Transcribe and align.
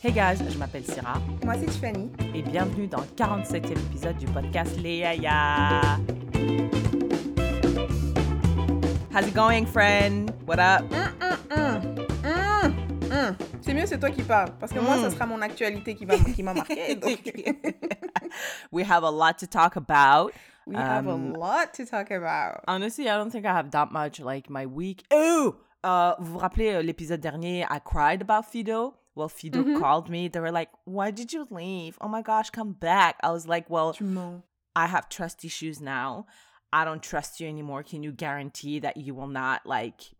Hey 0.00 0.12
guys, 0.12 0.38
je 0.48 0.58
m'appelle 0.58 0.84
Syrah 0.84 1.18
Moi, 1.44 1.54
c'est 1.58 1.66
Tiffany. 1.66 2.10
et 2.34 2.42
bienvenue 2.42 2.86
dans 2.86 3.00
le 3.00 3.06
47e 3.16 3.72
épisode 3.72 4.16
du 4.16 4.26
podcast 4.26 4.76
Les 4.80 4.98
Yaya. 4.98 5.98
How's 9.12 9.26
it 9.26 9.34
going, 9.34 9.66
friend? 9.66 10.30
What 10.46 10.58
up? 10.60 10.84
C'est 13.60 13.74
mieux, 13.74 13.86
c'est 13.86 13.98
toi 13.98 14.10
qui 14.10 14.22
parles. 14.22 14.50
Parce 14.60 14.72
que 14.72 14.78
moi, 14.78 14.96
Mm. 14.96 15.00
ça 15.02 15.10
sera 15.10 15.26
mon 15.26 15.42
actualité 15.42 15.94
qui 15.94 16.04
va- 16.04 16.16
qui 16.16 16.42
m'a 16.42 16.54
marqué. 16.54 16.94
Donc, 16.96 17.20
we 18.72 18.84
have 18.88 19.04
a 19.04 19.10
lot 19.10 19.34
to 19.38 19.46
talk 19.46 19.76
about. 19.76 20.32
we 20.66 20.76
have 20.76 21.06
a 21.06 21.12
Um, 21.12 21.32
lot 21.36 21.72
to 21.74 21.84
talk 21.84 22.10
about. 22.10 22.62
Honestly, 22.66 23.04
I 23.08 23.16
don't 23.16 23.30
think 23.30 23.44
I 23.44 23.52
have 23.52 23.70
that 23.72 23.90
much 23.90 24.20
like 24.20 24.48
my 24.48 24.64
week. 24.66 25.04
Oh! 25.12 25.56
Uh, 25.84 26.14
vous 26.18 26.32
vous 26.32 26.38
rappelez 26.38 26.74
euh, 26.74 26.82
l'épisode 26.82 27.20
dernier, 27.20 27.64
I 27.70 27.78
cried 27.84 28.20
about 28.22 28.44
Fido? 28.50 28.94
Well, 29.18 29.28
Fido 29.28 29.64
Mhm. 29.64 29.74
called 29.80 30.08
me. 30.08 30.28
They 30.28 30.40
were 30.40 30.52
like, 30.52 30.70
why 30.84 31.10
did 31.10 31.32
you 31.32 31.46
leave? 31.50 31.98
Oh 32.00 32.08
my 32.08 32.22
gosh, 32.22 32.50
come 32.50 32.72
back. 32.72 33.16
I 33.22 33.30
was 33.32 33.46
like, 33.48 33.68
well. 33.68 33.94
I 34.76 34.86
have 34.86 35.08
trust 35.08 35.44
issues 35.44 35.80
now. 35.80 36.26
I 36.72 36.84
don't 36.84 37.02
trust 37.02 37.40
you 37.40 37.48
anymore. 37.48 37.82
Can 37.82 38.04
you 38.04 38.12
guarantee 38.12 38.78
that 38.80 38.96
you 38.96 39.12
will 39.14 39.26
not 39.26 39.62
like 39.66 40.12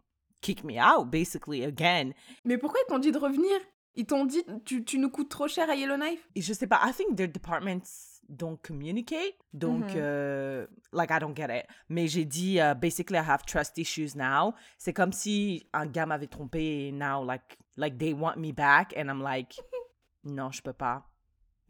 kick 0.43 0.65
me 0.65 0.79
out 0.79 1.11
basically 1.13 1.63
again? 1.63 2.13
Mais 2.45 2.59
pourquoi 2.59 2.81
ils 2.81 2.89
t'ont 2.89 2.99
dit 3.01 3.13
de 3.13 3.19
revenir? 3.19 3.61
Ils 3.95 4.05
t'ont 4.07 4.27
dit, 4.27 4.43
tu, 4.65 4.85
tu 4.85 4.99
nous 4.99 5.11
coûtes 5.11 5.29
trop 5.31 5.47
cher 5.49 5.69
à 5.71 5.77
Yellowknife? 5.77 6.27
Je 6.35 6.53
sais 6.53 6.67
pas. 6.67 6.81
I 6.83 6.93
think 6.93 7.17
their 7.17 7.29
departments 7.29 8.21
don't 8.29 8.57
communicate. 8.63 9.35
Donc, 9.53 9.95
Mhm. 9.95 10.01
euh, 10.03 10.67
like, 10.93 11.11
I 11.11 11.19
don't 11.21 11.35
get 11.37 11.51
it. 11.51 11.67
Mais 11.89 12.09
j'ai 12.09 12.25
dit, 12.25 12.59
uh, 12.59 12.75
basically, 12.75 13.17
I 13.17 13.23
have 13.25 13.45
trust 13.45 13.79
issues 13.79 14.17
now. 14.17 14.55
C'est 14.77 14.93
comme 14.93 15.13
si 15.13 15.67
un 15.73 15.87
gars 15.87 16.07
m'avait 16.07 16.27
trompé 16.29 16.89
et 16.89 16.93
now, 16.93 17.25
like, 17.25 17.59
like 17.79 17.97
they 17.97 18.13
want 18.13 18.37
me 18.37 18.53
back. 18.53 18.93
And 18.95 19.09
I'm 19.09 19.23
like, 19.23 19.55
non, 20.25 20.51
je 20.51 20.61
peux 20.61 20.75
pas. 20.75 21.05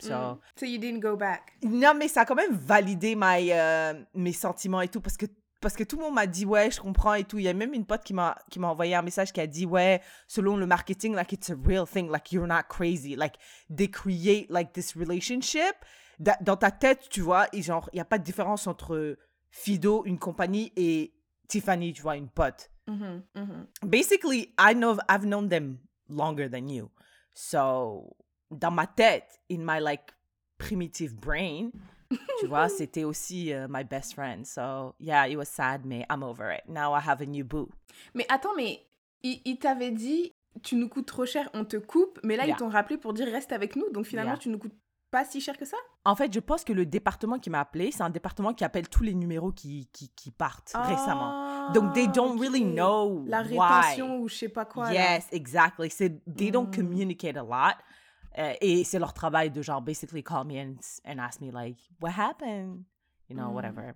So, 0.01 0.11
Mm. 0.13 0.39
So 0.57 0.67
you 0.67 0.79
didn't 0.79 1.01
go 1.01 1.17
back? 1.17 1.53
Non, 1.63 1.93
mais 1.95 2.09
ça 2.09 2.23
a 2.23 2.25
quand 2.25 2.35
même 2.37 2.53
validé 2.55 3.15
my, 3.17 3.51
euh, 3.53 3.95
mes 4.15 4.33
sentiments 4.33 4.81
et 4.81 4.89
tout 4.89 5.01
parce 5.01 5.17
que 5.17 5.27
parce 5.61 5.75
que 5.75 5.83
tout 5.83 5.97
le 5.97 6.03
monde 6.05 6.15
m'a 6.15 6.29
dit 6.29 6.47
ouais, 6.47 6.71
je 6.71 6.81
comprends 6.81 7.15
et 7.15 7.25
tout. 7.25 7.39
Il 7.39 7.45
y 7.45 7.49
a 7.49 7.53
même 7.53 7.75
une 7.75 7.85
pote 7.85 8.05
qui 8.05 8.15
m'a 8.15 8.37
qui 8.49 8.61
m'a 8.61 8.69
envoyé 8.69 8.95
un 8.95 9.03
message 9.03 9.33
qui 9.33 9.41
a 9.41 9.47
dit 9.49 9.67
ouais, 9.67 10.01
selon 10.29 10.57
le 10.57 10.67
marketing 10.67 11.15
like 11.17 11.33
it's 11.33 11.51
a 11.51 11.57
real 11.65 11.85
thing, 11.85 12.09
like 12.11 12.31
you're 12.31 12.47
not 12.47 12.63
crazy, 12.69 13.17
like 13.17 13.35
they 13.69 13.91
create 13.91 14.49
like 14.51 14.73
this 14.73 14.95
relationship 14.97 15.75
Da- 16.21 16.37
dans 16.41 16.57
ta 16.57 16.71
tête, 16.71 17.09
tu 17.11 17.21
vois, 17.23 17.47
et 17.53 17.61
genre 17.63 17.91
il 17.93 17.97
y 17.97 18.01
a 18.01 18.05
pas 18.05 18.19
de 18.19 18.25
différence 18.25 18.69
entre 18.69 19.17
Fido, 19.51 20.05
une 20.05 20.19
compagnie 20.21 20.73
et 20.77 21.13
Tiffany, 21.49 21.93
tu 21.93 22.03
vois, 22.03 22.17
une 22.17 22.29
pote. 22.29 22.71
Mhm, 22.87 23.23
mhm. 23.35 23.67
Basically, 23.83 24.55
I 24.61 24.75
know 24.75 24.97
I've 25.11 25.25
known 25.27 25.49
them 25.49 25.79
longer 26.09 26.49
than 26.49 26.69
you. 26.69 26.91
So, 27.35 28.17
dans 28.51 28.71
ma 28.75 28.87
tête, 28.87 29.39
in 29.51 29.59
my 29.65 29.79
like 29.81 30.13
primitive 30.59 31.15
brain, 31.15 31.71
tu 32.41 32.47
vois, 32.47 32.69
c'était 32.69 33.05
aussi 33.05 33.51
uh, 33.51 33.67
my 33.69 33.85
best 33.85 34.15
friend. 34.15 34.45
So, 34.47 34.95
yeah, 34.99 35.27
it 35.29 35.37
was 35.37 35.47
sad, 35.49 35.85
mais 35.85 36.05
I'm 36.11 36.23
over 36.23 36.51
it. 36.53 36.63
Now 36.69 36.93
I 36.95 37.01
have 37.01 37.21
a 37.21 37.27
new 37.27 37.45
boo. 37.45 37.69
Mais 38.15 38.27
attends, 38.29 38.55
mais 38.57 38.87
ils 39.23 39.41
il 39.45 39.59
t'avaient 39.59 39.91
dit, 39.93 40.33
tu 40.63 40.77
nous 40.77 40.89
coûtes 40.89 41.07
trop 41.07 41.27
cher, 41.27 41.49
on 41.55 41.65
te 41.65 41.77
coupe. 41.77 42.19
Mais 42.25 42.37
là, 42.37 42.45
Yeah. 42.47 42.55
ils 42.55 42.59
t'ont 42.59 42.69
rappelé 42.69 42.97
pour 42.99 43.13
dire, 43.13 43.27
reste 43.29 43.53
avec 43.53 43.77
nous. 43.77 43.89
Donc 43.93 44.07
finalement, 44.07 44.33
Yeah. 44.33 44.39
tu 44.41 44.49
nous 44.49 44.59
coûtes 44.59 44.75
pas 45.11 45.25
si 45.25 45.41
cher 45.41 45.57
que 45.57 45.65
ça? 45.65 45.77
En 46.05 46.15
fait, 46.17 46.33
je 46.33 46.41
pense 46.41 46.65
que 46.65 46.73
le 46.73 46.85
département 46.87 47.39
qui 47.39 47.51
m'a 47.51 47.61
appelé, 47.61 47.91
c'est 47.93 48.03
un 48.03 48.11
département 48.11 48.53
qui 48.55 48.65
appelle 48.65 48.89
tous 48.89 49.03
les 49.03 49.15
numéros 49.15 49.53
qui, 49.53 49.89
qui, 49.93 50.09
qui 50.11 50.31
partent 50.31 50.73
récemment. 50.75 51.73
Donc, 51.73 51.93
they 51.95 52.09
don't 52.09 52.39
really 52.39 52.63
Ah, 52.63 52.69
ok. 52.69 52.75
know 52.75 53.25
La 53.27 53.43
why. 53.43 53.59
rétention 53.59 54.19
ou 54.21 54.29
je 54.29 54.35
sais 54.35 54.49
pas 54.49 54.65
quoi. 54.65 54.93
là. 54.93 54.93
Yes, 55.17 55.27
exactly. 55.33 55.91
C'est 55.91 56.23
they 56.35 56.51
don't 56.51 56.69
Mm. 56.69 56.75
communicate 56.77 57.37
a 57.37 57.43
lot. 57.43 57.77
Euh, 58.39 58.53
et 58.61 58.85
c'est 58.85 58.99
leur 58.99 59.13
travail 59.15 59.51
de 59.51 59.61
genre 59.63 59.81
basically 59.83 60.23
call 60.23 60.45
me 60.47 60.61
and, 60.61 60.77
and 61.05 61.19
ask 61.19 61.41
me 61.41 61.51
like 61.51 61.77
what 62.01 62.11
happened, 62.17 62.85
you 63.29 63.35
know, 63.37 63.49
Mm. 63.51 63.55
whatever. 63.55 63.95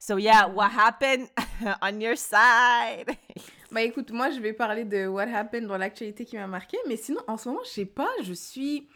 So 0.00 0.16
yeah, 0.18 0.46
what 0.48 0.70
happened 0.70 1.28
on 1.82 2.00
your 2.00 2.16
side? 2.16 3.06
Bah 3.72 3.82
écoute, 3.82 4.12
moi 4.12 4.30
je 4.30 4.38
vais 4.38 4.52
parler 4.52 4.84
de 4.84 5.06
what 5.08 5.26
happened 5.26 5.66
dans 5.66 5.76
l'actualité 5.76 6.24
qui 6.24 6.36
m'a 6.36 6.46
marqué, 6.46 6.76
mais 6.88 6.96
sinon 6.96 7.20
en 7.26 7.36
ce 7.36 7.48
moment, 7.48 7.62
je 7.64 7.70
sais 7.70 7.84
pas, 7.86 8.08
je 8.22 8.32
suis 8.32 8.88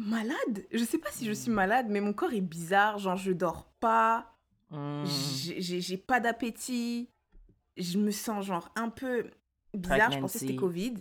malade? 0.00 0.64
Je 0.72 0.84
sais 0.84 0.98
pas 0.98 1.10
si 1.10 1.26
je 1.26 1.32
suis 1.32 1.50
malade, 1.50 1.86
mais 1.88 2.00
mon 2.00 2.12
corps 2.12 2.32
est 2.32 2.40
bizarre, 2.40 2.98
genre 2.98 3.16
je 3.16 3.32
dors 3.32 3.64
pas, 3.80 4.26
Mm. 4.70 5.04
j'ai- 5.58 5.96
pas 5.96 6.20
d'appétit, 6.20 7.08
je 7.76 7.98
me 7.98 8.10
sens 8.12 8.46
genre 8.46 8.70
un 8.76 8.88
peu 8.88 9.28
bizarre, 9.74 10.12
je 10.12 10.18
pensais 10.20 10.38
que 10.38 10.44
c'était. 10.46 10.56
Covid. 10.56 10.94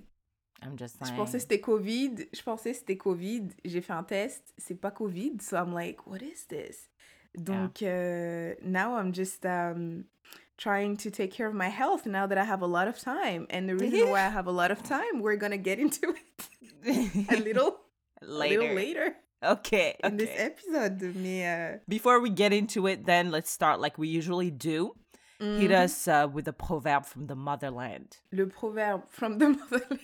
I'm 0.63 0.77
just 0.77 0.97
Je 1.05 1.13
pensais 1.13 1.37
que 1.37 1.41
c'était 1.43 1.61
Covid, 1.61 2.15
je 2.33 2.41
pensais 2.41 2.71
que 2.71 2.77
c'était 2.79 2.97
Covid, 2.97 3.47
j'ai 3.63 3.81
fait 3.81 3.93
un 3.93 4.03
test, 4.03 4.53
c'est 4.57 4.75
pas 4.75 4.91
Covid, 4.91 5.37
so 5.39 5.55
I'm 5.55 5.73
like, 5.73 6.05
what 6.07 6.17
is 6.21 6.47
this? 6.47 6.89
Donc, 7.37 7.81
euh, 7.83 8.55
now 8.63 8.97
I'm 8.99 9.13
just 9.13 9.45
um, 9.45 10.03
trying 10.57 10.97
to 10.97 11.09
take 11.11 11.31
care 11.31 11.47
of 11.47 11.53
my 11.53 11.69
health 11.69 12.05
now 12.07 12.27
that 12.27 12.37
I 12.37 12.43
have 12.45 12.63
a 12.63 12.67
lot 12.67 12.87
of 12.89 12.97
time. 12.99 13.45
And 13.51 13.67
the 13.67 13.75
reason 13.75 14.09
why 14.11 14.25
I 14.25 14.29
have 14.35 14.47
a 14.47 14.51
lot 14.51 14.71
of 14.71 14.81
time, 14.83 15.21
we're 15.21 15.37
gonna 15.37 15.57
get 15.57 15.77
into 15.79 16.09
it 16.09 17.29
a 17.29 17.37
little, 17.39 17.77
a 18.21 18.25
later. 18.25 18.59
little 18.61 18.75
later 18.75 19.15
Okay. 19.43 19.95
in 20.03 20.17
this 20.17 20.29
episode. 20.35 21.01
Mais, 21.15 21.47
euh, 21.47 21.77
Before 21.87 22.19
we 22.19 22.29
get 22.29 22.51
into 22.51 22.87
it, 22.87 23.05
then 23.05 23.31
let's 23.31 23.49
start 23.49 23.79
like 23.79 23.97
we 23.97 24.07
usually 24.09 24.51
do. 24.51 24.95
Hit 25.39 25.71
mhm. 25.71 25.85
us 25.85 26.07
uh, 26.09 26.27
with 26.29 26.49
a 26.49 26.53
proverb 26.53 27.05
from 27.05 27.27
the 27.27 27.35
motherland. 27.35 28.17
le 28.33 28.45
proverbe 28.45 29.03
from 29.07 29.37
the 29.37 29.47
motherland. 29.71 29.99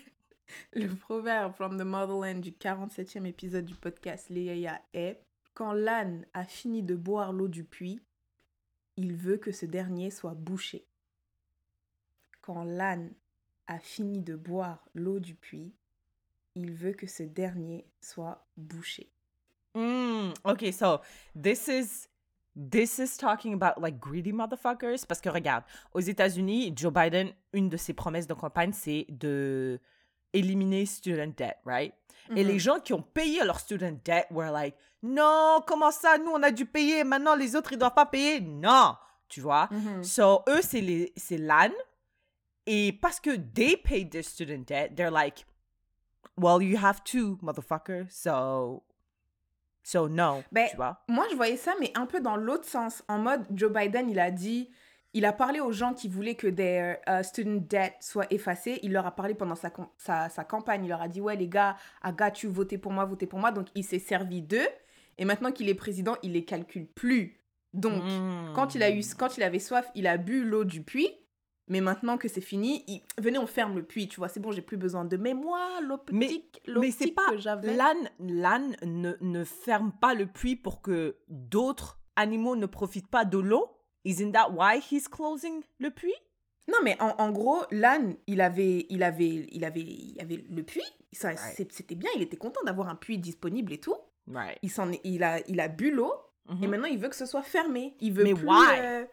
Le 0.73 0.87
proverbe 0.95 1.53
from 1.53 1.77
the 1.77 1.83
motherland 1.83 2.41
du 2.41 2.51
47e 2.51 3.25
épisode 3.25 3.65
du 3.65 3.75
podcast 3.75 4.29
Yaya 4.29 4.79
est 4.93 5.19
Quand 5.53 5.73
l'âne 5.73 6.25
a 6.33 6.45
fini 6.45 6.83
de 6.83 6.95
boire 6.95 7.33
l'eau 7.33 7.49
du 7.49 7.65
puits, 7.65 7.99
il 8.95 9.13
veut 9.13 9.37
que 9.37 9.51
ce 9.51 9.65
dernier 9.65 10.09
soit 10.09 10.35
bouché. 10.35 10.87
Quand 12.41 12.63
l'âne 12.63 13.13
a 13.67 13.79
fini 13.79 14.21
de 14.21 14.35
boire 14.35 14.87
l'eau 14.93 15.19
du 15.19 15.35
puits, 15.35 15.73
il 16.55 16.71
veut 16.71 16.93
que 16.93 17.07
ce 17.07 17.23
dernier 17.23 17.85
soit 18.01 18.45
bouché. 18.57 19.11
Mm, 19.75 20.33
okay, 20.45 20.71
so 20.71 21.01
this 21.35 21.67
is 21.67 22.07
this 22.55 22.97
is 22.97 23.17
talking 23.17 23.53
about 23.53 23.81
like 23.81 23.99
greedy 23.99 24.31
motherfuckers 24.31 25.05
parce 25.05 25.19
que 25.19 25.29
regarde, 25.29 25.65
aux 25.93 25.99
États-Unis, 25.99 26.73
Joe 26.75 26.93
Biden, 26.93 27.33
une 27.51 27.67
de 27.67 27.75
ses 27.75 27.93
promesses 27.93 28.27
de 28.27 28.33
campagne, 28.33 28.71
c'est 28.71 29.05
de 29.09 29.79
éliminer 30.31 30.85
student 30.85 31.33
debt, 31.37 31.57
right? 31.65 31.93
Et 32.35 32.43
les 32.43 32.57
gens 32.57 32.79
qui 32.79 32.91
ont 32.93 33.03
payé 33.03 33.43
leur 33.43 33.59
student 33.59 33.99
debt 34.03 34.25
were 34.31 34.51
like, 34.51 34.75
non, 35.03 35.61
comment 35.67 35.91
ça, 35.91 36.17
nous 36.17 36.31
on 36.31 36.41
a 36.41 36.51
dû 36.51 36.65
payer, 36.65 37.03
maintenant 37.03 37.35
les 37.35 37.55
autres 37.55 37.73
ils 37.73 37.77
doivent 37.77 37.93
pas 37.93 38.07
payer, 38.07 38.39
non, 38.39 38.95
tu 39.27 39.41
vois? 39.41 39.69
Mhm. 39.71 40.03
So 40.03 40.41
eux 40.47 40.61
c'est 40.61 40.81
les 40.81 41.13
c'est 41.17 41.37
l'âne 41.37 41.73
et 42.65 42.93
parce 42.93 43.19
que 43.19 43.35
they 43.35 43.77
paid 43.77 44.09
their 44.09 44.23
student 44.23 44.65
debt, 44.65 44.95
they're 44.95 45.11
like, 45.11 45.45
well 46.37 46.61
you 46.61 46.77
have 46.77 47.03
to, 47.03 47.37
motherfucker, 47.41 48.05
so 48.09 48.83
so 49.83 50.07
no, 50.09 50.43
Ben, 50.51 50.67
tu 50.69 50.75
vois? 50.77 51.03
Moi, 51.07 51.25
je 51.29 51.35
voyais 51.35 51.57
ça, 51.57 51.73
mais 51.79 51.91
un 51.95 52.07
peu 52.07 52.19
dans 52.19 52.35
l'autre 52.35 52.65
sens. 52.65 53.03
En 53.07 53.19
mode, 53.19 53.45
Joe 53.53 53.71
Biden, 53.71 54.09
il 54.09 54.19
a 54.19 54.31
dit, 54.31 54.69
il 55.13 55.25
a 55.25 55.31
parlé 55.31 55.59
aux 55.59 55.71
gens 55.71 55.93
qui 55.93 56.09
voulaient 56.09 56.35
que 56.35 56.47
their 56.47 56.97
uh, 57.07 57.23
student 57.23 57.61
debt 57.69 57.93
soit 58.01 58.25
effacé. 58.33 58.79
Il 58.81 58.91
leur 58.91 59.05
a 59.05 59.15
parlé 59.15 59.35
pendant 59.35 59.55
sa, 59.55 59.71
sa, 59.97 60.29
sa 60.29 60.43
campagne. 60.43 60.85
Il 60.85 60.89
leur 60.89 61.01
a 61.01 61.07
dit, 61.07 61.21
ouais, 61.21 61.35
les 61.35 61.47
gars, 61.47 61.77
I 62.03 62.11
got 62.11 62.39
you, 62.41 62.51
votez 62.51 62.77
pour 62.77 62.91
moi, 62.91 63.05
votez 63.05 63.27
pour 63.27 63.39
moi. 63.39 63.51
Donc, 63.51 63.67
il 63.75 63.83
s'est 63.83 63.99
servi 63.99 64.41
d'eux. 64.41 64.67
Et 65.17 65.23
maintenant 65.23 65.51
qu'il 65.51 65.69
est 65.69 65.75
président, 65.75 66.17
il 66.23 66.33
les 66.33 66.43
calcule 66.43 66.87
plus. 66.87 67.39
Donc, 67.73 68.03
quand 68.55 68.73
il 68.73 68.81
a 68.83 68.89
eu, 68.89 69.01
quand 69.17 69.37
il 69.37 69.43
avait 69.43 69.59
soif, 69.59 69.89
il 69.95 70.07
a 70.07 70.17
bu 70.17 70.43
l'eau 70.43 70.63
du 70.63 70.81
puits. 70.81 71.13
Mais 71.67 71.81
maintenant 71.81 72.17
que 72.17 72.27
c'est 72.27 72.41
fini, 72.41 72.83
il... 72.87 73.01
venez, 73.19 73.39
on 73.39 73.47
ferme 73.47 73.75
le 73.75 73.83
puits. 73.83 74.07
Tu 74.07 74.17
vois, 74.17 74.27
c'est 74.29 74.39
bon, 74.39 74.51
j'ai 74.51 74.61
plus 74.61 74.77
besoin 74.77 75.03
de. 75.05 75.17
Mais 75.17 75.33
moi, 75.33 75.79
petite 76.05 77.15
pas 77.15 77.31
que 77.31 77.37
j'avais. 77.37 77.73
l'âne, 77.75 78.09
l'âne 78.19 78.75
ne, 78.83 79.13
ne 79.21 79.43
ferme 79.43 79.91
pas 79.99 80.13
le 80.13 80.27
puits 80.27 80.55
pour 80.55 80.81
que 80.81 81.17
d'autres 81.27 81.99
animaux 82.15 82.55
ne 82.55 82.65
profitent 82.67 83.07
pas 83.09 83.25
de 83.25 83.37
l'eau? 83.39 83.69
Isn't 84.05 84.31
that 84.33 84.51
why 84.51 84.79
he's 84.79 85.07
closing 85.07 85.63
le 85.79 85.89
puits? 85.89 86.13
Non, 86.67 86.77
mais 86.83 86.95
en, 87.01 87.15
en 87.17 87.31
gros, 87.31 87.63
l'âne, 87.71 88.15
il 88.27 88.41
avait, 88.41 88.85
il 88.89 89.01
avait, 89.03 89.47
il 89.51 89.65
avait, 89.65 89.81
il 89.81 90.17
avait 90.21 90.43
le 90.49 90.63
puits. 90.63 90.81
C'est- 91.11 91.71
C'était 91.71 91.95
bien. 91.95 92.09
Il 92.15 92.21
était 92.21 92.37
content 92.37 92.61
d'avoir 92.65 92.89
un 92.89 92.95
puits 92.95 93.17
disponible 93.17 93.73
et 93.73 93.79
tout. 93.79 93.95
Right. 94.31 94.57
Il 94.61 94.69
s'en, 94.71 94.89
il 95.03 95.23
a, 95.23 95.39
il 95.47 95.59
a 95.59 95.67
bu 95.67 95.91
l'eau 95.91 96.13
et 96.49 96.53
Mhm. 96.53 96.69
maintenant 96.69 96.87
il 96.87 96.99
veut 96.99 97.09
que 97.09 97.15
ce 97.15 97.25
soit 97.25 97.41
fermé. 97.41 97.95
Il 98.01 98.13
veut 98.13 98.23
Mais 98.23 98.33
plus. 98.35 98.47
why? 98.47 98.79
euh, 98.79 99.05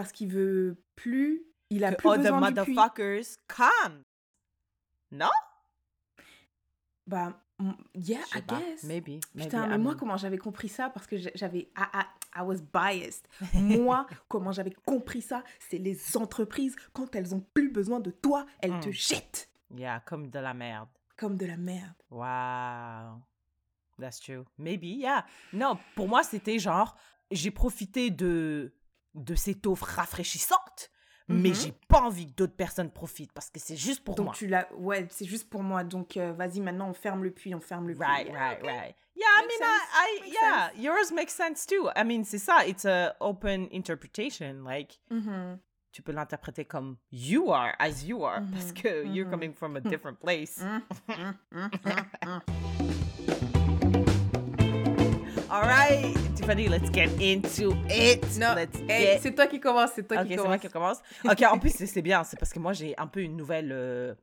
parce 0.00 0.12
qu'il 0.12 0.28
veut 0.28 0.82
plus. 0.96 1.42
Il 1.68 1.84
a 1.84 1.90
Que 1.92 1.96
plus 1.96 2.08
other 2.08 2.22
besoin 2.32 2.52
puits. 2.52 2.72
motherfuckers 2.74 3.36
come. 3.48 4.02
Non? 5.12 5.28
Bah, 7.06 7.38
yeah, 7.94 8.20
I 8.34 8.40
pas. 8.42 8.58
guess. 8.60 8.84
Maybe. 8.84 9.20
maybe, 9.34 9.44
Putain, 9.44 9.66
mais 9.66 9.74
I 9.74 9.78
moi, 9.78 9.94
comment 9.94 10.16
j'avais 10.16 10.38
compris 10.38 10.68
ça 10.68 10.88
Parce 10.90 11.06
que 11.06 11.16
j'a- 11.18 11.30
j'avais. 11.34 11.68
I, 11.76 11.84
I, 11.94 12.02
I 12.36 12.40
was 12.42 12.58
biased. 12.72 13.26
Moi, 13.54 14.06
comment 14.28 14.52
j'avais 14.52 14.70
compris 14.86 15.20
ça 15.20 15.42
C'est 15.68 15.78
les 15.78 16.16
entreprises, 16.16 16.76
quand 16.92 17.14
elles 17.14 17.34
ont 17.34 17.44
plus 17.52 17.70
besoin 17.70 18.00
de 18.00 18.10
toi, 18.10 18.46
elles 18.60 18.78
te 18.80 18.88
Mm. 18.88 18.92
jettent. 18.92 19.50
Yeah, 19.76 20.00
comme 20.06 20.30
de 20.30 20.38
la 20.38 20.54
merde. 20.54 20.88
comme 21.16 21.36
de 21.36 21.44
la 21.44 21.58
merde. 21.58 21.92
Wow. 22.10 23.20
That's 24.00 24.18
true. 24.20 24.44
Maybe, 24.56 24.84
yeah. 24.84 25.26
Non, 25.52 25.76
pour 25.94 26.08
moi, 26.08 26.22
c'était 26.22 26.58
genre, 26.58 26.96
j'ai 27.30 27.50
profité 27.50 28.10
de, 28.10 28.72
de 29.14 29.34
cette 29.34 29.66
offre 29.66 29.86
rafraîchissante, 29.86 30.90
mais 31.28 31.50
Mhm. 31.50 31.54
j'ai 31.54 31.72
pas 31.88 32.00
envie 32.02 32.26
que 32.26 32.32
d'autres 32.32 32.56
personnes 32.56 32.90
profitent 32.90 33.32
parce 33.32 33.50
que 33.50 33.60
c'est 33.60 33.76
juste 33.76 34.02
pour 34.04 34.14
Donc 34.16 34.26
moi. 34.26 34.34
tu 34.34 34.46
l'as, 34.46 34.66
ouais, 34.74 35.06
c'est 35.10 35.24
juste 35.26 35.48
pour 35.50 35.62
moi. 35.62 35.84
Donc 35.84 36.16
euh, 36.16 36.32
vas-y 36.32 36.60
maintenant 36.60 36.88
on 36.90 36.94
ferme 36.94 37.22
le 37.24 37.30
puits, 37.30 37.54
on 37.54 37.60
ferme 37.60 37.88
le 37.88 37.94
puits. 37.94 38.02
Right, 38.04 38.26
Yeah, 38.26 38.32
right, 38.38 38.62
right. 38.62 38.94
Yeah, 39.16 39.26
I 39.36 39.46
mean, 39.46 39.60
I, 39.62 40.32
yeah, 40.32 40.70
yours 40.76 41.12
makes 41.12 41.34
sense 41.34 41.66
too. 41.66 41.88
I 41.94 42.04
mean, 42.04 42.24
c'est 42.24 42.38
ça, 42.38 42.66
it's 42.66 42.84
a 42.86 43.14
open 43.20 43.68
interpretation. 43.72 44.64
Like, 44.64 44.98
Mhm. 45.10 45.58
tu 45.92 46.02
peux 46.02 46.12
l'interpréter 46.12 46.64
comme 46.64 46.96
you 47.10 47.52
are, 47.52 47.74
as 47.78 48.04
you 48.04 48.24
are, 48.24 48.40
parce 48.52 48.72
Mhm, 48.72 48.74
que 48.82 49.04
you're 49.06 49.28
coming 49.28 49.52
from 49.52 49.76
a 49.76 49.80
different 49.90 50.18
place. 50.20 50.58
Mm, 50.58 50.82
mm, 51.08 51.34
mm, 51.52 51.70
mm, 52.24 52.40
All 55.50 55.62
right, 55.62 56.14
Tiffany, 56.40 56.68
let's 56.68 56.90
get 56.90 57.10
into 57.20 57.74
it. 57.90 58.22
Non, 58.38 58.56
hey, 58.56 58.66
get 58.88 59.18
c'est 59.20 59.34
toi 59.34 59.46
qui 59.46 59.60
commence, 59.60 59.90
c'est 59.94 60.08
toi 60.08 60.22
Ok, 60.22 60.26
qui 60.26 60.30
c'est 60.30 60.36
moi 60.36 60.44
commence. 60.46 60.60
qui 60.62 60.68
commence. 60.70 60.98
Ok, 61.24 61.42
en 61.42 61.58
plus, 61.58 61.70
c'est- 61.86 62.00
bien. 62.00 62.24
C'est 62.24 62.38
parce 62.38 62.50
que 62.52 62.58
moi, 62.58 62.72
j'ai 62.72 62.96
un 62.98 63.06
peu 63.06 63.20
une 63.20 63.36
nouvelle 63.36 63.70
euh, 63.72 64.14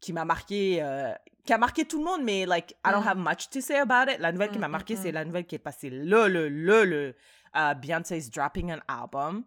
qui 0.00 0.14
m'a 0.14 0.24
marqué, 0.24 0.78
euh, 0.80 1.12
qui 1.44 1.52
a 1.52 1.58
marqué 1.58 1.84
tout 1.84 1.98
le 1.98 2.04
monde, 2.04 2.22
mais 2.24 2.46
like, 2.46 2.70
I 2.86 2.90
don't 2.90 3.02
Mm. 3.04 3.08
have 3.08 3.18
much 3.18 3.50
to 3.50 3.60
say 3.60 3.76
about 3.76 4.10
it. 4.10 4.18
La 4.18 4.32
nouvelle 4.32 4.48
qui 4.50 4.56
Mm, 4.56 4.62
m'a 4.62 4.68
mm, 4.68 4.72
marqué, 4.72 4.94
mm. 4.94 4.98
c'est 5.02 5.12
la 5.12 5.24
nouvelle 5.26 5.44
qui 5.44 5.56
est 5.56 5.58
passée 5.58 5.90
le, 5.90 6.26
le, 6.28 6.48
le, 6.48 6.84
le. 6.84 7.14
Uh, 7.54 7.74
Beyoncé's 7.74 8.30
dropping 8.30 8.72
an 8.72 8.80
album 8.88 9.44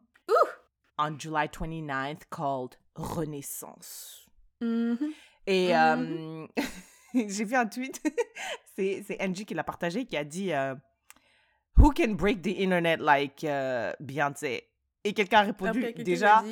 on 1.00 1.18
July 1.18 1.48
29th 1.48 2.24
called 2.30 2.76
Renaissance. 2.96 4.28
Mhm. 4.62 4.98
Et 5.48 5.76
euh, 5.76 6.46
j'ai 7.16 7.46
vu 7.46 7.56
un 7.56 7.66
tweet, 7.66 8.00
c'est 8.76 9.04
c'est 9.08 9.20
Angie 9.24 9.46
qui 9.46 9.54
l'a 9.56 9.64
partagé, 9.64 10.06
qui 10.06 10.18
a 10.18 10.24
dit 10.24 10.52
euh, 10.54 10.76
Who 11.80 11.92
can 11.92 12.14
break 12.16 12.42
the 12.42 12.60
internet 12.60 13.00
like 13.00 13.44
euh, 13.44 13.94
Beyoncé 14.00 14.68
Et 15.04 15.14
quelqu'un 15.14 15.40
a 15.40 15.44
répondu 15.44 15.86
Après, 15.86 16.04
Déjà, 16.04 16.44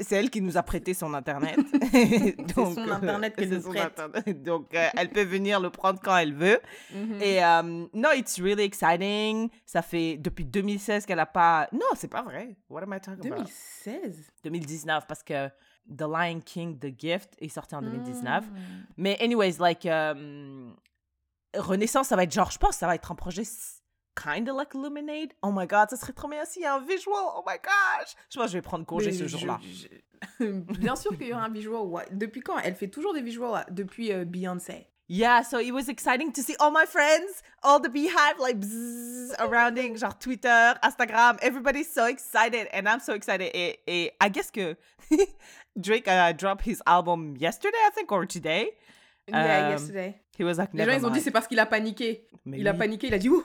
c'est 0.00 0.16
elle 0.16 0.30
qui 0.30 0.40
nous 0.40 0.56
a 0.56 0.62
prêté 0.62 0.92
son 0.92 1.14
internet. 1.14 1.56
son 2.54 2.76
Internet 2.76 3.36
qu'elle 3.36 3.48
c'est 3.48 3.54
nous 3.56 3.62
son 3.62 3.68
prête. 3.70 3.98
Internet. 3.98 4.42
Donc, 4.42 4.74
euh, 4.74 4.88
elle 4.96 5.08
peut 5.10 5.22
venir 5.22 5.60
le 5.60 5.70
prendre 5.70 6.00
quand 6.02 6.16
elle 6.16 6.34
veut. 6.34 6.60
mhm. 6.92 7.22
Et 7.22 7.42
euh, 7.42 7.86
non, 7.94 8.10
it's 8.14 8.40
really 8.40 8.64
exciting. 8.64 9.48
Ça 9.64 9.82
fait 9.82 10.16
depuis 10.18 10.44
2016 10.44 11.06
qu'elle 11.06 11.20
a 11.20 11.26
pas. 11.26 11.68
Non, 11.72 11.86
c'est 11.94 12.08
pas 12.08 12.22
vrai. 12.22 12.56
What 12.68 12.82
am 12.82 12.94
I 12.94 13.00
talking 13.00 13.32
about? 13.32 13.44
2016. 13.44 14.32
2019 14.44 15.06
parce 15.06 15.22
que 15.22 15.48
The 15.88 16.02
Lion 16.02 16.40
King, 16.44 16.78
The 16.78 16.88
Gift 16.98 17.36
est 17.38 17.48
sorti 17.48 17.74
en 17.74 17.82
2019. 17.82 18.44
Mm. 18.44 18.54
Mais 18.96 19.16
anyways, 19.20 19.58
like 19.60 19.86
euh, 19.86 20.70
Renaissance, 21.56 22.08
ça 22.08 22.16
va 22.16 22.24
être 22.24 22.32
genre, 22.32 22.50
je 22.50 22.58
pense, 22.58 22.76
ça 22.76 22.86
va 22.86 22.94
être 22.94 23.12
un 23.12 23.14
projet 23.14 23.44
kind 24.16 24.48
of 24.48 24.56
like 24.56 24.74
Illuminate. 24.74 25.34
Oh 25.42 25.52
my 25.52 25.66
god, 25.66 25.90
ça 25.90 25.96
serait 25.96 26.12
trop 26.14 26.28
bien 26.28 26.44
s'il 26.44 26.62
y 26.62 26.64
a 26.64 26.74
un 26.74 26.80
visual. 26.80 27.14
Oh 27.36 27.44
my 27.46 27.56
gosh. 27.62 28.14
Je 28.30 28.38
pense 28.38 28.46
que 28.46 28.52
je 28.52 28.58
vais 28.58 28.62
prendre 28.62 28.84
congé 28.86 29.10
Mais 29.10 29.12
ce 29.16 29.26
jour-là. 29.28 29.60
je- 29.62 29.88
Bien 30.80 30.96
sûr 30.96 31.16
qu'il 31.16 31.28
y 31.28 31.32
aura 31.32 31.44
un 31.44 31.50
visual. 31.50 31.82
Depuis 32.10 32.40
quand 32.40 32.58
Elle 32.58 32.74
fait 32.74 32.88
toujours 32.88 33.12
des 33.14 33.20
visuals 33.22 33.64
depuis 33.70 34.12
euh, 34.12 34.24
Beyoncé. 34.24 34.86
Yeah, 35.08 35.44
so 35.44 35.60
it 35.60 35.70
was 35.70 35.88
exciting 35.88 36.32
to 36.32 36.40
see 36.42 36.56
all 36.58 36.72
my 36.72 36.84
friends, 36.84 37.40
all 37.62 37.78
the 37.80 37.88
beehive 37.88 38.40
like 38.40 38.58
bzzz, 38.58 39.36
surrounding, 39.38 39.96
genre 39.96 40.18
Twitter, 40.18 40.74
Instagram. 40.82 41.36
Everybody's 41.42 41.88
so 41.92 42.06
excited, 42.06 42.66
and 42.72 42.88
I'm 42.88 42.98
so 42.98 43.12
excited. 43.12 43.50
Et, 43.54 43.78
et 43.86 44.12
I 44.20 44.28
guess 44.28 44.50
que 44.50 44.74
Drake 45.76 46.08
uh, 46.08 46.32
dropped 46.32 46.62
his 46.66 46.82
album 46.86 47.36
yesterday, 47.36 47.78
I 47.86 47.90
think, 47.94 48.10
or 48.10 48.26
today. 48.26 48.72
Yeah, 49.28 49.66
Um, 49.66 49.70
yesterday. 49.72 50.20
He 50.38 50.42
was 50.44 50.56
like, 50.58 50.70
Les 50.72 50.84
gens 50.84 50.92
ils 50.92 51.06
ont 51.06 51.10
dit 51.10 51.20
c'est 51.20 51.30
parce 51.30 51.46
qu'il 51.46 51.58
a 51.60 51.66
paniqué. 51.66 52.26
Mais 52.44 52.58
Il 52.58 52.66
a 52.66 52.74
paniqué, 52.74 53.06
il 53.06 53.14
a 53.14 53.18
dit 53.18 53.28
ouh. 53.28 53.44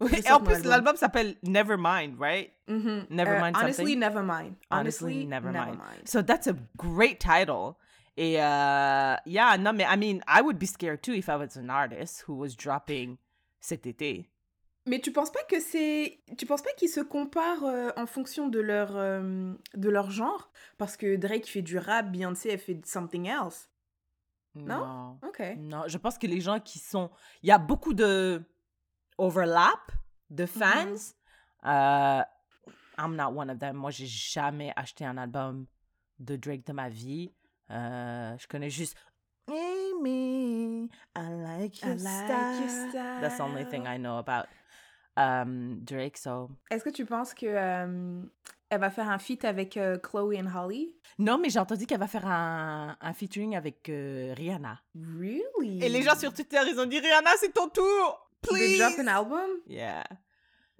Et 0.00 0.30
en 0.30 0.40
plus, 0.40 0.54
album. 0.54 0.70
l'album 0.70 0.96
s'appelle 0.96 1.36
Nevermind, 1.42 2.16
right? 2.20 2.50
Mhm. 2.68 3.06
Nevermind 3.10 3.56
Euh, 3.56 3.60
honestly, 3.60 3.74
something? 3.92 3.98
never 3.98 4.22
mind. 4.22 4.54
Honestly, 4.70 5.26
never 5.26 5.50
mind. 5.52 5.78
So 6.04 6.22
that's 6.22 6.46
a 6.48 6.54
great 6.76 7.18
title. 7.20 7.76
Et 8.16 8.36
uh, 8.36 9.16
yeah, 9.26 9.56
no, 9.58 9.72
mais 9.72 9.84
I 9.84 9.96
mean, 9.96 10.20
I 10.26 10.42
would 10.42 10.58
be 10.58 10.66
scared 10.66 11.02
too 11.02 11.12
if 11.14 11.28
I 11.28 11.36
was 11.36 11.56
an 11.56 11.70
artist 11.70 12.24
who 12.26 12.34
was 12.34 12.50
dropping 12.56 13.16
cet 13.60 13.86
été. 13.86 14.28
Mais 14.86 14.98
tu 15.00 15.12
penses 15.12 15.30
pas 15.30 15.42
que 15.48 15.60
c'est, 15.60 16.20
tu 16.36 16.46
penses 16.46 16.62
pas 16.62 16.72
qu'ils 16.76 16.88
se 16.88 17.00
comparent 17.00 17.64
euh, 17.64 17.90
en 17.96 18.06
fonction 18.06 18.48
de 18.48 18.58
leur 18.60 18.96
euh, 18.96 19.52
de 19.74 19.88
leur 19.88 20.10
genre? 20.10 20.50
Parce 20.78 20.96
que 20.96 21.16
Drake 21.16 21.46
fait 21.46 21.62
du 21.62 21.78
rap, 21.78 22.10
Beyoncé 22.10 22.48
elle 22.50 22.58
fait 22.58 22.80
something 22.84 23.26
else. 23.26 23.68
Non. 24.54 25.18
Ok. 25.26 25.42
Non, 25.58 25.82
je 25.86 25.96
pense 25.96 26.18
que 26.18 26.26
les 26.26 26.40
gens 26.40 26.58
qui 26.58 26.80
sont... 26.80 27.10
Il 27.42 27.48
y 27.48 27.52
a 27.52 27.58
beaucoup 27.58 27.94
de 27.94 28.42
overlap 29.20 29.92
de 30.30 30.46
fans. 30.46 31.14
Euh, 31.64 32.22
I'm 32.98 33.16
not 33.16 33.32
one 33.32 33.50
of 33.50 33.58
them. 33.58 33.76
Moi, 33.76 33.90
j'ai 33.90 34.06
jamais 34.06 34.72
acheté 34.76 35.04
un 35.04 35.16
album 35.18 35.66
de 36.18 36.36
Drake 36.36 36.66
de 36.66 36.72
ma 36.72 36.88
vie. 36.88 37.32
Euh, 37.70 38.36
je 38.38 38.46
connais 38.48 38.70
juste... 38.70 38.96
Amy, 39.48 40.88
I 41.16 41.28
like 41.28 41.80
your, 41.82 41.90
I 41.90 41.94
like 41.94 42.00
style. 42.00 42.60
your 42.60 42.68
style. 42.68 43.20
That's 43.20 43.38
the 43.38 43.42
only 43.42 43.64
thing 43.64 43.84
I 43.86 43.98
know 43.98 44.18
about 44.18 44.46
um, 45.16 45.80
Drake, 45.82 46.16
so... 46.16 46.50
Est-ce 46.70 46.84
que 46.84 46.90
tu 46.90 47.04
penses 47.04 47.34
que 47.34 47.46
euh, 47.46 48.22
elle 48.68 48.80
va 48.80 48.90
faire 48.90 49.08
un 49.08 49.18
feat 49.18 49.44
avec 49.44 49.76
euh, 49.76 49.98
Chloe 49.98 50.34
et 50.34 50.42
Holly? 50.42 50.94
Non, 51.18 51.38
mais 51.38 51.48
j'ai 51.50 51.58
entendu 51.58 51.86
qu'elle 51.86 51.98
va 51.98 52.06
faire 52.06 52.26
un, 52.26 52.96
un 53.00 53.12
featuring 53.12 53.56
avec 53.56 53.88
euh, 53.88 54.34
Rihanna. 54.36 54.80
Really? 54.94 55.82
Et 55.82 55.88
les 55.88 56.02
gens 56.02 56.16
sur 56.16 56.32
Twitter, 56.32 56.60
ils 56.68 56.78
ont 56.78 56.86
dit 56.86 57.00
Rihanna, 57.00 57.30
c'est 57.38 57.52
ton 57.52 57.68
tour! 57.68 58.29
They 58.42 58.56
Please! 58.56 58.78
drop 58.78 58.98
an 58.98 59.08
album 59.08 59.62
Yeah. 59.66 60.04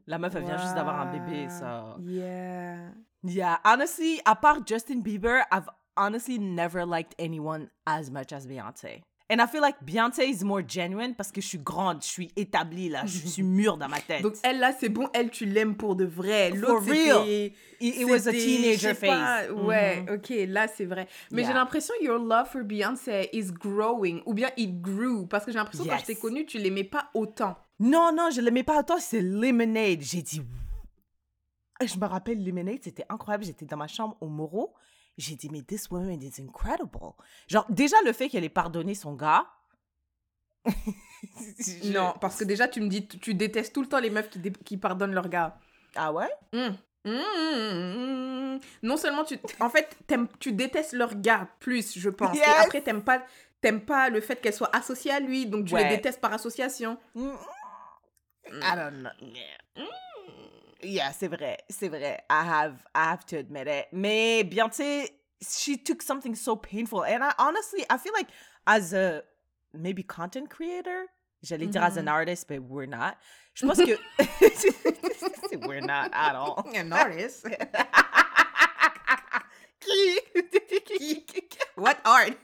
La 0.07 0.19
meuf, 0.19 0.35
elle 0.35 0.45
vient 0.45 0.59
juste 0.59 0.75
d'avoir 0.75 0.99
un 1.01 1.07
bébé, 1.07 1.49
so... 1.49 2.01
Yeah. 2.01 2.93
Yeah, 3.23 3.59
honestly, 3.65 4.21
à 4.25 4.35
part 4.35 4.67
Justin 4.67 5.03
Bieber, 5.03 5.45
I've 5.53 5.69
honestly 5.97 6.39
never 6.39 6.87
liked 6.87 7.15
anyone 7.19 7.71
as 7.87 8.11
much 8.11 8.33
as 8.33 8.47
Beyoncé. 8.47 9.03
And 9.33 9.37
I 9.41 9.47
feel 9.47 9.61
like 9.61 9.77
Beyoncé 9.85 10.25
is 10.29 10.43
more 10.45 10.61
genuine 10.67 11.15
parce 11.15 11.31
que 11.31 11.41
je 11.41 11.47
suis 11.47 11.59
grande, 11.59 12.03
je 12.03 12.09
suis 12.09 12.33
établie 12.35 12.89
là, 12.89 13.03
je 13.07 13.29
suis 13.29 13.45
mûre 13.45 13.77
dans 13.77 13.89
ma 13.89 14.01
tête. 14.01 14.23
Donc 14.23 14.35
elle 14.43 14.59
là 14.59 14.73
c'est 14.79 14.89
bon, 14.89 15.09
elle 15.15 15.31
tu 15.31 15.47
l'aimes 15.47 15.77
pour 15.77 15.95
de 15.95 16.05
vrai. 16.05 16.51
For 16.51 16.59
L'autre 16.59 16.87
real. 16.91 17.19
c'était 17.25 17.53
it, 17.81 18.05
was 18.07 18.27
a 18.27 18.33
teenager 18.33 18.95
sais 18.95 19.07
pas, 19.07 19.43
phase. 19.45 19.51
Ouais, 19.53 20.03
Mhm. 20.03 20.15
ok, 20.17 20.33
là 20.49 20.67
c'est 20.67 20.85
vrai. 20.85 21.07
Mais 21.31 21.45
j'ai 21.45 21.53
l'impression 21.53 21.95
your 22.01 22.19
love 22.19 22.49
for 22.51 22.65
Beyoncé 22.65 23.29
is 23.33 23.53
growing 23.53 24.21
ou 24.27 24.35
bien 24.35 24.51
it 24.57 24.81
grew 24.81 25.27
parce 25.29 25.45
que 25.45 25.53
j'ai 25.53 25.59
l'impression 25.59 25.85
que 25.85 25.89
quand 25.91 25.95
Yes. 25.95 26.03
je 26.09 26.13
t'ai 26.13 26.17
connue, 26.17 26.45
tu 26.45 26.59
l'aimais 26.59 26.83
pas 26.85 27.09
autant. 27.15 27.57
Non, 27.79 28.11
non, 28.13 28.31
je 28.35 28.41
l'aimais 28.41 28.65
pas 28.65 28.81
autant, 28.81 28.99
c'est 28.99 29.23
Lemonade. 29.23 30.01
J'ai 30.03 30.23
dit. 30.23 30.43
Je 31.83 31.97
me 31.99 32.05
rappelle 32.07 32.45
Lemonade, 32.45 32.81
c'était 32.83 33.07
incroyable. 33.09 33.45
J'étais 33.45 33.65
dans 33.65 33.77
ma 33.79 33.87
chambre 33.87 34.17
au 34.21 34.27
Moro. 34.29 34.75
J'ai 35.21 35.37
dit, 35.37 35.51
mais 35.51 35.61
this 35.63 35.91
woman 35.91 36.21
is 36.23 36.41
incredible. 36.41 36.89
Genre, 37.47 37.67
déjà, 37.69 37.97
le 38.07 38.13
fait 38.13 38.29
qu'elle 38.31 38.45
ait 38.45 38.49
pardonné 38.49 38.95
son 38.95 39.15
gars. 39.15 39.47
Je- 40.67 41.93
Non, 41.93 42.15
parce 42.21 42.37
que 42.39 42.45
déjà 42.45 42.69
tu 42.69 42.81
me 42.81 42.89
dis 42.89 43.07
tu 43.07 43.35
détestes 43.35 43.75
tout 43.75 43.83
le 43.83 43.89
temps 43.89 43.99
les 43.99 44.11
meufs 44.11 44.31
qui, 44.65 44.77
pardonnent 44.77 45.13
leur 45.15 45.29
gars. 45.29 45.59
Ah 45.95 46.13
ouais? 46.13 46.29
Mm. 46.53 46.77
Mm. 47.11 48.61
Non 48.83 48.97
seulement 48.97 49.25
tu 49.25 49.39
en 49.59 49.71
fait 49.71 49.97
t'aimes- 50.07 50.29
tu 50.39 50.53
détestes 50.53 50.93
leur 50.93 51.15
gars 51.17 51.49
plus 51.59 51.99
je 51.99 52.11
pense 52.11 52.37
et 52.37 52.43
après 52.43 52.83
t'aimes 52.83 53.03
pas 53.03 53.25
t'aimes 53.63 53.81
pas 53.81 54.11
le 54.11 54.21
fait 54.21 54.37
qu'elle 54.41 54.53
soit 54.55 54.75
associée 54.77 55.11
à 55.11 55.19
lui 55.21 55.47
donc 55.47 55.65
tu 55.67 55.75
Ouais. 55.75 55.85
les 55.89 55.97
détestes 55.97 56.21
par 56.21 56.33
association. 56.35 56.99
I 57.17 57.21
don't 58.77 59.01
know. 59.01 59.11
Yeah, 60.83 61.13
c'est 61.13 61.29
vrai, 61.29 61.59
c'est 61.69 61.89
vrai. 61.89 62.25
I 62.31 62.45
have, 62.45 62.85
I 62.95 63.05
have 63.05 63.25
to 63.27 63.37
admit 63.37 63.69
it. 63.69 63.87
Mais 63.93 64.45
Beyoncé, 64.45 65.11
she 65.43 65.77
took 65.77 66.03
something 66.03 66.35
so 66.35 66.57
painful, 66.57 67.05
and 67.05 67.23
I 67.23 67.33
honestly, 67.39 67.85
I 67.91 67.99
feel 67.99 68.13
like 68.13 68.29
as 68.67 68.93
a 68.93 69.23
maybe 69.73 70.03
content 70.03 70.49
creator, 70.49 71.07
j'allais 71.43 71.67
dire 71.71 71.83
as 71.83 71.97
an 71.97 72.09
artist, 72.09 72.49
but 72.49 72.61
we're 72.63 72.87
not. 72.87 73.17
Je 73.55 73.67
pense 73.67 73.79
que 73.79 73.99
we're 75.67 75.81
not 75.81 76.11
at 76.13 76.35
all. 76.35 76.67
An 76.75 76.93
artist? 76.93 77.47
What 81.77 81.97
art? 82.05 82.37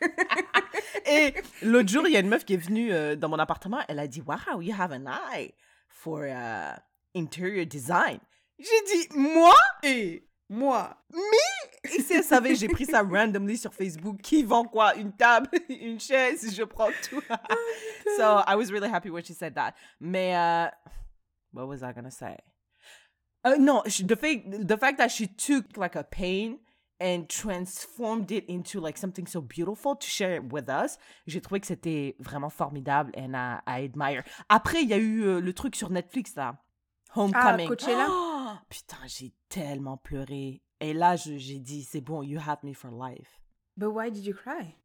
Et 1.04 1.34
l'autre 1.62 1.88
jour, 1.88 2.06
il 2.06 2.12
y 2.12 2.16
a 2.16 2.20
une 2.20 2.28
meuf 2.28 2.44
qui 2.44 2.54
est 2.54 2.58
venue 2.58 2.92
euh, 2.92 3.14
dans 3.14 3.28
mon 3.28 3.38
appartement. 3.38 3.80
Elle 3.88 3.98
a 3.98 4.08
dit 4.08 4.22
Wow, 4.22 4.60
you 4.60 4.74
have 4.74 4.92
an 4.92 5.06
eye 5.06 5.52
for 5.88 6.26
uh, 6.26 6.76
interior 7.16 7.64
design. 7.64 8.20
J'ai 8.58 8.82
dit 8.86 9.08
Moi? 9.16 9.54
Et 9.82 10.22
moi. 10.48 10.96
Et 11.84 12.00
si 12.02 12.14
elle 12.14 12.24
savait, 12.24 12.54
j'ai 12.54 12.68
pris 12.68 12.86
ça 12.86 13.02
randomly 13.02 13.56
sur 13.56 13.72
Facebook. 13.74 14.18
Qui 14.22 14.42
vend 14.44 14.64
quoi? 14.64 14.94
Une 14.96 15.12
table, 15.12 15.48
une 15.68 15.98
chaise, 16.00 16.54
je 16.54 16.62
prends 16.64 16.90
tout. 17.08 17.20
so 18.16 18.42
I 18.46 18.54
was 18.54 18.70
really 18.70 18.88
happy 18.88 19.10
when 19.10 19.24
she 19.24 19.34
said 19.34 19.54
that. 19.54 19.74
Mais, 20.00 20.34
uh, 20.36 20.70
what 21.52 21.66
was 21.66 21.82
I 21.82 21.92
gonna 21.92 22.10
say? 22.10 22.36
Uh, 23.44 23.56
no, 23.58 23.82
she- 23.86 24.04
the 24.04 24.16
fact, 24.16 24.66
the 24.66 24.76
fact 24.76 24.98
that 24.98 25.08
she 25.10 25.26
took 25.28 25.76
like 25.76 25.96
a 25.96 26.04
pain 26.04 26.58
and 26.98 27.28
transformed 27.28 28.30
it 28.32 28.44
into 28.48 28.80
like 28.80 28.96
something 28.96 29.26
so 29.26 29.40
beautiful 29.40 29.94
to 29.96 30.06
share 30.08 30.36
it 30.36 30.52
with 30.52 30.68
us. 30.68 30.98
J'ai 31.26 31.40
trouvé 31.40 31.60
que 31.60 31.66
c'était 31.66 32.16
vraiment 32.18 32.50
formidable 32.50 33.12
and 33.16 33.34
I, 33.36 33.60
I 33.66 33.84
admire. 33.84 34.22
Après, 34.48 34.82
il 34.82 34.88
y 34.88 34.94
a 34.94 34.98
eu 34.98 35.22
euh, 35.24 35.40
le 35.40 35.52
truc 35.52 35.76
sur 35.76 35.90
Netflix 35.90 36.34
là. 36.36 36.56
Homecoming. 37.16 37.68
Coachella? 37.68 38.06
Oh, 38.08 38.52
putain, 38.68 39.06
j'ai 39.06 39.32
tellement 39.48 39.96
pleuré. 39.96 40.62
Et 40.80 40.92
là, 40.92 41.16
je- 41.16 41.38
j'ai 41.38 41.58
dit, 41.58 41.82
c'est 41.84 42.00
bon, 42.02 42.22
you 42.22 42.38
have 42.38 42.58
me 42.62 42.74
for 42.74 42.90
life. 42.90 43.40
But 43.76 43.90
why 43.90 44.10
did 44.10 44.24
you 44.26 44.34
cry? 44.34 44.76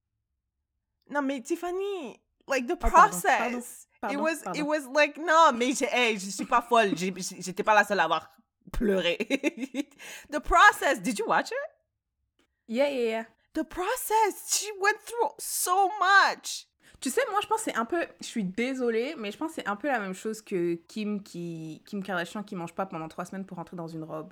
Non, 1.10 1.22
mais 1.22 1.42
Tiffany, 1.42 2.18
like 2.48 2.68
the 2.68 2.72
Oh, 2.74 2.76
pardon, 2.78 3.10
process. 3.10 3.40
pardon, 3.40 3.58
it 3.60 3.88
pardon, 4.02 4.22
was, 4.22 4.38
it 4.40 4.44
pardon. 4.46 4.66
was 4.68 4.88
like, 4.94 5.18
non, 5.18 5.52
mais 5.58 5.74
j'ai- 5.74 5.90
hey, 5.92 6.18
je 6.18 6.30
suis 6.32 6.46
pas 6.46 6.62
folle. 6.62 6.96
J'étais 6.96 7.64
pas 7.64 7.74
la 7.76 7.84
seule 7.84 8.00
à 8.00 8.04
avoir 8.06 8.30
pleuré. 8.72 9.18
the 10.30 10.40
process, 10.40 11.00
did 11.02 11.20
you 11.20 11.26
watch 11.28 11.52
it? 11.52 11.58
Yeah, 12.68 12.88
yeah, 12.88 13.10
yeah. 13.10 13.24
The 13.54 13.66
process, 13.66 14.58
she 14.58 14.72
went 14.80 14.98
through 15.06 15.32
so 15.40 15.90
much. 16.00 16.68
Tu 17.02 17.10
sais, 17.10 17.22
moi, 17.32 17.40
je 17.42 17.48
pense 17.48 17.64
que 17.64 17.72
c'est 17.72 17.78
un 17.78 17.86
peu... 17.86 18.06
Je 18.22 18.26
suis 18.28 18.44
désolée, 18.44 19.16
mais 19.18 19.32
je 19.32 19.38
pense 19.38 19.50
que 19.50 19.56
c'est 19.56 19.68
un 19.68 19.76
peu 19.76 19.88
la 19.88 20.00
même 20.00 20.14
chose 20.14 20.42
que 20.42 20.76
Kim, 20.88 21.22
qui... 21.24 21.82
Kim 21.86 22.04
Kardashian 22.04 22.44
qui 22.44 22.56
mange 22.56 22.74
pas 22.74 22.86
pendant 22.86 23.08
trois 23.08 23.26
semaines 23.26 23.46
pour 23.46 23.58
rentrer 23.58 23.76
dans 23.76 23.88
une 23.88 24.04
robe. 24.04 24.32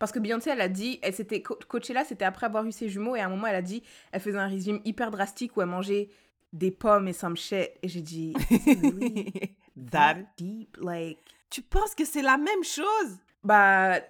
Parce 0.00 0.10
que 0.10 0.18
Beyoncé, 0.18 0.50
elle 0.50 0.60
a 0.60 0.68
dit... 0.68 0.98
Elle 1.02 1.14
s'était... 1.14 1.42
Co- 1.42 1.58
Coachella, 1.68 2.04
c'était 2.04 2.24
après 2.24 2.46
avoir 2.46 2.66
eu 2.66 2.72
ses 2.72 2.88
jumeaux, 2.88 3.14
et 3.14 3.20
à 3.20 3.26
un 3.26 3.28
moment, 3.28 3.46
elle 3.46 3.54
a 3.54 3.62
dit... 3.62 3.82
Elle 4.10 4.20
faisait 4.20 4.36
un 4.38 4.48
régime 4.48 4.80
hyper 4.84 5.12
drastique 5.12 5.56
où 5.56 5.62
elle 5.62 5.68
mangeait 5.68 6.10
des 6.52 6.72
pommes 6.72 7.06
et 7.06 7.12
some 7.12 7.36
shit. 7.36 7.70
Et 7.82 7.88
j'ai 7.88 8.02
dit... 8.02 8.34
"Is 8.50 8.56
it 8.66 8.78
really? 8.82 9.32
That. 9.76 10.14
that 10.14 10.16
deep? 10.36 10.76
Like... 10.80 11.18
Tu 11.50 11.62
penses 11.62 11.94
que 11.94 12.04
c'est 12.04 12.22
la 12.22 12.36
même 12.36 12.64
chose? 12.64 13.18
Bah... 13.44 14.00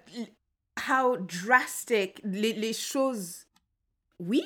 How 0.89 1.15
drastic 1.17 2.19
les, 2.23 2.53
les 2.53 2.73
choses... 2.73 3.45
Oui? 4.19 4.43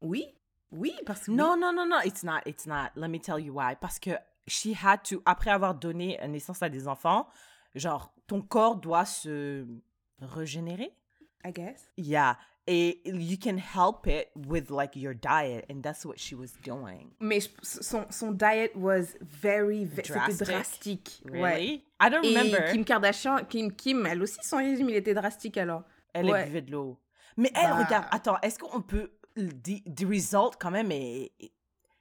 Oui? 0.00 0.24
Oui, 0.74 0.92
parce 1.06 1.26
que... 1.26 1.30
Non, 1.30 1.56
non, 1.56 1.72
non, 1.72 1.86
non, 1.86 2.00
it's 2.04 2.22
not, 2.24 2.40
it's 2.46 2.66
not. 2.66 2.90
Let 2.96 3.08
me 3.08 3.18
tell 3.20 3.38
you 3.38 3.52
why. 3.54 3.76
Parce 3.80 3.98
que 3.98 4.10
she 4.46 4.74
had 4.74 5.02
to, 5.04 5.22
après 5.24 5.50
avoir 5.50 5.74
donné 5.74 6.18
naissance 6.28 6.62
à 6.62 6.68
des 6.68 6.88
enfants, 6.88 7.28
genre, 7.74 8.12
ton 8.26 8.42
corps 8.42 8.76
doit 8.76 9.04
se 9.04 9.64
régénérer. 10.20 10.92
I 11.44 11.52
guess. 11.52 11.90
Yeah. 11.96 12.36
Et 12.66 13.02
you 13.04 13.36
can 13.36 13.58
help 13.58 14.06
it 14.06 14.28
with 14.34 14.70
like 14.70 14.96
your 14.96 15.12
diet, 15.14 15.66
and 15.70 15.82
that's 15.82 16.06
what 16.06 16.18
she 16.18 16.34
was 16.34 16.52
doing. 16.64 17.10
Mais 17.20 17.40
son, 17.62 18.06
son 18.10 18.32
diet 18.32 18.70
was 18.74 19.14
very, 19.20 19.84
ve- 19.84 19.96
c'était 20.02 20.14
Drastic? 20.14 20.46
drastique. 20.48 21.22
Ouais. 21.30 21.40
Really? 21.42 21.84
I 22.00 22.08
don't 22.10 22.24
Et 22.24 22.34
remember. 22.34 22.72
Kim 22.72 22.84
Kardashian, 22.86 23.44
Kim, 23.44 23.70
Kim, 23.70 24.06
elle 24.06 24.22
aussi, 24.22 24.38
son 24.42 24.56
régime, 24.56 24.88
il 24.88 24.96
était 24.96 25.12
drastique 25.12 25.58
alors. 25.58 25.82
Elle 26.14 26.30
Ouais. 26.30 26.46
buvait 26.46 26.62
de 26.62 26.72
l'eau. 26.72 26.98
Mais 27.36 27.50
elle, 27.54 27.68
Bah. 27.70 27.84
regarde, 27.84 28.06
attends, 28.10 28.38
est-ce 28.40 28.58
qu'on 28.58 28.80
peut. 28.80 29.10
The, 29.36 29.82
the 29.86 30.04
result, 30.06 30.56
quand 30.60 30.70
même, 30.70 30.92
est- 30.92 31.32
est- 31.40 31.52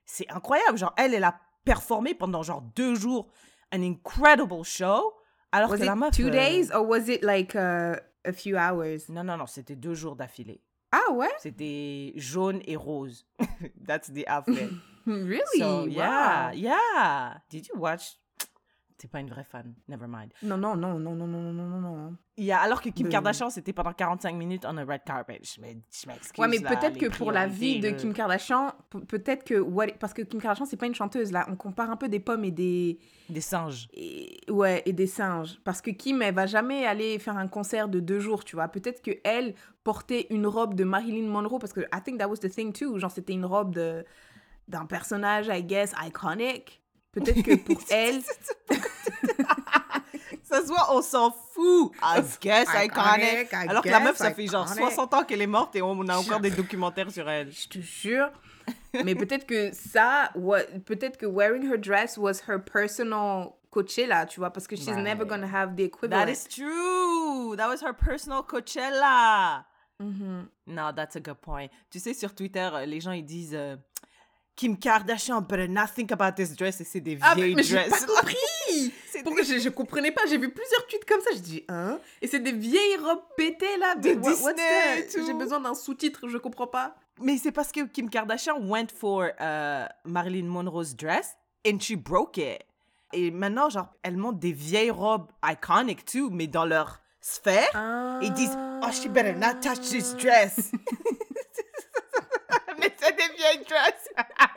c'est 0.05 0.29
incroyable. 0.31 0.77
Genre, 0.77 0.93
elle, 0.97 1.13
elle 1.13 1.23
a 1.23 1.39
performé 1.65 2.13
pendant 2.13 2.43
genre 2.43 2.61
deux 2.75 2.95
jours 2.95 3.27
an 3.73 3.81
incredible 3.81 4.63
show. 4.63 5.13
Alors 5.51 5.69
Was 5.71 5.77
que 5.77 5.83
it 5.83 5.85
la 5.87 5.95
meuf. 5.95 6.15
two 6.15 6.27
euh, 6.27 6.31
days 6.31 6.71
or 6.73 6.87
was 6.87 7.07
it 7.09 7.23
like 7.23 7.55
uh, 7.55 7.95
a 8.25 8.33
few 8.33 8.55
hours? 8.57 9.09
Non, 9.09 9.23
non, 9.23 9.37
non, 9.37 9.47
c'était 9.47 9.75
deux 9.75 9.93
jours 9.95 10.15
d'affilée. 10.15 10.61
Ah 10.91 11.11
ouais? 11.11 11.29
C'était 11.39 12.13
jaune 12.15 12.61
et 12.65 12.75
rose. 12.75 13.25
That's 13.87 14.11
the 14.11 14.25
outfit. 14.29 14.69
Really? 15.05 15.41
So, 15.59 15.85
yeah, 15.87 16.51
yeah. 16.53 17.37
Did 17.49 17.67
you 17.67 17.79
watch? 17.79 18.17
T'es 19.03 19.09
pas 19.09 19.19
une 19.19 19.29
vraie 19.29 19.43
fan. 19.43 19.73
Never 19.89 20.05
mind. 20.07 20.31
Non, 20.43 20.55
non, 20.57 20.77
non, 20.77 20.97
non, 20.97 21.13
non, 21.13 21.27
non, 21.27 21.41
non, 21.41 21.51
non, 21.51 21.67
non, 21.81 21.95
non. 21.97 22.15
Yeah, 22.37 22.59
alors 22.61 22.81
que 22.81 22.87
Kim 22.87 23.09
Kardashian, 23.09 23.49
c'était 23.49 23.73
pendant 23.73 23.91
45 23.91 24.33
minutes 24.33 24.63
on 24.65 24.77
a 24.77 24.85
red 24.85 25.01
carpet. 25.05 25.41
Je 25.43 25.59
m'ex- 25.59 25.81
je 25.91 26.07
m'excuse. 26.07 26.39
Ouais, 26.39 26.47
mais 26.47 26.61
peut-être 26.61 26.97
que 26.97 27.07
pour 27.17 27.33
la 27.33 27.45
vie 27.45 27.81
de 27.81 27.89
Kim 27.89 28.13
Kardashian, 28.13 28.71
pe- 28.89 28.99
peut-être 28.99 29.43
que... 29.43 29.55
what- 29.55 29.91
Parce 29.99 30.13
que 30.13 30.21
Kim 30.21 30.39
Kardashian, 30.39 30.65
c'est 30.65 30.77
pas 30.77 30.85
une 30.85 30.95
chanteuse, 30.95 31.33
là. 31.33 31.45
On 31.49 31.57
compare 31.57 31.91
un 31.91 31.97
peu 31.97 32.07
des 32.07 32.21
pommes 32.21 32.45
et 32.45 32.51
des... 32.51 32.97
Des 33.27 33.41
singes. 33.41 33.89
et, 33.93 34.39
ouais, 34.49 34.81
et 34.85 34.93
des 34.93 35.05
singes. 35.07 35.59
Parce 35.65 35.81
que 35.81 35.91
Kim, 35.91 36.21
elle 36.21 36.33
va 36.33 36.45
jamais 36.45 36.85
aller 36.85 37.19
faire 37.19 37.35
un 37.37 37.49
concert 37.49 37.89
de 37.89 37.99
deux 37.99 38.21
jours, 38.21 38.45
tu 38.45 38.55
vois. 38.55 38.69
Peut-être 38.69 39.01
que 39.01 39.11
elle 39.25 39.53
portait 39.83 40.27
une 40.29 40.47
robe 40.47 40.75
de 40.75 40.85
Marilyn 40.85 41.27
Monroe, 41.27 41.59
parce 41.59 41.73
que 41.73 41.81
I 41.93 42.01
think 42.05 42.19
that 42.19 42.29
was 42.29 42.37
the 42.37 42.49
thing 42.49 42.71
too. 42.71 42.97
Genre, 42.99 43.11
c'était 43.11 43.33
une 43.33 43.45
robe 43.45 43.75
de 43.75 44.05
d'un 44.69 44.85
personnage, 44.85 45.47
I 45.51 45.61
guess, 45.61 45.93
iconic. 46.01 46.79
Peut-être 47.11 47.43
que 47.43 47.55
pour 47.57 47.79
elle... 47.91 48.21
Ça 50.53 50.61
se 50.61 50.67
voit, 50.67 50.95
on 50.95 51.01
s'en 51.01 51.31
fout. 51.31 51.91
I 52.03 52.21
guess 52.41 52.67
Iconic. 52.75 53.51
I 53.51 53.67
Alors 53.69 53.83
que 53.83 53.89
la 53.89 53.99
meuf, 53.99 54.17
ça 54.17 54.33
fait 54.33 54.47
genre 54.47 54.65
iconic. 54.71 54.83
60 54.91 55.13
ans 55.13 55.23
qu'elle 55.23 55.41
est 55.41 55.47
morte 55.47 55.75
et 55.75 55.81
on 55.81 56.07
a 56.07 56.17
encore 56.17 56.39
des 56.39 56.51
documentaires 56.51 57.09
sur 57.11 57.29
elle. 57.29 57.51
Je 57.51 57.67
te 57.67 57.79
jure. 57.79 58.29
Mais 59.03 59.15
peut-être 59.15 59.45
que 59.45 59.71
ça, 59.73 60.31
peut-être 60.85 61.17
que 61.17 61.25
wearing 61.25 61.63
her 61.69 61.77
dress 61.77 62.17
was 62.17 62.41
her 62.47 62.59
personal 62.63 63.49
Coachella, 63.71 64.27
tu 64.27 64.39
vois, 64.39 64.51
parce 64.51 64.67
que 64.67 64.75
she's 64.75 64.87
never 64.89 65.23
Right. 65.23 65.29
gonna 65.29 65.47
have 65.47 65.75
the 65.75 65.79
equivalent. 65.81 66.25
That 66.25 66.29
is 66.31 66.43
true. 66.47 67.55
That 67.57 67.67
was 67.69 67.81
her 67.83 67.93
personal 67.93 68.43
Coachella. 68.43 69.65
Mhm. 69.99 70.47
No, 70.67 70.91
that's 70.91 71.15
a 71.15 71.19
good 71.19 71.37
point. 71.41 71.69
Tu 71.89 71.99
sais, 71.99 72.13
sur 72.13 72.33
Twitter, 72.35 72.69
euh, 72.73 72.85
les 72.85 72.99
gens, 73.01 73.11
ils 73.11 73.25
disent 73.25 73.55
euh, 73.55 73.75
Kim 74.55 74.77
Kardashian 74.77 75.41
better 75.41 75.67
not 75.67 75.87
think 75.95 76.11
about 76.11 76.33
this 76.35 76.55
dress. 76.55 76.79
Et 76.81 76.83
c'est 76.83 76.99
des 77.01 77.17
Ah, 77.21 77.33
mais, 77.35 77.41
vieilles 77.41 77.55
mais 77.55 77.63
j'ai 77.63 77.77
pas 77.77 77.89
dresses. 77.89 78.05
compris 78.05 78.35
Pourquoi 79.23 79.43
je, 79.43 79.59
je 79.59 79.69
comprenais 79.69 80.11
pas 80.11 80.21
J'ai 80.27 80.37
vu 80.37 80.49
plusieurs 80.51 80.87
tweets 80.87 81.05
comme 81.05 81.21
ça, 81.21 81.29
je 81.33 81.39
dis, 81.39 81.63
hein 81.69 81.99
Et 82.21 82.27
c'est 82.27 82.39
des 82.39 82.51
vieilles 82.51 82.97
robes 82.97 83.23
pétées, 83.37 83.77
là 83.77 83.95
De 83.95 84.11
What- 84.13 84.31
Disney. 84.53 85.07
J'ai 85.25 85.33
besoin 85.33 85.59
d'un 85.59 85.73
sous-titre, 85.75 86.27
je 86.27 86.37
comprends 86.37 86.67
pas. 86.67 86.95
Mais 87.21 87.37
c'est 87.37 87.51
parce 87.51 87.71
que 87.71 87.81
Kim 87.85 88.09
Kardashian 88.09 88.59
went 88.61 88.87
for 88.95 89.25
uh, 89.39 89.85
Marilyn 90.05 90.45
Monroe's 90.47 90.95
dress 90.95 91.35
and 91.67 91.79
she 91.79 91.95
broke 91.95 92.37
it. 92.37 92.63
Et 93.13 93.29
maintenant, 93.29 93.69
genre, 93.69 93.89
elle 94.01 94.17
monte 94.17 94.39
des 94.39 94.51
vieilles 94.53 94.89
robes 94.91 95.27
iconic 95.45 96.03
too, 96.05 96.29
mais 96.31 96.47
dans 96.47 96.65
leur 96.65 96.99
sphère. 97.21 97.69
Ils 98.23 98.33
disent 98.33 98.57
Oh, 98.83 98.91
she 98.91 99.07
better 99.07 99.33
not 99.33 99.59
touch 99.61 99.81
this 99.89 100.15
dress. 100.15 100.71
mais 102.79 102.93
c'est 102.99 103.15
des 103.15 103.33
vieilles 103.37 103.63
dresses. 103.65 104.09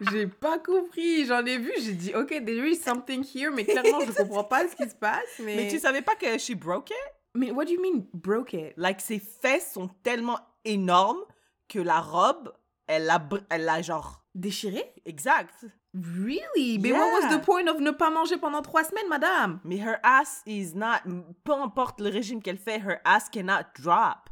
J'ai 0.00 0.26
pas 0.26 0.58
compris, 0.58 1.24
j'en 1.26 1.44
ai 1.44 1.58
vu, 1.58 1.72
j'ai 1.78 1.92
dit, 1.92 2.14
ok, 2.14 2.28
there 2.44 2.66
is 2.68 2.76
something 2.76 3.24
here, 3.34 3.50
mais 3.52 3.64
clairement, 3.64 4.00
je 4.00 4.12
comprends 4.12 4.44
pas 4.44 4.66
ce 4.68 4.74
qui 4.76 4.88
se 4.88 4.94
passe, 4.94 5.22
mais... 5.40 5.56
Mais 5.56 5.68
tu 5.68 5.78
savais 5.78 6.02
pas 6.02 6.14
que 6.16 6.38
she 6.38 6.54
broke 6.54 6.90
it? 6.90 6.96
Mais 7.34 7.50
what 7.50 7.64
do 7.64 7.72
you 7.72 7.80
mean, 7.80 8.04
broke 8.12 8.52
it? 8.52 8.72
Like, 8.76 9.00
ses 9.00 9.18
fesses 9.18 9.72
sont 9.72 9.88
tellement 10.02 10.38
énormes 10.64 11.20
que 11.68 11.78
la 11.78 12.00
robe, 12.00 12.52
elle 12.86 13.08
a, 13.10 13.18
br- 13.18 13.44
elle 13.50 13.68
a 13.68 13.80
genre. 13.82 14.20
Déchiré 14.34 14.82
Exact. 15.04 15.64
Really? 15.94 16.78
Mais 16.80 16.92
what 16.92 17.06
was 17.12 17.22
Yeah. 17.30 17.38
the 17.38 17.44
point 17.44 17.68
of 17.68 17.80
ne 17.80 17.92
pas 17.92 18.10
manger 18.10 18.36
pendant 18.36 18.62
trois 18.62 18.82
semaines, 18.82 19.08
madame? 19.08 19.60
Mais 19.64 19.76
her 19.78 19.98
ass 20.02 20.42
is 20.44 20.74
not. 20.74 20.98
Peu 21.44 21.52
importe 21.52 22.00
le 22.00 22.08
régime 22.10 22.42
qu'elle 22.42 22.58
fait, 22.58 22.78
her 22.80 22.98
ass 23.04 23.28
cannot 23.30 23.62
drop. 23.80 24.28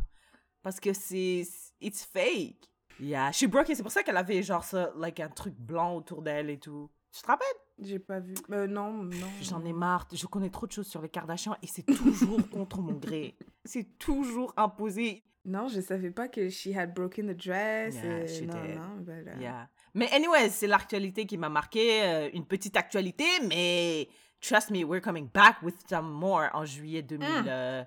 Parce 0.62 0.80
que 0.80 0.92
c'est. 0.92 1.44
It's 1.80 2.04
fake. 2.04 2.68
Yeah, 3.02 3.32
she 3.32 3.46
broke 3.46 3.68
it. 3.68 3.76
C'est 3.76 3.82
pour 3.82 3.90
ça 3.92 4.02
qu'elle 4.02 4.16
avait 4.16 4.42
genre 4.42 4.62
ça, 4.64 4.92
like 4.96 5.18
un 5.20 5.28
truc 5.28 5.54
blanc 5.58 5.96
autour 5.96 6.22
d'elle 6.22 6.48
et 6.50 6.58
tout. 6.58 6.88
Tu 7.12 7.20
te 7.20 7.26
rappelles? 7.26 7.46
J'ai 7.80 7.98
pas 7.98 8.20
vu. 8.20 8.34
Euh, 8.52 8.66
non, 8.66 8.92
non. 8.92 9.26
J'en 9.42 9.64
ai 9.64 9.72
marre. 9.72 10.06
Je 10.12 10.26
connais 10.26 10.50
trop 10.50 10.66
de 10.66 10.72
choses 10.72 10.86
sur 10.86 11.02
les 11.02 11.08
Kardashians 11.08 11.56
et 11.62 11.66
c'est 11.66 11.82
toujours 11.82 12.48
contre 12.50 12.80
mon 12.80 12.92
gré. 12.94 13.36
C'est 13.64 13.98
toujours 13.98 14.54
imposé. 14.56 15.24
Non, 15.44 15.66
je 15.66 15.80
savais 15.80 16.12
pas 16.12 16.28
que 16.28 16.48
she 16.48 16.68
had 16.68 16.94
broken 16.94 17.26
the 17.26 17.36
dress. 17.36 17.96
Yeah, 17.96 18.04
euh, 18.04 18.26
she 18.28 18.42
non, 18.42 18.62
did. 18.62 18.76
non, 18.76 18.96
but, 19.00 19.26
euh, 19.28 19.40
Yeah. 19.40 19.68
Mais 19.94 20.08
anyway, 20.12 20.48
c'est 20.50 20.68
l'actualité 20.68 21.26
qui 21.26 21.36
m'a 21.36 21.48
marqué. 21.48 22.02
euh, 22.04 22.30
une 22.32 22.46
petite 22.46 22.76
actualité, 22.76 23.24
mais 23.48 24.08
trust 24.40 24.70
me, 24.70 24.84
we're 24.84 25.02
coming 25.02 25.28
back 25.34 25.60
with 25.62 25.74
some 25.88 26.08
more 26.08 26.48
en 26.54 26.64
juillet 26.64 27.02
2022. 27.02 27.86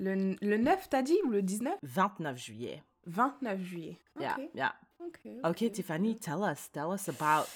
Le, 0.00 0.36
le 0.42 0.56
9, 0.58 0.88
t'as 0.90 1.02
dit, 1.02 1.18
ou 1.24 1.30
le 1.30 1.42
19 1.42 1.74
29 1.82 2.36
juillet. 2.36 2.82
29 3.08 3.60
juillet. 3.62 3.98
Ok. 4.16 4.22
Yeah, 4.22 4.36
yeah. 4.54 4.74
ok, 5.00 5.20
Ok, 5.44 5.70
Tiffany, 5.72 6.16
tell 6.16 6.40
us, 6.42 6.70
tell 6.70 6.92
us 6.92 7.08
about 7.08 7.48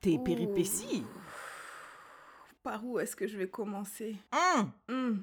tes 0.00 0.18
péripéties. 0.18 1.04
Par 2.62 2.84
où 2.84 2.98
est-ce 2.98 3.16
que 3.16 3.26
je 3.26 3.38
vais 3.38 3.48
commencer? 3.48 4.16
Hum. 4.32 4.70
Hmm. 4.88 5.22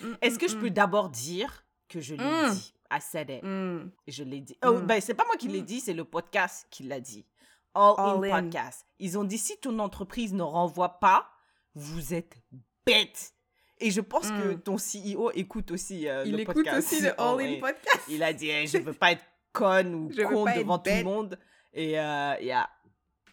Hmm, 0.00 0.14
Est-ce 0.20 0.34
hmm, 0.36 0.38
que 0.38 0.48
je 0.48 0.56
hmm, 0.56 0.60
peux 0.60 0.70
d'abord 0.70 1.08
dire 1.08 1.64
que 1.88 2.00
je 2.00 2.14
l'ai 2.14 2.50
dit? 2.50 2.74
I 2.90 3.00
said 3.00 3.30
it. 3.30 3.42
hmm. 3.42 3.90
Je 4.06 4.22
l'ai 4.22 4.40
dit. 4.40 4.56
Oh, 4.64 4.78
ben, 4.80 5.00
c'est 5.00 5.14
pas 5.14 5.24
moi 5.24 5.36
qui 5.36 5.48
l'ai 5.48 5.62
dit, 5.62 5.80
c'est 5.80 5.94
le 5.94 6.04
podcast 6.04 6.66
qui 6.70 6.84
l'a 6.84 7.00
dit. 7.00 7.26
All, 7.74 7.94
All 7.98 8.16
in, 8.18 8.22
in. 8.22 8.42
podcast. 8.42 8.86
Ils 8.98 9.18
ont 9.18 9.24
dit 9.24 9.38
si 9.38 9.58
ton 9.58 9.78
entreprise 9.78 10.32
ne 10.34 10.42
renvoie 10.42 10.98
pas, 11.00 11.28
vous 11.74 12.14
êtes 12.14 12.36
bête. 12.84 13.34
Et 13.78 13.90
je 13.90 14.00
pense 14.00 14.28
que 14.30 14.54
Mm. 14.54 14.60
ton 14.60 14.76
CEO 14.78 15.30
écoute 15.34 15.70
aussi 15.70 16.08
euh, 16.08 16.24
Il 16.24 16.32
le 16.32 16.40
écoute 16.40 16.54
podcast. 16.56 16.78
aussi 16.92 17.02
le 17.02 17.20
All 17.20 17.40
In 17.40 17.60
podcast. 17.60 18.00
Il 18.08 18.22
a 18.22 18.32
dit 18.32 18.48
eh, 18.50 18.66
je 18.66 18.78
veux 18.78 18.92
pas 18.94 19.12
être 19.12 19.24
conne 19.52 19.94
ou 19.94 20.10
Je 20.12 20.22
con 20.22 20.44
devant 20.44 20.78
tout 20.78 20.90
le 20.90 21.04
monde. 21.04 21.38
Et 21.74 21.98
euh, 22.00 22.34
yeah. 22.40 22.68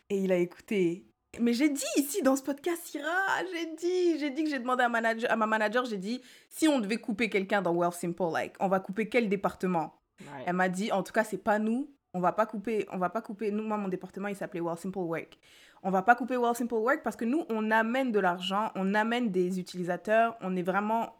Et 0.09 0.17
il 0.17 0.31
a 0.31 0.37
écouté. 0.37 1.05
Mais 1.39 1.53
j'ai 1.53 1.69
dit 1.69 1.83
ici 1.97 2.21
dans 2.21 2.35
ce 2.35 2.43
podcast, 2.43 2.81
Syrah, 2.85 3.43
j'ai 3.51 3.65
dit, 3.75 4.19
j'ai 4.19 4.29
dit 4.29 4.43
que 4.43 4.49
j'ai 4.51 4.59
demandé 4.59 4.83
à, 4.83 4.89
manager, 4.89 5.31
à 5.31 5.35
ma 5.35 5.47
manager, 5.47 5.83
j'ai 5.85 5.97
dit, 5.97 6.21
si 6.49 6.67
on 6.67 6.79
devait 6.79 6.97
couper 6.97 7.27
quelqu'un 7.27 7.59
dans 7.63 7.73
Well 7.73 7.91
Simple, 7.91 8.31
like, 8.31 8.53
on 8.59 8.67
va 8.67 8.79
couper 8.79 9.09
quel 9.09 9.29
département? 9.29 9.95
Right. 10.31 10.43
Elle 10.45 10.53
m'a 10.55 10.69
dit, 10.69 10.91
en 10.91 11.01
tout 11.01 11.11
cas, 11.11 11.23
c'est 11.23 11.39
pas 11.43 11.57
nous. 11.57 11.89
On 12.13 12.19
va 12.19 12.33
pas 12.33 12.45
couper, 12.45 12.85
on 12.91 12.99
va 12.99 13.09
pas 13.09 13.21
couper. 13.23 13.49
Nous, 13.49 13.63
moi, 13.63 13.77
mon 13.77 13.87
département, 13.87 14.27
il 14.27 14.35
s'appelait 14.35 14.59
Well 14.61 14.77
Simple 14.77 14.99
Work. 14.99 15.39
On 15.83 15.91
va 15.91 16.01
pas 16.01 16.15
couper 16.15 16.37
Well 16.37 16.55
Simple 16.55 16.75
Work 16.75 17.03
parce 17.03 17.17
que 17.17 17.25
nous, 17.25 17.45
on 17.49 17.69
amène 17.69 18.11
de 18.11 18.19
l'argent, 18.19 18.71
on 18.75 18.93
amène 18.93 19.31
des 19.31 19.59
utilisateurs. 19.59 20.37
On 20.41 20.55
est 20.55 20.63
vraiment. 20.63 21.17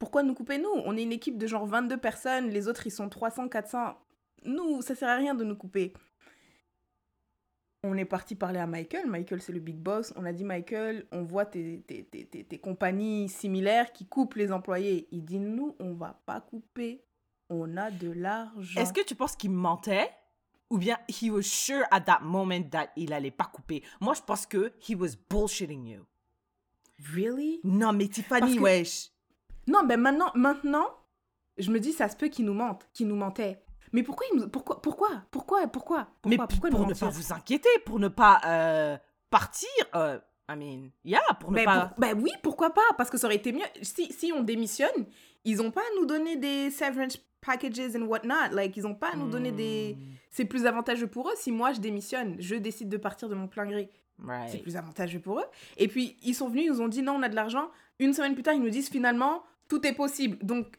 Pourquoi 0.00 0.24
nous 0.24 0.34
couper 0.34 0.58
nous? 0.58 0.68
On 0.84 0.96
est 0.96 1.04
une 1.04 1.12
équipe 1.12 1.38
de 1.38 1.46
genre 1.46 1.64
22 1.64 1.96
personnes. 1.96 2.50
Les 2.50 2.66
autres, 2.66 2.86
ils 2.86 2.90
sont 2.90 3.08
300, 3.08 3.48
400. 3.48 3.94
Nous, 4.44 4.82
ça 4.82 4.96
sert 4.96 5.08
à 5.08 5.14
rien 5.14 5.34
de 5.34 5.44
nous 5.44 5.54
couper. 5.54 5.92
On 7.84 7.96
est 7.96 8.04
parti 8.04 8.34
parler 8.34 8.58
à 8.58 8.66
Michael. 8.66 9.06
Michael, 9.06 9.40
c'est 9.40 9.52
le 9.52 9.60
big 9.60 9.76
boss. 9.76 10.12
On 10.16 10.24
a 10.24 10.32
dit, 10.32 10.42
Michael, 10.42 11.06
on 11.12 11.22
voit 11.22 11.46
tes, 11.46 11.82
tes, 11.86 12.02
tes, 12.04 12.24
tes, 12.26 12.58
compagnies 12.58 13.28
similaires 13.28 13.92
qui 13.92 14.06
coupent 14.06 14.34
les 14.34 14.50
employés. 14.50 15.06
Il 15.12 15.24
dit, 15.24 15.38
nous, 15.38 15.76
on 15.78 15.92
va 15.92 16.20
pas 16.26 16.40
couper. 16.40 17.04
On 17.50 17.76
a 17.76 17.90
de 17.90 18.10
l'argent. 18.10 18.80
Est-ce 18.80 18.92
que 18.92 19.04
tu 19.04 19.14
penses 19.14 19.36
qu'il 19.36 19.50
mentait? 19.50 20.10
Ou 20.74 20.78
bien 20.78 20.98
he 21.08 21.30
was 21.30 21.42
sure 21.42 21.84
at 21.92 22.00
that 22.00 22.18
moment 22.22 22.64
that 22.72 22.88
il 22.96 23.12
allait 23.12 23.30
pas 23.30 23.44
couper 23.44 23.84
Moi, 24.00 24.14
je 24.14 24.22
pense 24.22 24.44
que 24.44 24.72
he 24.88 24.96
was 24.96 25.10
bullshitting 25.30 25.86
you. 25.86 26.00
Really? 27.14 27.60
Non, 27.62 27.92
mais 27.92 28.08
Tiffany, 28.08 28.56
que- 28.56 28.60
wesh. 28.60 29.10
Non, 29.68 29.84
ben 29.84 30.00
maintenant, 30.00 30.30
maintenant, 30.34 30.86
je 31.56 31.70
me 31.70 31.78
dis, 31.78 31.92
ça 31.92 32.08
se 32.08 32.16
peut 32.16 32.26
qu'il 32.28 32.44
nous 32.44 32.54
mente, 32.54 32.86
qu'il 32.92 33.06
nous 33.06 33.16
mentait. 33.16 33.62
Mais 33.92 34.02
pourquoi 34.02 34.26
il 34.32 34.40
nous... 34.40 34.48
Pourquoi 34.48 34.82
Pourquoi 34.82 35.08
Pourquoi 35.30 35.66
Pourquoi 35.68 36.08
Mais 36.26 36.36
Pourquoi, 36.36 36.46
pourquoi 36.48 36.70
pour 36.70 36.86
ne 36.86 36.94
pas 36.94 37.08
vous 37.08 37.32
inquiéter, 37.32 37.68
pour 37.86 38.00
ne 38.00 38.08
pas 38.08 38.40
euh, 38.44 38.98
partir, 39.30 39.68
euh, 39.94 40.18
I 40.50 40.56
mean, 40.56 40.90
yeah, 41.04 41.20
pour 41.38 41.52
ne 41.52 41.56
ben, 41.56 41.64
pas... 41.64 41.86
pour- 41.86 41.98
ben 42.00 42.20
oui, 42.20 42.30
pourquoi 42.42 42.70
pas? 42.74 42.82
Parce 42.98 43.08
que 43.10 43.16
ça 43.16 43.28
aurait 43.28 43.36
été 43.36 43.52
mieux. 43.52 43.64
Si, 43.82 44.12
si 44.12 44.32
on 44.32 44.42
démissionne, 44.42 45.06
ils 45.44 45.62
ont 45.62 45.70
pas 45.70 45.80
à 45.82 46.00
nous 46.00 46.06
donner 46.06 46.36
des 46.36 46.70
severance 46.70 47.16
packages 47.44 47.94
and 47.96 48.02
whatnot. 48.02 48.50
Like, 48.52 48.76
ils 48.76 48.86
ont 48.86 48.94
pas 48.94 49.12
à 49.12 49.16
nous 49.16 49.28
donner 49.28 49.52
des... 49.52 49.96
Hmm, 49.98 50.14
C'est 50.30 50.44
plus 50.44 50.66
avantageux 50.66 51.06
pour 51.06 51.28
eux 51.28 51.34
si 51.36 51.52
moi 51.52 51.72
je 51.72 51.80
démissionne, 51.80 52.36
je 52.38 52.54
décide 52.56 52.88
de 52.88 52.96
partir 52.96 53.28
de 53.28 53.34
mon 53.34 53.48
plein 53.48 53.66
gré. 53.66 53.90
C'est 54.48 54.58
plus 54.58 54.76
avantageux 54.76 55.20
pour 55.20 55.40
eux. 55.40 55.46
Et 55.76 55.88
puis, 55.88 56.16
ils 56.22 56.34
sont 56.34 56.48
venus, 56.48 56.64
ils 56.66 56.70
nous 56.70 56.80
ont 56.80 56.88
dit 56.88 57.02
non, 57.02 57.14
on 57.14 57.22
a 57.22 57.28
de 57.28 57.34
l'argent. 57.34 57.70
Une 57.98 58.12
semaine 58.12 58.34
plus 58.34 58.42
tard, 58.42 58.54
ils 58.54 58.62
nous 58.62 58.70
disent 58.70 58.88
finalement, 58.88 59.42
tout 59.68 59.84
est 59.86 59.92
possible. 59.92 60.38
Donc, 60.44 60.78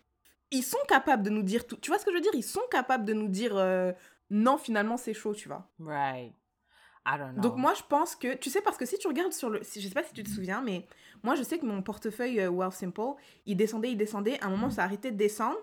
ils 0.52 0.64
sont 0.64 0.78
capables 0.88 1.24
de 1.24 1.30
nous 1.30 1.44
dire 1.44 1.68
tout. 1.68 1.76
Tu 1.78 1.90
vois 1.90 2.00
ce 2.00 2.06
que 2.06 2.12
je 2.12 2.16
veux 2.16 2.22
dire? 2.22 2.32
Ils 2.34 2.44
sont 2.44 2.62
capables 2.72 3.06
de 3.06 3.14
nous 3.14 3.28
dire 3.28 3.56
euh, 3.56 3.92
non, 4.30 4.58
finalement, 4.58 4.98
c'est 4.98 5.14
chaud, 5.14 5.34
tu 5.34 5.48
vois. 5.48 5.68
Right. 5.80 6.34
I 7.08 7.18
don't 7.20 7.34
know. 7.34 7.42
Donc, 7.42 7.58
moi, 7.58 7.74
je 7.76 7.84
pense 7.88 8.16
que, 8.16 8.36
tu 8.36 8.50
sais, 8.50 8.62
parce 8.62 8.78
que 8.78 8.86
si 8.86 8.98
tu 8.98 9.08
regardes 9.08 9.34
sur 9.34 9.50
le. 9.50 9.60
Je 9.62 9.80
sais 9.80 9.90
pas 9.90 10.04
si 10.04 10.14
tu 10.14 10.24
te 10.24 10.30
souviens, 10.30 10.62
mais 10.62 10.88
moi, 11.24 11.36
je 11.36 11.44
sais 11.44 11.60
que 11.60 11.66
mon 11.66 11.82
portefeuille 11.82 12.40
euh, 12.40 12.50
Wealth 12.50 12.74
Simple, 12.74 13.16
il 13.46 13.58
descendait, 13.58 13.92
il 13.92 13.98
descendait. 13.98 14.40
À 14.42 14.48
un 14.48 14.50
moment, 14.50 14.70
ça 14.70 14.82
a 14.82 14.86
arrêté 14.86 15.12
de 15.12 15.18
descendre. 15.18 15.58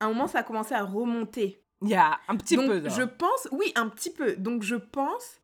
À 0.00 0.06
un 0.06 0.08
moment, 0.08 0.26
ça 0.26 0.40
a 0.40 0.42
commencé 0.42 0.74
à 0.74 0.82
remonter. 0.82 1.62
Yeah, 1.82 2.18
un 2.28 2.36
petit 2.36 2.56
Donc, 2.56 2.66
peu, 2.66 2.88
je 2.88 3.02
pense, 3.02 3.48
oui, 3.52 3.72
un 3.74 3.88
petit 3.88 4.10
peu. 4.10 4.34
Donc, 4.36 4.62
je 4.62 4.76
pense 4.76 5.40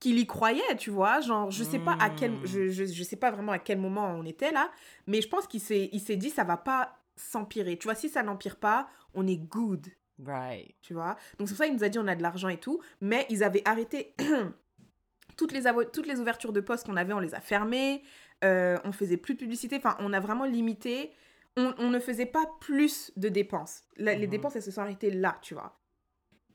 qu'il 0.00 0.18
y 0.18 0.26
croyait, 0.26 0.76
tu 0.78 0.90
vois. 0.90 1.20
Genre, 1.20 1.50
je 1.50 1.62
sais 1.62 1.78
pas 1.78 1.96
à 2.00 2.10
quel, 2.10 2.32
Mm. 2.32 2.46
je, 2.46 2.68
je, 2.70 2.84
je 2.86 3.02
sais 3.04 3.16
pas 3.16 3.30
vraiment 3.30 3.52
à 3.52 3.58
quel 3.60 3.78
moment 3.78 4.06
on 4.16 4.24
était 4.24 4.50
là, 4.50 4.70
mais 5.06 5.20
je 5.20 5.28
pense 5.28 5.46
qu'il 5.46 5.60
s'est, 5.60 5.88
il 5.92 6.00
s'est 6.00 6.16
dit, 6.16 6.30
ça 6.30 6.42
va 6.44 6.56
pas 6.56 6.96
s'empirer. 7.16 7.76
Tu 7.78 7.84
vois, 7.84 7.94
si 7.94 8.08
ça 8.08 8.22
n'empire 8.22 8.56
pas, 8.56 8.88
on 9.14 9.26
est 9.26 9.36
good, 9.36 9.86
Right. 10.24 10.74
tu 10.82 10.94
vois? 10.94 11.16
Donc, 11.38 11.48
c'est 11.48 11.54
pour 11.54 11.58
ça 11.58 11.66
qu'il 11.66 11.74
nous 11.76 11.84
a 11.84 11.88
dit, 11.88 11.98
on 11.98 12.08
a 12.08 12.14
de 12.16 12.22
l'argent 12.22 12.48
et 12.48 12.58
tout, 12.58 12.80
mais 13.00 13.26
ils 13.30 13.44
avaient 13.44 13.62
arrêté 13.64 14.14
toutes 15.36 15.52
les, 15.52 15.62
toutes 15.92 16.06
les 16.06 16.20
ouvertures 16.20 16.52
de 16.52 16.60
postes 16.60 16.86
qu'on 16.86 16.96
avait, 16.96 17.12
on 17.12 17.18
les 17.20 17.34
a 17.34 17.40
fermées. 17.40 18.02
Euh, 18.44 18.78
on 18.84 18.90
faisait 18.92 19.16
plus 19.16 19.34
de 19.34 19.38
publicité. 19.38 19.76
Enfin, 19.76 19.96
on 20.00 20.12
a 20.12 20.18
vraiment 20.20 20.44
limité. 20.44 21.12
On, 21.56 21.74
on 21.78 21.90
ne 21.90 21.98
faisait 21.98 22.26
pas 22.26 22.44
plus 22.60 23.12
de 23.16 23.28
dépenses. 23.28 23.82
La- 23.96 24.14
Les 24.14 24.26
Mhm. 24.26 24.30
dépenses, 24.30 24.56
elles 24.56 24.62
se 24.62 24.70
sont 24.70 24.80
arrêtées 24.80 25.10
là, 25.10 25.38
tu 25.42 25.54
vois. 25.54 25.78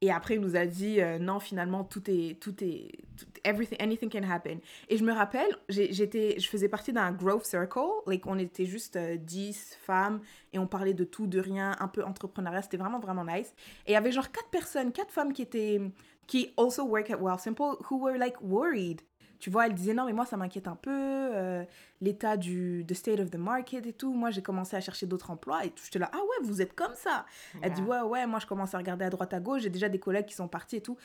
Et 0.02 0.12
après, 0.12 0.36
il 0.36 0.42
nous 0.42 0.56
a 0.56 0.68
dit, 0.68 1.02
euh, 1.02 1.18
non, 1.18 1.40
finalement, 1.40 1.84
tout 1.84 2.04
est, 2.08 2.40
tout 2.40 2.54
est, 2.64 2.92
tout- 3.18 3.26
everything, 3.44 3.78
anything 3.82 4.12
can 4.12 4.22
happen. 4.30 4.60
Et 4.90 4.98
je 4.98 5.04
me 5.04 5.12
rappelle, 5.12 5.50
j'étais, 5.70 6.40
je 6.40 6.48
faisais 6.48 6.70
partie 6.70 6.94
d'un 6.94 7.12
growth 7.12 7.46
circle, 7.46 7.80
like, 8.06 8.28
on 8.28 8.38
était 8.38 8.66
juste 8.66 8.96
euh, 8.96 9.18
10 9.18 9.76
femmes, 9.82 10.22
et 10.54 10.60
on 10.60 10.68
parlait 10.68 10.94
de 10.94 11.04
tout, 11.04 11.26
de 11.26 11.40
rien, 11.40 11.76
un 11.80 11.88
peu 11.88 12.04
entrepreneuriat, 12.04 12.62
c'était 12.62 12.78
vraiment, 12.78 13.00
vraiment 13.00 13.26
nice. 13.26 13.56
Et 13.88 13.92
il 13.92 13.94
y 13.94 13.96
avait 13.96 14.12
genre 14.12 14.32
quatre 14.32 14.50
personnes, 14.52 14.92
quatre 14.92 15.12
femmes 15.12 15.34
qui 15.34 15.42
étaient, 15.42 15.82
qui 16.28 16.54
also 16.58 16.84
work 16.84 17.10
at 17.10 17.18
Well 17.18 17.40
Simple, 17.40 17.78
who 17.90 17.98
were 18.00 18.20
like 18.20 18.40
worried. 18.42 19.02
Tu 19.40 19.50
vois, 19.50 19.68
elles 19.68 19.74
disaient, 19.74 19.94
non, 19.94 20.06
mais 20.06 20.14
moi, 20.14 20.26
ça 20.26 20.38
m'inquiète 20.38 20.68
un 20.68 20.76
peu, 20.76 20.92
euh, 20.92 21.64
l'état 22.02 22.38
du, 22.38 22.86
the 22.88 22.94
state 22.94 23.20
of 23.20 23.30
the 23.30 23.36
market 23.36 23.86
et 23.86 23.94
tout. 23.94 24.14
Moi, 24.14 24.32
j'ai 24.32 24.42
commencé 24.42 24.76
à 24.76 24.82
chercher 24.82 25.06
d'autres 25.06 25.32
emplois, 25.32 25.66
et 25.66 25.70
tout. 25.70 25.84
J'étais 25.84 26.00
là, 26.00 26.10
ah 26.14 26.18
ouais, 26.18 26.46
vous 26.48 26.62
êtes 26.62 26.74
comme 26.74 26.96
ça. 26.96 27.26
Elle 27.62 27.74
dit 27.74 27.82
ouais 27.82 28.02
ouais 28.02 28.28
moi 28.28 28.40
je 28.40 28.46
commence 28.46 28.74
à 28.74 28.78
regarder 28.78 29.06
à 29.06 29.10
droite 29.10 29.34
à 29.34 29.40
gauche 29.40 29.62
j'ai 29.62 29.70
déjà 29.70 29.90
des 29.90 30.00
collègues 30.00 30.26
qui 30.26 30.36
sont 30.36 30.48
partis 30.48 30.78
et 30.78 30.82
tout 30.82 30.98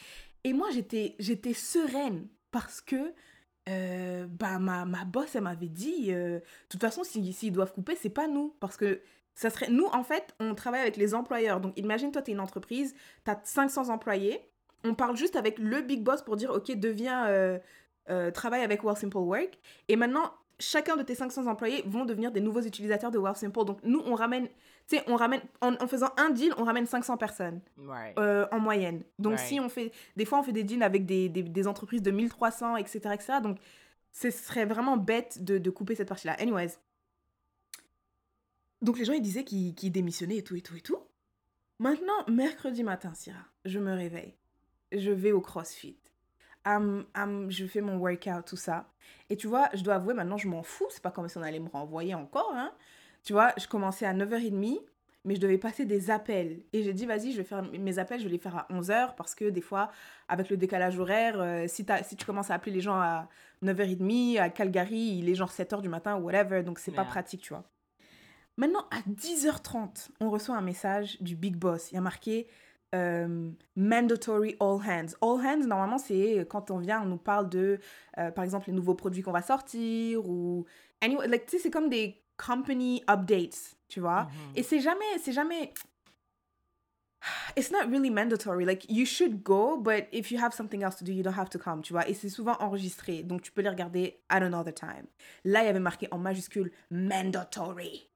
et 0.44 0.52
moi 0.52 0.68
j'étais 0.72 1.14
j'étais 1.18 1.54
sereine 1.54 2.26
parce 2.50 2.80
que 2.80 3.14
euh, 3.68 4.26
bah 4.28 4.58
ma, 4.58 4.84
ma 4.84 5.04
boss 5.04 5.34
elle 5.36 5.42
m'avait 5.42 5.68
dit 5.68 6.08
euh, 6.08 6.38
de 6.38 6.44
toute 6.68 6.80
façon 6.80 7.04
si 7.04 7.32
s'ils 7.32 7.52
doivent 7.52 7.72
couper 7.72 7.96
c'est 7.96 8.10
pas 8.10 8.26
nous 8.26 8.54
parce 8.60 8.76
que 8.76 9.00
ça 9.34 9.50
serait 9.50 9.70
nous 9.70 9.86
en 9.86 10.02
fait 10.02 10.34
on 10.40 10.54
travaille 10.54 10.80
avec 10.80 10.96
les 10.96 11.14
employeurs 11.14 11.60
donc 11.60 11.78
imagine 11.78 12.10
toi 12.10 12.22
t'es 12.22 12.32
une 12.32 12.40
entreprise 12.40 12.94
t'as 13.24 13.38
500 13.42 13.88
employés 13.88 14.40
on 14.84 14.94
parle 14.94 15.16
juste 15.16 15.36
avec 15.36 15.60
le 15.60 15.80
big 15.80 16.02
boss 16.02 16.22
pour 16.22 16.36
dire 16.36 16.50
ok 16.50 16.72
deviens 16.76 17.26
euh, 17.26 17.58
euh, 18.10 18.30
travaille 18.30 18.62
avec 18.62 18.82
Well 18.84 18.96
Simple 18.96 19.16
Work 19.18 19.58
et 19.88 19.96
maintenant 19.96 20.32
chacun 20.58 20.96
de 20.96 21.02
tes 21.02 21.14
500 21.14 21.46
employés 21.46 21.82
vont 21.86 22.04
devenir 22.04 22.30
des 22.32 22.40
nouveaux 22.40 22.60
utilisateurs 22.62 23.10
de 23.10 23.18
Well 23.18 23.34
Simple 23.36 23.64
donc 23.64 23.78
nous 23.84 24.00
on 24.04 24.14
ramène 24.14 24.48
tu 24.88 24.96
sais, 24.96 25.04
on 25.06 25.14
ramène, 25.14 25.40
en, 25.60 25.74
en 25.74 25.86
faisant 25.86 26.10
un 26.16 26.30
deal, 26.30 26.52
on 26.58 26.64
ramène 26.64 26.86
500 26.86 27.16
personnes 27.16 27.60
Right. 27.78 28.18
euh, 28.18 28.48
en 28.50 28.58
moyenne. 28.58 29.04
Donc, 29.20 29.36
Right. 29.36 29.46
si 29.46 29.60
on 29.60 29.68
fait, 29.68 29.92
des 30.16 30.24
fois, 30.24 30.40
on 30.40 30.42
fait 30.42 30.50
des 30.50 30.64
deals 30.64 30.82
avec 30.82 31.06
des, 31.06 31.28
des, 31.28 31.44
des 31.44 31.66
entreprises 31.68 32.02
de 32.02 32.10
1300, 32.10 32.76
etc., 32.78 32.98
etc. 33.14 33.34
Donc, 33.40 33.58
ce 34.10 34.28
serait 34.30 34.64
vraiment 34.64 34.96
bête 34.96 35.44
de, 35.44 35.58
de 35.58 35.70
couper 35.70 35.94
cette 35.94 36.08
partie-là. 36.08 36.34
Anyways. 36.40 36.72
Donc, 38.82 38.98
les 38.98 39.04
gens, 39.04 39.12
ils 39.12 39.22
disaient 39.22 39.44
qu'ils 39.44 39.74
qu'ils 39.74 39.92
démissionnaient 39.92 40.38
et 40.38 40.42
tout, 40.42 40.56
et 40.56 40.60
tout, 40.62 40.74
et 40.76 40.80
tout. 40.80 40.98
Maintenant, 41.78 42.26
mercredi 42.28 42.82
matin, 42.82 43.12
Syrah, 43.14 43.38
je 43.64 43.78
me 43.78 43.94
réveille. 43.94 44.34
Je 44.90 45.10
vais 45.12 45.30
au 45.32 45.40
CrossFit. 45.40 45.96
Je 46.64 47.66
fais 47.66 47.80
mon 47.80 47.96
workout, 47.96 48.44
tout 48.46 48.56
ça. 48.56 48.86
Et 49.30 49.36
tu 49.36 49.46
vois, 49.46 49.68
je 49.74 49.82
dois 49.82 49.94
avouer, 49.94 50.14
maintenant, 50.14 50.36
je 50.36 50.48
m'en 50.48 50.62
fous. 50.62 50.86
C'est 50.90 51.02
pas 51.02 51.10
comme 51.10 51.28
si 51.28 51.38
on 51.38 51.42
allait 51.42 51.60
me 51.60 51.68
renvoyer 51.68 52.14
encore, 52.14 52.52
hein. 52.54 52.72
Tu 53.24 53.32
vois, 53.32 53.52
je 53.56 53.68
commençais 53.68 54.04
à 54.04 54.12
9h30, 54.14 54.80
mais 55.24 55.36
je 55.36 55.40
devais 55.40 55.58
passer 55.58 55.84
des 55.84 56.10
appels. 56.10 56.62
Et 56.72 56.82
j'ai 56.82 56.92
dit, 56.92 57.06
vas-y, 57.06 57.30
je 57.32 57.36
vais 57.36 57.44
faire 57.44 57.62
mes 57.62 57.98
appels, 57.98 58.18
je 58.18 58.24
vais 58.24 58.30
les 58.30 58.38
faire 58.38 58.56
à 58.56 58.66
11h, 58.70 59.14
parce 59.14 59.34
que 59.36 59.44
des 59.44 59.60
fois, 59.60 59.90
avec 60.28 60.50
le 60.50 60.56
décalage 60.56 60.98
horaire, 60.98 61.40
euh, 61.40 61.66
si, 61.68 61.86
tu 61.86 62.26
commences 62.26 62.50
à 62.50 62.54
appeler 62.54 62.72
les 62.72 62.80
gens 62.80 62.96
à 62.96 63.28
9h30, 63.62 64.40
à 64.40 64.50
Calgary, 64.50 65.18
il 65.18 65.28
est 65.28 65.34
genre 65.36 65.50
7h 65.52 65.80
du 65.80 65.88
matin 65.88 66.16
ou 66.16 66.24
whatever, 66.24 66.62
donc 66.64 66.78
c'est 66.80 66.90
pas 66.90 67.02
Yeah. 67.02 67.10
pratique, 67.10 67.42
tu 67.42 67.50
vois. 67.50 67.64
Maintenant, 68.56 68.86
à 68.90 69.00
10h30, 69.08 70.10
on 70.20 70.30
reçoit 70.30 70.56
un 70.56 70.62
message 70.62 71.20
du 71.22 71.36
Big 71.36 71.56
Boss. 71.56 71.90
Il 71.92 71.94
y 71.94 71.98
a 71.98 72.00
marqué 72.02 72.48
euh, 72.94 73.50
Mandatory 73.76 74.56
All 74.60 74.80
Hands. 74.80 75.14
All 75.20 75.44
Hands, 75.44 75.66
normalement, 75.66 75.98
c'est 75.98 76.46
quand 76.48 76.70
on 76.70 76.78
vient, 76.78 77.02
on 77.02 77.06
nous 77.06 77.16
parle 77.16 77.48
de, 77.48 77.78
euh, 78.18 78.30
par 78.30 78.44
exemple, 78.44 78.68
les 78.68 78.74
nouveaux 78.74 78.94
produits 78.94 79.22
qu'on 79.22 79.32
va 79.32 79.42
sortir 79.42 80.26
ou. 80.28 80.64
Anyway, 81.00 81.26
like, 81.28 81.46
tu 81.46 81.56
sais, 81.56 81.62
c'est 81.64 81.70
comme 81.70 81.88
des 81.88 82.22
company 82.36 83.02
updates, 83.08 83.76
tu 83.88 84.00
vois? 84.00 84.24
Mhm. 84.24 84.30
Et 84.56 84.62
c'est 84.62 84.80
jamais, 84.80 85.18
c'est 85.20 85.32
jamais. 85.32 85.72
It's 87.56 87.70
not 87.70 87.88
really 87.88 88.10
mandatory. 88.10 88.64
Like, 88.64 88.84
you 88.88 89.04
should 89.06 89.42
go, 89.42 89.76
but 89.76 90.06
if 90.12 90.32
you 90.32 90.40
have 90.40 90.52
something 90.52 90.82
else 90.82 90.96
to 90.96 91.04
do, 91.04 91.12
you 91.12 91.22
don't 91.22 91.38
have 91.38 91.50
to 91.50 91.58
come, 91.58 91.82
tu 91.82 91.92
vois? 91.92 92.08
Et 92.08 92.14
c'est 92.14 92.28
souvent 92.28 92.56
enregistré, 92.58 93.22
donc 93.22 93.42
tu 93.42 93.52
peux 93.52 93.62
les 93.62 93.68
regarder 93.68 94.20
at 94.28 94.42
another 94.42 94.74
time. 94.74 95.06
Là, 95.44 95.62
il 95.62 95.66
y 95.66 95.68
avait 95.68 95.78
marqué 95.78 96.08
en 96.10 96.18
majuscule 96.18 96.72
mandatory, 96.90 98.08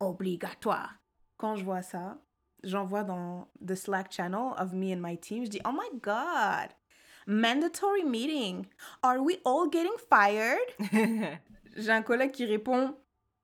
obligatoire. 0.00 0.94
Quand 1.36 1.56
je 1.56 1.64
vois 1.64 1.82
ça, 1.82 2.18
j'envoie 2.64 3.04
dans 3.04 3.48
the 3.64 3.74
Slack 3.74 4.10
channel 4.12 4.54
of 4.58 4.72
me 4.72 4.92
and 4.92 5.00
my 5.00 5.16
team, 5.16 5.44
je 5.44 5.50
dis, 5.50 5.60
oh 5.64 5.72
my 5.72 5.88
god, 6.00 6.70
mandatory 7.26 8.04
meeting. 8.04 8.66
Are 9.02 9.20
we 9.22 9.38
all 9.44 9.68
getting 9.70 9.96
fired? 10.10 10.58
J'ai 11.76 11.90
un 11.90 12.02
collègue 12.02 12.30
qui 12.32 12.44
répond 12.46 12.94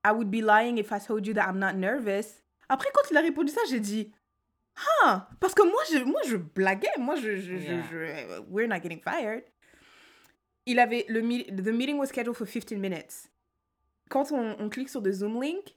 I 0.05 0.11
would 0.11 0.29
be 0.31 0.41
lying 0.41 0.77
if 0.77 0.91
I 0.91 0.99
told 0.99 1.27
you 1.27 1.33
that 1.33 1.47
I'm 1.47 1.59
not 1.59 1.73
nervous. 1.75 2.41
Après, 2.69 2.87
quand 2.93 3.09
il 3.11 3.17
a 3.17 3.21
répondu 3.21 3.51
ça, 3.51 3.61
j'ai 3.69 3.79
dit 3.81 4.11
Ah, 5.03 5.27
parce 5.39 5.53
que 5.53 5.61
moi, 5.63 5.81
je, 5.91 6.03
moi, 6.05 6.21
je 6.25 6.37
blaguais. 6.37 6.87
Moi, 6.97 7.15
je, 7.15 7.35
je, 7.35 7.53
Yeah. 7.55 7.83
je- 7.91 8.39
We're 8.49 8.67
not 8.69 8.79
getting 8.81 9.01
fired. 9.01 9.43
Il 10.65 10.79
avait. 10.79 11.05
Le, 11.09 11.21
the 11.51 11.71
meeting 11.73 11.97
was 11.99 12.07
scheduled 12.07 12.37
for 12.37 12.45
15 12.47 12.79
minutes. 12.79 13.29
Quand 14.09 14.31
on, 14.31 14.55
on 14.59 14.69
clique 14.69 14.89
sur 14.89 15.01
the 15.01 15.11
Zoom 15.11 15.39
link, 15.41 15.75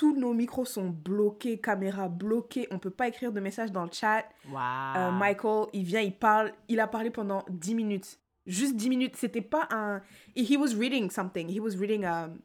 tous 0.00 0.16
nos 0.16 0.32
micros 0.32 0.64
sont 0.64 0.88
bloqués, 0.88 1.58
caméra 1.58 2.08
bloquée, 2.08 2.66
on 2.70 2.78
peut 2.78 2.88
pas 2.88 3.06
écrire 3.06 3.32
de 3.32 3.40
message 3.40 3.70
dans 3.70 3.84
le 3.84 3.90
chat. 3.92 4.24
Wow. 4.48 4.56
Euh, 4.96 5.10
Michael, 5.10 5.66
il 5.74 5.84
vient, 5.84 6.00
il 6.00 6.14
parle, 6.14 6.54
il 6.68 6.80
a 6.80 6.86
parlé 6.86 7.10
pendant 7.10 7.44
10 7.50 7.74
minutes. 7.74 8.18
Juste 8.46 8.76
10 8.76 8.88
minutes. 8.88 9.16
C'était 9.16 9.42
pas 9.42 9.68
un. 9.70 10.00
He 10.34 10.56
was 10.56 10.74
reading 10.74 11.10
something. 11.10 11.54
He 11.54 11.60
was 11.60 11.76
reading 11.78 12.06
um, 12.06 12.38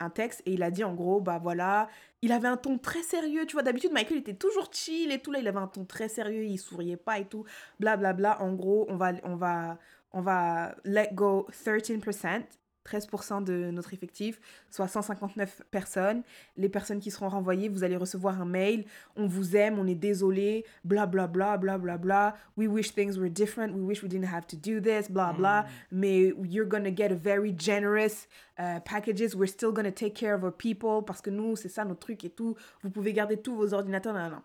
un 0.00 0.08
texte 0.08 0.40
et 0.46 0.54
il 0.54 0.62
a 0.62 0.70
dit 0.70 0.84
en 0.84 0.94
gros, 0.94 1.20
bah 1.20 1.38
voilà. 1.38 1.90
Il 2.22 2.32
avait 2.32 2.48
un 2.48 2.56
ton 2.56 2.78
très 2.78 3.02
sérieux. 3.02 3.44
Tu 3.44 3.52
vois, 3.52 3.62
d'habitude, 3.62 3.92
Michael 3.92 4.16
était 4.16 4.32
toujours 4.32 4.70
chill 4.72 5.12
et 5.12 5.18
tout. 5.18 5.32
Là, 5.32 5.40
il 5.40 5.46
avait 5.46 5.58
un 5.58 5.66
ton 5.66 5.84
très 5.84 6.08
sérieux. 6.08 6.46
Il 6.46 6.56
souriait 6.56 6.96
pas 6.96 7.18
et 7.18 7.26
tout. 7.26 7.44
Blablabla. 7.78 8.14
Bla, 8.14 8.36
bla. 8.38 8.42
En 8.42 8.54
gros, 8.54 8.86
on 8.88 8.96
va, 8.96 9.12
on 9.24 9.36
va, 9.36 9.76
on 10.12 10.22
va 10.22 10.74
let 10.86 11.10
go 11.12 11.46
13%. 11.52 12.42
13% 12.84 13.44
de 13.44 13.70
notre 13.70 13.94
effectif, 13.94 14.40
soit 14.70 14.88
159 14.88 15.62
personnes. 15.70 16.22
Les 16.56 16.68
personnes 16.68 17.00
qui 17.00 17.10
seront 17.10 17.28
renvoyées, 17.28 17.68
vous 17.68 17.84
allez 17.84 17.96
recevoir 17.96 18.40
un 18.40 18.44
mail. 18.44 18.84
On 19.16 19.26
vous 19.26 19.56
aime, 19.56 19.78
on 19.78 19.86
est 19.86 19.94
désolé, 19.94 20.64
bla 20.84 21.06
bla 21.06 21.26
bla 21.26 21.56
bla 21.56 21.78
bla 21.78 21.96
bla. 21.96 22.36
We 22.56 22.68
wish 22.68 22.94
things 22.94 23.18
were 23.18 23.30
different. 23.30 23.74
We 23.74 23.82
wish 23.82 24.02
we 24.02 24.08
didn't 24.08 24.32
have 24.32 24.46
to 24.48 24.56
do 24.56 24.80
this, 24.80 25.10
bla 25.10 25.32
bla. 25.32 25.62
Mm. 25.62 25.66
Mais 25.92 26.32
you're 26.44 26.68
gonna 26.68 26.90
get 26.94 27.12
a 27.12 27.16
very 27.16 27.54
generous 27.56 28.28
uh, 28.58 28.80
packages. 28.80 29.34
We're 29.34 29.46
still 29.46 29.72
gonna 29.72 29.92
take 29.92 30.14
care 30.14 30.34
of 30.34 30.44
our 30.44 30.52
people 30.52 31.02
parce 31.04 31.20
que 31.20 31.30
nous, 31.30 31.56
c'est 31.56 31.68
ça 31.68 31.84
notre 31.84 32.00
truc 32.00 32.24
et 32.24 32.30
tout. 32.30 32.56
Vous 32.82 32.90
pouvez 32.90 33.12
garder 33.12 33.36
tous 33.36 33.54
vos 33.54 33.74
ordinateurs. 33.74 34.14
Non, 34.14 34.30
non. 34.30 34.42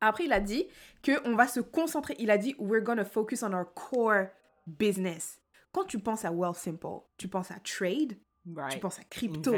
Après, 0.00 0.24
il 0.24 0.32
a 0.32 0.40
dit 0.40 0.66
que 1.02 1.26
on 1.26 1.34
va 1.34 1.46
se 1.46 1.60
concentrer. 1.60 2.14
Il 2.18 2.30
a 2.30 2.38
dit 2.38 2.54
we're 2.58 2.82
gonna 2.82 3.04
focus 3.04 3.42
on 3.42 3.52
our 3.52 3.66
core 3.74 4.28
business. 4.66 5.40
Quand 5.78 5.84
tu 5.84 6.00
penses 6.00 6.24
à 6.24 6.32
Wealth 6.32 6.56
Simple, 6.56 6.86
tu 7.16 7.28
penses 7.28 7.52
à 7.52 7.60
trade, 7.60 8.18
tu 8.68 8.80
penses 8.80 8.98
à 8.98 9.04
crypto 9.04 9.54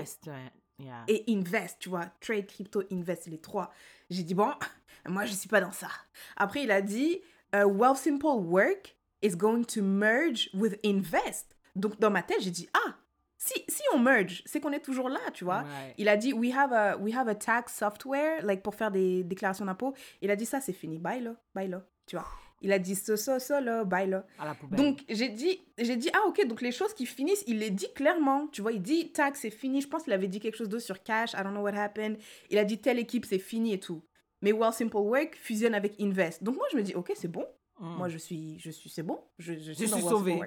et 1.09 1.25
invest, 1.29 1.79
tu 1.79 1.89
vois. 1.89 2.05
Trade, 2.21 2.47
crypto, 2.47 2.83
invest, 2.93 3.27
les 3.27 3.39
trois. 3.39 3.73
J'ai 4.11 4.23
dit, 4.23 4.35
bon, 4.35 4.53
moi, 5.09 5.25
je 5.25 5.31
ne 5.31 5.37
suis 5.37 5.49
pas 5.49 5.63
dans 5.63 5.73
ça. 5.73 5.89
Après, 6.37 6.65
il 6.65 6.71
a 6.71 6.83
dit, 6.83 7.23
uh, 7.55 7.65
Wealth 7.65 7.97
Simple 7.97 8.27
Work 8.27 8.95
is 9.23 9.35
going 9.35 9.65
to 9.65 9.81
merge 9.81 10.51
with 10.53 10.79
invest. 10.85 11.57
Donc, 11.75 11.99
dans 11.99 12.11
ma 12.11 12.23
tête, 12.23 12.43
j'ai 12.43 12.51
dit, 12.51 12.69
ah, 12.75 12.97
si, 13.39 13.55
si 13.67 13.83
on 13.95 13.99
merge, 13.99 14.43
c'est 14.45 14.61
qu'on 14.61 14.73
est 14.73 14.85
toujours 14.85 15.09
là, 15.09 15.21
tu 15.33 15.45
vois. 15.45 15.65
Il 15.97 16.07
a 16.11 16.19
dit, 16.19 16.35
we 16.35 16.55
have, 16.55 16.75
a, 16.75 16.99
we 16.99 17.15
have 17.15 17.29
a 17.29 17.35
tax 17.35 17.75
software, 17.75 18.45
like, 18.45 18.63
pour 18.63 18.75
faire 18.75 18.91
des 18.91 19.25
déclarations 19.25 19.65
d'impôts. 19.65 19.95
Il 20.21 20.31
a 20.31 20.37
dit, 20.37 20.45
ça, 20.45 20.61
c'est 20.61 20.75
fini. 20.75 20.99
Bye, 20.99 21.23
là. 21.23 21.35
Bye, 21.55 21.69
là. 21.69 21.83
Tu 22.05 22.17
vois. 22.17 22.27
Il 22.63 22.73
a 22.73 22.79
dit 22.79 22.95
ça, 22.95 23.17
ça, 23.17 23.41
ça, 23.41 23.61
là, 23.61 23.85
bye, 23.85 24.09
là. 24.09 24.27
Donc, 24.71 25.03
j'ai 25.09 25.31
dit, 25.31 25.61
j'ai 25.79 25.97
dit, 25.97 26.11
ah, 26.13 26.27
ok, 26.29 26.47
donc 26.47 26.61
les 26.61 26.73
choses 26.73 26.93
qui 26.93 27.07
finissent, 27.07 27.43
il 27.47 27.59
les 27.59 27.71
dit 27.71 27.91
clairement. 27.95 28.49
Tu 28.49 28.61
vois, 28.61 28.73
il 28.73 28.83
dit, 28.83 29.13
tax, 29.13 29.41
c'est 29.41 29.51
fini. 29.51 29.81
Je 29.81 29.89
pense 29.89 30.03
qu'il 30.03 30.13
avait 30.13 30.29
dit 30.29 30.41
quelque 30.41 30.57
chose 30.57 30.69
d'autre 30.69 30.85
sur 30.85 31.03
cash. 31.03 31.33
I 31.33 31.43
don't 31.43 31.53
know 31.53 31.63
what 31.63 31.75
happened. 31.75 32.19
Il 32.51 32.59
a 32.59 32.65
dit, 32.65 32.79
telle 32.79 32.99
équipe, 32.99 33.25
c'est 33.25 33.39
fini 33.39 33.73
et 33.73 33.81
tout. 33.81 34.03
Mais 34.43 34.53
Well 34.53 34.73
Simple 34.73 34.97
Work 34.97 35.37
fusionne 35.37 35.75
avec 35.75 35.99
Invest. 36.01 36.43
Donc, 36.43 36.57
moi, 36.57 36.67
je 36.71 36.77
me 36.77 36.83
dis, 36.83 36.95
ok, 36.95 37.13
c'est 37.15 37.29
bon. 37.29 37.47
Mm. 37.79 37.97
Moi, 37.97 38.09
je 38.09 38.19
suis, 38.19 38.59
je 38.59 38.71
suis, 38.71 38.91
c'est 38.91 39.03
bon. 39.03 39.21
Je, 39.39 39.55
je, 39.55 39.73
suis, 39.73 39.89
sauvé. 39.89 40.41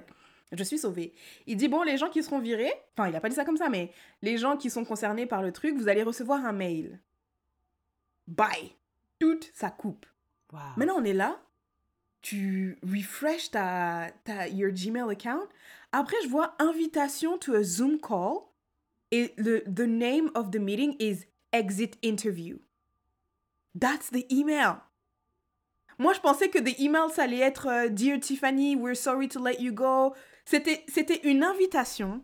Je 0.51 0.63
suis 0.63 0.77
sauvé. 0.77 1.13
Il 1.47 1.57
dit, 1.57 1.67
bon, 1.67 1.81
les 1.81 1.97
gens 1.97 2.09
qui 2.09 2.21
seront 2.21 2.39
virés, 2.39 2.73
enfin, 2.95 3.09
il 3.09 3.15
a 3.15 3.21
pas 3.21 3.29
dit 3.29 3.35
ça 3.35 3.45
comme 3.45 3.57
ça, 3.57 3.69
mais 3.69 3.91
les 4.21 4.37
gens 4.37 4.55
qui 4.55 4.69
sont 4.69 4.85
concernés 4.85 5.25
par 5.25 5.41
le 5.41 5.51
truc, 5.51 5.75
vous 5.75 5.87
allez 5.87 6.03
recevoir 6.03 6.45
un 6.45 6.53
mail. 6.53 7.01
Bye. 8.27 8.75
Toute 9.17 9.49
sa 9.53 9.71
coupe. 9.71 10.05
Maintenant, 10.77 10.97
on 10.99 11.03
est 11.03 11.13
là 11.13 11.41
tu 12.23 12.79
refresh 12.81 13.51
ta, 13.51 14.09
ta, 14.23 14.47
your 14.47 14.71
Gmail 14.71 15.11
account. 15.11 15.47
Après, 15.91 16.17
je 16.23 16.29
vois 16.29 16.55
invitation 16.59 17.37
to 17.37 17.53
a 17.53 17.63
Zoom 17.63 17.99
call. 17.99 18.49
Et 19.11 19.35
the, 19.37 19.63
the 19.67 19.85
name 19.85 20.31
of 20.33 20.49
the 20.49 20.59
meeting 20.59 20.95
is 20.99 21.27
exit 21.51 21.97
interview. 22.01 22.57
That's 23.75 24.09
the 24.09 24.25
email. 24.31 24.81
Moi, 25.99 26.13
je 26.13 26.19
pensais 26.19 26.49
que 26.49 26.57
the 26.57 26.79
email, 26.79 27.09
ça 27.13 27.23
allait 27.23 27.39
être 27.39 27.67
euh, 27.67 27.89
Dear 27.89 28.19
Tiffany, 28.19 28.75
we're 28.75 28.95
sorry 28.95 29.27
to 29.27 29.39
let 29.39 29.61
you 29.61 29.71
go. 29.71 30.15
C'était, 30.45 30.83
c'était 30.87 31.21
une 31.23 31.43
invitation 31.43 32.23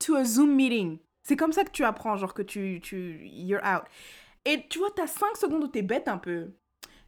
to 0.00 0.16
a 0.16 0.24
Zoom 0.24 0.56
meeting. 0.56 0.98
C'est 1.22 1.36
comme 1.36 1.52
ça 1.52 1.64
que 1.64 1.70
tu 1.70 1.84
apprends, 1.84 2.16
genre 2.16 2.34
que 2.34 2.42
tu, 2.42 2.80
tu, 2.82 3.20
you're 3.22 3.62
out. 3.64 3.84
Et 4.44 4.66
tu 4.68 4.78
vois, 4.78 4.90
t'as 4.94 5.06
5 5.06 5.36
secondes 5.36 5.64
où 5.64 5.68
t'es 5.68 5.82
bête 5.82 6.08
un 6.08 6.18
peu. 6.18 6.50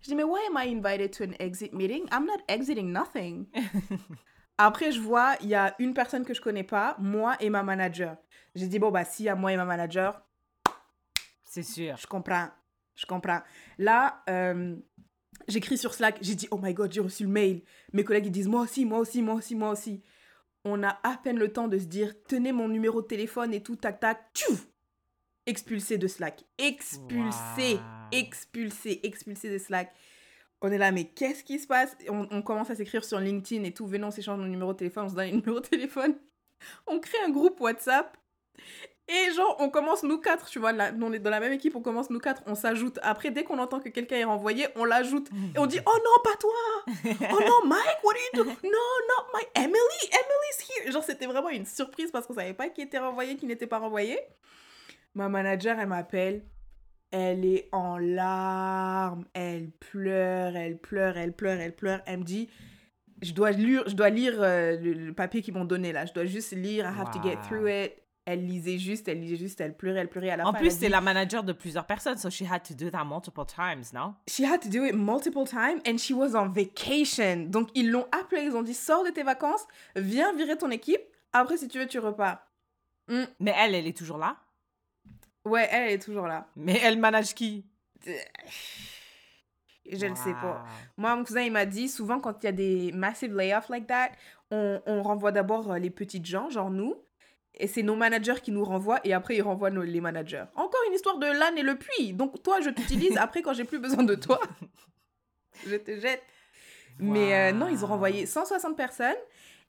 Je 0.03 0.09
dis, 0.09 0.15
mais 0.15 0.25
why 0.25 0.41
am 0.49 0.57
I 0.57 0.69
invited 0.69 1.13
to 1.13 1.25
an 1.25 1.35
exit 1.39 1.73
meeting? 1.73 2.07
I'm 2.13 2.25
not 2.27 2.43
exiting 2.49 2.93
nothing. 2.93 3.47
Après, 4.59 4.93
je 4.93 5.01
vois, 5.01 5.37
il 5.41 5.49
y 5.49 5.55
a 5.55 5.75
une 5.79 5.95
personne 5.95 6.25
que 6.25 6.35
je 6.35 6.41
connais 6.41 6.65
pas, 6.65 6.97
moi 6.99 7.37
et 7.41 7.51
ma 7.51 7.63
manager. 7.63 8.17
J'ai 8.55 8.67
dit, 8.67 8.79
bon, 8.79 8.91
bah, 8.91 9.05
s'il 9.05 9.27
y 9.27 9.29
a 9.29 9.35
moi 9.35 9.53
et 9.53 9.57
ma 9.57 9.65
manager, 9.65 10.21
c'est 11.45 11.63
sûr. 11.63 11.97
Je 11.97 12.07
comprends. 12.07 12.49
Je 12.95 13.07
comprends. 13.07 13.41
Là, 13.79 14.23
euh, 14.29 14.77
j'écris 15.47 15.79
sur 15.79 15.95
Slack, 15.95 16.19
j'ai 16.21 16.35
dit, 16.35 16.49
oh 16.51 16.59
my 16.61 16.75
god, 16.75 16.93
j'ai 16.93 17.01
reçu 17.01 17.23
le 17.25 17.31
mail. 17.31 17.63
Mes 17.93 18.05
collègues, 18.05 18.27
ils 18.27 18.33
disent, 18.33 18.49
moi 18.49 18.63
aussi, 18.63 18.85
moi 18.85 18.99
aussi, 18.99 19.23
moi 19.23 19.35
aussi, 19.35 19.55
moi 19.55 19.71
aussi. 19.71 20.03
On 20.65 20.83
a 20.83 20.99
à 21.05 21.17
peine 21.23 21.39
le 21.39 21.53
temps 21.53 21.69
de 21.69 21.79
se 21.79 21.87
dire, 21.87 22.15
tenez 22.27 22.53
mon 22.53 22.69
numéro 22.69 23.01
de 23.01 23.07
téléphone 23.07 23.55
et 23.55 23.63
tout, 23.63 23.77
tac, 23.77 24.01
tac, 24.01 24.31
tchouf 24.35 24.67
Expulsé 25.49 25.97
de 25.97 26.07
Slack. 26.07 26.45
Expulsé 26.59 27.81
expulsé, 28.13 29.01
expulsé 29.03 29.51
de 29.51 29.57
Slack. 29.57 29.95
On 30.61 30.71
est 30.71 30.77
là, 30.77 30.93
mais 30.93 31.05
qu'est-ce 31.05 31.43
qui 31.43 31.59
se 31.59 31.67
passe? 31.67 31.97
On, 32.11 32.43
commence 32.43 32.69
à 32.69 32.75
s'écrire 32.75 33.03
sur 33.03 33.19
LinkedIn 33.19 33.65
et 33.65 33.73
tout. 33.73 33.87
Venons, 33.87 34.09
on 34.09 34.11
s'échange 34.11 34.39
nos 34.39 34.47
numéros 34.47 34.75
de 34.75 34.79
téléphone, 34.79 35.05
on 35.07 35.09
se 35.09 35.15
donne 35.15 35.25
les 35.25 35.33
numéros 35.33 35.61
de 35.61 35.67
téléphone. 35.67 36.17
On 36.87 37.01
crée 37.01 37.19
un 37.25 37.31
groupe 37.31 37.61
WhatsApp. 37.63 38.15
Et 39.07 39.33
genre, 39.33 39.57
on 39.59 39.71
commence 39.71 40.03
nous 40.03 40.19
quatre, 40.19 40.51
tu 40.51 40.59
vois, 40.59 40.73
là, 40.73 40.93
on 41.01 41.13
est 41.15 41.19
dans 41.19 41.31
la 41.31 41.41
même 41.41 41.53
équipe, 41.53 41.75
on 41.75 41.81
commence 41.81 42.11
nous 42.11 42.19
quatre, 42.19 42.43
on 42.47 42.55
s'ajoute. 42.55 42.99
Après, 43.01 43.31
dès 43.31 43.43
qu'on 43.43 43.59
entend 43.59 43.81
que 43.81 43.89
quelqu'un 43.89 44.17
est 44.17 44.25
renvoyé, 44.25 44.67
on 44.77 44.85
l'ajoute. 44.85 45.31
Et 45.55 45.59
on 45.59 45.65
dit, 45.65 45.81
oh 45.87 45.99
non, 46.05 46.23
pas 46.23 46.37
toi 46.37 46.51
Oh 47.33 47.41
non, 47.41 47.67
Mike, 47.67 48.05
what 48.05 48.13
are 48.13 48.19
you 48.35 48.45
doing 48.45 48.57
No, 48.65 48.71
not 48.71 49.33
Mike, 49.33 49.49
Emily, 49.55 49.73
Emily's 50.11 50.69
here 50.69 50.93
Genre, 50.93 51.05
c'était 51.05 51.25
vraiment 51.25 51.49
une 51.49 51.65
surprise 51.65 52.11
parce 52.11 52.27
qu'on 52.27 52.35
savait 52.35 52.53
pas 52.53 52.69
qui 52.69 52.83
était 52.83 52.99
renvoyé, 52.99 53.37
qui 53.37 53.47
n'était 53.47 53.67
pas 53.67 53.79
renvoyé. 53.79 54.19
Ma 55.15 55.29
manager, 55.29 55.79
elle 55.79 55.89
m'appelle 55.89 56.43
elle 57.11 57.45
est 57.45 57.69
en 57.73 57.99
larmes, 57.99 59.25
elle 59.33 59.71
pleure, 59.71 60.57
elle 60.57 60.79
pleure, 60.79 61.17
elle 61.17 61.33
pleure, 61.33 61.59
elle 61.59 61.75
pleure. 61.75 62.01
Elle 62.07 62.19
me 62.21 62.25
dit, 62.25 62.49
je 63.23 63.33
dois 63.33 63.51
lire, 63.51 63.85
je 63.87 63.95
dois 63.95 64.11
lire 64.11 64.35
euh, 64.39 64.77
le, 64.79 65.13
papier 65.13 65.43
qu'ils 65.43 65.55
m'ont 65.55 65.65
donné 65.65 65.93
là. 65.93 66.07
Je 66.07 66.13
dois 66.13 66.27
juste 66.27 66.53
lire. 66.53 66.85
I 66.85 67.01
have 67.01 67.11
to 67.11 67.23
get 67.23 67.37
through 67.49 67.69
it. 67.69 67.93
Elle 68.27 68.45
lisait 68.45 68.77
juste, 68.77 69.09
elle 69.09 69.21
lisait 69.21 69.37
juste, 69.37 69.59
elle 69.63 69.75
pleurait, 69.75 70.01
elle 70.01 70.11
pleurait 70.11 70.29
à 70.29 70.37
la 70.37 70.47
en 70.47 70.53
fin. 70.53 70.59
En 70.59 70.61
plus, 70.61 70.71
c'est 70.71 70.91
la 70.91 71.01
manager 71.01 71.43
de 71.43 71.55
plusieurs 71.55 71.87
personnes, 71.87 72.19
so 72.19 72.29
she 72.29 72.43
had 72.43 72.63
to 72.63 72.75
do 72.75 72.91
that 72.91 73.07
multiple 73.07 73.47
times, 73.47 73.85
non? 73.95 74.17
She 74.29 74.41
had 74.41 74.61
to 74.61 74.69
do 74.69 74.85
it 74.85 74.95
multiple 74.95 75.47
times 75.47 75.81
and 75.89 75.97
she 75.97 76.13
was 76.13 76.37
on 76.37 76.51
vacation. 76.51 77.47
Donc, 77.47 77.71
ils 77.75 77.91
l'ont 77.91 78.07
appelée, 78.13 78.43
ils 78.43 78.55
ont 78.55 78.61
dit, 78.61 78.75
sors 78.75 79.03
de 79.03 79.09
tes 79.09 79.23
vacances, 79.23 79.67
viens 79.97 80.35
virer 80.35 80.59
ton 80.59 80.71
équipe. 80.71 81.01
Après, 81.33 81.57
si 81.57 81.69
tu 81.69 81.79
veux, 81.79 81.87
tu 81.87 81.99
repars. 81.99 82.47
Hmm. 83.09 83.25
Mais 83.41 83.55
elle, 83.59 83.75
elle 83.75 83.87
est 83.87 83.97
toujours 83.97 84.19
là? 84.19 84.37
Ouais, 85.45 85.69
elle 85.71 85.93
est 85.93 86.03
toujours 86.03 86.27
là. 86.27 86.49
Mais 86.57 86.79
elle 86.83 86.99
manage 86.99 87.35
qui? 87.35 87.65
Je 89.91 90.07
ne 90.07 90.15
sais 90.15 90.33
pas. 90.33 90.65
Moi, 90.97 91.17
mon 91.17 91.25
cousin, 91.25 91.43
il 91.43 91.53
m'a 91.53 91.65
dit 91.65 91.89
souvent 91.89 92.21
quand 92.21 92.43
il 92.43 92.47
y 92.47 92.49
a 92.49 92.53
des 92.53 92.93
massive 92.93 93.35
layoffs 93.35 93.69
like 93.71 93.87
that, 93.87 94.11
on, 94.51 94.81
on 94.87 95.03
renvoie 95.03 95.33
d'abord 95.33 95.73
euh, 95.73 95.79
les 95.79 95.91
petites 95.91 96.27
gens, 96.27 96.51
genre 96.51 96.71
nous. 96.71 96.95
Et 97.55 97.67
c'est 97.67 97.83
nos 97.83 97.97
managers 97.97 98.41
qui 98.43 98.53
nous 98.53 98.65
renvoient 98.65 99.01
et 99.05 99.13
après 99.13 99.37
ils 99.37 99.43
renvoient 99.43 99.71
nos, 99.71 99.83
les 99.83 100.01
managers. 100.01 100.45
Encore 100.55 100.81
une 100.89 100.95
histoire 100.95 101.19
de 101.19 101.27
l'âne 101.27 101.59
et 101.59 101.63
le 101.63 101.77
puits. 101.77 102.13
Donc 102.13 102.43
toi, 102.43 102.61
je 102.61 102.71
t'utilise 102.71 103.17
après 103.19 103.43
quand 103.43 103.53
j'ai 103.53 103.65
plus 103.65 103.81
besoin 103.81 104.05
de 104.05 104.15
toi. 104.15 104.41
je 105.67 105.77
te 105.77 105.99
jette. 105.99 106.23
Mais 107.01 107.35
euh, 107.35 107.53
non, 107.53 107.69
ils 107.69 107.85
ont 107.85 107.89
renvoyé 107.89 108.27
160 108.27 108.77
personnes 108.77 109.17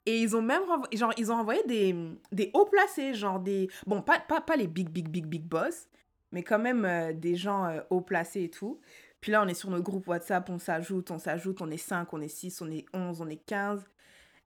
et 0.06 0.22
ils 0.22 0.34
ont 0.36 0.42
même 0.42 0.62
genre, 0.92 1.12
ils 1.16 1.30
ont 1.30 1.36
envoyé 1.36 1.62
des, 1.64 1.94
des 2.32 2.50
hauts 2.54 2.66
placés, 2.66 3.14
genre 3.14 3.38
des. 3.40 3.68
Bon, 3.86 4.02
pas, 4.02 4.18
pas, 4.20 4.40
pas 4.40 4.56
les 4.56 4.66
big, 4.66 4.88
big, 4.88 5.08
big, 5.08 5.26
big 5.26 5.42
boss, 5.42 5.88
mais 6.32 6.42
quand 6.42 6.58
même 6.58 6.84
euh, 6.84 7.12
des 7.12 7.36
gens 7.36 7.66
euh, 7.66 7.80
haut 7.90 8.00
placés 8.00 8.44
et 8.44 8.50
tout. 8.50 8.80
Puis 9.20 9.32
là, 9.32 9.42
on 9.42 9.48
est 9.48 9.54
sur 9.54 9.70
nos 9.70 9.82
groupes 9.82 10.08
WhatsApp, 10.08 10.48
on 10.48 10.58
s'ajoute, 10.58 11.10
on 11.10 11.18
s'ajoute, 11.18 11.60
on 11.60 11.70
est 11.70 11.76
5, 11.76 12.10
on 12.14 12.20
est 12.22 12.28
6, 12.28 12.62
on 12.62 12.70
est 12.70 12.86
11, 12.94 13.20
on 13.20 13.28
est 13.28 13.44
15. 13.44 13.84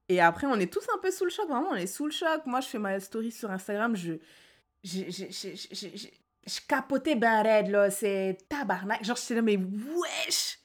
Et 0.09 0.21
après, 0.21 0.47
on 0.49 0.57
est 0.57 0.73
tous 0.73 0.87
un 0.95 0.99
peu 0.99 1.11
sous 1.13 1.25
le 1.25 1.31
choc, 1.31 1.49
vraiment, 1.49 1.71
on 1.71 1.77
est 1.77 1.87
sous 1.87 2.07
le 2.07 2.11
choc. 2.11 2.45
Moi, 2.47 2.61
je 2.61 2.69
fais 2.69 2.79
ma 2.79 2.99
story 3.01 3.31
sur 3.31 3.51
Instagram, 3.51 3.95
je. 3.97 4.15
Je 6.47 6.61
capotais 6.69 7.15
ben 7.15 7.43
raide, 7.43 7.69
là, 7.69 7.91
c'est 7.91 8.37
tabarnak. 8.51 9.03
Genre, 9.03 9.17
j'étais 9.17 9.37
là, 9.37 9.43
mais 9.43 9.57
wesh! 9.57 10.59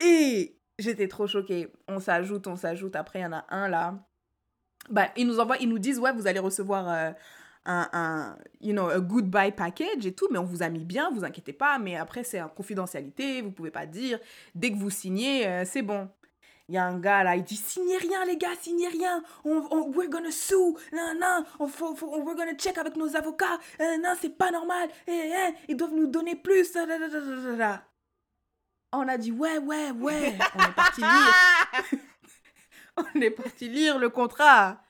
Et 0.00 0.55
J'étais 0.78 1.08
trop 1.08 1.26
choquée. 1.26 1.72
On 1.88 2.00
s'ajoute, 2.00 2.46
on 2.46 2.56
s'ajoute. 2.56 2.96
Après, 2.96 3.20
il 3.20 3.22
y 3.22 3.26
en 3.26 3.32
a 3.32 3.46
un 3.48 3.68
là. 3.68 3.94
Bah, 4.90 5.08
ils 5.16 5.26
nous 5.26 5.40
envoient, 5.40 5.56
ils 5.58 5.68
nous 5.68 5.78
disent, 5.78 5.98
ouais, 5.98 6.12
vous 6.12 6.26
allez 6.26 6.38
recevoir 6.38 6.88
euh, 6.88 7.10
un, 7.64 7.88
un, 7.92 8.38
you 8.60 8.72
know, 8.72 8.88
a 8.88 9.00
goodbye 9.00 9.52
package 9.52 10.06
et 10.06 10.12
tout, 10.12 10.28
mais 10.30 10.38
on 10.38 10.44
vous 10.44 10.62
a 10.62 10.68
mis 10.68 10.84
bien, 10.84 11.10
vous 11.10 11.24
inquiétez 11.24 11.52
pas. 11.52 11.78
Mais 11.78 11.96
après, 11.96 12.24
c'est 12.24 12.40
en 12.40 12.48
confidentialité, 12.48 13.42
vous 13.42 13.50
pouvez 13.50 13.70
pas 13.70 13.86
dire. 13.86 14.18
Dès 14.54 14.70
que 14.70 14.76
vous 14.76 14.90
signez, 14.90 15.46
euh, 15.46 15.64
c'est 15.64 15.82
bon. 15.82 16.08
Il 16.68 16.74
y 16.74 16.78
a 16.78 16.84
un 16.84 16.98
gars 16.98 17.22
là, 17.22 17.36
il 17.36 17.44
dit 17.44 17.56
signez 17.56 17.96
rien 17.96 18.24
les 18.24 18.36
gars, 18.36 18.54
signez 18.60 18.88
rien. 18.88 19.22
On, 19.44 19.68
on 19.70 19.92
we're 19.92 20.10
gonna 20.10 20.32
sue. 20.32 20.54
Non, 20.92 21.14
non, 21.20 21.44
on, 21.60 21.68
faut, 21.68 21.94
faut, 21.94 22.08
we're 22.20 22.34
gonna 22.34 22.56
check 22.56 22.76
avec 22.76 22.96
nos 22.96 23.14
avocats. 23.14 23.58
Euh, 23.80 23.98
non, 24.02 24.14
c'est 24.20 24.36
pas 24.36 24.50
normal. 24.50 24.88
Eh, 25.06 25.12
eh, 25.12 25.54
ils 25.68 25.76
doivent 25.76 25.94
nous 25.94 26.08
donner 26.08 26.34
plus. 26.34 26.76
On 28.98 29.08
a 29.08 29.18
dit 29.18 29.32
ouais, 29.32 29.58
ouais, 29.58 29.90
ouais. 29.92 30.38
On 30.54 30.62
est 30.62 30.74
parti 30.74 31.00
lire. 31.00 32.00
on 33.14 33.20
est 33.20 33.30
parti 33.30 33.68
lire 33.68 33.98
le 33.98 34.08
contrat. 34.08 34.80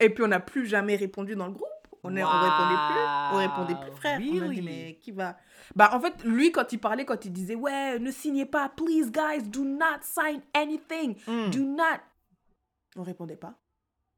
Et 0.00 0.10
puis 0.10 0.22
on 0.24 0.28
n'a 0.28 0.40
plus 0.40 0.66
jamais 0.66 0.96
répondu 0.96 1.34
dans 1.36 1.46
le 1.46 1.52
groupe. 1.52 1.64
On, 2.04 2.10
on 2.10 2.14
répondait 2.14 2.76
plus. 2.88 3.32
On 3.32 3.36
répondait 3.36 3.74
plus, 3.74 3.96
frère. 3.96 4.18
On 4.20 4.22
a 4.22 4.24
dit, 4.24 4.40
Really? 4.40 4.62
mais 4.62 4.98
qui 5.02 5.10
va? 5.10 5.36
Bah, 5.74 5.90
en 5.92 6.00
fait, 6.00 6.22
lui, 6.24 6.52
quand 6.52 6.72
il 6.72 6.78
parlait, 6.78 7.04
quand 7.04 7.24
il 7.24 7.32
disait, 7.32 7.56
ouais, 7.56 7.98
ne 7.98 8.10
signez 8.12 8.46
pas, 8.46 8.68
please, 8.70 9.10
guys, 9.10 9.42
do 9.42 9.64
not 9.64 9.98
sign 10.02 10.40
anything. 10.54 11.16
Hmm. 11.26 11.50
Do 11.50 11.58
not. 11.64 11.98
On 12.96 13.02
répondait 13.02 13.36
pas. 13.36 13.54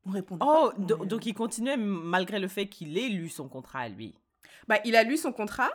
On 0.04 0.10
répondait 0.10 0.44
Oh, 0.46 0.70
pas. 0.76 0.82
Do- 0.82 1.02
est- 1.04 1.06
donc 1.06 1.24
il 1.26 1.34
continuait 1.34 1.76
malgré 1.78 2.38
le 2.38 2.48
fait 2.48 2.68
qu'il 2.68 2.96
ait 2.98 3.08
lu 3.08 3.28
son 3.30 3.48
contrat 3.48 3.80
à 3.80 3.88
lui. 3.88 4.14
Bah, 4.68 4.76
il 4.84 4.94
a 4.94 5.02
lu 5.02 5.16
son 5.16 5.32
contrat. 5.32 5.70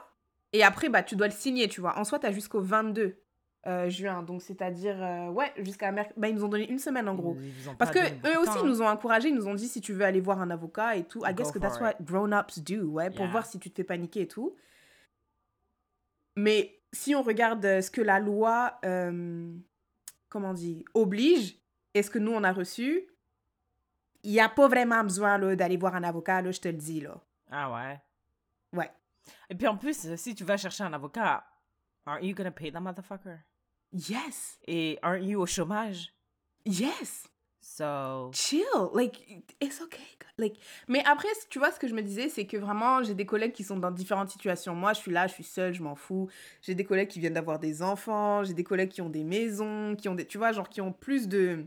Et 0.54 0.64
après, 0.64 0.90
bah, 0.90 1.02
tu 1.04 1.16
dois 1.16 1.28
le 1.28 1.34
signer, 1.34 1.68
tu 1.68 1.82
vois. 1.82 1.98
En 1.98 2.04
soi, 2.06 2.20
tu 2.20 2.28
as 2.28 2.32
jusqu'au 2.32 2.62
22 2.62 3.18
euh, 3.68 3.90
juin. 3.90 4.24
Donc, 4.24 4.42
c'est-à-dire, 4.42 4.96
euh, 5.02 5.30
ouais, 5.30 5.52
jusqu'à 5.58 5.92
merc- 5.92 6.14
Bah, 6.18 6.28
ils 6.30 6.36
nous 6.36 6.44
ont 6.44 6.48
donné 6.50 6.70
une 6.70 6.80
semaine, 6.80 7.08
en 7.10 7.16
gros. 7.16 7.36
Parce 7.78 7.92
que 7.92 8.00
eux 8.28 8.40
aussi 8.40 8.52
ils 8.64 8.68
nous 8.70 8.82
ont 8.82 8.88
encouragés, 8.88 9.30
ils 9.30 9.36
nous 9.36 9.48
ont 9.48 9.56
dit 9.56 9.68
si 9.68 9.82
tu 9.82 9.94
veux 9.94 10.04
aller 10.06 10.22
voir 10.22 10.40
un 10.42 10.50
avocat 10.52 10.96
et 10.96 11.04
tout. 11.04 11.24
I 11.26 11.34
guess 11.34 11.52
que 11.52 11.60
that's 11.60 11.78
for 11.78 11.88
what 11.88 12.04
grown-ups 12.04 12.60
do, 12.60 12.84
ouais, 12.92 13.10
pour 13.10 13.26
voir 13.32 13.46
si 13.46 13.60
tu 13.60 13.70
te 13.72 13.76
fais 13.76 13.84
paniquer 13.84 14.22
et 14.22 14.28
tout. 14.28 14.56
Mais 16.36 16.80
si 16.92 17.16
on 17.16 17.22
regarde 17.24 17.64
euh, 17.66 17.82
ce 17.82 17.90
que 17.92 18.02
la 18.02 18.20
loi, 18.20 18.78
euh, 18.86 19.54
comment 20.30 20.50
on 20.50 20.54
dit, 20.54 20.84
oblige, 20.94 21.58
et 21.94 22.04
ce 22.04 22.10
que 22.10 22.20
nous 22.20 22.32
on 22.34 22.44
a 22.44 22.52
reçu, 22.52 23.08
il 24.24 24.32
n'y 24.32 24.40
a 24.40 24.50
pas 24.50 24.68
vraiment 24.68 25.04
besoin 25.04 25.38
d'aller 25.56 25.78
voir 25.78 25.96
un 25.96 26.04
avocat, 26.04 26.42
là, 26.42 26.52
je 26.52 26.60
te 26.60 26.68
le 26.68 26.74
dis 26.74 27.00
là. 27.02 27.16
Ah 27.52 27.72
ouais? 27.74 28.02
Ouais. 28.74 28.92
Et 29.50 29.56
puis 29.56 29.68
en 29.68 29.78
plus, 29.78 30.16
si 30.16 30.36
tu 30.36 30.44
vas 30.44 30.58
chercher 30.58 30.84
un 30.84 30.94
avocat, 30.94 31.46
aren't 32.06 32.24
you 32.24 32.36
gonna 32.36 32.52
pay 32.52 32.72
that 32.72 32.80
motherfucker? 32.82 33.38
Yes, 33.96 34.60
Et 34.68 35.00
aren't 35.02 35.24
you 35.24 35.40
au 35.42 35.46
chômage? 35.46 36.14
yes. 36.66 37.28
So. 37.68 38.30
chill 38.32 38.92
like 38.94 39.44
it's 39.60 39.82
okay 39.82 40.00
like 40.38 40.56
mais 40.88 41.04
après 41.06 41.28
tu 41.50 41.58
vois 41.58 41.72
ce 41.72 41.80
que 41.80 41.88
je 41.88 41.96
me 41.96 42.04
disais 42.04 42.30
c'est 42.30 42.46
que 42.46 42.58
vraiment 42.58 43.02
j'ai 43.04 43.16
des 43.16 43.26
collègues 43.26 43.54
qui 43.54 43.64
sont 43.64 43.78
dans 43.78 43.90
différentes 43.90 44.30
situations 44.30 44.76
moi 44.76 44.94
je 44.94 45.00
suis 45.00 45.12
là 45.12 45.26
je 45.26 45.34
suis 45.34 45.44
seule 45.44 45.74
je 45.74 45.82
m'en 45.82 45.96
fous 45.96 46.30
j'ai 46.62 46.76
des 46.76 46.84
collègues 46.86 47.08
qui 47.10 47.20
viennent 47.20 47.34
d'avoir 47.34 47.58
des 47.58 47.82
enfants 47.82 48.44
j'ai 48.44 48.54
des 48.54 48.64
collègues 48.64 48.90
qui 48.92 49.02
ont 49.02 49.10
des 49.10 49.24
maisons 49.24 49.96
qui 49.98 50.08
ont 50.08 50.14
des 50.16 50.26
tu 50.28 50.38
vois 50.38 50.52
genre 50.52 50.70
qui 50.70 50.80
ont 50.80 50.94
plus 50.94 51.28
de 51.28 51.66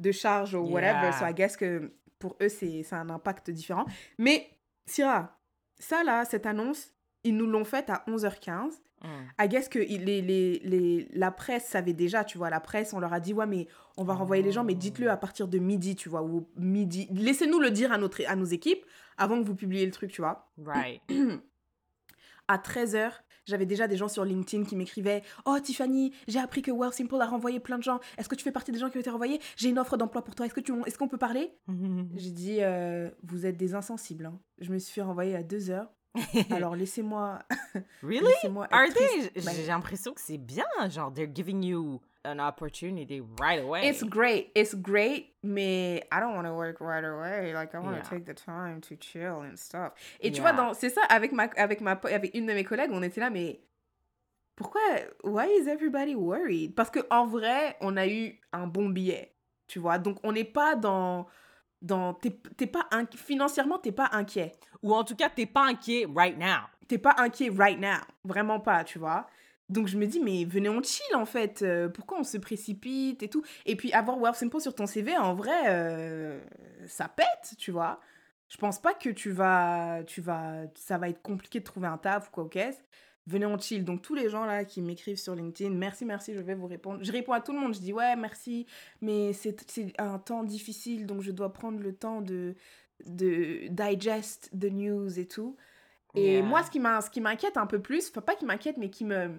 de 0.00 0.10
charges 0.12 0.54
ou 0.56 0.62
whatever 0.62 1.00
Yeah. 1.10 1.12
so 1.12 1.24
I 1.24 1.32
guess 1.32 1.56
que 1.56 1.92
pour 2.18 2.36
eux 2.42 2.48
c'est 2.48 2.82
c'est 2.82 2.96
un 2.96 3.08
impact 3.08 3.50
différent 3.50 3.86
mais 4.18 4.50
Syrah 4.86 5.38
ça 5.78 6.02
là 6.02 6.24
cette 6.24 6.44
annonce 6.44 6.92
ils 7.22 7.36
nous 7.36 7.46
l'ont 7.46 7.64
faite 7.64 7.88
à 7.88 8.02
11h15 8.08 8.72
hmm. 9.02 9.42
I 9.44 9.48
guess 9.48 9.68
que 9.68 9.78
les, 9.78 9.96
les, 10.22 10.60
les, 10.64 11.08
la 11.12 11.30
presse 11.30 11.66
savait 11.66 11.92
déjà, 11.92 12.24
tu 12.24 12.38
vois. 12.38 12.50
La 12.50 12.60
presse, 12.60 12.92
on 12.92 12.98
leur 13.00 13.12
a 13.12 13.20
dit, 13.20 13.32
ouais, 13.32 13.46
mais 13.46 13.66
on 13.96 14.04
va 14.04 14.14
renvoyer 14.14 14.42
les 14.42 14.52
gens, 14.52 14.64
mais 14.64 14.74
dites-le 14.74 15.10
à 15.10 15.16
partir 15.16 15.48
de 15.48 15.58
midi, 15.58 15.96
tu 15.96 16.08
vois, 16.08 16.22
ou 16.22 16.48
midi. 16.56 17.08
Laissez-nous 17.12 17.58
le 17.60 17.70
dire 17.70 17.92
à, 17.92 17.98
notre, 17.98 18.22
à 18.26 18.36
nos 18.36 18.44
équipes 18.44 18.84
avant 19.16 19.40
que 19.40 19.46
vous 19.46 19.54
publiez 19.54 19.84
le 19.86 19.92
truc, 19.92 20.10
tu 20.12 20.20
vois. 20.22 20.50
Right. 20.64 21.02
À 22.48 22.56
13h, 22.58 23.12
j'avais 23.44 23.64
déjà 23.64 23.86
des 23.86 23.96
gens 23.96 24.08
sur 24.08 24.24
LinkedIn 24.24 24.64
qui 24.64 24.74
m'écrivaient 24.74 25.22
Oh, 25.44 25.56
Tiffany, 25.62 26.12
j'ai 26.26 26.40
appris 26.40 26.62
que 26.62 26.72
Well 26.72 26.92
Simple 26.92 27.20
a 27.20 27.26
renvoyé 27.26 27.60
plein 27.60 27.78
de 27.78 27.84
gens. 27.84 28.00
Est-ce 28.18 28.28
que 28.28 28.34
tu 28.34 28.42
fais 28.42 28.50
partie 28.50 28.72
des 28.72 28.80
gens 28.80 28.90
qui 28.90 28.96
ont 28.96 29.00
été 29.00 29.10
renvoyés? 29.10 29.40
J'ai 29.56 29.68
une 29.68 29.78
offre 29.78 29.96
d'emploi 29.96 30.24
pour 30.24 30.34
toi. 30.34 30.46
Est-ce 30.46 30.54
que 30.54 30.60
tu, 30.60 30.72
est-ce 30.84 30.98
qu'on 30.98 31.06
peut 31.06 31.16
parler? 31.16 31.52
J'ai 32.16 32.32
dit 32.32 32.58
euh, 32.60 33.08
Vous 33.22 33.46
êtes 33.46 33.56
des 33.56 33.74
insensibles. 33.76 34.26
hein. 34.26 34.40
Je 34.58 34.72
me 34.72 34.78
suis 34.78 34.92
fait 34.92 35.02
renvoyer 35.02 35.36
à 35.36 35.44
2h. 35.44 35.86
Alors 36.50 36.74
laissez-moi. 36.76 37.38
really? 38.02 38.24
laissez-moi 38.26 38.66
Are 38.72 38.88
they? 38.92 39.30
J'ai 39.36 39.66
l'impression 39.66 40.12
que 40.12 40.20
c'est 40.20 40.38
bien. 40.38 40.64
Genre, 40.88 41.12
they're 41.12 41.30
giving 41.32 41.62
you 41.62 42.00
an 42.24 42.38
opportunity 42.40 43.22
right 43.40 43.62
away. 43.62 43.88
It's 43.88 44.02
great. 44.02 44.50
It's 44.54 44.74
great, 44.74 45.32
mais 45.42 46.02
I 46.12 46.20
don't 46.20 46.34
want 46.34 46.44
to 46.46 46.52
work 46.54 46.78
right 46.80 47.04
away. 47.04 47.52
Like 47.54 47.74
I 47.74 47.78
want 47.78 47.92
to 47.92 48.02
Yeah. 48.02 48.02
take 48.18 48.24
the 48.26 48.34
time 48.34 48.80
to 48.82 48.96
chill 49.00 49.42
and 49.42 49.56
stuff. 49.56 49.92
Et 50.20 50.32
tu 50.32 50.40
vois, 50.40 50.52
dans 50.52 50.74
c'est 50.74 50.90
ça 50.90 51.02
avec 51.08 51.32
ma 51.32 51.44
avec 51.56 51.80
ma 51.80 51.92
avec 51.92 52.34
une 52.34 52.46
de 52.46 52.52
mes 52.54 52.64
collègues, 52.64 52.90
on 52.92 53.02
était 53.02 53.20
là, 53.20 53.30
mais 53.30 53.60
pourquoi? 54.56 54.80
Why 55.24 55.46
is 55.60 55.68
everybody 55.68 56.14
worried? 56.14 56.74
Parce 56.74 56.90
que 56.90 57.00
en 57.10 57.26
vrai, 57.26 57.76
on 57.80 57.96
a 57.96 58.06
eu 58.06 58.38
un 58.52 58.66
bon 58.66 58.88
billet, 58.90 59.32
tu 59.68 59.78
vois? 59.78 59.98
Donc 59.98 60.18
on 60.24 60.32
n'est 60.32 60.44
pas 60.44 60.74
dans 60.74 61.26
dans 61.82 62.14
t'es 62.14 62.30
t'es 62.56 62.66
pas 62.66 62.86
inqui- 62.92 63.16
financièrement 63.16 63.78
t'es 63.78 63.92
pas 63.92 64.08
inquiet. 64.12 64.52
Ou 64.82 64.94
en 64.94 65.04
tout 65.04 65.14
cas, 65.16 65.28
t'es 65.28 65.46
pas 65.46 65.64
inquiet 65.66 66.06
right 66.14 66.38
now. 66.38 66.66
T'es 66.88 66.98
pas 66.98 67.14
inquiet 67.18 67.50
right 67.50 67.78
now, 67.78 67.98
vraiment 68.24 68.60
pas, 68.60 68.82
tu 68.84 68.98
vois. 68.98 69.26
Donc 69.68 69.86
je 69.86 69.96
me 69.96 70.06
dis, 70.06 70.18
mais 70.20 70.44
venez, 70.44 70.68
on 70.68 70.82
chill 70.82 71.14
en 71.14 71.26
fait. 71.26 71.62
Euh, 71.62 71.88
pourquoi 71.88 72.18
on 72.18 72.24
se 72.24 72.38
précipite 72.38 73.22
et 73.22 73.28
tout? 73.28 73.42
Et 73.66 73.76
puis 73.76 73.92
avoir 73.92 74.18
Wealth 74.18 74.34
Simple 74.36 74.60
sur 74.60 74.74
ton 74.74 74.86
CV, 74.86 75.16
en 75.16 75.34
vrai, 75.34 75.52
euh, 75.68 76.40
ça 76.86 77.08
pète, 77.08 77.54
tu 77.58 77.70
vois. 77.70 78.00
Je 78.48 78.56
pense 78.56 78.80
pas 78.80 78.94
que 78.94 79.10
tu 79.10 79.30
vas, 79.30 80.02
tu 80.06 80.20
vas, 80.20 80.62
ça 80.74 80.98
va 80.98 81.08
être 81.08 81.22
compliqué 81.22 81.60
de 81.60 81.64
trouver 81.64 81.86
un 81.86 81.98
taf 81.98 82.28
ou 82.28 82.30
quoi 82.32 82.48
qu'est-ce. 82.50 82.78
Venez, 83.30 83.46
on 83.46 83.58
chill. 83.58 83.84
Donc 83.84 84.02
tous 84.02 84.14
les 84.14 84.28
gens 84.28 84.44
là 84.44 84.64
qui 84.64 84.82
m'écrivent 84.82 85.18
sur 85.18 85.34
LinkedIn, 85.34 85.70
merci, 85.70 86.04
merci, 86.04 86.34
je 86.34 86.40
vais 86.40 86.54
vous 86.54 86.66
répondre. 86.66 86.98
Je 87.02 87.12
réponds 87.12 87.32
à 87.32 87.40
tout 87.40 87.52
le 87.52 87.60
monde, 87.60 87.74
je 87.74 87.80
dis 87.80 87.92
ouais, 87.92 88.16
merci, 88.16 88.66
mais 89.00 89.32
c'est 89.32 89.54
un 89.98 90.18
temps 90.18 90.42
difficile, 90.42 91.06
donc 91.06 91.22
je 91.22 91.30
dois 91.30 91.52
prendre 91.52 91.78
le 91.80 91.94
temps 91.94 92.20
de, 92.22 92.54
de 93.06 93.68
digest 93.68 94.50
the 94.58 94.70
news 94.72 95.18
et 95.18 95.26
tout. 95.26 95.56
Et 96.16 96.38
Yeah. 96.38 96.42
moi, 96.42 96.62
ce 96.64 96.70
qui 97.10 97.20
m'inquiète 97.20 97.56
un 97.56 97.66
peu 97.66 97.80
plus, 97.80 98.10
enfin 98.10 98.20
pas 98.20 98.34
qui 98.34 98.44
m'inquiète, 98.44 98.78
mais 98.78 98.90
qui 98.90 99.04
me, 99.04 99.30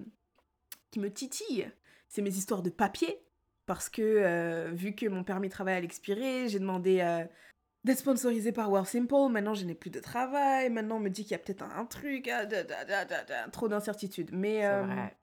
qui 0.90 1.00
me 1.00 1.12
titille, 1.12 1.70
c'est 2.08 2.22
mes 2.22 2.34
histoires 2.34 2.62
de 2.62 2.70
papier. 2.70 3.18
Parce 3.66 3.88
que, 3.88 4.02
euh, 4.02 4.70
vu 4.72 4.94
que 4.94 5.06
mon 5.06 5.22
permis 5.22 5.48
de 5.48 5.52
travail 5.52 5.76
allait 5.76 5.84
expirer, 5.84 6.48
j'ai 6.48 6.58
demandé 6.58 7.00
euh, 7.00 7.24
d'être 7.84 7.98
sponsorisé 7.98 8.52
par 8.52 8.70
World 8.70 8.86
Simple. 8.88 9.28
Maintenant, 9.30 9.54
je 9.54 9.64
n'ai 9.64 9.74
plus 9.74 9.90
de 9.90 10.00
travail. 10.00 10.70
Maintenant, 10.70 10.96
on 10.96 11.00
me 11.00 11.08
dit 11.10 11.22
qu'il 11.22 11.32
y 11.32 11.34
a 11.34 11.38
peut-être 11.38 11.62
un, 11.62 11.70
un 11.76 11.84
truc. 11.86 12.28
ah, 12.28 12.46
da, 12.46 12.62
da, 12.62 12.84
da, 12.84 13.04
da, 13.04 13.24
da, 13.24 13.48
trop 13.50 13.68
d'incertitudes. 13.68 14.30
Mais. 14.32 14.60
C'est 14.60 14.66
euh, 14.66 14.82
vrai. 14.84 15.16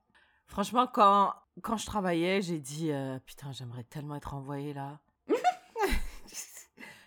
Franchement, 0.46 0.86
quand, 0.86 1.32
quand 1.62 1.76
je 1.76 1.86
travaillais, 1.86 2.42
j'ai 2.42 2.58
dit 2.58 2.90
euh, 2.90 3.18
Putain, 3.24 3.52
j'aimerais 3.52 3.84
tellement 3.84 4.16
être 4.16 4.34
envoyée 4.34 4.74
là. 4.74 4.98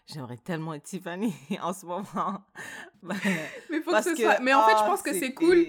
j'aimerais 0.08 0.38
tellement 0.38 0.74
être 0.74 0.84
Tiffany 0.84 1.34
en 1.62 1.74
ce 1.74 1.86
moment. 1.86 2.42
Mais 3.02 3.16
faut 3.84 3.92
Parce 3.92 4.06
que 4.06 4.16
ce 4.16 4.22
soit. 4.22 4.40
Mais 4.40 4.54
en 4.54 4.66
fait, 4.66 4.78
je 4.78 4.84
pense 4.86 5.02
que 5.02 5.12
c'est 5.14 5.20
c'était- 5.20 5.34
cool. 5.34 5.66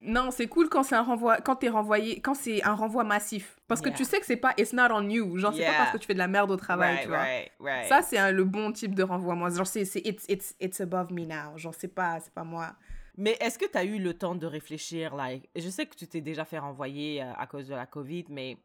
Non, 0.00 0.30
c'est 0.30 0.46
cool 0.46 0.68
quand 0.68 0.84
c'est 0.84 0.94
un 0.94 1.02
renvoi, 1.02 1.38
quand 1.40 1.56
t'es 1.56 1.68
renvoyé, 1.68 2.20
quand 2.20 2.34
c'est 2.34 2.62
un 2.62 2.74
renvoi 2.74 3.02
massif. 3.02 3.58
Parce 3.66 3.80
que 3.80 3.88
Yeah. 3.88 3.96
tu 3.98 4.04
sais 4.04 4.20
que 4.20 4.26
c'est 4.26 4.36
pas, 4.36 4.54
it's 4.56 4.72
not 4.72 4.92
on 4.92 5.08
you. 5.08 5.36
Genre, 5.38 5.52
c'est 5.52 5.58
pas 5.58 5.64
Yeah. 5.70 5.76
parce 5.78 5.90
que 5.92 5.96
tu 5.98 6.06
fais 6.06 6.14
de 6.14 6.18
la 6.18 6.28
merde 6.28 6.50
au 6.52 6.56
travail, 6.56 6.90
Right, 6.94 7.02
tu 7.02 7.08
vois. 7.08 7.18
right, 7.18 7.52
right. 7.58 7.88
Ça, 7.88 8.02
c'est 8.02 8.32
le 8.32 8.44
bon 8.44 8.70
type 8.70 8.94
de 8.94 9.02
renvoi. 9.02 9.34
Moi, 9.34 9.50
genre, 9.50 9.66
c'est, 9.66 9.84
c'est 9.84 10.00
it's, 10.06 10.24
it's, 10.28 10.54
it's 10.60 10.80
above 10.80 11.12
me 11.12 11.24
now. 11.24 11.56
Genre, 11.58 11.74
c'est 11.76 11.88
pas, 11.92 12.20
c'est 12.20 12.32
pas 12.32 12.44
moi. 12.44 12.76
Mais 13.16 13.36
est-ce 13.40 13.58
que 13.58 13.64
tu 13.66 13.76
as 13.76 13.82
eu 13.84 13.98
le 13.98 14.14
temps 14.14 14.36
de 14.36 14.46
réfléchir 14.46 15.16
like, 15.16 15.48
Je 15.56 15.68
sais 15.68 15.84
que 15.86 15.96
tu 15.96 16.06
t'es 16.06 16.20
déjà 16.20 16.44
fait 16.44 16.60
renvoyer 16.60 17.20
euh, 17.20 17.32
à 17.36 17.48
cause 17.48 17.66
de 17.66 17.74
la 17.74 17.86
COVID, 17.86 18.26
mais 18.28 18.56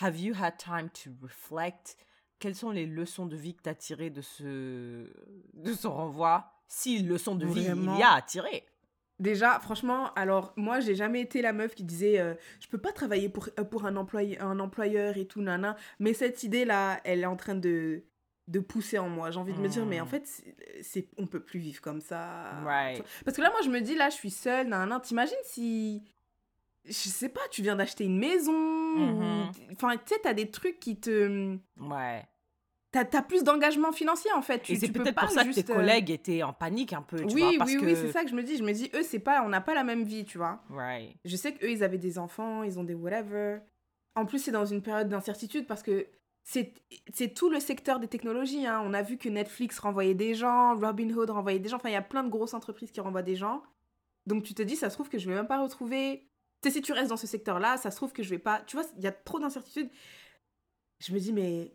have 0.00 0.18
you 0.18 0.34
had 0.36 0.56
time 0.56 0.90
to 0.90 1.10
reflect? 1.22 1.96
Quelles 2.40 2.56
sont 2.56 2.70
les 2.70 2.86
leçons 2.86 3.26
de 3.26 3.36
vie 3.36 3.54
que 3.54 3.62
tu 3.62 3.68
as 3.68 3.74
tirées 3.76 4.10
de 4.10 4.22
ce, 4.22 4.42
de 5.54 5.72
ce 5.72 5.86
renvoi? 5.86 6.50
Si 6.66 7.02
leçons 7.04 7.36
de 7.36 7.46
vie 7.46 7.66
Vraiment. 7.66 7.94
il 7.94 8.00
y 8.00 8.02
a 8.02 8.14
à 8.14 8.22
tirer. 8.22 8.64
Déjà, 9.20 9.60
franchement, 9.60 10.12
alors, 10.14 10.52
moi, 10.56 10.80
j'ai 10.80 10.94
jamais 10.96 11.20
été 11.20 11.42
la 11.42 11.52
meuf 11.52 11.74
qui 11.74 11.84
disait 11.84 12.18
euh, 12.18 12.34
je 12.58 12.66
peux 12.68 12.78
pas 12.78 12.90
travailler 12.90 13.28
pour, 13.28 13.48
euh, 13.58 13.64
pour 13.64 13.84
un, 13.86 13.94
employé, 13.96 14.40
un 14.40 14.58
employeur 14.58 15.16
et 15.18 15.26
tout, 15.26 15.42
nana. 15.42 15.76
Mais 15.98 16.14
cette 16.14 16.42
idée-là, 16.42 17.00
elle 17.04 17.20
est 17.20 17.26
en 17.26 17.36
train 17.36 17.54
de, 17.54 18.02
de 18.48 18.60
pousser 18.60 18.98
en 18.98 19.08
moi. 19.10 19.30
J'ai 19.30 19.38
envie 19.38 19.52
de 19.52 19.60
me 19.60 19.68
dire, 19.68 19.84
mais 19.86 20.00
en 20.00 20.06
Mm. 20.06 20.08
fait, 20.08 20.42
c'est, 20.82 21.06
on 21.18 21.26
peut 21.26 21.40
plus 21.40 21.60
vivre 21.60 21.80
comme 21.82 22.00
ça. 22.00 22.50
Right. 22.64 23.04
Parce 23.24 23.36
que 23.36 23.42
là, 23.42 23.50
moi, 23.50 23.60
je 23.62 23.68
me 23.68 23.80
dis, 23.80 23.94
là, 23.94 24.08
je 24.08 24.14
suis 24.16 24.30
seule, 24.30 24.68
nana. 24.68 24.98
T'imagines 25.00 25.36
si. 25.44 26.02
Je 26.86 26.92
sais 26.94 27.28
pas, 27.28 27.42
tu 27.50 27.60
viens 27.60 27.76
d'acheter 27.76 28.04
une 28.04 28.18
maison. 28.18 28.52
ou- 28.52 28.98
Mhm. 28.98 29.52
Enfin, 29.72 29.96
tu 29.98 30.14
sais, 30.14 30.20
t'as 30.22 30.32
des 30.32 30.50
trucs 30.50 30.80
qui 30.80 30.98
te. 30.98 31.56
Ouais. 31.78 32.24
T'as, 32.92 33.04
t'as 33.04 33.22
plus 33.22 33.44
d'engagement 33.44 33.92
financier, 33.92 34.32
en 34.32 34.42
fait. 34.42 34.62
Tu, 34.62 34.72
Et 34.72 34.76
c'est 34.76 34.90
peut-être 34.90 35.14
pas 35.14 35.22
pour 35.22 35.30
ça 35.30 35.44
que 35.44 35.52
juste, 35.52 35.64
tes 35.64 35.72
euh, 35.72 35.76
collègues 35.76 36.10
étaient 36.10 36.42
en 36.42 36.52
panique 36.52 36.92
un 36.92 37.02
peu, 37.02 37.18
tu 37.24 37.34
oui, 37.34 37.40
vois, 37.42 37.52
parce 37.58 37.70
oui, 37.72 37.78
que... 37.78 37.84
oui, 37.86 37.94
c'est 37.94 38.10
ça 38.10 38.24
que 38.24 38.30
je 38.30 38.34
me 38.34 38.42
dis. 38.42 38.56
Je 38.56 38.64
me 38.64 38.72
dis, 38.72 38.90
eux, 38.94 39.04
c'est 39.04 39.20
pas, 39.20 39.42
on 39.44 39.48
n'a 39.48 39.60
pas 39.60 39.74
la 39.74 39.84
même 39.84 40.02
vie, 40.02 40.24
tu 40.24 40.38
vois. 40.38 40.60
Right. 40.70 41.14
Je 41.24 41.36
sais 41.36 41.54
qu'eux, 41.54 41.70
ils 41.70 41.84
avaient 41.84 41.98
des 41.98 42.18
enfants, 42.18 42.64
ils 42.64 42.78
ont 42.80 42.84
des 42.84 42.94
whatever. 42.94 43.58
En 44.16 44.26
plus, 44.26 44.40
c'est 44.40 44.50
dans 44.50 44.66
une 44.66 44.82
période 44.82 45.08
d'incertitude 45.08 45.66
parce 45.68 45.84
que 45.84 46.08
c'est 46.42 46.74
c'est 47.14 47.32
tout 47.32 47.48
le 47.48 47.60
secteur 47.60 48.00
des 48.00 48.08
technologies. 48.08 48.66
hein. 48.66 48.82
On 48.84 48.92
a 48.92 49.02
vu 49.02 49.18
que 49.18 49.28
Netflix 49.28 49.78
renvoyait 49.78 50.14
des 50.14 50.34
gens, 50.34 50.76
Robinhood 50.76 51.30
renvoyait 51.30 51.60
des 51.60 51.68
gens. 51.68 51.76
Enfin, 51.76 51.90
il 51.90 51.92
y 51.92 51.96
a 51.96 52.02
plein 52.02 52.24
de 52.24 52.28
grosses 52.30 52.54
entreprises 52.54 52.90
qui 52.90 53.00
renvoient 53.00 53.22
des 53.22 53.36
gens. 53.36 53.62
Donc, 54.26 54.42
tu 54.42 54.52
te 54.54 54.62
dis, 54.62 54.74
ça 54.74 54.90
se 54.90 54.96
trouve 54.96 55.08
que 55.08 55.18
je 55.18 55.28
vais 55.28 55.36
même 55.36 55.46
pas 55.46 55.62
retrouver. 55.62 56.26
Tu 56.62 56.68
sais, 56.68 56.74
si 56.74 56.82
tu 56.82 56.92
restes 56.92 57.10
dans 57.10 57.16
ce 57.16 57.26
secteur-là, 57.28 57.76
ça 57.76 57.90
se 57.92 57.96
trouve 57.96 58.12
que 58.12 58.22
je 58.24 58.30
vais 58.30 58.38
pas. 58.38 58.62
Tu 58.66 58.76
vois, 58.76 58.84
il 58.96 59.04
y 59.04 59.06
a 59.06 59.12
trop 59.12 59.38
d'incertitudes. 59.38 59.90
Je 60.98 61.12
me 61.14 61.20
dis, 61.20 61.32
mais. 61.32 61.72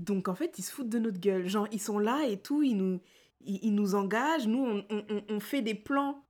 Donc, 0.00 0.28
en 0.28 0.34
fait, 0.34 0.58
ils 0.58 0.62
se 0.62 0.72
foutent 0.72 0.88
de 0.88 0.98
notre 0.98 1.20
gueule. 1.20 1.46
Genre, 1.46 1.68
ils 1.72 1.80
sont 1.80 1.98
là 1.98 2.24
et 2.26 2.38
tout, 2.38 2.62
ils 2.62 2.74
nous, 2.76 3.00
ils, 3.42 3.58
ils 3.62 3.74
nous 3.74 3.94
engagent. 3.94 4.46
Nous, 4.48 4.64
on, 4.64 4.84
on- 4.90 5.22
on- 5.28 5.40
fait 5.40 5.62
des 5.62 5.74
plans 5.74 6.24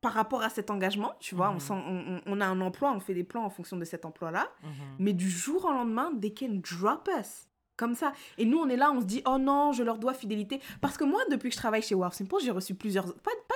par 0.00 0.12
rapport 0.12 0.42
à 0.42 0.48
cet 0.48 0.70
engagement, 0.70 1.12
tu 1.18 1.34
vois, 1.34 1.50
on, 1.50 1.74
Mhm. 1.74 2.20
on, 2.26 2.40
a 2.40 2.46
un 2.46 2.60
emploi, 2.60 2.92
on 2.92 3.00
fait 3.00 3.14
des 3.14 3.24
plans 3.24 3.44
en 3.44 3.50
fonction 3.50 3.76
de 3.76 3.84
cet 3.84 4.04
emploi-là, 4.04 4.48
Mhm. 4.62 4.70
mais 5.00 5.12
du 5.12 5.28
jour 5.28 5.64
au 5.64 5.72
lendemain, 5.72 6.12
they 6.20 6.32
can 6.32 6.60
drop 6.70 7.08
us. 7.18 7.46
Comme 7.76 7.94
ça. 7.94 8.12
Et 8.38 8.44
nous, 8.44 8.58
on 8.58 8.68
est 8.68 8.76
là, 8.76 8.90
on 8.92 9.00
se 9.00 9.06
dit, 9.06 9.22
oh 9.24 9.38
non, 9.38 9.70
je 9.72 9.84
leur 9.84 9.98
dois 9.98 10.12
fidélité. 10.12 10.60
Parce 10.80 10.96
que 10.96 11.04
moi, 11.04 11.20
depuis 11.30 11.48
que 11.48 11.54
je 11.54 11.60
travaille 11.60 11.82
chez 11.82 11.94
Wow 11.94 12.10
Simple, 12.10 12.34
j'ai 12.42 12.50
reçu 12.50 12.74
plusieurs, 12.74 13.04
pas- 13.14 13.30
pas 13.46 13.54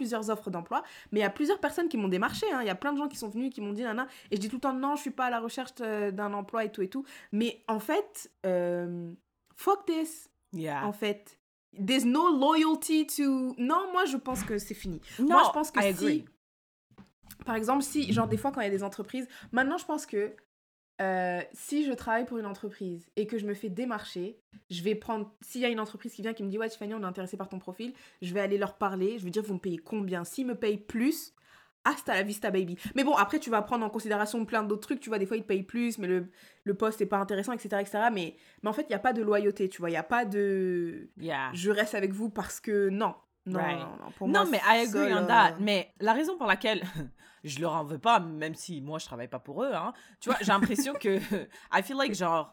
plusieurs 0.00 0.30
offres 0.30 0.50
d'emploi, 0.50 0.82
mais 1.12 1.20
il 1.20 1.22
y 1.22 1.26
a 1.26 1.30
plusieurs 1.30 1.60
personnes 1.60 1.88
qui 1.90 1.98
m'ont 1.98 2.08
démarché. 2.08 2.46
hein. 2.52 2.60
Il 2.62 2.66
y 2.66 2.70
a 2.70 2.74
plein 2.74 2.92
de 2.92 2.98
gens 2.98 3.08
qui 3.08 3.18
sont 3.18 3.28
venus, 3.28 3.52
qui 3.52 3.60
m'ont 3.60 3.74
dit, 3.74 3.82
nana. 3.82 4.06
Et 4.30 4.36
je 4.36 4.40
dis 4.40 4.48
tout 4.48 4.56
le 4.56 4.60
temps, 4.62 4.72
non, 4.72 4.96
je 4.96 5.02
suis 5.02 5.10
pas 5.10 5.26
à 5.26 5.30
la 5.30 5.40
recherche 5.40 5.72
euh, 5.82 6.10
d'un 6.10 6.32
emploi 6.32 6.64
et 6.64 6.72
tout 6.72 6.80
et 6.82 6.88
tout. 6.88 7.04
Mais 7.32 7.62
en 7.68 7.78
fait, 7.80 8.30
euh, 8.46 9.12
fuck 9.56 9.84
this, 9.86 10.28
Yeah. 10.52 10.84
en 10.86 10.92
fait. 10.92 11.38
There's 11.86 12.04
no 12.04 12.36
loyalty 12.36 13.06
to. 13.06 13.54
Non, 13.58 13.92
moi, 13.92 14.04
je 14.06 14.16
pense 14.16 14.42
que 14.42 14.58
c'est 14.58 14.74
fini. 14.74 15.00
Non, 15.20 15.26
Moi, 15.28 15.42
je 15.46 15.50
pense 15.52 15.70
que 15.70 15.78
I 15.78 15.82
si, 15.82 15.88
agree. 16.04 16.24
par 17.46 17.54
exemple, 17.54 17.82
si, 17.82 18.12
genre, 18.12 18.26
des 18.26 18.36
fois, 18.36 18.50
quand 18.52 18.60
il 18.60 18.64
y 18.64 18.66
a 18.66 18.70
des 18.70 18.82
entreprises, 18.82 19.28
maintenant, 19.52 19.78
je 19.78 19.84
pense 19.84 20.06
que 20.06 20.34
euh, 21.00 21.40
si 21.52 21.84
je 21.84 21.92
travaille 21.92 22.24
pour 22.26 22.38
une 22.38 22.46
entreprise 22.46 23.08
et 23.16 23.26
que 23.26 23.38
je 23.38 23.46
me 23.46 23.54
fais 23.54 23.68
démarcher, 23.70 24.38
je 24.70 24.82
vais 24.82 24.94
prendre. 24.94 25.32
S'il 25.40 25.60
y 25.60 25.64
a 25.64 25.68
une 25.68 25.80
entreprise 25.80 26.12
qui 26.14 26.22
vient 26.22 26.34
qui 26.34 26.42
me 26.42 26.50
dit, 26.50 26.58
ouais, 26.58 26.68
Tiffany, 26.68 26.94
on 26.94 27.00
est 27.02 27.04
intéressé 27.06 27.36
par 27.36 27.48
ton 27.48 27.58
profil, 27.58 27.92
je 28.22 28.32
vais 28.34 28.40
aller 28.40 28.58
leur 28.58 28.76
parler, 28.76 29.18
je 29.18 29.24
vais 29.24 29.30
dire, 29.30 29.42
vous 29.42 29.54
me 29.54 29.58
payez 29.58 29.78
combien? 29.78 30.24
S'ils 30.24 30.46
me 30.46 30.54
payent 30.54 30.76
plus, 30.78 31.32
hasta 31.84 32.12
la 32.14 32.22
vista, 32.22 32.50
baby. 32.50 32.76
Mais 32.94 33.04
bon, 33.04 33.14
après, 33.14 33.38
tu 33.38 33.48
vas 33.48 33.62
prendre 33.62 33.84
en 33.86 33.90
considération 33.90 34.44
plein 34.44 34.62
d'autres 34.62 34.82
trucs, 34.82 35.00
tu 35.00 35.08
vois, 35.08 35.18
des 35.18 35.24
fois, 35.26 35.38
ils 35.38 35.42
te 35.42 35.46
payent 35.48 35.62
plus, 35.62 35.96
mais 35.96 36.06
le, 36.06 36.26
le 36.64 36.74
poste 36.74 37.00
n'est 37.00 37.06
pas 37.06 37.16
intéressant, 37.18 37.52
etc., 37.54 37.78
etc. 37.80 37.98
Mais, 38.12 38.36
mais 38.62 38.68
en 38.68 38.72
fait, 38.74 38.82
il 38.82 38.88
n'y 38.90 38.94
a 38.94 38.98
pas 39.00 39.14
de 39.14 39.22
loyauté, 39.22 39.68
tu 39.70 39.78
vois, 39.80 39.88
il 39.88 39.94
n'y 39.94 39.98
a 39.98 40.02
pas 40.02 40.26
de. 40.26 41.08
Yeah. 41.16 41.50
Je 41.54 41.70
reste 41.70 41.94
avec 41.94 42.12
vous 42.12 42.28
parce 42.28 42.60
que 42.60 42.90
non. 42.90 43.14
Non, 43.46 43.58
Right. 43.58 43.78
non, 43.78 43.96
non, 44.04 44.10
pour 44.18 44.28
Non, 44.28 44.40
moi, 44.42 44.48
mais 44.52 44.58
I 44.58 44.86
agree 44.86 45.10
on 45.14 45.20
là- 45.22 45.26
that. 45.26 45.56
Mais 45.60 45.94
la 45.98 46.12
raison 46.12 46.36
pour 46.36 46.46
laquelle 46.46 46.82
je 47.44 47.60
leur 47.60 47.72
en 47.74 47.84
veux 47.84 47.98
pas, 47.98 48.20
même 48.20 48.54
si 48.54 48.80
moi 48.80 48.98
je 48.98 49.06
travaille 49.06 49.28
pas 49.28 49.38
pour 49.38 49.62
eux, 49.64 49.72
hein, 49.72 49.92
tu 50.20 50.28
vois, 50.28 50.38
j'ai 50.40 50.52
l'impression 50.52 50.94
que 50.94 51.18
I 51.72 51.82
feel 51.82 51.96
like 51.96 52.14
genre 52.14 52.52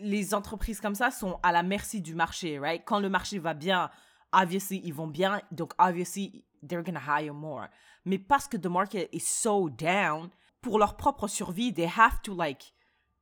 les 0.00 0.34
entreprises 0.34 0.80
comme 0.80 0.94
ça 0.94 1.10
sont 1.10 1.38
à 1.42 1.52
la 1.52 1.62
merci 1.62 2.00
du 2.00 2.14
marché, 2.14 2.58
right? 2.58 2.82
Quand 2.84 3.00
le 3.00 3.08
marché 3.08 3.38
va 3.38 3.54
bien, 3.54 3.90
obviously 4.32 4.80
ils 4.84 4.94
vont 4.94 5.06
bien, 5.06 5.40
donc 5.50 5.72
obviously 5.78 6.44
they're 6.66 6.82
gonna 6.82 7.00
hire 7.00 7.34
more. 7.34 7.66
Mais 8.04 8.18
parce 8.18 8.46
que 8.46 8.56
the 8.56 8.66
market 8.66 9.08
is 9.12 9.20
so 9.20 9.68
down, 9.68 10.28
pour 10.60 10.78
leur 10.78 10.96
propre 10.96 11.26
survie, 11.28 11.72
they 11.72 11.86
have 11.86 12.20
to 12.22 12.34
like 12.34 12.72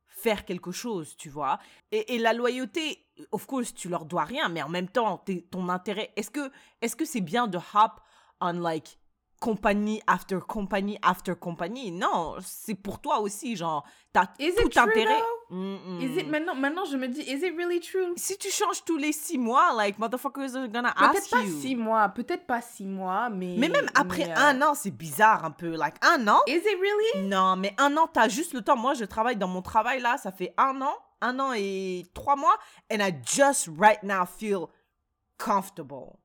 faire 0.07 0.45
quelque 0.45 0.71
chose, 0.71 1.15
tu 1.17 1.29
vois? 1.29 1.59
Et, 1.91 2.17
la 2.17 2.33
loyauté, 2.33 3.05
of 3.31 3.45
course, 3.45 3.73
tu 3.73 3.89
leur 3.89 4.05
dois 4.05 4.23
rien, 4.23 4.49
mais 4.49 4.63
en 4.63 4.69
même 4.69 4.87
temps, 4.87 5.23
ton 5.51 5.69
intérêt, 5.69 6.11
est-ce 6.15 6.31
que 6.31 6.51
est-ce 6.81 6.95
que 6.95 7.05
c'est 7.05 7.21
bien 7.21 7.47
de 7.47 7.57
hop 7.57 8.01
on 8.41 8.53
like 8.53 8.97
compagnie 9.39 10.01
after 10.07 10.39
compagnie 10.39 10.97
after 11.03 11.33
compagnie 11.35 11.91
Non, 11.91 12.35
c'est 12.41 12.75
pour 12.75 12.99
toi 12.99 13.19
aussi, 13.19 13.55
genre, 13.55 13.85
t'as 14.13 14.25
Is 14.39 14.49
it 14.49 14.71
tout 14.71 14.79
intérêt. 14.79 15.19
though? 15.49 15.55
Mm-mm. 15.55 16.01
Is 16.01 16.17
it, 16.19 16.27
maintenant, 16.27 16.55
maintenant, 16.55 16.85
je 16.85 16.97
me 16.97 17.07
dis, 17.07 17.21
is 17.21 17.43
it 17.45 17.55
really 17.55 17.79
true? 17.79 18.13
Si 18.17 18.37
tu 18.37 18.49
changes 18.49 18.83
tous 18.83 18.97
les 18.97 19.11
six 19.11 19.37
mois, 19.37 19.73
like, 19.75 19.99
motherfuckers 19.99 20.55
are 20.55 20.67
gonna 20.67 20.93
Peut-être 20.93 21.17
ask 21.17 21.29
pas 21.29 21.41
you. 21.41 21.61
six 21.61 21.75
mois, 21.75 22.09
peut-être 22.09 22.47
pas 22.47 22.61
six 22.61 22.85
mois, 22.85 23.29
mais. 23.29 23.55
Mais 23.57 23.69
même 23.69 23.87
après 23.93 24.25
mais, 24.25 24.31
euh, 24.31 24.35
un 24.37 24.61
an, 24.61 24.73
c'est 24.73 24.91
bizarre 24.91 25.45
un 25.45 25.51
peu. 25.51 25.75
Like, 25.75 25.95
un 26.03 26.27
an? 26.27 26.39
Is 26.47 26.57
it 26.57 26.79
really? 26.79 27.27
Non, 27.27 27.55
mais 27.57 27.75
un 27.77 27.95
an, 27.97 28.07
t'as 28.11 28.27
juste 28.29 28.53
le 28.53 28.61
temps. 28.61 28.75
Moi, 28.77 28.93
je 28.95 29.05
travaille 29.05 29.35
dans 29.37 29.47
mon 29.47 29.61
travail 29.61 30.01
là, 30.01 30.17
ça 30.17 30.31
fait 30.31 30.53
un 30.57 30.81
an, 30.81 30.95
un 31.21 31.39
an 31.39 31.53
et 31.53 32.05
trois 32.13 32.35
mois, 32.35 32.57
and 32.91 32.97
I 33.01 33.13
just 33.25 33.69
right 33.77 34.01
now 34.01 34.25
feel 34.25 34.67
comfortable. 35.37 36.17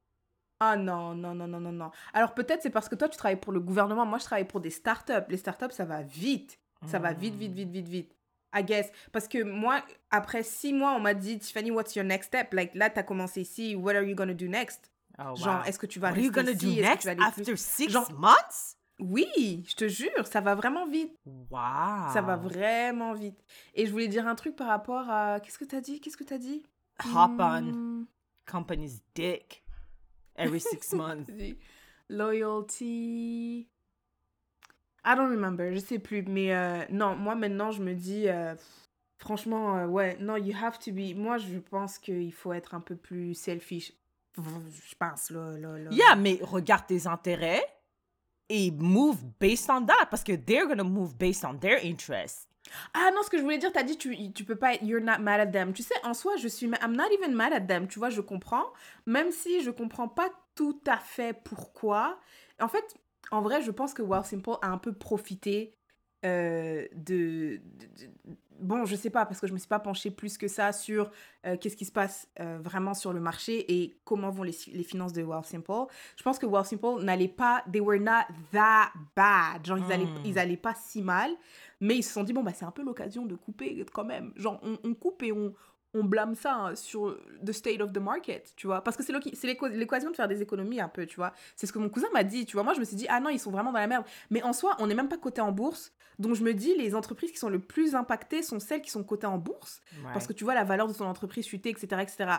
Ah 0.60 0.76
non, 0.76 1.14
non, 1.14 1.34
non, 1.34 1.48
non, 1.48 1.58
non, 1.60 1.72
non. 1.72 1.90
Alors 2.12 2.34
peut-être 2.34 2.62
c'est 2.62 2.70
parce 2.70 2.88
que 2.88 2.94
toi 2.94 3.08
tu 3.08 3.16
travailles 3.16 3.40
pour 3.40 3.52
le 3.52 3.60
gouvernement, 3.60 4.04
moi 4.04 4.18
je 4.18 4.24
travaille 4.24 4.46
pour 4.46 4.60
des 4.60 4.70
startups. 4.70 5.12
Les 5.28 5.38
startups 5.38 5.70
ça 5.72 5.84
va 5.86 6.02
vite. 6.02 6.58
Ça 6.86 6.98
va 6.98 7.12
vite, 7.12 7.34
vite, 7.34 7.52
vite, 7.52 7.70
vite, 7.70 7.88
vite. 7.88 8.16
I 8.56 8.64
guess. 8.64 8.90
Parce 9.12 9.28
que 9.28 9.42
moi, 9.42 9.82
après 10.10 10.42
six 10.42 10.72
mois, 10.72 10.92
on 10.92 11.00
m'a 11.00 11.12
dit, 11.14 11.38
Tiffany, 11.38 11.70
what's 11.70 11.94
your 11.94 12.04
next 12.06 12.28
step? 12.28 12.52
Like 12.54 12.74
là, 12.74 12.88
t'as 12.90 13.02
commencé 13.02 13.42
ici, 13.42 13.74
what 13.76 13.94
are 13.94 14.02
you 14.02 14.14
gonna 14.16 14.32
do 14.34 14.48
next? 14.48 14.90
Oh, 15.18 15.36
Genre, 15.36 15.62
est-ce 15.66 15.78
que 15.78 15.86
tu 15.86 16.00
vas 16.00 16.08
What 16.08 16.14
are 16.16 16.22
you 16.24 16.32
rester 16.32 16.42
gonna 16.42 16.58
do 16.58 16.66
ici? 16.68 16.76
Que 16.76 16.82
next 16.82 17.00
tu 17.02 17.06
vas 17.06 17.10
aller 17.12 17.32
plus- 17.32 17.42
after 17.42 17.56
six 17.56 17.88
Genre- 17.90 18.12
months? 18.18 18.76
Oui, 18.98 19.62
je 19.68 19.74
te 19.76 19.88
jure, 19.88 20.26
ça 20.26 20.40
va 20.40 20.54
vraiment 20.54 20.86
vite. 20.86 21.14
Wow. 21.26 22.12
Ça 22.12 22.22
va 22.22 22.36
vraiment 22.36 23.12
vite. 23.14 23.38
Et 23.74 23.86
je 23.86 23.92
voulais 23.92 24.08
dire 24.08 24.26
un 24.26 24.34
truc 24.34 24.56
par 24.56 24.66
rapport 24.68 25.08
à... 25.08 25.40
Qu'est-ce 25.40 25.58
que 25.58 25.64
t'as 25.64 25.80
dit? 25.80 26.00
Qu'est-ce 26.00 26.16
que 26.16 26.24
t'as 26.24 26.38
dit? 26.38 26.62
Hop 27.14 27.30
on 27.38 27.60
Hmm. 27.62 28.04
company's 28.50 29.00
dick 29.14 29.62
every 30.40 30.60
six 30.72 30.92
months. 30.92 31.30
Loyalty. 32.08 33.68
I 35.04 35.14
don't 35.14 35.30
remember, 35.30 35.72
je 35.72 35.80
sais 35.80 35.98
plus. 35.98 36.22
Mais 36.22 36.54
euh, 36.54 36.84
non, 36.90 37.16
moi 37.16 37.34
maintenant, 37.34 37.70
je 37.70 37.82
me 37.82 37.94
dis, 37.94 38.28
euh, 38.28 38.54
franchement, 39.18 39.76
euh, 39.76 39.86
ouais, 39.86 40.16
non, 40.20 40.36
you 40.36 40.54
have 40.54 40.78
to 40.78 40.92
be. 40.92 41.14
Moi, 41.14 41.38
je 41.38 41.58
pense 41.58 41.98
qu'il 41.98 42.32
faut 42.32 42.52
être 42.52 42.74
un 42.74 42.80
peu 42.80 42.96
plus 42.96 43.34
selfish. 43.34 43.92
Je 44.36 44.94
pense, 44.98 45.30
là, 45.30 45.56
là, 45.58 45.78
là. 45.78 45.90
Yeah, 45.90 46.16
mais 46.16 46.38
regarde 46.42 46.86
tes 46.86 47.06
intérêts 47.06 47.64
et 48.48 48.70
move 48.70 49.18
based 49.38 49.70
on 49.70 49.86
that 49.86 50.06
parce 50.10 50.24
que 50.24 50.32
they're 50.32 50.66
gonna 50.66 50.84
move 50.84 51.14
based 51.16 51.44
on 51.44 51.56
their 51.58 51.78
interests. 51.84 52.48
Ah 52.94 53.10
non, 53.14 53.22
ce 53.22 53.30
que 53.30 53.38
je 53.38 53.42
voulais 53.42 53.58
dire, 53.58 53.72
t'as 53.72 53.82
dit, 53.82 53.96
tu, 53.96 54.32
tu 54.32 54.44
peux 54.44 54.56
pas 54.56 54.74
être, 54.74 54.82
you're 54.82 55.00
not 55.02 55.18
mad 55.20 55.40
at 55.40 55.46
them. 55.46 55.72
Tu 55.72 55.82
sais, 55.82 55.94
en 56.04 56.14
soi, 56.14 56.36
je 56.36 56.48
suis, 56.48 56.66
I'm 56.66 56.94
not 56.96 57.04
even 57.12 57.34
mad 57.34 57.52
at 57.52 57.60
them. 57.62 57.88
Tu 57.88 57.98
vois, 57.98 58.10
je 58.10 58.20
comprends. 58.20 58.66
Même 59.06 59.30
si 59.32 59.62
je 59.62 59.70
comprends 59.70 60.08
pas 60.08 60.30
tout 60.54 60.80
à 60.86 60.98
fait 60.98 61.32
pourquoi. 61.44 62.18
En 62.60 62.68
fait, 62.68 62.84
en 63.30 63.42
vrai, 63.42 63.62
je 63.62 63.70
pense 63.70 63.94
que 63.94 64.02
Wow 64.02 64.22
Simple 64.24 64.50
a 64.62 64.68
un 64.68 64.78
peu 64.78 64.92
profité 64.92 65.74
euh, 66.24 66.86
de- 66.94 67.60
Bon, 68.60 68.84
je 68.84 68.96
sais 68.96 69.10
pas, 69.10 69.26
parce 69.26 69.40
que 69.40 69.46
je 69.46 69.52
me 69.52 69.58
suis 69.58 69.68
pas 69.68 69.78
penchée 69.78 70.10
plus 70.10 70.38
que 70.38 70.48
ça 70.48 70.72
sur 70.72 71.10
euh, 71.46 71.56
qu'est-ce 71.56 71.76
qui 71.76 71.84
se 71.84 71.92
passe 71.92 72.28
euh, 72.38 72.58
vraiment 72.62 72.94
sur 72.94 73.12
le 73.12 73.20
marché 73.20 73.72
et 73.72 73.96
comment 74.04 74.30
vont 74.30 74.42
les, 74.42 74.56
les 74.72 74.84
finances 74.84 75.12
de 75.12 75.22
Wow 75.22 75.42
Simple. 75.42 75.86
Je 76.16 76.22
pense 76.22 76.38
que 76.38 76.46
Wow 76.46 76.64
Simple 76.64 77.02
n'allait 77.02 77.28
pas... 77.28 77.64
They 77.70 77.80
were 77.80 78.00
not 78.00 78.26
that 78.52 78.92
bad. 79.16 79.66
Genre, 79.66 79.78
ils, 79.78 79.92
allaient, 79.92 80.08
ils 80.24 80.38
allaient 80.38 80.56
pas 80.56 80.74
si 80.74 81.02
mal. 81.02 81.30
Mais 81.80 81.96
ils 81.96 82.02
se 82.02 82.12
sont 82.12 82.24
dit, 82.24 82.32
bon, 82.32 82.42
bah, 82.42 82.52
c'est 82.54 82.66
un 82.66 82.70
peu 82.70 82.82
l'occasion 82.82 83.24
de 83.24 83.34
couper 83.34 83.84
quand 83.92 84.04
même. 84.04 84.32
Genre, 84.36 84.60
on, 84.62 84.78
on 84.84 84.94
coupe 84.94 85.22
et 85.22 85.32
on, 85.32 85.54
on 85.94 86.04
blâme 86.04 86.34
ça 86.34 86.54
hein, 86.54 86.74
sur 86.76 87.18
the 87.44 87.52
state 87.52 87.80
of 87.80 87.92
the 87.92 87.98
market, 87.98 88.52
tu 88.56 88.66
vois. 88.66 88.82
Parce 88.82 88.96
que 88.96 89.02
c'est 89.02 89.12
l'occasion 89.12 90.10
de 90.10 90.16
faire 90.16 90.28
des 90.28 90.42
économies 90.42 90.80
un 90.80 90.88
peu, 90.88 91.06
tu 91.06 91.16
vois. 91.16 91.32
C'est 91.56 91.66
ce 91.66 91.72
que 91.72 91.78
mon 91.78 91.88
cousin 91.88 92.06
m'a 92.12 92.22
dit, 92.22 92.46
tu 92.46 92.56
vois. 92.56 92.62
Moi, 92.62 92.74
je 92.74 92.80
me 92.80 92.84
suis 92.84 92.96
dit, 92.96 93.06
ah 93.08 93.20
non, 93.20 93.30
ils 93.30 93.40
sont 93.40 93.50
vraiment 93.50 93.72
dans 93.72 93.80
la 93.80 93.86
merde. 93.86 94.04
Mais 94.30 94.42
en 94.42 94.52
soi, 94.52 94.76
on 94.78 94.86
n'est 94.86 94.94
même 94.94 95.08
pas 95.08 95.18
coté 95.18 95.40
en 95.40 95.52
bourse. 95.52 95.92
Donc, 96.18 96.34
je 96.34 96.44
me 96.44 96.52
dis, 96.52 96.76
les 96.76 96.94
entreprises 96.94 97.32
qui 97.32 97.38
sont 97.38 97.48
le 97.48 97.58
plus 97.58 97.94
impactées 97.94 98.42
sont 98.42 98.60
celles 98.60 98.82
qui 98.82 98.90
sont 98.90 99.02
cotées 99.02 99.26
en 99.26 99.38
bourse. 99.38 99.80
Parce 100.12 100.26
que 100.26 100.32
tu 100.32 100.44
vois 100.44 100.54
la 100.54 100.64
valeur 100.64 100.86
de 100.86 100.92
ton 100.92 101.06
entreprise 101.06 101.46
chuter, 101.46 101.70
etc. 101.70 102.02
etc. 102.02 102.30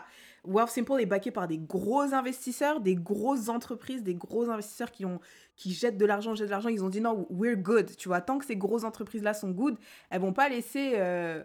Wealth 0.46 0.70
Simple 0.70 1.02
est 1.02 1.06
backé 1.06 1.32
par 1.32 1.48
des 1.48 1.58
gros 1.58 2.14
investisseurs, 2.14 2.80
des 2.80 2.96
grosses 2.96 3.50
entreprises, 3.50 4.04
des 4.04 4.16
gros 4.16 4.50
investisseurs 4.50 4.92
qui, 4.92 5.04
ont, 5.04 5.20
qui 5.56 5.74
jettent 5.74 5.98
de 5.98 6.06
l'argent, 6.06 6.36
jettent 6.36 6.48
de 6.48 6.52
l'argent. 6.52 6.70
Ils 6.70 6.84
ont 6.84 6.90
dit 6.90 7.02
non, 7.02 7.28
we're 7.30 7.58
good. 7.58 7.96
Tu 7.98 8.08
vois, 8.08 8.22
tant 8.22 8.38
que 8.38 8.46
ces 8.46 8.56
grosses 8.56 8.84
entreprises-là 8.84 9.34
sont 9.34 9.52
good, 9.52 9.78
elles 10.10 10.22
vont 10.22 10.34
pas 10.34 10.48
laisser. 10.48 10.94
Euh... 10.96 11.44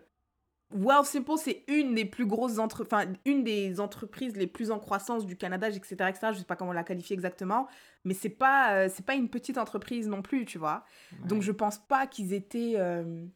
Wealth 0.73 1.07
Simple, 1.07 1.33
c'est 1.39 1.65
une 1.69 1.95
des 1.95 2.05
plus 2.05 2.27
grosses 2.27 2.59
entre... 2.59 2.83
enfin, 2.83 3.07
une 3.25 3.45
des 3.45 3.79
entreprises 3.81 4.37
les 4.37 4.47
plus 4.49 4.71
en 4.71 4.79
croissance 4.79 5.25
du 5.25 5.37
Canada, 5.37 5.69
etc. 5.69 5.95
etc. 6.09 6.29
Je 6.33 6.39
sais 6.39 6.45
pas 6.45 6.57
comment 6.57 6.73
la 6.73 6.85
qualifier 6.85 7.15
exactement, 7.15 7.69
mais 8.05 8.15
c'est 8.15 8.29
pas, 8.29 8.73
euh, 8.75 8.89
c'est 8.93 9.07
pas 9.07 9.15
une 9.15 9.29
petite 9.29 9.59
entreprise 9.59 10.09
non 10.09 10.23
plus, 10.23 10.45
tu 10.45 10.59
vois. 10.59 10.85
Donc 11.27 11.43
je 11.43 11.53
pense 11.53 11.79
pas 11.79 12.07
qu'ils 12.07 12.33
étaient. 12.33 12.75
euh, 12.77 13.27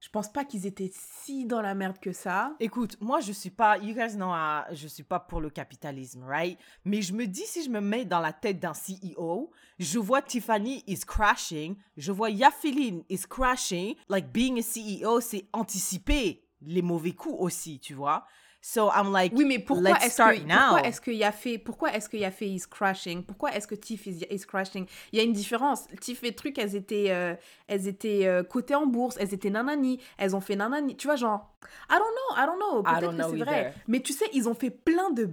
Je 0.00 0.10
pense 0.10 0.30
pas 0.30 0.44
qu'ils 0.44 0.66
étaient 0.66 0.90
si 0.92 1.46
dans 1.46 1.62
la 1.62 1.74
merde 1.74 1.98
que 1.98 2.12
ça. 2.12 2.54
Écoute, 2.60 2.96
moi 3.00 3.20
je 3.20 3.32
suis 3.32 3.50
pas, 3.50 3.78
you 3.78 3.94
guys 3.94 4.14
know, 4.14 4.30
uh, 4.30 4.62
je 4.74 4.86
suis 4.88 5.02
pas 5.04 5.18
pour 5.18 5.40
le 5.40 5.50
capitalisme, 5.50 6.22
right? 6.24 6.58
Mais 6.84 7.00
je 7.00 7.12
me 7.14 7.26
dis 7.26 7.46
si 7.46 7.64
je 7.64 7.70
me 7.70 7.80
mets 7.80 8.04
dans 8.04 8.20
la 8.20 8.32
tête 8.32 8.60
d'un 8.60 8.72
CEO, 8.74 9.50
je 9.78 9.98
vois 9.98 10.20
Tiffany 10.20 10.84
is 10.86 11.00
crashing, 11.06 11.76
je 11.96 12.12
vois 12.12 12.30
Yafilin 12.30 13.02
is 13.08 13.22
crashing. 13.28 13.94
Like 14.08 14.30
being 14.32 14.58
a 14.58 14.62
CEO, 14.62 15.20
c'est 15.20 15.46
anticiper 15.52 16.42
les 16.66 16.82
mauvais 16.82 17.12
coups 17.12 17.36
aussi, 17.38 17.78
tu 17.78 17.94
vois? 17.94 18.26
So 18.60 18.90
I'm 18.90 19.12
like, 19.12 19.32
Oui, 19.36 19.44
mais 19.44 19.60
pourquoi 19.60 19.96
est-ce 20.02 20.16
que 20.16 20.44
now. 20.44 20.54
pourquoi 20.56 20.88
est-ce 20.88 21.00
qu'il 21.00 21.14
y 21.14 21.22
a 21.22 21.30
fait 21.30 21.56
pourquoi 21.56 21.92
est-ce 21.94 22.08
qu'il 22.08 22.18
y 22.18 22.24
a 22.24 22.32
fait 22.32 22.48
is 22.48 22.64
crashing 22.68 23.22
Pourquoi 23.22 23.54
est-ce 23.54 23.68
que 23.68 23.76
Tiff 23.76 24.06
is, 24.06 24.24
is 24.28 24.40
crashing 24.40 24.86
Il 25.12 25.18
y 25.18 25.20
a 25.20 25.24
une 25.24 25.32
différence. 25.32 25.86
Tiff 26.00 26.24
et 26.24 26.34
truc, 26.34 26.58
elles 26.58 26.74
étaient 26.74 27.10
euh, 27.10 27.34
elles 27.68 27.86
étaient 27.86 28.26
euh, 28.26 28.42
cotées 28.42 28.74
en 28.74 28.86
bourse, 28.86 29.16
elles 29.20 29.32
étaient 29.32 29.50
nanani, 29.50 30.00
elles 30.18 30.34
ont 30.34 30.40
fait 30.40 30.56
nanani. 30.56 30.96
Tu 30.96 31.06
vois 31.06 31.14
genre 31.14 31.54
I 31.88 31.94
don't 31.96 32.00
know, 32.00 32.36
I 32.36 32.46
don't 32.46 32.56
know. 32.58 32.82
Peut-être 32.82 33.16
que 33.16 33.38
c'est 33.38 33.44
vrai. 33.44 33.74
Mais 33.86 34.00
tu 34.00 34.12
sais, 34.12 34.26
ils 34.32 34.48
ont 34.48 34.54
fait 34.54 34.70
plein 34.70 35.10
de 35.10 35.30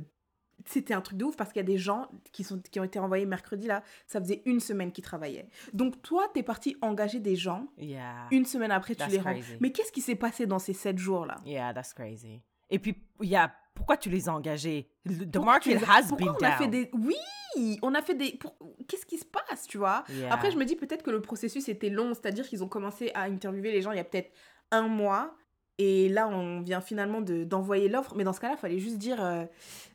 c'était 0.66 0.94
un 0.94 1.02
truc 1.02 1.18
de 1.18 1.26
ouf 1.26 1.36
parce 1.36 1.52
qu'il 1.52 1.60
y 1.60 1.66
a 1.66 1.68
des 1.68 1.78
gens 1.78 2.10
qui, 2.32 2.44
sont, 2.44 2.60
qui 2.72 2.80
ont 2.80 2.84
été 2.84 3.00
envoyés 3.00 3.26
mercredi 3.26 3.68
là, 3.68 3.84
ça 4.08 4.20
faisait 4.20 4.42
une 4.46 4.60
semaine 4.60 4.92
qu'ils 4.92 5.04
travaillaient. 5.04 5.48
Donc 5.74 6.02
toi, 6.02 6.28
t'es 6.34 6.44
parti 6.44 6.76
engager 6.82 7.20
des 7.20 7.36
gens, 7.36 7.68
yeah, 7.78 8.28
une 8.32 8.46
semaine 8.46 8.72
après 8.72 8.96
tu 8.96 9.08
les 9.10 9.18
rends. 9.20 9.32
crazy. 9.32 9.58
Mais 9.60 9.72
qu'est-ce 9.72 9.92
qui 9.92 10.02
s'est 10.02 10.16
passé 10.16 10.46
dans 10.46 10.60
ces 10.60 10.74
sept 10.74 10.98
jours 10.98 11.26
là 11.26 11.36
yeah, 11.46 11.74
that's 11.74 11.94
crazy. 11.94 12.42
Et 12.70 12.80
puis, 12.80 12.96
yeah, 13.22 13.54
pourquoi 13.76 13.98
tu 13.98 14.10
les 14.10 14.30
as 14.30 14.34
engagés? 14.34 14.90
The 15.06 15.32
Pourquoi 15.34 15.52
market 15.54 15.80
les 15.80 15.84
has 15.88 16.08
pourquoi 16.08 16.34
been 16.34 16.36
on 16.42 16.46
a 16.46 16.58
fait 16.58 16.68
des... 16.68 16.90
Oui, 16.94 17.16
oui, 17.56 17.78
on 17.84 17.94
a 17.94 18.02
fait 18.02 18.16
des. 18.16 18.32
pour- 18.38 18.56
Qu'est-ce 18.88 19.06
qui 19.06 19.18
se 19.20 19.26
passe, 19.26 19.68
tu 19.68 19.78
vois? 19.78 20.04
Yeah. 20.10 20.34
Après, 20.34 20.50
je 20.50 20.58
me 20.58 20.66
dis 20.66 20.76
peut-être 20.76 21.04
que 21.04 21.12
le 21.12 21.22
processus 21.22 21.70
était 21.70 21.90
long, 21.90 22.14
c'est-à-dire 22.16 22.48
qu'ils 22.48 22.64
ont 22.64 22.68
commencé 22.68 23.12
à 23.14 23.24
interviewer 23.24 23.72
les 23.72 23.82
gens 23.84 23.92
il 23.92 23.98
y 23.98 24.00
a 24.00 24.04
peut-être 24.04 24.32
un 24.72 24.88
mois. 24.88 25.36
Et 25.80 26.08
là, 26.10 26.28
on 26.28 26.62
vient 26.62 26.82
finalement 26.82 27.20
de- 27.22 27.44
d'envoyer 27.44 27.90
l'offre. 27.90 28.16
Mais 28.16 28.24
dans 28.24 28.34
ce 28.34 28.40
cas-là, 28.40 28.54
il 28.54 28.60
fallait 28.60 28.80
juste 28.80 28.98
dire 29.00 29.24
euh, 29.24 29.46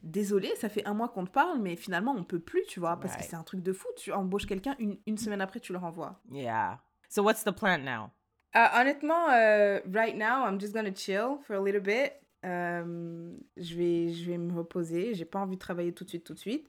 désolé, 0.02 0.52
ça 0.56 0.68
fait 0.68 0.84
un 0.86 0.94
mois 0.94 1.08
qu'on 1.08 1.24
te 1.24 1.30
parle, 1.30 1.60
mais 1.60 1.76
finalement, 1.76 2.12
on 2.16 2.24
peut 2.24 2.40
plus, 2.40 2.64
tu 2.66 2.80
vois, 2.80 2.98
parce 2.98 3.16
que 3.16 3.22
c'est 3.22 3.36
un 3.36 3.44
truc 3.44 3.62
de 3.62 3.72
fou. 3.72 3.86
Tu 3.96 4.12
embauches 4.12 4.46
quelqu'un, 4.46 4.74
une, 4.80 4.98
une 5.06 5.18
semaine 5.18 5.40
après, 5.40 5.60
tu 5.60 5.72
le 5.72 5.78
renvoies. 5.78 6.20
Yeah. 6.32 6.80
So 7.08 7.22
what's 7.22 7.44
the 7.44 7.52
plan 7.52 7.78
now? 7.78 8.10
Euh, 8.56 8.80
honnêtement, 8.80 9.28
euh, 9.30 9.80
right 9.94 10.16
now, 10.16 10.46
I'm 10.46 10.58
just 10.60 10.74
gonna 10.74 10.92
chill 10.94 11.38
for 11.46 11.56
a 11.56 11.62
little 11.62 11.80
bit. 11.80 12.12
Je, 12.42 13.74
vais, 13.76 14.08
je 14.12 14.30
vais 14.30 14.38
me 14.38 14.52
reposer. 14.56 15.14
J'ai 15.14 15.24
pas 15.26 15.38
envie 15.38 15.56
de 15.56 15.60
travailler 15.60 15.92
tout 15.92 16.04
de 16.04 16.08
suite, 16.08 16.24
tout 16.24 16.34
de 16.34 16.38
suite. 16.38 16.68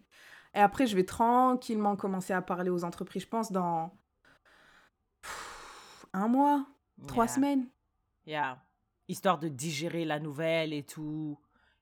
Et 0.53 0.59
après, 0.59 0.85
je 0.87 0.95
vais 0.95 1.05
tranquillement 1.05 1.95
commencer 1.95 2.33
à 2.33 2.41
parler 2.41 2.69
aux 2.69 2.83
entreprises, 2.83 3.23
je 3.23 3.27
pense, 3.27 3.51
dans 3.51 3.91
pff, 5.21 6.05
un 6.13 6.27
mois, 6.27 6.65
trois 7.07 7.25
Yeah. 7.25 7.33
semaines. 7.33 7.67
Yeah. 8.25 8.57
Histoire 9.09 9.39
de 9.39 9.49
digérer 9.49 10.05
la 10.05 10.19
nouvelle 10.19 10.71
et 10.71 10.83
tout. 10.83 11.37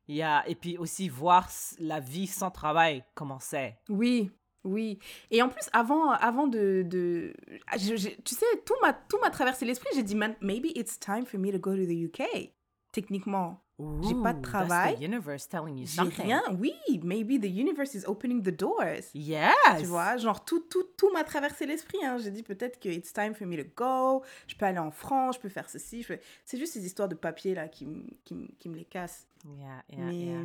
Yeah. 0.07 0.43
Et 0.47 0.55
puis 0.55 0.77
aussi 0.77 1.09
voir 1.09 1.47
la 1.79 1.99
vie 1.99 2.25
sans 2.27 2.49
travail, 2.49 3.03
comment 3.13 3.39
c'est. 3.39 3.77
Oui, 3.89 4.31
oui. 4.63 4.97
Et 5.29 5.41
en 5.41 5.49
plus, 5.49 5.69
avant, 5.73 6.09
avant 6.11 6.47
de... 6.47 6.83
de 6.87 7.33
je- 7.77 8.15
tu 8.21 8.33
sais, 8.33 8.45
tout 8.65 9.17
m'a 9.21 9.29
traversé 9.29 9.65
l'esprit. 9.65 9.89
J'ai 9.93 10.03
dit, 10.03 10.15
maybe 10.15 10.71
it's 10.75 10.97
time 10.99 11.25
for 11.25 11.39
me 11.39 11.51
to 11.51 11.59
go 11.59 11.75
to 11.75 11.85
the 11.85 12.05
UK. 12.05 12.53
Techniquement. 12.93 13.61
J'ai 13.79 14.15
pas 14.15 14.33
de 14.33 14.39
Ooh, 14.39 14.41
travail. 14.41 14.93
That's 14.93 14.99
the 14.99 15.03
universe 15.03 15.47
telling 15.47 15.77
you 15.77 15.85
J'ai 15.85 16.01
rien. 16.23 16.41
Oui, 16.59 16.73
maybe 17.03 17.39
the 17.39 17.45
universe 17.45 17.93
is 17.93 18.05
opening 18.07 18.41
the 18.41 18.49
doors. 18.49 19.11
Yes. 19.13 19.53
Tu 19.79 19.85
vois, 19.85 20.17
genre 20.17 20.43
tout, 20.43 20.61
tout, 20.61 20.83
tout 20.97 21.11
m'a 21.11 21.23
traversé 21.23 21.67
l'esprit. 21.67 21.99
Hein. 22.03 22.17
J'ai 22.17 22.31
dit 22.31 22.41
peut-être 22.41 22.79
que 22.79 22.89
it's 22.89 23.13
time 23.13 23.35
for 23.35 23.45
me 23.45 23.55
to 23.55 23.69
go. 23.75 24.23
Je 24.47 24.55
peux 24.55 24.65
aller 24.65 24.79
en 24.79 24.89
France, 24.89 25.35
je 25.35 25.41
peux 25.41 25.49
faire 25.49 25.69
ceci. 25.69 26.03
peux- 26.03 26.17
C'est 26.43 26.57
juste 26.57 26.73
ces 26.73 26.83
histoires 26.85 27.07
de 27.07 27.13
papier 27.15 27.53
là 27.53 27.67
qui, 27.67 27.85
qui, 28.25 28.55
qui 28.57 28.67
me 28.69 28.75
les 28.77 28.85
cassent. 28.85 29.27
Yeah, 29.45 29.83
yeah, 29.89 30.05
Mais... 30.05 30.15
yeah. 30.15 30.39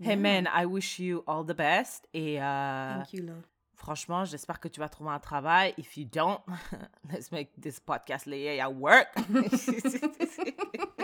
Hey 0.00 0.06
Yeah. 0.10 0.16
man, 0.16 0.48
I 0.54 0.64
wish 0.64 0.98
you 1.00 1.22
all 1.26 1.44
the 1.44 1.56
best. 1.56 2.08
Et 2.14 2.40
euh, 2.40 2.94
Thank 2.98 3.12
you, 3.12 3.24
love. 3.26 3.42
franchement, 3.74 4.24
j'espère 4.24 4.60
que 4.60 4.68
tu 4.68 4.78
vas 4.80 4.88
trouver 4.88 5.10
un 5.10 5.18
travail. 5.18 5.74
If 5.76 5.96
you 5.98 6.06
don't, 6.10 6.38
let's 7.12 7.30
make 7.32 7.50
this 7.60 7.78
podcast 7.80 8.24
lay 8.26 8.58
at 8.60 8.70
work. 8.72 9.08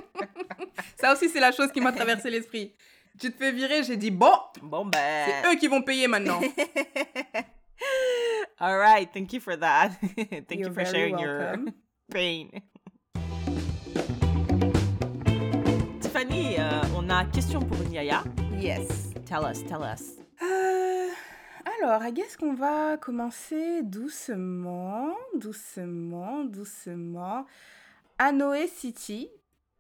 Ça 1.01 1.13
aussi, 1.13 1.29
c'est 1.29 1.41
la 1.41 1.53
chose 1.53 1.71
qui 1.73 1.81
m'a 1.81 1.93
traversé 1.93 2.31
l'esprit. 2.31 2.73
Tu 3.19 3.31
te 3.31 3.37
fais 3.37 3.53
virer, 3.53 3.83
j'ai 3.85 3.97
dit 3.97 4.11
bon, 4.11 4.33
bon 4.63 4.87
ben. 4.87 5.29
c'est 5.29 5.53
eux 5.53 5.57
qui 5.57 5.69
vont 5.69 5.83
payer 5.83 6.09
maintenant. 6.09 6.41
All 8.59 8.79
right, 8.79 9.09
thank 9.13 9.33
you 9.33 9.41
for 9.41 9.57
that. 9.57 9.91
thank 10.49 10.61
you 10.61 10.73
for 10.73 10.85
sharing 10.85 11.19
your 11.19 11.57
pain. 12.11 12.49
Tiffany, 16.01 16.57
euh, 16.59 16.83
on 16.97 17.09
a 17.11 17.25
question 17.27 17.61
pour 17.61 17.79
Nyaya. 17.89 18.25
Yes. 18.59 19.11
Tell 19.27 19.45
us, 19.45 19.63
tell 19.65 19.83
us. 19.83 20.19
Euh, 20.43 21.09
alors, 21.79 22.03
I 22.03 22.13
guess 22.13 22.37
qu'on 22.37 22.55
va 22.55 22.97
commencer 22.97 23.83
doucement, 23.83 25.15
doucement, 25.35 26.45
doucement. 26.45 27.47
Anoé 28.19 28.69
City 28.69 29.29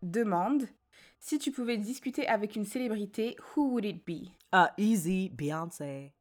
demande 0.02 0.66
si 1.26 1.38
tu 1.38 1.50
pouvais 1.50 1.78
discuter 1.78 2.28
avec 2.28 2.54
une 2.54 2.66
célébrité, 2.66 3.34
who 3.56 3.70
would 3.70 3.86
it 3.86 4.04
be? 4.04 4.28
Uh, 4.54 4.66
easy, 4.76 5.30
Beyoncé. 5.30 6.12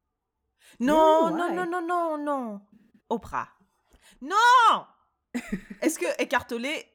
Non, 0.79 1.29
non, 1.35 1.53
non, 1.53 1.65
non, 1.69 1.81
non, 1.85 2.17
non. 2.17 2.61
Oprah. 3.09 3.49
Non! 4.21 4.85
Est-ce 5.81 5.99
que 5.99 6.05
écartelé 6.21 6.85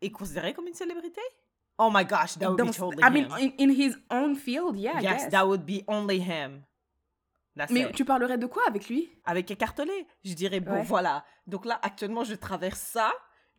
est 0.00 0.10
considéré 0.12 0.54
comme 0.54 0.68
une 0.68 0.74
célébrité? 0.74 1.20
Oh 1.76 1.90
my 1.92 2.04
gosh, 2.04 2.38
that 2.38 2.50
would 2.50 2.58
Dans- 2.58 2.66
be 2.66 2.72
totally 2.76 3.02
I 3.02 3.10
mean, 3.10 3.24
him. 3.36 3.52
in, 3.58 3.64
in 3.64 3.70
his 3.70 3.96
own 4.10 4.36
field, 4.36 4.76
yeah, 4.76 4.98
I 5.00 5.02
yes, 5.02 5.22
guess. 5.24 5.30
that 5.32 5.44
would 5.46 5.64
be 5.66 5.82
only 5.88 6.20
him. 6.20 6.62
That's 7.56 7.72
Mais 7.72 7.80
it. 7.80 7.96
tu 7.96 8.04
parlerais 8.04 8.38
de 8.38 8.46
quoi 8.46 8.62
avec 8.68 8.88
lui? 8.88 9.10
Avec 9.24 9.50
écartelé, 9.50 10.06
je 10.24 10.34
dirais, 10.34 10.60
bon, 10.60 10.70
Ouais. 10.74 10.82
voilà. 10.84 11.24
Donc 11.48 11.64
là, 11.64 11.80
actuellement, 11.82 12.22
je 12.22 12.36
traverse 12.36 12.78
ça. 12.80 13.12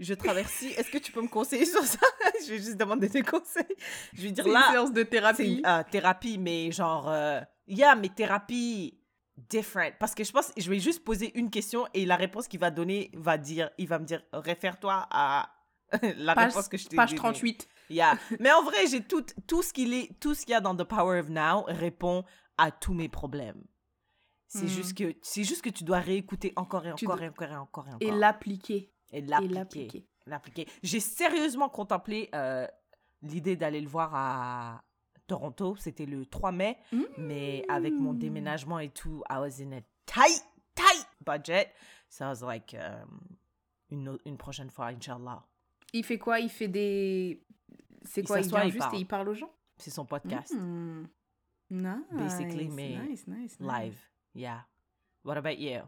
Je 0.04 0.14
traverse. 0.16 0.64
Est-ce 0.64 0.90
que 0.90 0.98
tu 0.98 1.12
peux 1.12 1.22
me 1.22 1.28
conseiller 1.28 1.66
sur 1.66 1.84
ça? 1.84 2.00
je 2.44 2.50
vais 2.52 2.58
juste 2.58 2.76
demander 2.78 3.08
des 3.08 3.22
conseils. 3.22 3.64
Je 4.14 4.22
vais 4.24 4.32
dire 4.32 4.46
une 4.48 4.54
là, 4.54 4.68
séance 4.72 4.92
de 4.92 5.04
thérapie. 5.04 5.62
euh, 5.66 5.84
thérapie, 5.92 6.38
mais 6.40 6.72
genre, 6.72 7.08
euh, 7.10 7.40
yeah, 7.68 7.96
mais 7.96 8.10
thérapie 8.10 8.98
different. 9.38 9.94
Parce 10.00 10.16
que 10.16 10.24
je 10.24 10.32
pense, 10.32 10.52
je 10.58 10.70
vais 10.70 10.80
juste 10.80 11.04
poser 11.04 11.32
une 11.38 11.50
question 11.52 11.88
et 11.94 12.06
la 12.06 12.16
réponse 12.16 12.48
qu'il 12.48 12.60
va 12.60 12.72
donner 12.72 13.12
va 13.14 13.38
dire, 13.38 13.70
il 13.78 13.88
va 13.88 14.00
me 14.00 14.06
dire, 14.06 14.22
réfère-toi 14.34 15.08
à 15.12 15.52
la 16.18 16.34
Page, 16.36 16.48
réponse 16.48 16.68
que 16.68 16.78
je 16.78 16.88
t'ai 16.88 16.96
page 16.96 17.10
donnée. 17.12 17.18
38. 17.20 17.68
Yeah. 17.92 18.18
Mais 18.40 18.52
en 18.52 18.64
vrai, 18.64 18.88
j'ai 18.88 19.02
tout, 19.04 19.26
tout 19.48 19.62
ce 19.62 19.72
qu'il 19.72 19.94
est, 19.94 20.18
tout 20.20 20.34
ce 20.34 20.42
qu'il 20.46 20.54
y 20.54 20.56
a 20.56 20.62
dans 20.62 20.76
The 20.76 20.84
Power 20.86 21.20
of 21.20 21.30
Now 21.30 21.64
répond 21.68 22.24
à 22.58 22.72
tous 22.72 22.94
mes 22.94 23.10
problèmes. 23.10 23.62
C'est 24.48 24.64
Hmm. 24.66 24.68
juste 24.68 24.98
que, 24.98 25.16
c'est 25.22 25.44
juste 25.44 25.62
que 25.62 25.70
tu 25.70 25.84
dois 25.84 26.00
réécouter 26.00 26.52
encore 26.56 26.86
et 26.86 26.92
encore 26.92 27.16
dois- 27.18 27.26
et 27.26 27.30
encore 27.30 27.48
et 27.52 27.56
encore 27.56 27.88
et 27.88 27.94
encore. 27.94 28.08
Et 28.08 28.12
l'appliquer. 28.12 28.92
Et 29.12 29.22
l'appliquer. 29.22 30.06
l'appliquer. 30.26 30.68
J'ai 30.84 31.00
sérieusement 31.00 31.70
contemplé 31.70 32.30
euh, 32.36 32.68
l'idée 33.22 33.56
d'aller 33.56 33.82
le 33.82 33.88
voir 33.90 34.12
à 34.16 34.84
Toronto. 35.28 35.76
C'était 35.78 36.06
le 36.06 36.26
3 36.26 36.52
mai. 36.52 36.78
Mais 37.18 37.64
avec 37.70 37.94
mon 37.94 38.14
Mm. 38.14 38.20
déménagement 38.20 38.80
et 38.80 38.90
tout, 38.90 39.24
I 39.30 39.36
was 39.38 39.62
in 39.62 39.72
a 39.74 39.82
tight, 40.06 40.44
tight 40.76 41.08
budget. 41.26 41.72
So 42.10 42.26
I 42.26 42.28
was 42.30 42.42
like, 42.42 42.74
um, 42.76 43.20
une, 43.90 44.18
une 44.26 44.38
prochaine 44.38 44.70
fois, 44.70 44.88
Inch'Allah. 44.88 45.44
Il 45.94 46.04
fait 46.06 46.18
quoi? 46.18 46.40
Il 46.40 46.50
fait 46.50 46.68
des... 46.70 47.44
C'est 48.04 48.24
quoi? 48.24 48.40
Il 48.40 48.48
vient 48.48 48.64
il 48.64 48.72
juste 48.72 48.80
parle. 48.80 48.96
et 48.96 49.00
il 49.00 49.06
parle 49.08 49.30
aux 49.30 49.34
gens? 49.34 49.52
C'est 49.78 49.92
son 49.92 50.06
podcast. 50.06 50.54
Hmm. 50.54 51.06
Nice. 51.70 51.96
Basically, 52.12 52.68
mais 52.70 52.98
nice, 53.08 53.28
nice, 53.28 53.58
nice. 53.60 53.60
Live. 53.60 53.98
Yeah. 54.36 54.66
What 55.24 55.38
about 55.38 55.58
you? 55.58 55.82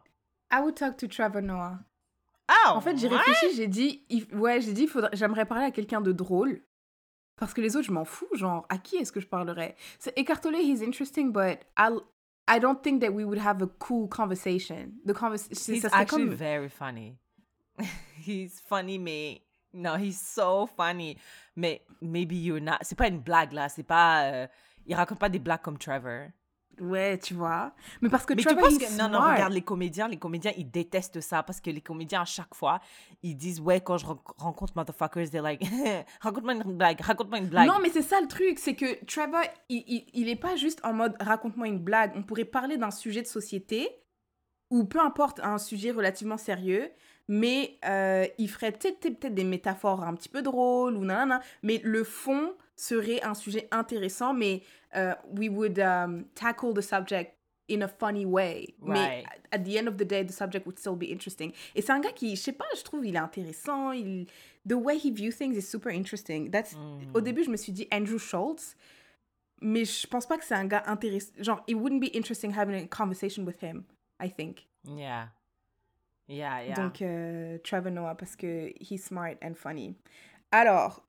I 0.51 0.61
would 0.61 0.76
talk 0.76 0.97
to 0.97 1.07
Trevor 1.07 1.41
Noah. 1.41 1.80
Oh, 2.49 2.69
En 2.75 2.81
fait, 2.81 2.97
j'ai 2.97 3.07
réfléchi, 3.07 3.55
j'ai 3.55 3.67
dit, 3.67 4.05
il- 4.09 4.33
ouais, 4.35 4.59
j'ai 4.61 4.73
dit, 4.73 4.87
faudrait... 4.87 5.09
j'aimerais 5.13 5.45
parler 5.45 5.65
à 5.65 5.71
quelqu'un 5.71 6.01
de 6.01 6.11
drôle. 6.11 6.61
Parce 7.37 7.53
que 7.53 7.61
les 7.61 7.75
autres, 7.75 7.87
je 7.87 7.91
m'en 7.91 8.05
fous. 8.05 8.27
Genre, 8.33 8.65
à 8.69 8.77
qui 8.77 8.97
est-ce 8.97 9.11
que 9.11 9.19
je 9.19 9.27
parlerais? 9.27 9.75
C'est 9.99 10.17
écartelé, 10.17 10.59
he's 10.59 10.81
interesting, 10.81 11.31
but 11.31 11.59
I'll... 11.77 12.01
I 12.47 12.59
don't 12.59 12.81
think 12.81 13.01
that 13.01 13.11
we 13.11 13.23
would 13.23 13.39
have 13.39 13.61
a 13.63 13.67
cool 13.79 14.07
conversation. 14.09 14.91
The 15.05 15.13
conversation, 15.13 15.73
He's 15.75 15.85
actually 15.85 16.25
comme... 16.27 16.35
very 16.35 16.67
funny. 16.69 17.17
he's 18.27 18.59
funny, 18.59 18.97
mais 18.99 19.41
no, 19.73 19.95
he's 19.95 20.19
so 20.19 20.67
funny. 20.67 21.17
Mais 21.55 21.81
maybe 22.01 22.35
you're 22.35 22.59
not. 22.61 22.79
C'est 22.81 22.97
pas 22.97 23.07
une 23.07 23.19
blague 23.21 23.53
là. 23.53 23.69
C'est 23.69 23.83
pas. 23.83 24.25
euh, 24.25 24.47
Il 24.85 24.93
raconte 24.93 25.19
pas 25.19 25.29
des 25.29 25.39
blagues 25.39 25.61
comme 25.61 25.77
Trevor. 25.77 26.27
Ouais, 26.82 27.17
tu 27.19 27.34
vois. 27.34 27.74
Mais 28.01 28.09
parce 28.09 28.26
que 28.26 28.34
Mais 28.34 28.41
Trevor, 28.43 28.69
tu 28.69 28.78
penses 28.80 28.89
que 28.91 28.97
non 28.97 29.09
non 29.09 29.19
regarde 29.21 29.53
les 29.53 29.61
comédiens, 29.61 30.07
les 30.07 30.17
comédiens 30.17 30.51
ils 30.57 30.69
détestent 30.69 31.21
ça 31.21 31.43
parce 31.43 31.61
que 31.61 31.69
les 31.69 31.82
comédiens 31.82 32.21
à 32.21 32.26
chaque 32.26 32.55
fois 32.55 32.80
ils 33.21 33.36
disent 33.36 33.59
ouais 33.59 33.80
quand 33.82 33.97
je 33.97 34.05
ren- 34.05 34.19
rencontre 34.38 34.74
motherfuckers 34.76 35.30
they're 35.30 35.43
like 35.43 35.63
raconte-moi 36.21 36.53
une 36.53 36.63
blague, 36.78 36.99
raconte-moi 37.01 37.38
une 37.39 37.47
blague. 37.47 37.67
Non, 37.67 37.76
mais 37.82 37.89
c'est 37.89 38.01
ça 38.01 38.19
le 38.21 38.28
truc, 38.28 38.57
c'est 38.59 38.76
que 38.76 39.05
Trevor, 39.05 39.41
il, 39.69 39.84
il, 39.88 40.05
il 40.13 40.30
est 40.30 40.36
pas 40.36 40.55
juste 40.55 40.80
en 40.84 40.93
mode 40.93 41.15
raconte-moi 41.19 41.67
une 41.67 41.80
blague. 41.80 42.11
On 42.15 42.24
pourrait 42.24 42.45
parler 42.45 42.78
d'un 42.78 42.91
sujet 42.91 43.21
de 43.21 43.28
société 43.28 43.89
ou 44.69 44.86
peu 44.86 44.99
importe, 44.99 45.39
un 45.43 45.59
sujet 45.59 45.91
relativement 45.91 46.38
sérieux, 46.38 46.89
mais 47.28 47.78
euh, 47.86 48.26
il 48.39 48.49
ferait 48.49 48.71
peut-être 48.71 48.99
peut-être 48.99 49.36
des 49.36 49.43
métaphores 49.43 50.03
un 50.03 50.15
petit 50.15 50.30
peu 50.30 50.41
drôles 50.41 50.95
ou 50.95 51.05
nanana, 51.05 51.41
mais 51.61 51.80
le 51.84 52.03
fond 52.03 52.53
serait 52.76 53.21
un 53.24 53.34
sujet 53.34 53.67
intéressant, 53.71 54.34
mais 54.34 54.61
euh, 54.95 55.13
we 55.38 55.49
would 55.49 55.80
um, 55.80 56.26
tackle 56.36 56.74
the 56.74 56.82
subject 56.82 57.36
in 57.69 57.82
a 57.82 57.88
funny 57.88 58.26
way. 58.26 58.76
Mais 58.82 59.24
at 59.51 59.59
the 59.59 59.78
end 59.78 59.88
of 59.88 59.97
the 59.97 60.05
day, 60.05 60.24
the 60.24 60.34
subject 60.34 60.65
would 60.65 60.78
still 60.78 60.95
be 60.95 61.09
interesting. 61.11 61.53
Et 61.76 61.82
c'est 61.82 61.91
un 61.91 61.99
gars 61.99 62.11
qui, 62.11 62.36
je 62.36 62.41
sais 62.41 62.51
pas, 62.51 62.65
je 62.76 62.84
trouve, 62.84 63.05
il 63.05 63.15
est 63.15 63.19
intéressant. 63.19 63.91
Il, 63.91 64.28
the 64.67 64.74
way 64.74 64.97
he 64.97 65.11
views 65.11 65.32
things 65.38 65.55
is 65.55 65.61
super 65.61 65.91
interesting. 65.91 66.49
That's, 66.51 66.74
Mm. 66.74 67.11
Au 67.13 67.21
début, 67.21 67.43
je 67.43 67.49
me 67.49 67.57
suis 67.57 67.71
dit 67.71 67.88
Andrew 67.91 68.17
Schultz, 68.17 68.76
mais 69.61 69.86
je 69.86 70.05
pense 70.07 70.26
pas 70.26 70.38
que 70.38 70.43
c'est 70.43 70.55
un 70.55 70.65
gars 70.65 70.84
intéressant. 70.88 71.32
Genre, 71.39 71.63
it 71.67 71.76
wouldn't 71.76 72.01
be 72.01 72.13
interesting 72.15 72.51
having 72.51 72.76
a 72.76 72.88
conversation 72.88 73.45
with 73.45 73.61
him, 73.63 73.86
I 74.21 74.30
think. 74.30 74.67
Yeah. 74.86 75.30
Yeah, 76.28 76.63
yeah. 76.63 76.76
Donc, 76.76 77.01
euh, 77.01 77.57
Trevor 77.63 77.91
Noah, 77.91 78.15
parce 78.15 78.36
que 78.36 78.74
he's 78.80 79.03
smart 79.03 79.38
and 79.41 79.55
funny. 79.55 79.95
Alors, 80.51 81.03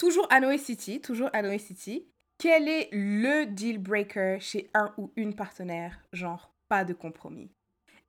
toujours 0.00 0.26
Anoé 0.30 0.56
City, 0.56 1.02
toujours 1.02 1.28
Anoé 1.34 1.58
City. 1.58 2.06
Quel 2.38 2.68
est 2.68 2.88
le 2.90 3.44
deal 3.44 3.76
breaker 3.76 4.38
chez 4.40 4.70
un 4.72 4.94
ou 4.96 5.12
une 5.14 5.36
partenaire? 5.36 6.00
Genre, 6.14 6.54
pas 6.68 6.84
de 6.84 6.94
compromis. 6.94 7.50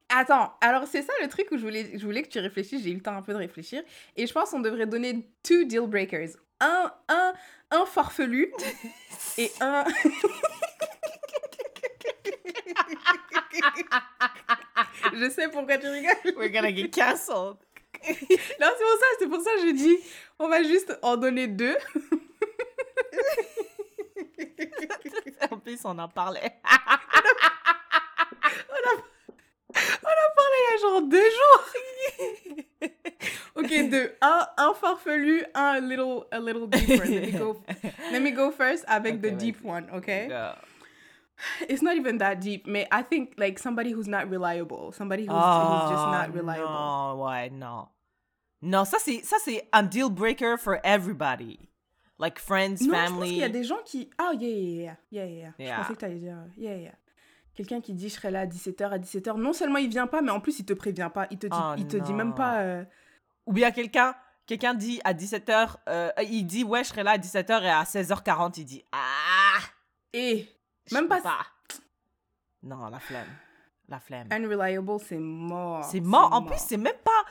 Attends, 0.07 0.53
alors 0.61 0.87
c'est 0.87 1.01
ça 1.01 1.11
le 1.21 1.27
truc 1.27 1.51
où 1.51 1.57
je 1.57 1.63
voulais, 1.63 1.97
je 1.97 2.05
voulais 2.05 2.23
que 2.23 2.29
tu 2.29 2.39
réfléchisses, 2.39 2.83
j'ai 2.83 2.91
eu 2.91 2.95
le 2.95 3.01
temps 3.01 3.15
un 3.15 3.21
peu 3.21 3.33
de 3.33 3.37
réfléchir. 3.37 3.83
Et 4.15 4.25
je 4.25 4.31
pense 4.31 4.51
qu'on 4.51 4.61
devrait 4.61 4.85
donner 4.85 5.29
two 5.43 5.65
deal 5.65 5.85
breakers. 5.85 6.37
Un, 6.61 6.93
un, 7.09 7.33
un 7.71 7.85
farfelu 7.85 8.53
et 9.37 9.51
un... 9.59 9.83
je 15.13 15.29
sais 15.29 15.49
pourquoi 15.49 15.77
tu 15.77 15.87
rigoles. 15.87 16.35
We're 16.37 16.51
gonna 16.51 16.73
get 16.73 16.91
canceled. 16.91 17.57
Non, 18.59 18.67
c'est 18.77 18.83
pour 18.83 18.97
ça, 18.99 19.05
c'est 19.19 19.27
pour 19.27 19.41
ça 19.41 19.51
que 19.55 19.61
je 19.67 19.71
dis, 19.73 19.97
on 20.39 20.47
va 20.49 20.63
juste 20.63 20.97
en 21.01 21.17
donner 21.17 21.47
deux. 21.47 21.75
en 25.51 25.57
plus, 25.57 25.79
on 25.85 25.97
en 25.99 26.07
parlait. 26.07 26.53
Il 30.53 30.57
y 30.69 30.73
a 30.73 30.77
genre 30.81 31.01
deux 31.01 31.17
jours. 31.19 31.63
ok, 33.55 33.89
deux. 33.89 34.13
Un, 34.21 34.47
un 34.57 34.73
farfelu, 34.73 35.45
un 35.53 35.79
little, 35.79 36.25
a 36.31 36.39
little 36.39 36.67
deeper. 36.67 37.05
Let 37.05 37.21
me 37.21 37.31
go, 37.31 37.61
let 38.11 38.19
me 38.19 38.31
go 38.31 38.51
first 38.51 38.83
avec 38.87 39.15
Ok, 39.15 39.21
the 39.21 39.31
deep 39.31 39.63
one, 39.63 39.87
okay? 39.93 40.27
Go. 40.27 40.51
It's 41.69 41.81
not 41.81 41.95
even 41.95 42.17
that 42.19 42.35
deep, 42.35 42.67
mais 42.67 42.87
I 42.91 43.03
think 43.03 43.33
like 43.37 43.59
somebody 43.59 43.91
who's 43.93 44.07
not 44.07 44.29
reliable, 44.29 44.91
somebody 44.93 45.23
who's, 45.23 45.33
who's 45.33 45.89
just 45.89 46.07
not 46.11 46.29
Oh, 46.29 46.33
reliable. 46.37 46.69
Non, 46.69 47.23
ouais, 47.23 47.49
non. 47.49 47.87
Non, 48.61 48.85
ça 48.85 48.97
c'est 48.99 49.23
ça 49.23 49.37
c'est 49.43 49.67
un 49.73 49.83
deal 49.83 50.09
breaker 50.09 50.57
for 50.57 50.77
everybody. 50.83 51.59
Like 52.19 52.37
friends, 52.39 52.75
Non, 52.81 52.85
je 52.85 52.89
pense 52.91 53.09
family. 53.09 53.29
qu'il 53.29 53.37
y 53.39 53.43
a 53.43 53.49
des 53.49 53.63
gens 53.63 53.79
qui. 53.83 54.09
Ah, 54.19 54.31
yeah, 54.39 54.47
yeah, 54.49 54.83
yeah. 54.83 54.95
yeah, 55.11 55.25
yeah. 55.25 55.51
Yeah. 55.57 55.75
Je 55.77 55.81
pensais 55.81 55.93
que 55.95 55.99
tu 55.99 56.05
allais 56.05 56.19
dire. 56.19 56.37
Yeah, 56.57 56.75
yeah. 56.77 56.91
Quelqu'un 57.55 57.81
qui 57.81 57.93
dit 57.93 58.09
je 58.09 58.13
serai 58.13 58.29
là 58.29 58.41
à 58.41 58.45
17h, 58.45 58.83
à 58.91 58.99
17h. 58.99 59.35
Non 59.37 59.53
seulement 59.53 59.79
il 59.79 59.89
vient 59.89 60.05
pas, 60.07 60.21
mais 60.21 60.29
en 60.31 60.39
plus 60.39 60.59
il 60.59 60.65
te 60.65 60.73
prévient 60.73 61.09
pas. 61.13 61.25
Il 61.31 61.39
te 61.39 61.47
dit, 61.47 61.57
Oh, 61.59 61.73
il 61.77 61.87
te 61.87 61.97
dit 61.97 62.13
même 62.13 62.29
non. 62.29 62.35
pas. 62.35 62.59
euh, 62.59 62.83
Ou 63.47 63.53
bien 63.53 63.71
quelqu'un 63.71 64.13
quelqu'un 64.45 64.73
dit 64.75 64.99
à 65.03 65.13
17h 65.13 65.77
il 66.29 66.45
dit 66.45 66.63
ouais, 66.63 66.83
je 66.83 66.89
serai 66.89 67.03
là 67.03 67.11
à 67.11 67.17
17h 67.17 67.63
et 67.63 67.69
à 67.69 67.83
16h40 67.83 68.53
il 68.59 68.65
dit 68.65 68.83
ah, 68.91 69.59
Et 70.13 70.39
je 70.43 70.49
Même 70.93 71.07
peux 71.07 71.21
pas- 71.21 71.45
Non, 72.63 72.87
la 72.89 72.99
flemme. 72.99 73.27
La 73.87 73.99
flemme. 73.99 74.27
unreliable, 74.31 74.99
c'est 75.05 75.17
mort. 75.17 75.83
C'est 75.85 75.99
mort. 75.99 76.31
En 76.31 76.43
plus, 76.43 76.57
c'est 76.59 76.77
même 76.77 76.97
pas. 77.03 77.25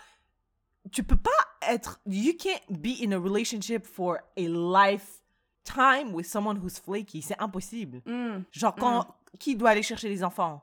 Tu 0.93 1.03
peux 1.03 1.17
pas 1.17 1.31
être. 1.69 2.01
You 2.07 2.33
can't 2.39 2.63
be 2.69 3.01
in 3.03 3.13
a 3.13 3.19
relationship 3.19 3.87
for 3.87 4.19
a 4.37 4.41
lifetime 4.41 6.13
with 6.15 6.27
someone 6.27 6.59
who's 6.59 6.79
flaky. 6.79 7.23
C'est 7.23 7.41
impossible. 7.41 8.03
Mm, 8.07 8.43
Genre, 8.53 8.75
quand. 8.75 9.07
Qui 9.39 9.55
doit 9.57 9.71
aller 9.71 9.83
chercher 9.83 10.09
les 10.09 10.25
enfants? 10.25 10.63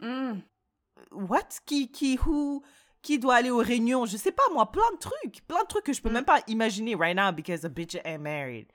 mm. 0.00 0.34
What? 1.12 1.48
Qui, 1.66 1.90
qui, 1.90 2.18
who? 2.24 2.62
Qui 3.02 3.18
doit 3.18 3.36
aller 3.36 3.50
aux 3.50 3.58
réunions? 3.62 4.06
Je 4.06 4.16
sais 4.16 4.32
pas, 4.32 4.42
moi, 4.52 4.70
plein 4.70 4.90
de 4.94 4.98
trucs. 4.98 5.46
Plein 5.46 5.62
de 5.62 5.66
trucs 5.68 5.84
que 5.84 5.92
je 5.92 6.00
peux 6.00 6.10
même 6.10 6.24
pas 6.24 6.40
imaginer 6.46 6.94
right 6.94 7.16
now 7.16 7.30
because 7.32 7.64
a 7.64 7.68
bitch 7.68 7.96
ain't 8.04 8.20
married. 8.22 8.66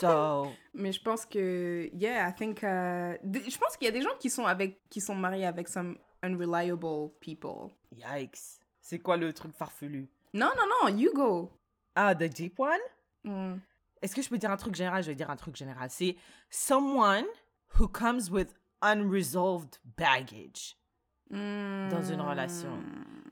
So. 0.00 0.46
Mais 0.74 0.92
je 0.92 1.02
pense 1.02 1.24
que. 1.26 1.88
Yeah, 1.94 2.28
I 2.28 2.34
think. 2.34 2.60
d- 2.60 3.42
Je 3.48 3.58
pense 3.58 3.76
qu'il 3.76 3.86
y 3.86 3.88
a 3.88 3.92
des 3.92 4.02
gens 4.02 4.16
qui 4.18 4.30
sont, 4.30 4.46
avec, 4.46 4.80
qui 4.88 5.00
sont 5.00 5.14
mariés 5.14 5.46
avec 5.46 5.68
some 5.68 5.96
unreliable 6.22 7.10
people. 7.20 7.70
Yikes. 7.92 8.60
C'est 8.80 8.98
quoi 8.98 9.16
le 9.16 9.32
truc 9.32 9.52
farfelu? 9.54 10.08
Non, 10.34 10.50
non, 10.56 10.64
non, 10.90 10.96
you 10.96 11.12
go. 11.14 11.50
Ah, 11.94 12.14
the 12.14 12.24
deep 12.24 12.58
one? 12.60 12.78
Mm. 13.24 13.56
Est-ce 14.02 14.14
que 14.14 14.22
je 14.22 14.28
peux 14.28 14.38
dire 14.38 14.50
un 14.50 14.56
truc 14.56 14.74
général? 14.74 15.02
Je 15.02 15.08
vais 15.08 15.14
dire 15.14 15.30
un 15.30 15.36
truc 15.36 15.56
général. 15.56 15.88
C'est 15.90 16.16
someone 16.50 17.24
who 17.80 17.88
comes 17.88 18.30
with 18.30 18.54
unresolved 18.82 19.78
baggage 19.96 20.76
dans 21.30 22.02
une 22.02 22.20
relation. 22.20 22.78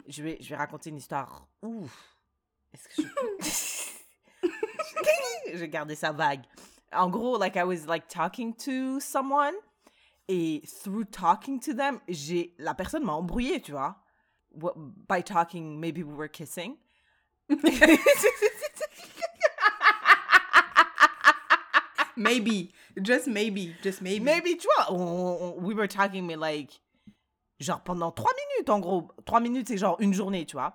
Je 0.09 0.23
vais, 0.23 0.39
je 0.41 0.49
vais 0.49 0.57
raconter 0.57 0.91
une 0.91 0.97
histoire. 0.97 1.47
Ouf. 1.63 2.17
Est-ce 2.73 2.89
que 2.89 3.03
je... 3.03 3.09
je 5.53 5.59
vais 5.59 5.69
garder 5.69 5.95
ça 5.95 6.13
vague. 6.13 6.43
En 6.93 7.09
gros, 7.09 7.39
like 7.39 7.57
I 7.57 7.65
was 7.65 7.87
like 7.87 8.09
talking 8.09 8.55
to 8.65 9.01
someone 9.01 9.55
et 10.29 10.63
through 10.67 11.05
talking 11.07 11.61
to 11.61 11.75
them, 11.75 12.01
j'ai 12.09 12.55
la 12.59 12.75
personne 12.75 13.05
m'a 13.05 13.13
embrouillé, 13.13 13.61
tu 13.61 13.73
vois. 13.73 13.97
By 15.09 15.23
talking, 15.23 15.81
maybe 15.81 16.05
we 16.05 16.15
were 16.15 16.29
kissing. 16.29 16.77
Maybe. 22.17 22.73
Just 23.01 23.27
maybe. 23.27 23.75
Just 23.83 24.01
maybe. 24.01 24.25
Maybe, 24.25 24.57
tu 24.57 24.69
vois, 24.77 24.93
we 25.59 25.75
were 25.75 25.89
talking, 25.89 26.27
mais 26.27 26.37
like, 26.37 26.81
genre 27.61 27.81
pendant 27.81 28.13
trois 28.13 28.33
minutes, 28.33 28.71
en 28.71 28.81
gros. 28.81 29.09
Trois 29.25 29.41
minutes, 29.41 29.69
c'est 29.69 29.79
genre 29.79 29.97
une 30.01 30.15
journée, 30.15 30.47
tu 30.47 30.57
vois. 30.57 30.75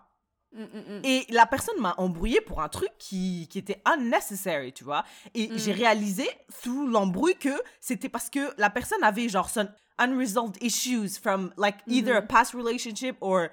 Mm, 0.52 0.64
mm, 0.64 0.66
mm. 0.66 1.02
Et 1.04 1.26
la 1.30 1.45
personne 1.45 1.80
m'a 1.80 1.93
embrouillé 1.97 2.41
pour 2.41 2.62
un 2.62 2.70
truc 2.70 2.89
qui, 2.97 3.47
qui 3.50 3.60
était 3.60 3.82
unnecessary, 3.86 4.74
tu 4.74 4.84
vois. 4.84 5.04
Et 5.36 5.50
j'ai 5.58 5.72
réalisé, 5.72 6.28
through 6.62 6.89
l'embrouille, 6.89 7.36
que 7.36 7.62
c'était 7.80 8.10
parce 8.10 8.30
que 8.30 8.54
la 8.58 8.70
personne 8.70 9.04
avait 9.04 9.30
genre 9.30 9.50
son 9.50 9.70
unresolved 10.00 10.58
issues 10.62 11.20
from 11.22 11.54
like 11.58 11.78
either 11.88 12.16
a 12.16 12.22
past 12.22 12.54
relationship 12.54 13.18
or 13.22 13.50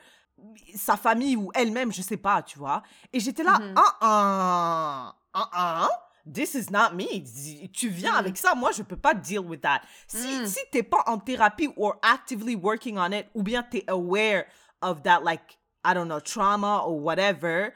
sa 0.74 0.96
famille 0.96 1.36
ou 1.36 1.50
elle-même, 1.54 1.92
je 1.92 2.02
sais 2.02 2.16
pas, 2.16 2.42
tu 2.42 2.58
vois. 2.58 2.82
Et 3.12 3.20
j'étais 3.20 3.42
là, 3.42 3.58
ah 3.74 3.96
ah, 4.00 5.16
ah 5.34 5.50
ah, 5.52 5.88
this 6.30 6.54
is 6.54 6.70
not 6.70 6.94
me. 6.94 7.68
Tu 7.72 7.88
viens 7.88 8.14
avec 8.14 8.36
ça, 8.36 8.54
moi 8.54 8.70
je 8.72 8.82
peux 8.82 8.96
pas 8.96 9.14
deal 9.14 9.40
with 9.40 9.60
that. 9.62 9.82
Si, 10.06 10.46
si 10.48 10.60
t'es 10.70 10.82
pas 10.82 11.02
en 11.06 11.18
thérapie 11.18 11.68
or 11.76 11.96
actively 12.02 12.54
working 12.54 12.98
on 12.98 13.12
it, 13.12 13.26
ou 13.34 13.42
bien 13.42 13.62
t'es 13.62 13.84
aware 13.88 14.46
of 14.82 15.02
that 15.02 15.20
like, 15.22 15.58
I 15.86 15.94
don't 15.94 16.08
know, 16.08 16.18
trauma 16.20 16.82
or 16.84 16.98
whatever, 17.00 17.72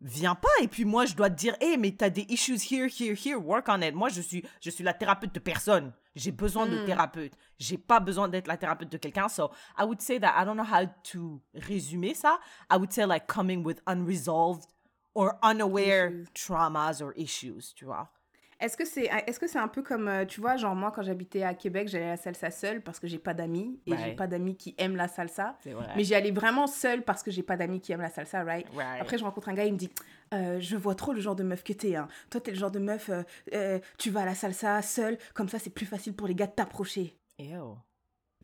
viens 0.00 0.36
pas. 0.36 0.48
Et 0.62 0.68
puis 0.68 0.84
moi 0.84 1.04
je 1.04 1.14
dois 1.14 1.30
te 1.30 1.34
dire 1.34 1.56
hey 1.60 1.76
mais 1.76 1.92
t'as 1.92 2.10
des 2.10 2.26
issues 2.28 2.60
here 2.70 2.86
here 2.88 3.14
here. 3.14 3.36
Work 3.36 3.68
on 3.68 3.82
it. 3.82 3.94
Moi 3.94 4.08
je 4.08 4.20
suis 4.20 4.44
je 4.60 4.70
suis 4.70 4.84
la 4.84 4.94
thérapeute 4.94 5.34
de 5.34 5.40
personne. 5.40 5.92
J'ai 6.14 6.32
besoin 6.32 6.66
de 6.66 6.84
thérapeute. 6.84 7.32
J'ai 7.58 7.78
pas 7.78 8.00
besoin 8.00 8.28
d'être 8.28 8.46
la 8.48 8.56
thérapeute 8.56 8.90
de 8.90 8.98
quelqu'un. 8.98 9.28
So 9.28 9.50
I 9.78 9.84
would 9.84 10.00
say 10.00 10.18
that 10.20 10.34
I 10.40 10.44
don't 10.44 10.56
know 10.56 10.64
how 10.64 10.86
to 11.12 11.40
résumer 11.54 12.14
ça. 12.14 12.38
I 12.70 12.76
would 12.76 12.92
say 12.92 13.04
like 13.04 13.26
coming 13.26 13.64
with 13.64 13.80
unresolved 13.86 14.64
or 15.14 15.34
unaware 15.42 16.08
Issues. 16.10 16.28
traumas 16.34 17.02
or 17.02 17.12
issues 17.16 17.74
tu 17.74 17.84
vois 17.84 18.10
Est-ce 18.60 18.76
que 18.76 18.84
c'est 18.84 19.08
que 19.40 19.46
c'est 19.46 19.58
un 19.58 19.68
peu 19.68 19.82
comme 19.82 20.06
euh, 20.08 20.24
tu 20.26 20.40
vois 20.40 20.56
genre 20.56 20.74
moi 20.74 20.92
quand 20.94 21.02
j'habitais 21.02 21.42
à 21.42 21.54
Québec 21.54 21.88
j'allais 21.88 22.04
à 22.04 22.10
la 22.10 22.16
salsa 22.16 22.50
seule 22.50 22.82
parce 22.82 23.00
que 23.00 23.06
j'ai 23.06 23.18
pas 23.18 23.32
d'amis 23.34 23.80
et 23.86 23.96
j'ai 23.96 24.12
pas 24.14 24.26
d'amis 24.26 24.54
qui 24.56 24.74
aiment 24.78 24.96
la 24.96 25.08
salsa. 25.08 25.56
Mais 25.96 26.04
j'y 26.04 26.14
allais 26.14 26.30
vraiment 26.30 26.66
seule 26.66 27.02
parce 27.02 27.22
que 27.22 27.30
j'ai 27.30 27.42
pas 27.42 27.56
d'amis 27.56 27.80
qui 27.80 27.92
aiment 27.92 28.02
la 28.02 28.10
salsa 28.10 28.42
right? 28.44 28.66
Right. 28.74 29.00
après 29.00 29.16
je 29.18 29.24
rencontre 29.24 29.48
un 29.48 29.54
gars 29.54 29.64
il 29.64 29.72
me 29.72 29.78
dit 29.78 29.90
Euh, 30.32 30.60
je 30.60 30.76
vois 30.76 30.94
trop 30.94 31.12
le 31.12 31.20
genre 31.20 31.34
de 31.34 31.42
meuf 31.42 31.64
que 31.64 31.72
t'es 31.72 31.96
hein. 31.96 32.06
toi 32.30 32.40
t'es 32.40 32.50
le 32.52 32.56
genre 32.56 32.70
de 32.70 32.78
meuf 32.78 33.08
euh, 33.08 33.22
euh, 33.52 33.78
tu 33.98 34.10
vas 34.10 34.20
à 34.22 34.24
la 34.26 34.34
salsa 34.34 34.80
seule 34.82 35.18
comme 35.34 35.48
ça 35.48 35.58
c'est 35.58 35.70
plus 35.70 35.86
facile 35.86 36.14
pour 36.14 36.28
les 36.28 36.34
gars 36.36 36.46
de 36.46 36.52
t'approcher. 36.52 37.16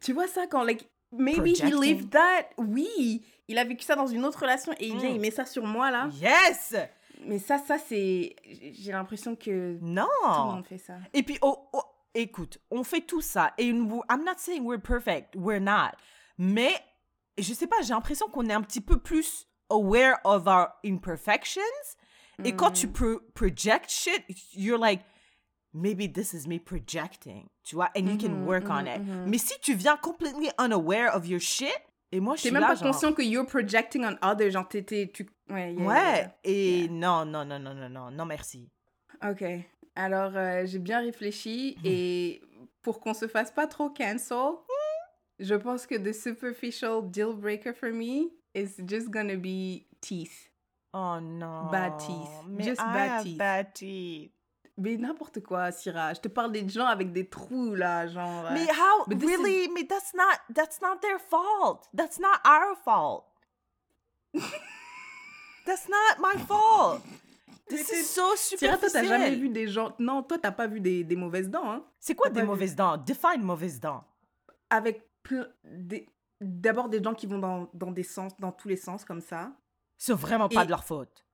Tu 0.01 0.13
vois 0.13 0.27
ça 0.27 0.47
quand 0.47 0.63
like 0.65 0.89
maybe 1.13 1.49
he 1.49 1.71
lived 1.73 2.11
that 2.11 2.49
oui 2.59 3.23
il 3.49 3.59
a 3.59 3.65
vécu 3.65 3.85
ça 3.85 3.95
dans 3.95 4.07
une 4.09 4.25
autre 4.25 4.41
relation 4.41 4.73
et 4.81 4.89
il 4.89 4.97
vient 4.99 5.11
Mm. 5.11 5.15
il 5.15 5.21
met 5.21 5.31
ça 5.31 5.45
sur 5.47 5.65
moi 5.65 5.91
là. 5.91 6.09
Yes 6.21 6.75
mais 7.23 7.39
ça 7.39 7.59
ça 7.59 7.79
c'est 7.79 8.37
j'ai 8.45 8.93
l'impression 8.93 9.37
que 9.37 9.79
non 9.81 10.09
tout 10.23 10.29
le 10.41 10.53
monde 10.55 10.67
fait 10.67 10.79
ça 10.79 10.95
Et 11.15 11.23
puis, 11.23 11.39
oh, 11.43 11.69
oh, 11.73 11.83
écoute, 12.15 12.59
on 12.71 12.83
fait 12.85 13.01
tout 13.03 13.21
ça. 13.21 13.53
Et 13.59 13.73
nous- 13.73 14.03
I'm 14.11 14.25
not 14.25 14.39
saying 14.39 14.65
we're 14.65 14.81
perfect. 14.81 15.35
We're 15.37 15.61
not. 15.61 15.93
Mais, 16.39 16.75
je 17.39 17.53
sais 17.55 17.67
pas, 17.67 17.81
j'ai 17.83 17.93
l'impression 17.95 18.29
qu'on 18.29 18.47
est 18.49 18.53
un 18.55 18.63
petit 18.63 18.81
peu 18.81 18.99
plus 18.99 19.47
aware 19.71 20.17
of 20.25 20.47
our 20.47 20.69
imperfections. 20.85 21.63
Et 22.45 22.53
quand 22.55 22.71
tu 22.73 22.89
pro- 22.89 23.21
project 23.35 23.89
shit, 23.91 24.23
you're 24.53 24.79
like, 24.79 25.03
maybe 25.73 26.07
this 26.13 26.33
is 26.35 26.47
me 26.47 26.59
projecting. 26.59 27.49
Tu 27.65 27.75
vois, 27.77 27.91
and 27.97 28.07
you 28.09 28.19
can 28.19 28.29
Mhm, 28.35 28.45
work 28.47 28.69
on 28.71 28.83
mhm, 28.85 28.89
it. 28.95 29.01
mhm. 29.01 29.27
Mais 29.31 29.39
si 29.39 29.59
tu 29.61 29.75
viens 29.75 29.97
completely 29.97 30.51
unaware 30.59 31.09
of 31.15 31.27
your 31.27 31.41
shit, 31.41 31.75
et 32.13 32.21
moi, 32.21 32.37
je 32.37 32.43
suis 32.43 32.51
même 32.51 32.61
là, 32.63 32.69
pas 32.69 32.75
genre, 32.77 32.93
conscient 32.93 33.13
que 33.13 33.23
you're 33.23 33.47
projecting 33.47 34.05
on 34.05 34.17
others, 34.23 34.51
genre 34.51 34.69
t'étais, 34.69 35.11
tu... 35.13 35.27
Ouais, 35.51 35.73
yeah, 35.75 35.85
Ouais, 35.87 35.95
yeah, 35.95 36.35
et 36.45 36.81
yeah. 36.83 36.91
non, 36.91 37.25
non, 37.25 37.45
non, 37.45 37.59
non, 37.59 37.75
non, 37.75 37.89
non, 37.89 38.11
non, 38.11 38.25
merci. 38.25 38.69
Ok, 39.25 39.45
alors 39.95 40.33
euh, 40.37 40.67
j'ai 40.67 40.79
bien 40.79 41.01
réfléchi 41.01 41.77
et 41.85 42.41
pour 42.83 43.01
qu'on 43.01 43.15
se 43.15 43.27
fasse 43.29 43.51
pas 43.51 43.67
trop 43.67 43.91
cancel, 43.91 44.37
je 45.39 45.55
pense 45.55 45.87
que 45.87 45.95
the 45.97 46.13
superficial 46.13 47.03
deal 47.03 47.33
breaker 47.35 47.73
for 47.75 47.91
me 47.91 48.31
is 48.55 48.77
just 48.87 49.11
gonna 49.11 49.37
be 49.37 49.87
teeth. 50.01 50.51
Oh 50.95 51.19
non. 51.21 51.69
Bad 51.71 51.99
teeth. 51.99 52.31
Mais 52.49 52.65
Just 52.65 52.81
I 52.81 52.85
bad 52.93 53.11
have 53.11 53.23
teeth. 53.25 53.39
bad 53.39 53.75
teeth. 53.75 54.31
Mais 54.79 54.97
n'importe 54.99 55.43
quoi, 55.43 55.71
Syrah. 55.73 56.13
Je 56.15 56.21
te 56.21 56.29
parle 56.29 56.53
des 56.53 56.69
gens 56.69 56.85
avec 56.87 57.13
des 57.13 57.29
trous 57.29 57.75
là, 57.75 58.07
genre. 58.07 58.47
euh, 58.47 58.51
Mais 58.53 58.67
how 58.71 59.05
But 59.07 59.19
this 59.19 59.31
is- 59.31 59.37
really? 59.37 59.69
Mais 59.73 59.87
that's 59.87 60.13
not 60.15 60.55
that's 60.55 60.81
not 60.83 60.99
their 61.01 61.19
fault. 61.19 61.89
That's 61.95 62.19
not 62.19 62.37
our 62.45 62.77
fault. 62.85 63.25
that's 65.65 65.89
not 65.89 66.19
my 66.21 66.39
fault. 66.47 67.01
This 67.69 67.91
is 67.91 68.05
so 68.05 68.37
Syrah, 68.37 68.77
toi, 68.79 68.89
t'as 68.93 69.03
jamais 69.03 69.35
vu 69.35 69.49
des 69.49 69.67
gens. 69.67 69.93
Non, 69.99 70.23
toi, 70.23 70.39
t'as 70.39 70.53
pas 70.53 70.69
vu 70.69 70.79
des, 70.81 71.03
des 71.03 71.17
mauvaises 71.17 71.51
dents, 71.51 71.69
hein. 71.69 71.85
C'est 71.99 72.15
quoi 72.15 72.31
des 72.31 72.43
vu. 72.43 72.47
mauvaises 72.47 72.77
dents? 72.77 72.97
Define 72.97 73.43
mauvaises 73.43 73.81
dents. 73.81 74.05
Avec 74.71 75.03
plein. 75.25 75.49
des- 75.65 76.09
D'abord 76.41 76.89
des 76.89 77.03
gens 77.03 77.13
qui 77.15 77.27
vont 77.27 77.39
dans, 77.39 77.69
dans 77.75 77.91
des 77.91 78.05
sens, 78.05 78.37
dans 78.39 78.53
tous 78.53 78.69
les 78.69 78.77
sens 78.77 79.05
comme 79.05 79.21
ça. 79.21 79.51
C'est 79.99 80.13
vraiment 80.13 80.49
pas 80.49 80.63
Et- 80.63 80.67
de 80.67 80.71
leur 80.71 80.85
faute. 80.85 81.26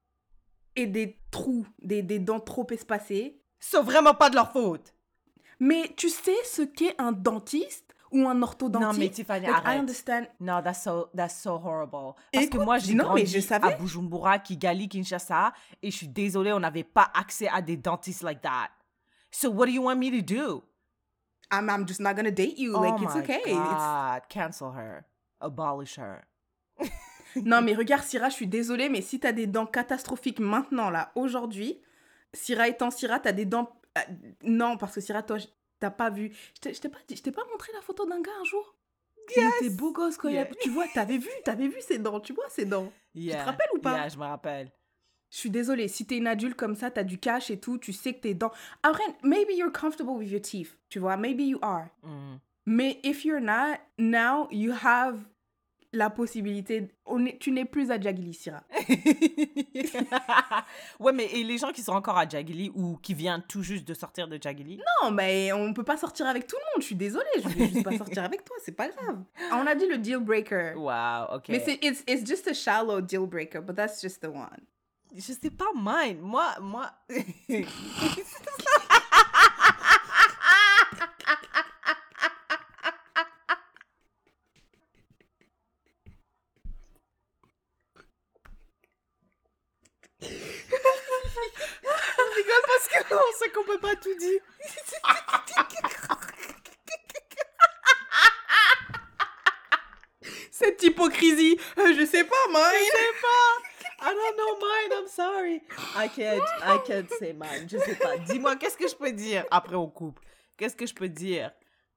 Et 0.77 0.87
des 0.87 1.19
trous, 1.31 1.67
des, 1.81 2.03
des 2.03 2.19
dents 2.19 2.41
trop 2.41 2.67
espacées. 2.71 3.41
C'est 3.61 3.83
vraiment 3.83 4.15
pas 4.15 4.31
de 4.31 4.35
leur 4.37 4.53
faute. 4.53 4.95
Mais 5.61 5.93
tu 5.97 6.09
sais 6.09 6.35
ce 6.45 6.63
qu'est 6.63 6.95
un 7.01 7.13
dentiste 7.13 7.95
ou 8.11 8.29
un 8.29 8.43
orthodontique. 8.43 8.87
Non, 8.87 8.93
mais 8.99 9.09
Tiffany, 9.11 9.47
Like, 9.47 9.55
I 9.55 9.59
arrête. 9.67 9.81
understand. 9.81 10.27
No, 10.41 10.61
that's 10.63 10.83
so, 10.83 11.09
that's 11.15 11.37
so 11.41 11.53
horrible. 11.63 12.15
Parce 12.33 12.47
que 12.47 12.55
Écoute, 12.57 12.65
moi, 12.65 12.79
j'ai 12.79 12.95
non, 12.95 13.05
mais 13.15 13.23
grandi 13.23 13.27
je 13.27 13.41
savais. 13.41 13.73
à 13.73 13.77
Bujumbura, 13.77 14.39
Kigali, 14.39 14.89
Kinshasa, 14.89 15.53
et 15.83 15.91
je 15.91 15.97
suis 15.97 16.09
désolée, 16.09 16.53
on 16.53 16.61
n'avait 16.61 16.85
pas 16.85 17.11
accès 17.15 17.49
à 17.49 17.63
des 17.63 17.77
dentistes 17.77 18.23
like 18.23 18.41
that. 18.43 18.69
So 19.31 19.51
what 19.51 19.67
do 19.67 19.73
you 19.73 19.83
want 19.83 19.97
me 19.97 20.11
to 20.11 20.21
do? 20.23 20.63
I'm, 21.51 21.69
I'm 21.71 21.87
just 21.87 22.01
not 22.01 22.15
gonna 22.15 22.31
date 22.31 22.59
you. 22.59 22.73
like, 22.73 22.95
oh 22.99 23.03
it's 23.05 23.15
my 23.15 23.21
okay. 23.23 23.41
It's- 23.47 23.55
God, 23.55 24.23
cancel 24.29 24.73
her. 24.73 25.05
Abolish 25.41 25.97
her. 25.99 26.23
Non, 27.45 27.63
mais 27.63 27.75
regarde, 27.75 28.03
Syrah, 28.05 28.29
je 28.29 28.35
suis 28.35 28.47
désolée, 28.47 28.89
mais 28.89 29.01
si 29.03 29.19
t'as 29.21 29.33
des 29.33 29.47
dents 29.47 29.67
catastrophiques 29.67 30.41
maintenant, 30.41 30.91
là, 30.91 31.13
aujourd'hui, 31.15 31.81
Syrah 32.33 32.69
étant 32.69 32.91
Syrah, 32.91 33.21
t'as 33.21 33.33
des 33.33 33.45
dents. 33.47 33.71
euh, 33.99 34.01
non, 34.43 34.77
parce 34.77 34.95
que 34.95 35.01
Syrah, 35.01 35.23
toi, 35.23 35.39
t'as 35.81 35.91
pas 35.91 36.11
vu. 36.11 36.31
Je 36.65 36.71
t'ai- 36.71 36.89
pas, 36.89 36.99
pas 37.43 37.51
montré 37.51 37.73
la 37.75 37.81
photo 37.83 38.07
d'un 38.07 38.21
gars 38.21 38.31
un 38.41 38.45
jour? 38.45 38.75
Il 39.37 39.43
était 39.67 39.71
beau 39.75 39.93
gosse 39.93 40.17
quand 40.17 40.29
il 40.29 40.37
a- 40.37 40.43
Yeah. 40.43 40.51
Tu 40.61 40.71
vois, 40.71 40.87
t'avais 40.93 41.19
vu, 41.19 41.29
t'avais 41.45 41.69
vu 41.69 41.81
ses 41.81 41.99
dents, 41.99 42.21
tu 42.21 42.33
vois 42.33 42.49
ses 42.49 42.65
dents. 42.65 42.93
Yeah. 43.15 43.45
rappelles 43.45 43.69
ou 43.75 43.79
pas? 43.79 43.93
Yeah, 43.95 44.09
je 44.09 44.17
me 44.19 44.25
rappelle. 44.25 44.73
Je 45.31 45.39
suis 45.39 45.51
désolée, 45.51 45.89
si 45.89 46.07
t'es 46.07 46.19
une 46.19 46.27
adulte 46.27 46.57
comme 46.57 46.75
ça, 46.75 46.91
t'as 46.91 47.05
du 47.05 47.19
cash 47.19 47.51
et 47.51 47.59
tout, 47.59 47.79
tu 47.79 47.93
sais 47.93 48.13
que 48.15 48.21
tes 48.21 48.35
dents. 48.35 48.53
Après, 48.83 49.05
maybe 49.23 49.51
you're 49.57 49.73
comfortable 49.73 50.11
with 50.11 50.31
your 50.31 50.43
teeth, 50.43 50.77
tu 50.91 50.99
vois, 50.99 51.17
maybe 51.17 51.41
you 51.41 51.59
are. 51.63 51.87
Mm. 52.03 52.37
Mais 52.67 53.01
if 53.03 53.25
you're 53.25 53.41
not, 53.41 53.79
now 53.99 54.47
you 54.51 54.73
have 54.85 55.19
la 55.93 56.11
possibilité. 56.11 56.89
on 57.05 57.27
est- 57.27 57.39
tu 57.39 57.51
n'es 57.53 57.65
plus 57.67 57.91
à 57.91 58.01
Jagili, 58.01 58.33
Syrah. 58.33 58.63
ouais, 61.01 61.13
mais 61.13 61.27
et 61.27 61.45
les 61.45 61.59
gens 61.59 61.71
qui 61.71 61.83
sont 61.83 61.93
encore 61.93 62.17
à 62.17 62.27
Jagili 62.29 62.71
ou 62.75 62.97
qui 62.97 63.13
viennent 63.15 63.43
tout 63.47 63.63
juste 63.63 63.87
de 63.87 63.93
sortir 63.95 64.27
de 64.29 64.39
Jagili? 64.43 64.81
Non, 65.03 65.11
mais 65.11 65.53
on 65.53 65.75
peut 65.75 65.85
pas 65.85 65.97
sortir 65.99 66.27
avec 66.27 66.47
tout 66.47 66.57
le 66.57 66.63
monde. 66.75 66.81
Je 66.83 66.87
suis 66.87 66.97
désolée, 66.97 67.27
je 67.43 67.49
vais 67.49 67.69
juste 67.69 67.85
pas 67.85 67.97
sortir 67.97 68.25
avec 68.25 68.45
toi, 68.45 68.57
c'est 68.65 68.77
pas 68.77 68.89
grave. 68.89 69.23
On 69.53 69.67
a 69.67 69.75
dit 69.75 69.87
le 69.87 69.99
deal 69.99 70.19
breaker. 70.21 70.73
Wow, 70.77 71.37
ok. 71.37 71.49
Mais 71.51 71.63
c'est 71.65 71.79
it's, 71.85 72.03
it's 72.09 72.27
just 72.27 72.49
a 72.49 72.55
shallow 72.55 73.01
deal 73.01 73.27
breaker, 73.27 73.61
but 73.61 73.77
that's 73.77 74.01
just 74.01 74.21
the 74.23 74.29
one. 74.29 74.61
Je 75.15 75.21
sais 75.21 75.51
pas 75.51 75.67
mine. 75.75 76.19
Moi, 76.21 76.47
moi. 76.61 76.91
On 90.23 92.29
rigole 92.37 92.63
parce 92.67 92.89
qu'on 93.63 93.73
peut 93.73 93.81
pas 93.81 93.97
tout 93.97 94.15
dire. 94.19 94.41
Cette 100.51 100.83
hypocrisie, 100.83 101.57
euh, 101.79 101.95
je 101.99 102.05
sais 102.07 102.25
pas, 102.25 102.49
moi. 102.51 102.69
Je 102.73 102.85
sais 102.85 103.13
pas. 103.21 103.59
I 104.05 104.15
don't 104.15 104.37
know 104.37 104.57
mine, 104.59 104.93
I'm 105.03 105.09
sorry. 105.09 105.63
I 105.97 106.09
can't, 106.09 106.43
I 106.63 106.79
can't 106.87 107.09
say 107.19 107.33
mine. 107.33 107.69
Je 107.69 107.79
sais 107.79 107.95
pas. 107.97 108.17
Dis-moi, 108.19 108.55
qu'est-ce 108.57 108.77
que 108.77 108.87
je 108.89 108.95
peux 108.95 109.11
dire 109.13 109.45
Après, 109.51 109.75
on 109.77 109.89
coupe? 109.89 110.21
Qu'est-ce 110.57 110.77
que 110.77 110.87
je 110.87 110.95
peux 110.95 111.09
dire? 111.09 111.51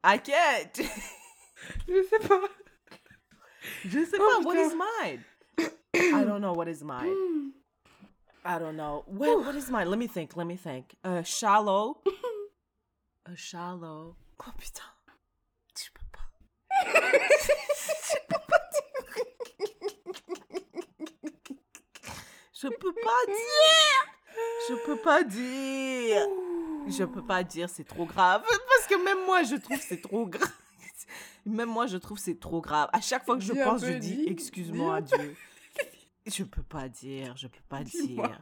I 0.03 0.19
can't. 0.19 0.77
Je 1.87 2.03
sais 2.03 2.19
pas. 2.27 2.41
Je 3.85 4.03
sais 4.05 4.17
Oh, 4.19 4.41
pas. 4.43 4.45
What 4.45 4.55
is 4.55 4.75
mine? 4.75 5.23
I 5.95 6.23
don't 6.25 6.41
know 6.41 6.53
what 6.53 6.67
is 6.67 6.83
mine. 6.83 7.53
I 8.45 8.59
don't 8.59 8.77
know. 8.77 9.03
What, 9.07 9.43
what 9.43 9.55
is 9.55 9.71
mine? 9.71 9.89
Let 9.89 9.97
me 9.97 10.07
think. 10.07 10.37
Let 10.37 10.45
me 10.45 10.55
think. 10.55 10.95
Uh, 11.03 11.23
shallow. 11.23 11.97
A 13.25 13.35
shallow. 13.35 14.15
Oh 14.39 14.51
putain. 14.57 14.83
Je 15.75 15.89
peux 15.91 16.05
pas. 16.11 16.21
Je 22.53 22.67
peux 22.69 22.93
pas 22.93 23.25
dire. 23.25 23.35
Je 24.69 24.75
peux 24.85 24.97
pas 24.97 25.23
dire. 25.23 26.27
Je 26.27 26.27
peux 26.27 26.27
pas 26.27 26.27
dire. 26.27 26.27
Je 26.87 27.03
peux 27.03 27.23
pas 27.23 27.43
dire, 27.43 27.69
c'est 27.69 27.83
trop 27.83 28.05
grave. 28.05 28.43
Parce 28.43 28.87
que 28.87 29.03
même 29.03 29.25
moi, 29.25 29.41
je 29.43 29.55
trouve 29.55 29.79
c'est 29.81 30.01
trop 30.01 30.27
grave. 30.27 30.51
Même 31.47 31.69
moi, 31.69 31.85
je 31.85 31.97
trouve 31.97 32.17
c'est 32.17 32.39
trop 32.39 32.59
grave. 32.59 32.89
À 32.91 33.01
chaque 33.01 33.23
fois 33.23 33.35
que 33.37 33.43
je 33.43 33.53
pense, 33.53 33.85
je 33.85 33.93
dis 33.93 34.15
dis. 34.15 34.27
excuse-moi, 34.27 35.01
Dieu. 35.01 35.35
Je 36.25 36.43
peux 36.43 36.63
pas 36.63 36.89
dire, 36.89 37.35
je 37.37 37.47
peux 37.47 37.61
pas 37.69 37.83
Dis-moi. 37.83 38.27
dire. 38.27 38.41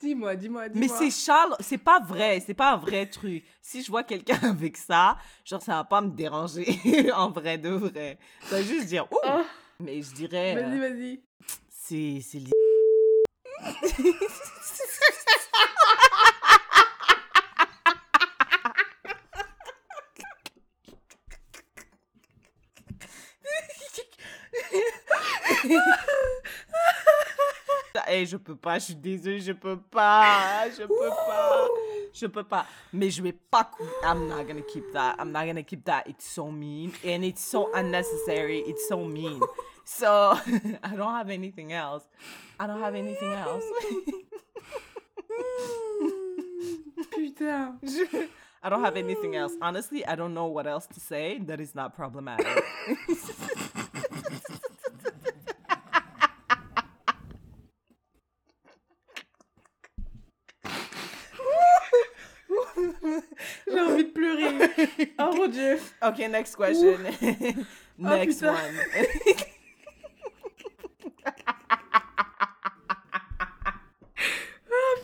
Dis-moi, 0.00 0.34
dis-moi, 0.36 0.68
dis-moi. 0.68 0.80
Mais 0.80 0.88
c'est 0.88 1.10
Charles, 1.10 1.54
c'est 1.60 1.78
pas 1.78 2.00
vrai, 2.00 2.40
c'est 2.44 2.54
pas 2.54 2.72
un 2.72 2.76
vrai 2.76 3.06
truc. 3.06 3.44
Si 3.60 3.82
je 3.82 3.90
vois 3.90 4.02
quelqu'un 4.02 4.38
avec 4.42 4.76
ça, 4.76 5.16
genre 5.44 5.62
ça 5.62 5.74
va 5.74 5.84
pas 5.84 6.00
me 6.00 6.10
déranger 6.10 7.12
en 7.14 7.30
vrai 7.30 7.56
de 7.58 7.68
vrai. 7.70 8.18
Ça 8.42 8.56
va 8.56 8.62
juste 8.62 8.86
dire 8.88 9.06
ouh. 9.12 9.16
Oh, 9.24 9.42
Mais 9.78 10.02
je 10.02 10.12
dirais 10.12 10.54
vas-y, 10.54 10.78
euh, 10.78 10.88
vas-y. 10.88 11.22
c'est 11.68 12.20
c'est 12.20 12.40
Eh, 28.14 28.26
je 28.26 28.36
peux 28.36 28.54
pas, 28.56 28.78
je 28.78 28.84
suis 28.86 28.94
désolée, 28.94 29.40
je 29.40 29.52
peux 29.52 29.78
pas, 29.78 30.68
je 30.70 30.82
peux 30.84 31.08
pas, 31.08 31.68
je 32.12 32.26
peux 32.26 32.44
pas. 32.44 32.66
Mais 32.92 33.08
je 33.08 33.22
vais 33.22 33.32
pas 33.32 33.70
I'm 34.04 34.28
not 34.28 34.44
gonna 34.44 34.60
keep 34.60 34.84
that. 34.92 35.16
I'm 35.18 35.32
not 35.32 35.46
gonna 35.46 35.62
keep 35.62 35.84
that. 35.86 36.02
It's 36.06 36.26
so 36.26 36.50
mean 36.50 36.92
and 37.04 37.24
it's 37.24 37.40
so 37.40 37.70
unnecessary. 37.74 38.58
It's 38.66 38.86
so 38.86 38.98
mean. 39.04 39.40
So 39.84 40.36
I 40.82 40.94
don't 40.94 41.14
have 41.14 41.30
anything 41.30 41.72
else. 41.72 42.04
I 42.60 42.66
don't 42.66 42.80
have 42.82 42.94
anything 42.94 43.32
else. 43.32 43.64
Putain. 47.10 47.78
Je- 47.82 48.28
I 48.62 48.68
don't 48.68 48.84
have 48.84 48.96
anything 48.96 49.34
else. 49.36 49.54
Honestly, 49.60 50.06
I 50.06 50.14
don't 50.16 50.34
know 50.34 50.46
what 50.46 50.66
else 50.66 50.86
to 50.88 51.00
say 51.00 51.38
that 51.46 51.60
is 51.60 51.74
not 51.74 51.96
problematic. 51.96 52.46
dieu. 65.52 65.78
Okay, 66.02 66.28
next 66.28 66.56
question. 66.56 66.98
next 67.98 68.40
putain. 68.40 68.52
one. 68.54 68.74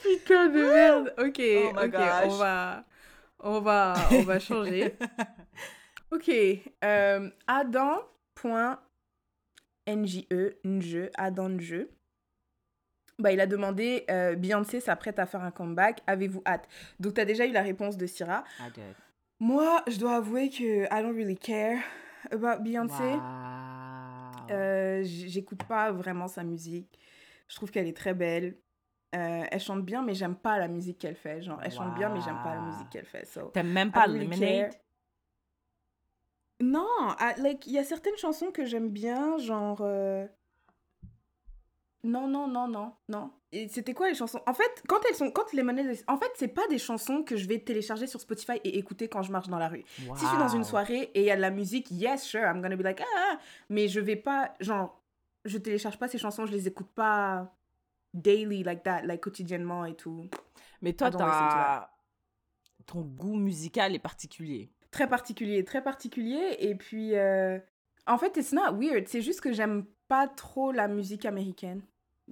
Putain 0.03 0.49
de 0.49 0.65
merde. 0.65 1.15
Ok, 1.19 1.41
Oh 1.41 1.85
ok, 1.85 1.91
gosh. 1.91 2.25
on 2.25 2.37
va, 2.37 2.85
on 3.41 3.61
va, 3.61 3.95
on 4.13 4.23
va 4.23 4.39
changer. 4.39 4.95
ok, 6.13 6.31
euh, 6.85 7.31
Adam.nje, 7.47 7.87
nje, 10.65 11.11
Adam. 11.17 11.57
Bah, 13.19 13.33
il 13.33 13.41
a 13.41 13.47
demandé 13.47 14.05
euh, 14.11 14.37
Beyoncé 14.37 14.79
s'apprête 14.81 15.19
à 15.19 15.27
faire 15.27 15.43
un 15.43 15.51
comeback, 15.51 16.01
avez-vous 16.07 16.43
hâte? 16.47 16.69
Donc, 17.01 17.15
tu 17.15 17.21
as 17.21 17.25
déjà 17.25 17.47
eu 17.47 17.53
la 17.53 17.63
réponse 17.63 17.97
de 17.97 18.07
Syrah. 18.07 18.45
I 18.61 18.71
did. 18.73 18.95
Moi, 19.41 19.83
je 19.87 19.99
dois 19.99 20.17
avouer 20.17 20.51
que 20.51 20.85
I 20.85 21.03
don't 21.03 21.15
really 21.17 21.37
care 21.37 21.81
about 22.33 22.63
Beyoncé. 22.63 23.13
Wow. 23.15 23.21
Euh, 24.51 25.03
J'écoute 25.05 25.63
pas 25.65 25.93
vraiment 25.93 26.27
sa 26.29 26.43
musique. 26.43 26.99
Je 27.49 27.55
trouve 27.57 27.71
qu'elle 27.71 27.87
est 27.87 27.97
très 27.97 28.15
belle. 28.15 28.57
Euh, 29.15 29.45
elle 29.51 29.61
chante 29.61 29.85
bien, 29.85 30.03
mais 30.03 30.15
j'aime 30.15 30.37
pas 30.37 30.59
la 30.59 30.69
musique 30.69 30.99
qu'elle 30.99 31.15
fait. 31.15 31.41
Genre, 31.43 31.61
elle 31.63 31.71
chante 31.73 31.95
bien, 31.95 32.09
mais 32.09 32.21
j'aime 32.21 32.39
pas 32.43 32.55
la 32.55 32.61
musique 32.61 32.91
qu'elle 32.91 33.07
fait. 33.07 33.25
So, 33.27 33.51
T'aimes 33.53 33.73
même 33.73 33.89
I 33.89 33.93
pas 33.93 34.07
really 34.07 34.25
Lemonade? 34.25 34.71
care. 34.71 34.81
Non, 36.61 37.15
like, 37.39 37.67
il 37.69 37.75
y 37.75 37.79
a 37.79 37.85
certaines 37.85 38.17
chansons 38.17 38.51
que 38.51 38.65
j'aime 38.65 38.91
bien, 38.91 39.39
genre. 39.39 39.81
euh, 39.83 40.27
Non, 42.05 42.29
non, 42.29 42.47
non, 42.47 42.69
non, 42.69 42.93
non. 43.09 43.31
Et 43.51 43.69
c'était 43.69 43.93
quoi 43.93 44.09
les 44.09 44.15
chansons? 44.15 44.41
En 44.47 44.55
fait, 44.55 44.83
quand 44.87 45.01
elles 45.09 45.17
sont. 45.17 45.31
Quand 45.31 45.53
les 45.53 45.63
monnaies. 45.63 46.01
En 46.07 46.17
fait, 46.17 46.31
c'est 46.37 46.49
pas 46.49 46.67
des 46.69 46.79
chansons 46.79 47.25
que 47.25 47.37
je 47.37 47.49
vais 47.49 47.59
télécharger 47.59 48.07
sur 48.07 48.21
Spotify 48.21 48.61
et 48.63 48.79
écouter 48.79 49.09
quand 49.09 49.23
je 49.23 49.33
marche 49.33 49.49
dans 49.49 49.59
la 49.59 49.69
rue. 49.69 49.85
Si 49.97 50.05
je 50.05 50.27
suis 50.27 50.39
dans 50.39 50.49
une 50.49 50.65
soirée 50.65 51.11
et 51.15 51.21
il 51.23 51.27
y 51.27 51.31
a 51.31 51.37
de 51.37 51.41
la 51.41 51.51
musique, 51.51 51.91
yes, 51.91 52.23
sure, 52.23 52.43
I'm 52.43 52.63
gonna 52.63 52.77
be 52.77 52.83
like, 52.83 53.01
ah, 53.01 53.33
ah, 53.33 53.39
mais 53.69 53.89
je 53.89 54.01
vais 54.01 54.17
pas, 54.17 54.55
genre, 54.61 55.03
je 55.45 55.59
télécharge 55.59 55.99
pas 55.99 56.09
ces 56.09 56.19
chansons, 56.19 56.47
je 56.47 56.53
les 56.53 56.69
écoute 56.69 56.89
pas 56.95 57.53
daily 58.15 58.63
like 58.63 58.83
that, 58.85 59.03
like 59.03 59.21
quotidiennement 59.21 59.85
et 59.85 59.95
tout. 59.95 60.29
Mais 60.81 60.93
toi, 60.93 61.11
t'as... 61.11 61.91
ton 62.87 63.01
goût 63.01 63.37
musical 63.37 63.95
est 63.95 63.99
particulier. 63.99 64.71
Très 64.91 65.09
particulier, 65.09 65.65
très 65.65 65.83
particulier. 65.83 66.57
Et 66.61 66.75
puis, 66.75 67.17
euh, 67.17 67.59
en 68.07 68.19
fait, 68.19 68.37
it's 68.37 68.53
not 68.53 68.73
weird, 68.75 69.09
c'est 69.09 69.23
juste 69.23 69.41
que 69.41 69.53
j'aime 69.53 69.85
pas 70.09 70.27
trop 70.29 70.73
la 70.73 70.89
musique 70.89 71.25
américaine. 71.25 71.83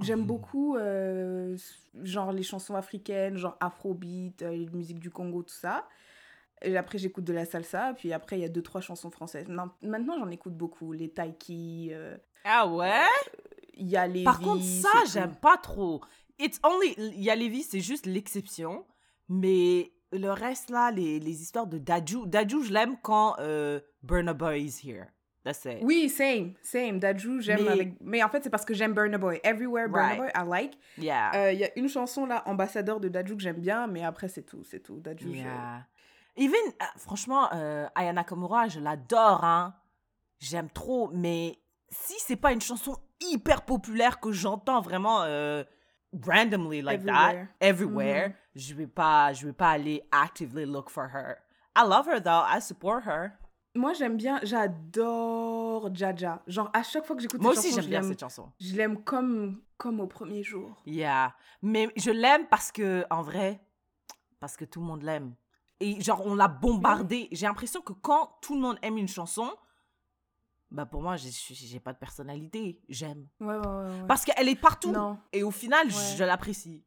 J'aime 0.01 0.20
Mhm. 0.20 0.27
beaucoup, 0.27 0.77
euh, 0.77 1.57
genre, 2.03 2.33
les 2.33 2.43
chansons 2.43 2.74
africaines, 2.74 3.37
genre 3.37 3.57
afrobeat, 3.61 4.43
euh, 4.43 4.51
les 4.51 4.68
musiques 4.68 4.99
du 4.99 5.11
Congo, 5.11 5.43
tout 5.43 5.55
ça. 5.55 5.89
Et 6.62 6.77
après, 6.77 6.99
j'écoute 6.99 7.24
de 7.24 7.33
la 7.33 7.45
salsa. 7.45 7.95
Puis 7.95 8.12
après, 8.12 8.39
il 8.39 8.43
y 8.43 8.45
a 8.45 8.49
deux, 8.49 8.62
trois 8.62 8.81
chansons 8.81 9.11
françaises. 9.11 9.47
Non, 9.49 9.70
maintenant, 9.83 10.18
j'en 10.18 10.31
écoute 10.31 10.55
beaucoup. 10.55 10.93
Les 10.93 11.09
Taiki. 11.11 11.91
euh, 11.93 12.16
Ah 12.45 12.66
ouais? 12.66 13.05
Il 13.74 13.87
y 13.89 13.97
a 13.97 14.07
les. 14.07 14.24
Par 14.24 14.41
contre, 14.41 14.62
ça, 14.64 14.89
j'aime 15.12 15.35
pas 15.37 15.57
trop. 15.59 16.03
It's 16.39 16.61
only... 16.64 16.95
Il 16.99 17.22
y 17.22 17.31
a 17.31 17.35
Lévi, 17.35 17.62
c'est 17.62 17.81
juste 17.81 18.05
l'exception. 18.07 18.85
Mais 19.29 19.93
le 20.12 20.31
reste, 20.31 20.70
là, 20.70 20.91
les, 20.91 21.18
les 21.20 21.43
histoires 21.43 21.66
de 21.66 21.79
Daju... 21.79 22.27
Daju, 22.27 22.62
je 22.62 22.72
l'aime 22.72 22.97
quand 23.03 23.37
euh, 23.39 23.81
Burna 24.03 24.33
Boy 24.35 24.62
is 24.64 24.81
here. 24.87 25.07
That's 25.47 25.64
it. 25.64 25.78
Oui, 25.82 26.09
same, 26.09 26.55
same. 26.61 26.99
Daju, 26.99 27.40
j'aime 27.40 27.62
Mais- 27.62 27.70
avec. 27.70 27.97
Mais 28.01 28.20
en 28.24 28.28
fait, 28.28 28.42
c'est 28.42 28.51
parce 28.51 28.64
que 28.64 28.74
j'aime 28.74 28.92
Burna 28.94 29.16
Boy. 29.16 29.38
Everywhere 29.44 29.88
Burna 29.88 30.07
Right. 30.09 30.18
Boy, 30.18 30.30
I 30.34 30.44
like. 30.44 30.78
Yeah. 30.99 31.30
Euh, 31.36 31.53
Il 31.53 31.61
y 31.61 31.64
a 31.64 31.70
une 31.78 31.88
chanson 31.88 32.26
là, 32.26 32.42
Ambassadeur 32.47 32.99
de 32.99 33.09
Daju, 33.09 33.36
que 33.36 33.42
j'aime 33.42 33.61
bien, 33.61 33.86
mais 33.86 34.05
après, 34.05 34.26
c'est 34.26 34.42
tout. 34.42 34.64
C'est 34.64 34.80
tout. 34.80 34.99
Daju, 34.99 35.32
je-. 35.32 36.42
Even, 36.42 36.59
euh, 36.82 36.84
franchement, 36.99 37.49
euh, 37.55 37.86
Aya 37.94 38.12
Nakamura, 38.12 38.66
je 38.66 38.80
l'adore, 38.80 39.44
hein. 39.44 39.74
J'aime 40.40 40.68
trop, 40.68 41.11
mais 41.14 41.57
si 41.90 42.14
c'est 42.18 42.34
pas 42.36 42.51
une 42.53 42.61
chanson 42.61 42.97
hyper 43.20 43.62
populaire 43.62 44.18
que 44.18 44.32
j'entends 44.32 44.80
vraiment 44.80 45.22
euh, 45.22 45.62
randomly 46.26 46.82
like 46.82 47.05
that, 47.07 47.30
Everywhere. 47.30 47.49
everywhere, 47.61 48.28
Mhm. 48.28 48.34
je 48.57 48.74
vais 48.74 48.86
pas, 48.88 49.32
je 49.32 49.47
vais 49.47 49.53
pas 49.53 49.70
aller 49.70 50.03
actively 50.11 50.66
look 50.66 50.90
for 50.90 51.05
her. 51.14 51.36
I 51.78 51.82
love 51.88 52.07
her 52.09 52.20
though, 52.20 52.42
I 52.47 52.61
support 52.61 53.05
her. 53.07 53.30
Moi, 53.77 53.93
j'aime 53.93 54.16
bien, 54.16 54.41
j'adore 54.43 55.95
Jaja. 55.95 56.43
Genre, 56.47 56.70
à 56.72 56.83
chaque 56.83 57.05
fois 57.05 57.16
que 57.16 57.22
j'écoute 57.22 57.41
Moi 57.41 57.55
cette 57.55 57.59
aussi, 57.59 57.68
chanson, 57.70 57.77
j'aime 57.81 57.85
je 57.85 57.89
bien 57.91 58.01
l'aime- 58.01 58.09
cette 58.11 58.20
chanson. 58.20 58.53
Je 58.61 58.74
l'aime 58.74 59.05
comme, 59.05 59.62
comme 59.77 60.01
au 60.01 60.07
premier 60.07 60.43
jour. 60.43 60.83
Yeah. 60.87 61.35
Mais 61.62 61.89
je 61.97 62.11
l'aime 62.11 62.47
parce 62.49 62.72
que, 62.72 63.05
en 63.11 63.22
vrai, 63.22 63.61
parce 64.41 64.57
que 64.57 64.64
tout 64.64 64.81
le 64.81 64.87
monde 64.87 65.03
l'aime. 65.03 65.35
Et 65.81 66.01
genre, 66.01 66.24
on 66.24 66.35
l'a 66.35 66.49
bombardé. 66.49 67.29
J'ai 67.33 67.47
l'impression 67.47 67.81
que 67.83 67.93
quand 67.93 68.39
tout 68.41 68.55
le 68.55 68.61
monde 68.61 68.79
aime 68.83 68.97
une 68.97 69.09
chanson, 69.09 69.51
bah 70.70 70.87
pour 70.87 71.03
moi, 71.03 71.16
j'ai- 71.16 71.81
pas 71.81 71.93
de 71.93 71.99
personnalité. 71.99 72.81
J'aime. 72.89 73.27
Ouais, 73.41 73.55
ouais, 73.57 73.57
ouais. 73.59 74.01
ouais. 74.01 74.07
Parce 74.09 74.24
qu'elle 74.24 74.49
est 74.49 74.61
partout. 74.61 74.91
Non. 74.91 75.18
Et 75.33 75.43
au 75.43 75.51
final, 75.51 75.89
je 75.91 76.24
l'apprécie. 76.24 76.83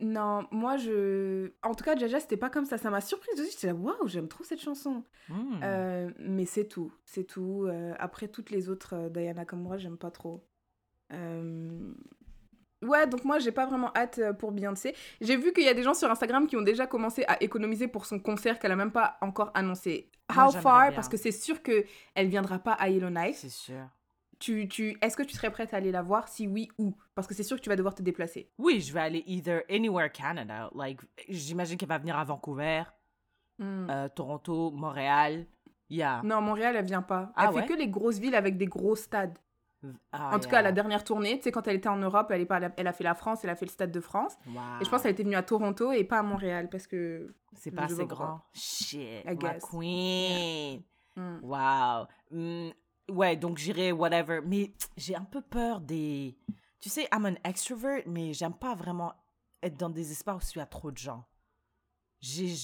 Non, 0.00 0.46
moi, 0.50 0.76
je. 0.76 1.50
En 1.62 1.74
tout 1.74 1.84
cas, 1.84 1.96
Jaja, 1.96 2.20
c'était 2.20 2.36
pas 2.36 2.50
comme 2.50 2.64
ça. 2.66 2.76
Ça 2.76 2.90
m'a 2.90 3.00
surprise 3.00 3.40
aussi. 3.40 3.52
J'étais 3.52 3.68
là, 3.68 3.74
waouh, 3.74 4.06
j'aime 4.06 4.28
trop 4.28 4.44
cette 4.44 4.60
chanson. 4.60 5.04
Hmm. 5.28 5.60
Euh, 5.62 6.10
mais 6.18 6.44
c'est 6.44 6.66
tout. 6.66 6.92
C'est 7.04 7.24
tout. 7.24 7.64
Euh, 7.66 7.94
après, 7.98 8.28
toutes 8.28 8.50
les 8.50 8.68
autres 8.68 8.94
euh, 8.94 9.08
Diana 9.08 9.44
Kamura, 9.44 9.78
j'aime 9.78 9.98
pas 9.98 10.10
trop. 10.10 10.44
Euh, 11.12 11.92
Ouais, 12.82 13.06
donc 13.06 13.24
moi, 13.24 13.38
j'ai 13.38 13.52
pas 13.52 13.64
vraiment 13.64 13.90
hâte 13.96 14.20
pour 14.38 14.52
Beyoncé. 14.52 14.94
J'ai 15.22 15.36
vu 15.36 15.52
qu'il 15.54 15.64
y 15.64 15.68
a 15.68 15.74
des 15.74 15.82
gens 15.82 15.94
sur 15.94 16.10
Instagram 16.10 16.46
qui 16.46 16.56
ont 16.56 16.62
déjà 16.62 16.86
commencé 16.86 17.24
à 17.26 17.42
économiser 17.42 17.88
pour 17.88 18.04
son 18.04 18.18
concert 18.18 18.58
qu'elle 18.58 18.70
a 18.70 18.76
même 18.76 18.92
pas 18.92 19.16
encore 19.22 19.50
annoncé. 19.54 20.10
Moi, 20.32 20.46
How 20.46 20.52
far? 20.52 20.88
bien. 20.88 20.92
Parce 20.92 21.08
que 21.08 21.16
c'est 21.16 21.32
sûr 21.32 21.62
que 21.62 21.84
elle 22.14 22.28
viendra 22.28 22.58
pas 22.58 22.74
à 22.74 22.90
Yellowknife. 22.90 23.36
C'est 23.36 23.48
sûr. 23.48 23.88
Tu, 24.38 24.68
tu, 24.68 24.96
Est-ce 25.00 25.16
que 25.16 25.22
tu 25.22 25.34
serais 25.34 25.50
prête 25.50 25.72
à 25.72 25.78
aller 25.78 25.90
la 25.92 26.02
voir 26.02 26.28
Si 26.28 26.46
oui, 26.46 26.68
où? 26.78 26.94
Parce 27.14 27.26
que 27.26 27.34
c'est 27.34 27.42
sûr 27.42 27.56
que 27.56 27.62
tu 27.62 27.68
vas 27.68 27.76
devoir 27.76 27.94
te 27.94 28.02
déplacer. 28.02 28.50
Oui, 28.58 28.80
je 28.80 28.92
vais 28.92 29.00
aller 29.00 29.24
either 29.26 29.62
anywhere 29.70 30.10
Canada. 30.12 30.70
Like, 30.74 31.00
j'imagine 31.28 31.76
qu'elle 31.78 31.88
va 31.88 31.98
venir 31.98 32.18
à 32.18 32.24
Vancouver, 32.24 32.82
Hmm. 33.58 33.88
euh, 33.88 34.08
Toronto, 34.14 34.70
Montréal. 34.70 35.46
Yeah. 35.88 36.20
Non, 36.24 36.42
Montréal, 36.42 36.76
elle 36.76 36.84
vient 36.84 37.00
pas. 37.02 37.32
Ah 37.36 37.46
elle 37.48 37.54
ouais? 37.54 37.62
fait 37.62 37.68
que 37.68 37.78
les 37.78 37.88
grosses 37.88 38.18
villes 38.18 38.34
avec 38.34 38.56
des 38.58 38.66
gros 38.66 38.96
stades. 38.96 39.38
Ah, 40.12 40.34
en 40.34 40.40
tout 40.40 40.48
cas, 40.48 40.56
la 40.62 40.68
yeah. 40.68 40.72
dernière 40.72 41.04
tournée, 41.04 41.36
tu 41.38 41.44
sais, 41.44 41.52
quand 41.52 41.66
elle 41.68 41.76
était 41.76 41.88
en 41.88 41.96
Europe, 41.96 42.30
elle, 42.30 42.40
est 42.40 42.46
pas, 42.46 42.60
elle 42.76 42.86
a 42.86 42.92
fait 42.92 43.04
la 43.04 43.14
France, 43.14 43.44
elle 43.44 43.50
a 43.50 43.54
fait 43.54 43.66
le 43.66 43.70
stade 43.70 43.92
de 43.92 44.00
France. 44.00 44.36
Wow. 44.48 44.60
Et 44.80 44.84
je 44.84 44.90
pense 44.90 45.02
qu'elle 45.02 45.12
était 45.12 45.22
venue 45.22 45.36
à 45.36 45.42
Toronto 45.42 45.92
et 45.92 46.02
pas 46.04 46.18
à 46.18 46.22
Montréal 46.22 46.68
parce 46.70 46.86
que. 46.86 47.34
C'est 47.54 47.70
pas 47.70 47.84
assez 47.84 48.04
grand. 48.04 48.40
Shit, 48.52 49.24
I 49.24 49.36
ma 49.40 49.54
queen. 49.54 50.82
Hmm. 51.14 51.38
Wow. 51.42 52.06
Hmm, 52.30 52.70
ouais, 53.10 53.36
donc 53.36 53.58
j'irai 53.58 53.92
whatever. 53.92 54.40
Mais 54.44 54.72
j'ai 54.96 55.14
un 55.14 55.24
peu 55.24 55.40
peur 55.40 55.80
des... 55.80 56.36
Tu 56.80 56.88
sais, 56.88 57.08
I'm 57.12 57.26
an 57.26 57.34
extrovert, 57.44 58.02
mais 58.06 58.32
j'aime 58.32 58.54
pas 58.54 58.74
vraiment 58.74 59.14
être 59.62 59.76
dans 59.76 59.90
des 59.90 60.12
espaces 60.12 60.50
où 60.50 60.58
il 60.58 60.58
y 60.58 60.62
a 60.62 60.66
trop 60.66 60.90
de 60.90 60.98
gens. 60.98 61.24
J'ai... 62.20 62.54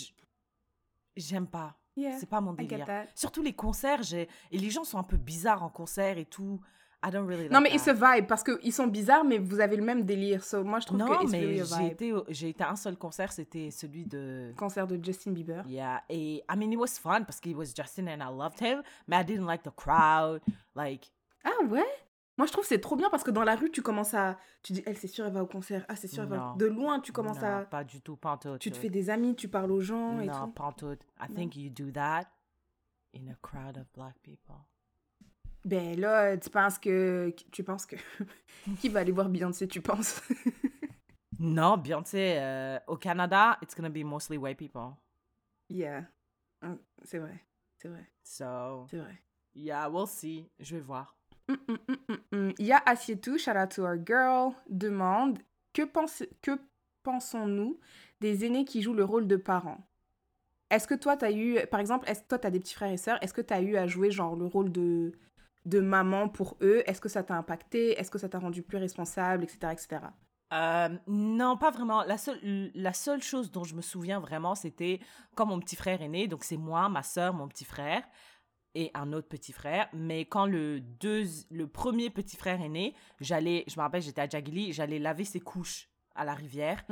J'aime 1.17 1.47
pas. 1.47 1.77
Yeah, 1.97 2.19
C'est 2.19 2.29
pas 2.29 2.41
mon 2.41 2.55
délire. 2.55 2.87
Surtout 3.15 3.43
les 3.43 3.55
concerts, 3.55 4.03
j'ai... 4.03 4.29
Et 4.51 4.59
les 4.59 4.71
gens 4.71 4.85
sont 4.85 4.99
un 4.99 5.05
peu 5.05 5.17
bizarres 5.17 5.63
en 5.63 5.69
concert 5.69 6.19
et 6.19 6.27
tout. 6.27 6.61
I 7.05 7.11
don't 7.11 7.27
really 7.27 7.43
like 7.45 7.51
Non, 7.53 7.61
mais 7.61 7.71
ils 7.73 7.81
se 7.81 7.91
vibe 7.91 8.27
parce 8.27 8.43
qu'ils 8.45 8.73
sont 8.73 8.87
bizarres, 8.87 9.25
mais 9.25 9.39
vous 9.39 9.59
avez 9.61 9.77
le 9.77 9.83
même 9.83 10.05
délire. 10.05 10.45
So, 10.45 10.63
moi, 10.63 10.79
je 10.81 10.87
trouve 10.87 10.99
Non, 10.99 11.07
que 11.07 11.31
mais 11.31 11.41
really 11.41 11.59
j'ai 11.59 11.77
vibe. 11.83 11.93
été, 11.93 12.15
j'ai 12.29 12.49
été 12.51 12.63
à 12.65 12.71
un 12.71 12.77
seul 12.77 12.97
concert, 12.97 13.33
c'était 13.33 13.71
celui 13.71 14.05
de... 14.05 14.53
Concert 14.57 14.87
de 14.87 15.03
Justin 15.03 15.33
Bieber. 15.33 15.65
Yeah, 15.67 16.03
et 16.09 16.45
I 16.49 16.57
mean 16.57 16.71
it 16.73 16.79
was 16.79 16.99
fun 17.01 17.23
parce 17.25 17.41
qu'il 17.41 17.57
was 17.57 17.73
Justin 17.77 18.07
and 18.09 18.21
I 18.21 18.33
loved 18.37 18.61
him, 18.61 18.83
mais 19.09 19.21
I 19.21 19.25
didn't 19.25 19.47
like 19.47 19.63
the 19.65 19.75
crowd. 19.75 20.41
Like, 20.77 21.13
Ah 21.45 21.51
ouais? 21.67 21.85
Moi, 22.39 22.47
je 22.47 22.53
trouve 22.53 22.63
que 22.65 22.69
c'est 22.69 22.81
trop 22.81 22.97
bien 22.97 23.11
parce 23.11 23.25
que 23.25 23.31
dans 23.31 23.43
la 23.45 23.57
rue, 23.57 23.71
tu 23.71 23.83
commences 23.83 24.15
à. 24.15 24.39
Tu 24.63 24.73
dis, 24.73 24.83
elle, 24.87 24.97
c'est 24.97 25.07
sûr, 25.07 25.27
elle 25.27 25.33
va 25.35 25.43
au 25.43 25.47
concert. 25.47 25.85
Ah, 25.89 25.97
c'est 25.97 26.09
sûr, 26.09 26.23
elle 26.23 26.31
va. 26.31 26.37
Non. 26.39 26.57
De 26.57 26.65
loin, 26.67 26.99
tu 27.01 27.13
commences 27.13 27.41
non, 27.43 27.47
à. 27.59 27.61
pas 27.65 27.85
du 27.85 28.01
tout, 28.01 28.17
tout. 28.41 28.59
Tu 28.59 28.71
te 28.71 28.77
fais 28.79 28.89
des 28.89 29.11
amis, 29.11 29.37
tu 29.37 29.49
parles 29.49 29.71
aux 29.71 29.81
gens 29.83 30.19
et 30.21 30.27
Non, 30.27 30.51
tout. 30.51 30.63
en 30.63 30.73
tout. 30.73 30.93
I 31.21 31.27
Non. 31.29 31.35
think 31.35 31.57
you 31.57 31.69
do 31.69 31.91
that 31.91 32.25
in 33.15 33.29
a 33.31 33.35
crowd 33.43 33.77
of 33.77 33.85
black 33.95 34.15
people. 34.23 34.55
Ben 35.65 35.99
là, 35.99 36.37
tu 36.37 36.51
penses 36.51 36.79
que. 36.79 37.35
Tu 37.51 37.63
penses 37.63 37.87
que. 37.87 37.97
Qui 38.81 38.89
va 38.89 39.01
aller 39.01 39.13
voir 39.13 39.29
Beyoncé, 39.29 39.67
tu 39.69 39.81
penses? 39.81 40.23
Non, 41.39 41.77
Beyoncé, 41.77 42.37
euh, 42.39 42.79
au 42.87 42.97
Canada, 42.97 43.59
it's 43.61 43.75
gonna 43.75 43.89
be 43.89 44.05
mostly 44.05 44.37
white 44.37 44.57
people. 44.59 44.93
Yeah. 45.69 46.05
Hum, 46.63 46.79
C'est 47.03 47.19
vrai. 47.19 47.45
C'est 47.79 47.89
vrai. 47.89 48.09
So, 48.23 48.87
C'est 48.89 48.99
vrai. 48.99 49.21
yeah, 49.57 49.89
we'll 49.89 50.07
see. 50.07 50.49
Je 50.61 50.77
vais 50.77 50.83
voir. 50.83 51.17
Hum, 51.49 51.59
hum, 51.69 52.19
hum. 52.31 52.53
Il 52.59 52.67
y 52.67 52.73
a 52.73 52.81
Assietou, 52.87 53.39
shout 53.39 53.57
out 53.57 53.71
to 53.75 53.83
our 53.83 53.97
girl, 53.97 54.53
demande 54.69 55.41
que, 55.73 55.83
pense, 55.83 56.23
que 56.43 56.53
pensons-nous 57.03 57.81
des 58.21 58.45
aînés 58.45 58.65
qui 58.65 58.81
jouent 58.81 58.95
le 58.95 59.05
rôle 59.05 59.27
de 59.27 59.37
parents? 59.37 59.85
Est-ce 60.71 60.87
que 60.87 60.95
toi, 60.95 61.17
tu 61.17 61.25
as 61.25 61.33
eu, 61.33 61.67
par 61.67 61.81
exemple, 61.81 62.09
est-ce 62.09 62.23
que 62.23 62.29
toi, 62.29 62.39
tu 62.39 62.47
as 62.47 62.51
des 62.51 62.61
petits 62.61 62.75
frères 62.75 62.93
et 62.93 62.97
sœurs 62.97 63.19
Est-ce 63.21 63.35
que 63.35 63.41
tu 63.43 63.53
as 63.53 63.61
eu 63.63 63.77
à 63.77 63.89
jouer 63.89 64.13
genre 64.13 64.37
le 64.37 64.47
rôle 64.47 64.71
de, 64.71 65.11
de 65.65 65.81
maman 65.81 66.29
pour 66.29 66.57
eux? 66.63 66.83
Est-ce 66.87 67.01
que 67.01 67.09
ça 67.09 67.23
t'a 67.23 67.37
impacté? 67.37 67.99
Est-ce 67.99 68.11
que 68.11 68.19
ça 68.19 68.29
t'a 68.29 68.39
rendu 68.39 68.63
plus 68.63 68.79
responsable, 68.79 69.45
etc. 69.45 69.73
etc. 69.73 70.01
Euh, 70.53 70.89
non, 71.07 71.57
pas 71.57 71.71
vraiment. 71.71 72.03
La 72.05 72.19
seule, 72.19 72.71
la 72.75 72.93
seule 72.93 73.23
chose 73.23 73.51
dont 73.51 73.65
je 73.65 73.75
me 73.75 73.81
souviens 73.81 74.21
vraiment, 74.21 74.55
c'était 74.55 75.01
quand 75.35 75.47
mon 75.47 75.59
petit 75.61 75.77
frère 75.77 76.03
est 76.03 76.09
né. 76.09 76.29
Donc, 76.29 76.45
c'est 76.45 76.57
moi, 76.59 76.89
ma 76.89 77.03
soeur, 77.03 77.33
mon 77.33 77.49
petit 77.49 77.65
frère 77.65 78.03
et 78.75 78.91
un 78.95 79.13
autre 79.13 79.29
petit 79.29 79.53
frère. 79.53 79.89
Mais 79.93 80.25
quand 80.25 80.47
le, 80.47 80.81
deux, 80.81 81.25
le 81.51 81.67
premier 81.67 82.11
petit 82.11 82.37
frère 82.37 82.61
est 82.61 82.69
né, 82.69 82.95
j'allais, 83.21 83.65
je 83.67 83.77
me 83.77 83.83
rappelle, 83.83 84.03
j'étais 84.03 84.21
à 84.21 84.29
Jagili, 84.29 84.73
j'allais 84.73 84.99
laver 84.99 85.25
ses 85.25 85.41
couches 85.41 85.89
à 86.15 86.25
la 86.25 86.35
rivière. 86.35 86.85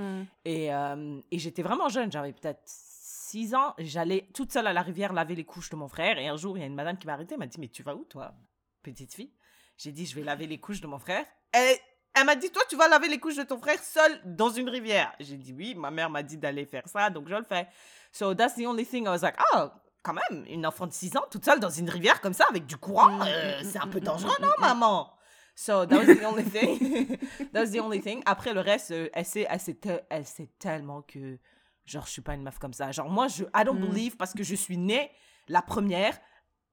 Et, 0.44 0.72
euh, 0.72 1.20
et 1.30 1.38
j'étais 1.38 1.62
vraiment 1.62 1.88
jeune, 1.88 2.10
j'avais 2.10 2.32
peut-être 2.32 2.62
6 2.64 3.54
ans. 3.54 3.74
J'allais 3.78 4.28
toute 4.34 4.52
seule 4.52 4.66
à 4.66 4.72
la 4.72 4.82
rivière 4.82 5.12
laver 5.12 5.34
les 5.34 5.44
couches 5.44 5.70
de 5.70 5.76
mon 5.76 5.88
frère. 5.88 6.18
Et 6.18 6.28
un 6.28 6.36
jour, 6.36 6.56
il 6.56 6.60
y 6.60 6.64
a 6.64 6.66
une 6.66 6.74
madame 6.74 6.96
qui 6.96 7.06
m'a 7.06 7.14
arrêtée, 7.14 7.36
m'a 7.36 7.46
dit 7.46 7.60
Mais 7.60 7.68
tu 7.68 7.82
vas 7.82 7.94
où, 7.94 8.04
toi, 8.04 8.34
petite 8.82 9.14
fille 9.14 9.32
J'ai 9.76 9.92
dit 9.92 10.06
Je 10.06 10.14
vais 10.14 10.22
laver 10.22 10.46
les 10.46 10.58
couches 10.58 10.80
de 10.80 10.86
mon 10.86 10.98
frère. 10.98 11.24
Elle, 11.52 11.76
elle 12.14 12.24
m'a 12.24 12.36
dit 12.36 12.50
Toi, 12.50 12.62
tu 12.68 12.76
vas 12.76 12.88
laver 12.88 13.08
les 13.08 13.18
couches 13.18 13.36
de 13.36 13.42
ton 13.44 13.58
frère 13.60 13.78
seul 13.82 14.20
dans 14.24 14.50
une 14.50 14.68
rivière. 14.68 15.12
J'ai 15.20 15.36
dit 15.36 15.52
Oui, 15.52 15.74
ma 15.74 15.90
mère 15.90 16.10
m'a 16.10 16.22
dit 16.22 16.36
d'aller 16.36 16.66
faire 16.66 16.86
ça, 16.88 17.10
donc 17.10 17.28
je 17.28 17.34
le 17.34 17.44
fais. 17.44 17.68
So 18.12 18.34
that's 18.34 18.54
the 18.56 18.66
only 18.66 18.84
thing 18.86 19.04
I 19.04 19.08
was 19.10 19.20
like 19.22 19.36
Oh, 19.54 19.68
quand 20.02 20.14
même, 20.14 20.44
une 20.48 20.66
enfant 20.66 20.86
de 20.86 20.92
6 20.92 21.16
ans 21.16 21.24
toute 21.30 21.44
seule 21.44 21.60
dans 21.60 21.70
une 21.70 21.88
rivière 21.90 22.20
comme 22.20 22.32
ça 22.32 22.46
avec 22.48 22.66
du 22.66 22.76
courant, 22.76 23.08
Mm, 23.10 23.22
euh, 23.26 23.60
mm, 23.60 23.64
c'est 23.64 23.78
un 23.78 23.86
mm, 23.86 23.90
peu 23.90 24.00
mm, 24.00 24.04
dangereux, 24.04 24.32
mm, 24.38 24.42
non, 24.42 24.48
mm, 24.58 24.60
maman? 24.62 25.12
So 25.54 25.84
that 25.84 25.98
was 25.98 26.06
the 26.16 26.24
only 26.24 26.44
thing. 26.44 27.18
that 27.52 27.60
was 27.60 27.70
the 27.70 27.80
only 27.80 28.00
thing. 28.00 28.22
Après 28.24 28.54
le 28.54 28.60
reste, 28.60 28.92
euh, 28.92 29.10
elle 29.12 29.26
sait, 29.26 29.46
elle 29.48 29.60
sait, 29.60 29.74
te- 29.74 30.00
elle 30.08 30.26
sait 30.26 30.48
tellement 30.58 31.02
que 31.02 31.38
genre 31.84 32.06
je 32.06 32.12
suis 32.12 32.22
pas 32.22 32.32
une 32.34 32.42
meuf 32.42 32.58
comme 32.58 32.72
ça. 32.72 32.90
Genre 32.92 33.10
moi 33.10 33.28
je 33.28 33.44
I 33.54 33.64
don't 33.64 33.76
Mm. 33.78 33.90
believe 33.90 34.16
parce 34.16 34.32
que 34.32 34.42
je 34.42 34.54
suis 34.54 34.78
née 34.78 35.10
la 35.48 35.60
première. 35.60 36.18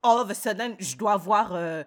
All 0.04 0.20
of 0.20 0.30
a 0.30 0.34
sudden 0.34 0.76
je 0.80 0.96
dois 0.96 1.14
avoir 1.14 1.54
euh, 1.54 1.84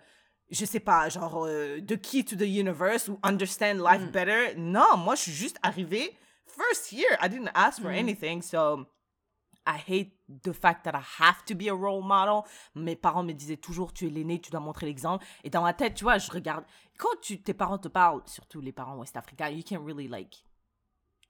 je 0.51 0.65
sais 0.65 0.81
pas 0.81 1.09
genre 1.09 1.45
euh, 1.47 1.81
the 1.81 1.97
key 2.01 2.25
to 2.25 2.37
the 2.37 2.43
universe 2.49 3.09
ou 3.09 3.19
understand 3.23 3.75
life 3.75 4.03
Mm. 4.03 4.11
better. 4.11 4.55
Non, 4.57 4.97
moi 4.97 5.15
je 5.15 5.23
suis 5.23 5.33
juste 5.33 5.59
arrivée 5.63 6.17
first 6.47 6.93
year. 6.93 7.17
I 7.23 7.29
didn't 7.29 7.51
ask 7.55 7.81
for 7.81 7.91
Mm. 7.91 7.95
anything. 7.99 8.43
So 8.43 8.87
I 9.67 9.77
hate 9.87 10.13
the 10.43 10.53
fact 10.53 10.85
that 10.85 10.95
I 10.95 11.03
have 11.23 11.45
to 11.47 11.55
be 11.55 11.69
a 11.69 11.75
role 11.75 12.03
model. 12.03 12.43
Mes 12.75 12.97
parents 12.97 13.23
me 13.23 13.33
disaient 13.35 13.59
toujours, 13.59 13.93
tu 13.93 14.07
es 14.07 14.11
l'aîné, 14.11 14.41
tu 14.41 14.51
dois 14.51 14.59
montrer 14.59 14.87
l'exemple. 14.87 15.25
Et 15.45 15.51
dans 15.51 15.63
ma 15.63 15.75
tête, 15.75 15.95
tu 15.95 16.05
vois, 16.05 16.17
je 16.19 16.31
regarde. 16.31 16.65
Quand 16.99 17.15
tu, 17.21 17.41
tes 17.43 17.53
parents 17.55 17.79
te 17.79 17.87
parlent, 17.89 18.23
surtout 18.27 18.61
les 18.63 18.73
parents 18.73 18.97
ouest-africains, 18.97 19.51
you 19.51 19.63
can't 19.63 19.85
really, 19.85 20.09
like, 20.09 20.43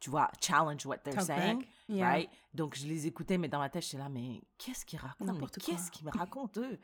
tu 0.00 0.10
vois, 0.10 0.30
challenge 0.40 0.86
what 0.86 0.98
they're 0.98 1.14
Talk 1.14 1.26
saying. 1.26 1.64
Yeah. 1.88 2.08
Right? 2.08 2.30
Donc, 2.54 2.76
je 2.76 2.86
les 2.86 3.06
écoutais, 3.06 3.38
mais 3.38 3.48
dans 3.48 3.58
ma 3.58 3.68
tête, 3.68 3.84
j'étais 3.84 3.98
là, 3.98 4.08
mais 4.08 4.40
qu'est-ce 4.58 4.84
qu'ils 4.84 4.98
racontent? 4.98 5.32
Mais 5.32 5.46
qu'est-ce 5.62 5.90
qu'ils 5.90 6.06
me 6.06 6.10
racontent, 6.10 6.60
eux? 6.60 6.78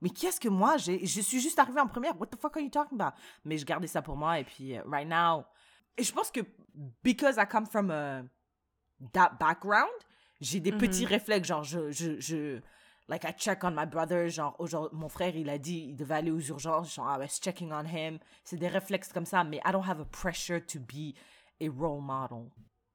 Mais 0.00 0.10
qu'est-ce 0.10 0.40
que 0.40 0.48
moi, 0.48 0.76
j'ai, 0.78 1.04
je 1.04 1.20
suis 1.20 1.40
juste 1.40 1.58
arrivée 1.58 1.80
en 1.80 1.86
première. 1.86 2.18
What 2.20 2.26
the 2.28 2.40
fuck 2.40 2.56
are 2.56 2.62
you 2.62 2.70
talking 2.70 3.00
about? 3.00 3.16
Mais 3.44 3.58
je 3.58 3.64
gardais 3.64 3.86
ça 3.86 4.02
pour 4.02 4.16
moi. 4.16 4.38
Et 4.40 4.44
puis, 4.44 4.76
euh, 4.76 4.82
right 4.86 5.08
now, 5.08 5.44
et 5.96 6.02
je 6.02 6.12
pense 6.12 6.30
que 6.30 6.40
because 7.02 7.36
I 7.36 7.46
come 7.46 7.66
from 7.66 7.90
a, 7.90 8.22
that 9.12 9.36
background, 9.38 9.90
J'ai 10.42 10.58
des 10.58 10.72
petits 10.72 11.06
réflexes, 11.06 11.46
genre, 11.46 11.62
je, 11.62 11.92
je, 11.92 12.18
je, 12.18 12.60
like, 13.08 13.22
I 13.22 13.32
check 13.32 13.62
on 13.62 13.70
my 13.70 13.86
brother, 13.86 14.28
genre, 14.28 14.56
aujourd'hui, 14.58 14.98
mon 14.98 15.08
frère, 15.08 15.36
il 15.36 15.48
a 15.48 15.56
dit, 15.56 15.86
il 15.90 15.96
devait 15.96 16.16
aller 16.16 16.32
aux 16.32 16.40
urgences, 16.40 16.94
genre, 16.96 17.06
I 17.08 17.18
was 17.18 17.38
checking 17.40 17.72
on 17.72 17.84
him. 17.84 18.18
C'est 18.42 18.56
des 18.56 18.66
réflexes 18.66 19.12
comme 19.12 19.24
ça, 19.24 19.44
mais 19.44 19.58
I 19.64 19.70
don't 19.70 19.88
have 19.88 20.00
a 20.00 20.04
pressure 20.04 20.60
to 20.66 20.80
be 20.80 21.14
a 21.62 21.68
role 21.70 22.00
model 22.00 22.50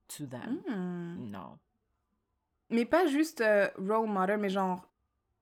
to 0.10 0.26
them. 0.26 0.62
Hmm. 0.68 1.30
Non. 1.32 1.58
Mais 2.70 2.86
pas 2.86 3.08
juste 3.08 3.42
euh, 3.42 3.70
role 3.78 4.10
model, 4.10 4.38
mais 4.40 4.50
genre 4.50 4.88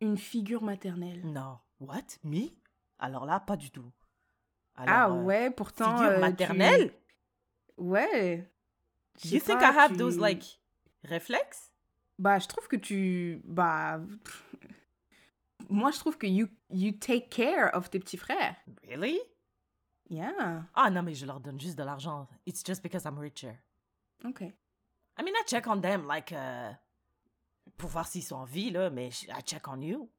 une 0.01 0.17
figure 0.17 0.61
maternelle. 0.63 1.21
Non. 1.25 1.57
What? 1.79 2.19
Me? 2.23 2.49
Alors 2.99 3.25
là, 3.25 3.39
pas 3.39 3.55
du 3.57 3.71
tout. 3.71 3.91
ah 4.75 5.03
Alors, 5.03 5.17
euh, 5.17 5.23
ouais, 5.23 5.49
pourtant. 5.51 5.95
Figure 5.97 6.11
euh, 6.11 6.15
tu- 6.15 6.21
maternelle? 6.21 6.93
Ouais. 7.77 8.49
Je 9.23 9.35
You 9.35 9.41
think 9.41 9.59
pas, 9.59 9.71
I 9.71 9.77
have 9.77 9.91
tu- 9.91 9.97
those, 9.97 10.17
like, 10.19 10.59
réflexes? 11.03 11.71
Bah, 12.19 12.39
je 12.39 12.47
trouve 12.47 12.67
que 12.67 12.75
tu. 12.77 13.41
Bah. 13.45 13.99
Moi, 15.69 15.91
je 15.91 15.99
trouve 15.99 16.17
que 16.17 16.27
you, 16.27 16.47
you 16.69 16.91
take 16.91 17.27
care 17.29 17.71
of 17.73 17.89
tes 17.89 17.99
petits 17.99 18.17
frères. 18.17 18.55
Really? 18.87 19.19
Yeah. 20.09 20.63
Ah 20.75 20.89
non, 20.91 21.01
mais 21.03 21.13
je 21.15 21.25
leur 21.25 21.39
donne 21.39 21.59
juste 21.59 21.77
de 21.77 21.83
l'argent. 21.83 22.27
It's 22.45 22.63
just 22.65 22.81
because 22.83 23.05
I'm 23.05 23.17
richer. 23.17 23.59
Ok. 24.23 24.41
I 24.41 25.23
mean, 25.23 25.33
I 25.35 25.43
check 25.47 25.67
on 25.67 25.79
them, 25.81 26.05
like, 26.07 26.31
uh, 26.31 26.75
pour 27.77 27.89
voir 27.89 28.05
s'ils 28.07 28.23
sont 28.23 28.35
en 28.35 28.43
vie, 28.45 28.69
là, 28.71 28.89
mais 28.89 29.07
I 29.29 29.41
check 29.43 29.67
on 29.67 29.81
you. 29.81 30.09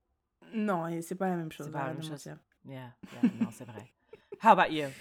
Non, 0.54 0.86
et 0.88 1.02
c'est 1.02 1.14
pas 1.14 1.28
la 1.28 1.36
même 1.36 1.52
chose. 1.52 1.66
C'est 1.66 1.72
pas 1.72 1.86
la 1.86 1.92
même 1.94 2.02
chose. 2.02 2.24
Yeah, 2.64 2.92
yeah, 3.12 3.30
non, 3.40 3.50
c'est 3.52 3.64
vrai. 3.64 3.92
How 4.42 4.50
about 4.50 4.72
you? 4.72 4.88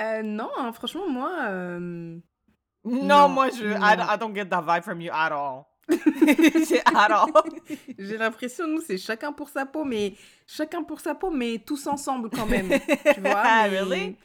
Euh, 0.00 0.22
non, 0.22 0.48
hein, 0.56 0.72
franchement, 0.72 1.08
moi. 1.08 1.46
euh, 1.48 2.20
Non, 2.84 3.04
Non, 3.04 3.28
moi, 3.28 3.50
je, 3.50 3.64
I, 3.64 4.14
I 4.14 4.16
don't 4.16 4.32
get 4.32 4.44
that 4.48 4.62
vibe 4.62 4.84
from 4.84 5.00
you 5.00 5.10
at 5.12 5.32
all. 5.32 5.66
all. 6.94 7.30
J'ai 7.98 8.16
l'impression, 8.18 8.66
nous, 8.66 8.80
c'est 8.80 8.98
chacun 8.98 9.32
pour 9.32 9.48
sa 9.48 9.66
peau, 9.66 9.84
mais 9.84 10.14
chacun 10.46 10.82
pour 10.82 11.00
sa 11.00 11.14
peau, 11.14 11.30
mais 11.30 11.58
tous 11.64 11.86
ensemble 11.86 12.30
quand 12.30 12.46
même. 12.46 12.68
tu 13.14 13.20
vois 13.20 13.32
Ah, 13.44 13.68
mais- 13.70 13.80
really? 13.80 14.16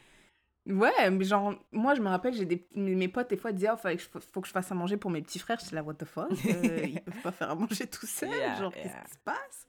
Ouais, 0.66 1.10
mais 1.10 1.24
genre, 1.24 1.54
moi, 1.72 1.94
je 1.94 2.00
me 2.00 2.08
rappelle, 2.08 2.32
j'ai 2.32 2.46
des 2.46 2.66
mes, 2.74 3.08
potes, 3.08 3.28
des 3.28 3.36
fois, 3.36 3.52
disaient, 3.52 3.68
oh, 3.70 3.76
faut, 3.76 3.88
que 3.88 3.98
je, 3.98 4.08
faut 4.32 4.40
que 4.40 4.48
je 4.48 4.52
fasse 4.52 4.72
à 4.72 4.74
manger 4.74 4.96
pour 4.96 5.10
mes 5.10 5.20
petits 5.20 5.38
frères. 5.38 5.58
J'étais 5.62 5.76
là, 5.76 5.82
what 5.82 5.94
the 5.94 6.06
fuck? 6.06 6.30
Euh, 6.46 6.86
ils 6.86 7.00
peuvent 7.02 7.20
pas 7.22 7.32
faire 7.32 7.50
à 7.50 7.54
manger 7.54 7.86
tout 7.86 8.06
seuls? 8.06 8.30
Yeah, 8.30 8.56
genre, 8.56 8.72
yeah. 8.74 8.82
qu'est-ce 8.84 9.04
qui 9.04 9.10
se 9.12 9.18
passe? 9.24 9.68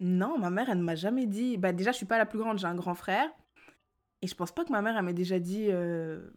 Non, 0.00 0.36
ma 0.36 0.50
mère, 0.50 0.68
elle 0.68 0.78
ne 0.78 0.82
m'a 0.82 0.96
jamais 0.96 1.26
dit. 1.26 1.56
Bah, 1.58 1.72
déjà, 1.72 1.92
je 1.92 1.98
suis 1.98 2.06
pas 2.06 2.18
la 2.18 2.26
plus 2.26 2.40
grande, 2.40 2.58
j'ai 2.58 2.66
un 2.66 2.74
grand 2.74 2.96
frère. 2.96 3.30
Et 4.20 4.26
je 4.26 4.34
pense 4.34 4.50
pas 4.50 4.64
que 4.64 4.72
ma 4.72 4.82
mère, 4.82 4.96
elle 4.96 5.04
m'ait 5.04 5.12
déjà 5.12 5.38
dit. 5.38 5.68
euh, 5.70 6.28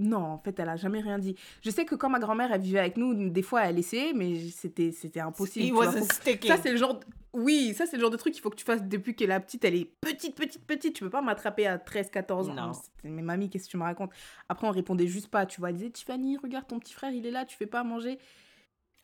Non, 0.00 0.18
en 0.24 0.38
fait, 0.38 0.58
elle 0.58 0.68
a 0.68 0.76
jamais 0.76 1.00
rien 1.00 1.18
dit. 1.20 1.36
Je 1.62 1.70
sais 1.70 1.84
que 1.84 1.94
quand 1.94 2.08
ma 2.10 2.18
grand-mère, 2.18 2.50
elle 2.52 2.60
vivait 2.60 2.80
avec 2.80 2.96
nous, 2.96 3.30
des 3.30 3.42
fois, 3.42 3.62
elle 3.64 3.78
essayait, 3.78 4.12
mais 4.12 4.48
c'était 4.50 4.90
c'était 4.90 5.20
impossible. 5.20 5.72
Vois. 5.74 5.92
que-. 5.92 6.46
Ça, 6.48 6.56
c'est 6.56 6.72
le 6.72 6.76
genre. 6.76 6.98
de- 6.98 7.06
Oui, 7.32 7.74
ça, 7.76 7.86
c'est 7.86 7.96
le 7.96 8.00
genre 8.00 8.10
de 8.10 8.16
truc 8.16 8.32
qu'il 8.34 8.42
faut 8.42 8.50
que 8.50 8.56
tu 8.56 8.64
fasses 8.64 8.82
depuis 8.82 9.14
qu'elle 9.14 9.30
est 9.30 9.38
petite. 9.40 9.64
Elle 9.64 9.76
est 9.76 9.84
petite, 10.00 10.34
petite, 10.34 10.66
petite. 10.66 10.94
Tu 10.96 11.04
peux 11.04 11.10
pas 11.10 11.22
m'attraper 11.22 11.66
à 11.68 11.78
13, 11.78 12.10
14 12.10 12.48
ans. 12.48 12.54
Non. 12.54 12.72
Mais 13.04 13.22
mamie, 13.22 13.48
qu'est-ce 13.50 13.66
que 13.66 13.70
tu 13.70 13.76
me 13.76 13.84
racontes? 13.84 14.10
Après, 14.48 14.66
on 14.66 14.70
répondait 14.72 15.06
juste 15.06 15.28
pas. 15.28 15.46
Tu 15.46 15.60
vois, 15.60 15.70
elle 15.70 15.76
disait 15.76 15.90
Tiffany, 15.90 16.38
regarde 16.38 16.66
ton 16.66 16.80
petit 16.80 16.92
frère, 16.94 17.12
il 17.12 17.24
est 17.24 17.30
là, 17.30 17.44
tu 17.44 17.56
fais 17.56 17.66
pas 17.66 17.80
à 17.80 17.84
manger. 17.84 18.18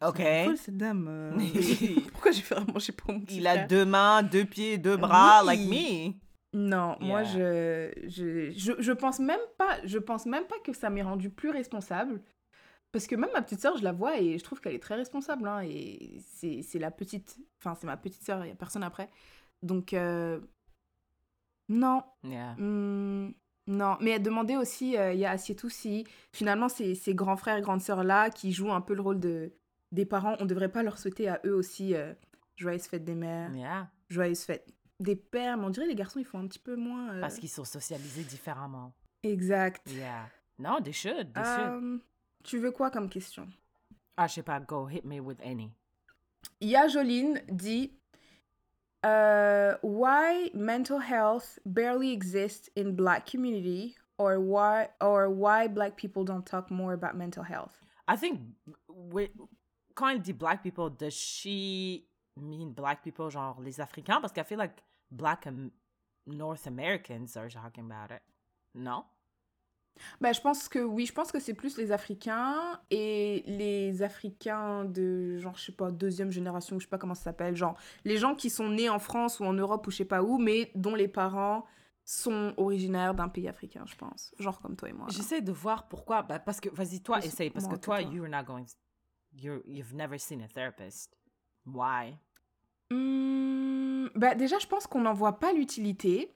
OK. 0.04 0.22
Folle, 0.44 0.56
cette 0.56 0.76
dame. 0.76 1.06
euh. 1.08 1.30
Pourquoi 2.12 2.32
j'ai 2.32 2.42
fait 2.42 2.56
à 2.56 2.64
manger 2.64 2.92
pour 2.92 3.12
mon 3.12 3.20
petit 3.20 3.36
Il 3.36 3.46
a 3.46 3.58
deux 3.58 3.84
mains, 3.84 4.22
deux 4.22 4.44
pieds, 4.44 4.78
deux 4.78 4.96
bras, 4.96 5.42
Oui. 5.42 5.46
like 5.46 5.68
me. 5.68 6.12
Non, 6.52 6.96
moi, 7.00 7.22
je, 7.22 7.92
je, 8.08 8.50
je, 8.50 8.72
je 8.78 8.92
pense 8.92 9.20
même 9.20 9.38
pas, 9.56 9.78
je 9.84 9.98
pense 9.98 10.26
même 10.26 10.46
pas 10.46 10.58
que 10.64 10.72
ça 10.72 10.90
m'ait 10.90 11.02
rendu 11.02 11.30
plus 11.30 11.50
responsable. 11.50 12.20
Parce 12.92 13.06
que 13.06 13.14
même 13.14 13.30
ma 13.32 13.40
petite 13.42 13.60
sœur, 13.60 13.76
je 13.76 13.84
la 13.84 13.92
vois 13.92 14.18
et 14.20 14.36
je 14.36 14.42
trouve 14.42 14.60
qu'elle 14.60 14.74
est 14.74 14.82
très 14.82 14.96
responsable. 14.96 15.46
hein, 15.46 15.60
et 15.62 16.20
c'est 16.26 16.62
c'est 16.62 16.80
la 16.80 16.90
petite, 16.90 17.38
enfin, 17.58 17.76
c'est 17.76 17.86
ma 17.86 17.96
petite 17.96 18.24
sœur, 18.24 18.40
il 18.44 18.46
n'y 18.46 18.52
a 18.52 18.56
personne 18.56 18.82
après. 18.82 19.08
Donc, 19.62 19.92
euh, 19.94 20.40
non, 21.68 22.02
Yeah. 22.24 22.54
Hmm, 22.58 23.32
non. 23.68 23.96
Mais 24.00 24.10
elle 24.10 24.22
demandait 24.22 24.56
aussi, 24.56 24.96
euh, 24.96 25.12
il 25.12 25.20
y 25.20 25.24
a 25.24 25.30
Assietou, 25.30 25.68
si 25.68 26.04
finalement 26.32 26.68
ces, 26.68 26.94
ces 26.96 27.14
grands 27.14 27.36
frères 27.36 27.56
et 27.58 27.60
grandes 27.60 27.80
sœurs-là 27.82 28.30
qui 28.30 28.52
jouent 28.52 28.72
un 28.72 28.80
peu 28.80 28.94
le 28.94 29.02
rôle 29.02 29.20
de, 29.20 29.52
des 29.92 30.04
parents, 30.04 30.34
on 30.40 30.46
devrait 30.46 30.72
pas 30.72 30.82
leur 30.82 30.98
souhaiter 30.98 31.28
à 31.28 31.40
eux 31.46 31.54
aussi 31.54 31.94
euh, 31.94 32.12
joyeuses 32.56 32.86
fêtes 32.88 33.04
des 33.04 33.14
mères, 33.14 33.54
Yeah. 33.54 33.88
joyeuses 34.08 34.42
fêtes 34.42 34.66
des 35.00 35.16
pères. 35.16 35.56
Mais 35.56 35.64
on 35.66 35.70
dirait 35.70 35.86
les 35.86 35.94
garçons, 35.94 36.20
ils 36.20 36.24
font 36.24 36.38
un 36.38 36.46
petit 36.46 36.58
peu 36.58 36.76
moins. 36.76 37.14
euh, 37.14 37.20
Parce 37.20 37.38
qu'ils 37.38 37.48
sont 37.48 37.64
socialisés 37.64 38.22
différemment. 38.24 38.92
Exact. 39.22 39.82
Yeah. 39.90 40.28
Non, 40.58 40.80
they 40.82 40.92
should. 40.92 41.32
They 41.34 41.42
should. 41.44 41.72
Euh, 41.72 41.98
tu 42.44 42.58
veux 42.58 42.70
quoi 42.70 42.90
comme 42.90 43.08
question? 43.08 43.48
Ah, 44.16 44.26
je 44.26 44.34
sais 44.34 44.42
pas, 44.42 44.60
go, 44.60 44.86
hit 44.88 45.04
me 45.04 45.18
with 45.20 45.38
any. 45.42 45.72
Ya 46.60 46.86
Joline 46.88 47.40
dit 47.48 47.92
euh, 49.04 49.76
Why 49.82 50.50
mental 50.54 51.00
health 51.00 51.58
barely 51.64 52.12
exists 52.12 52.70
in 52.76 52.92
black 52.92 53.24
community 53.30 53.96
or 54.18 54.38
why 54.38 54.88
or 55.00 55.28
why 55.30 55.68
black 55.68 55.96
people 55.96 56.24
don't 56.24 56.44
talk 56.44 56.70
more 56.70 56.92
about 56.92 57.14
mental 57.16 57.42
health? 57.44 57.78
I 58.08 58.16
think 58.16 58.40
wi- 58.88 59.30
quand 59.94 60.08
elle 60.08 60.20
dit 60.20 60.32
black 60.34 60.62
people, 60.62 60.90
does 60.90 61.14
she 61.14 62.06
mean 62.36 62.72
black 62.72 63.02
people, 63.02 63.30
genre 63.30 63.60
les 63.60 63.80
Africains? 63.80 64.20
Parce 64.20 64.32
qu'elle 64.32 64.44
feel 64.46 64.58
like 64.58 64.82
black 65.10 65.46
Am- 65.46 65.70
North 66.26 66.66
Americans 66.66 67.36
are 67.36 67.48
talking 67.48 67.90
about 67.90 68.14
it. 68.14 68.22
Non? 68.74 69.04
Bah, 70.20 70.32
je 70.32 70.40
pense 70.40 70.68
que 70.68 70.78
oui, 70.78 71.04
je 71.04 71.12
pense 71.12 71.30
que 71.32 71.40
c'est 71.40 71.54
plus 71.54 71.76
les 71.76 71.92
Africains 71.92 72.80
et 72.90 73.42
les 73.46 74.02
Africains 74.02 74.84
de 74.84 75.38
genre, 75.38 75.56
je 75.56 75.66
sais 75.66 75.72
pas, 75.72 75.90
deuxième 75.90 76.30
génération, 76.30 76.78
je 76.78 76.84
sais 76.84 76.90
pas 76.90 76.96
comment 76.98 77.14
ça 77.14 77.24
s'appelle, 77.24 77.56
genre 77.56 77.76
les 78.04 78.16
gens 78.16 78.34
qui 78.34 78.48
sont 78.50 78.68
nés 78.68 78.88
en 78.88 78.98
France 78.98 79.40
ou 79.40 79.44
en 79.44 79.52
Europe 79.52 79.86
ou 79.86 79.90
je 79.90 79.98
sais 79.98 80.04
pas 80.04 80.22
où, 80.22 80.38
mais 80.38 80.70
dont 80.74 80.94
les 80.94 81.08
parents 81.08 81.66
sont 82.04 82.54
originaires 82.56 83.14
d'un 83.14 83.28
pays 83.28 83.48
africain, 83.48 83.84
je 83.86 83.94
pense. 83.94 84.34
Genre 84.38 84.58
comme 84.60 84.74
toi 84.74 84.88
et 84.88 84.92
moi. 84.92 85.06
J'essaie 85.10 85.42
de 85.42 85.52
voir 85.52 85.88
pourquoi. 85.88 86.22
Bah, 86.22 86.38
parce 86.38 86.60
que, 86.60 86.68
vas-y, 86.70 87.00
toi, 87.02 87.18
essaye. 87.18 87.50
Parce 87.50 87.66
moi, 87.66 87.76
que 87.76 87.80
toi, 87.80 87.98
tais-toi. 87.98 88.12
you're 88.12 88.28
not 88.28 88.44
going. 88.44 88.66
You're, 89.32 89.60
you've 89.66 89.94
never 89.94 90.18
seen 90.18 90.42
a 90.42 90.48
therapist. 90.48 91.16
Why? 91.66 92.18
Hmm, 92.92 94.06
bah 94.14 94.34
déjà, 94.34 94.58
je 94.58 94.66
pense 94.66 94.86
qu'on 94.86 95.00
n'en 95.02 95.14
voit 95.14 95.38
pas 95.38 95.52
l'utilité. 95.52 96.32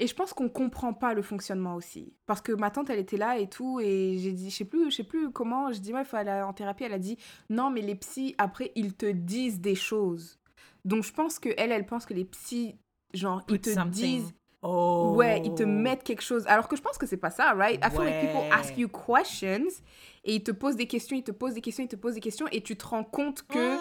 Et 0.00 0.06
je 0.06 0.14
pense 0.14 0.32
qu'on 0.32 0.48
comprend 0.48 0.92
pas 0.92 1.12
le 1.12 1.22
fonctionnement 1.22 1.74
aussi. 1.74 2.12
Parce 2.26 2.40
que 2.40 2.52
ma 2.52 2.70
tante, 2.70 2.88
elle 2.88 3.00
était 3.00 3.16
là 3.16 3.36
et 3.38 3.48
tout, 3.48 3.80
et 3.80 4.16
j'ai 4.18 4.30
dit, 4.30 4.48
je 4.48 4.54
sais 4.56 4.64
plus, 4.64 4.92
je 4.92 4.96
sais 4.96 5.02
plus 5.04 5.32
comment, 5.32 5.72
je 5.72 5.80
dis, 5.80 5.92
ouais, 5.92 6.02
il 6.02 6.04
faut 6.04 6.16
aller 6.16 6.30
en 6.30 6.52
thérapie. 6.52 6.84
Elle 6.84 6.92
a 6.92 7.00
dit, 7.00 7.18
non, 7.50 7.70
mais 7.70 7.80
les 7.80 7.96
psys, 7.96 8.36
après, 8.38 8.70
ils 8.76 8.94
te 8.94 9.06
disent 9.06 9.60
des 9.60 9.74
choses. 9.74 10.38
Donc 10.84 11.02
je 11.02 11.12
pense 11.12 11.40
que 11.40 11.48
elle, 11.56 11.72
elle 11.72 11.84
pense 11.84 12.06
que 12.06 12.14
les 12.14 12.24
psys, 12.24 12.76
genre, 13.12 13.42
ils 13.48 13.60
te 13.60 13.70
something. 13.70 13.90
disent, 13.92 14.34
Oh. 14.60 15.12
ouais, 15.16 15.40
ils 15.44 15.54
te 15.54 15.62
mettent 15.62 16.02
quelque 16.02 16.22
chose. 16.22 16.44
Alors 16.48 16.66
que 16.66 16.74
je 16.74 16.82
pense 16.82 16.98
que 16.98 17.06
c'est 17.06 17.16
pas 17.16 17.30
ça, 17.30 17.52
right? 17.52 17.78
I 17.84 17.90
feel 17.90 18.00
like 18.04 18.20
people 18.20 18.40
Ouais. 18.40 18.50
ask 18.50 18.76
you 18.76 18.88
questions, 18.88 19.68
et 20.24 20.34
ils 20.34 20.42
te 20.42 20.50
posent 20.50 20.74
des 20.74 20.88
questions, 20.88 21.16
ils 21.16 21.22
te 21.22 21.30
posent 21.30 21.54
des 21.54 21.60
questions, 21.60 21.84
ils 21.84 21.88
te 21.88 21.94
posent 21.94 22.14
des 22.14 22.20
questions, 22.20 22.46
et 22.50 22.60
tu 22.60 22.76
te 22.76 22.84
rends 22.86 23.04
compte 23.04 23.42
que... 23.46 23.76
Hmm. 23.76 23.78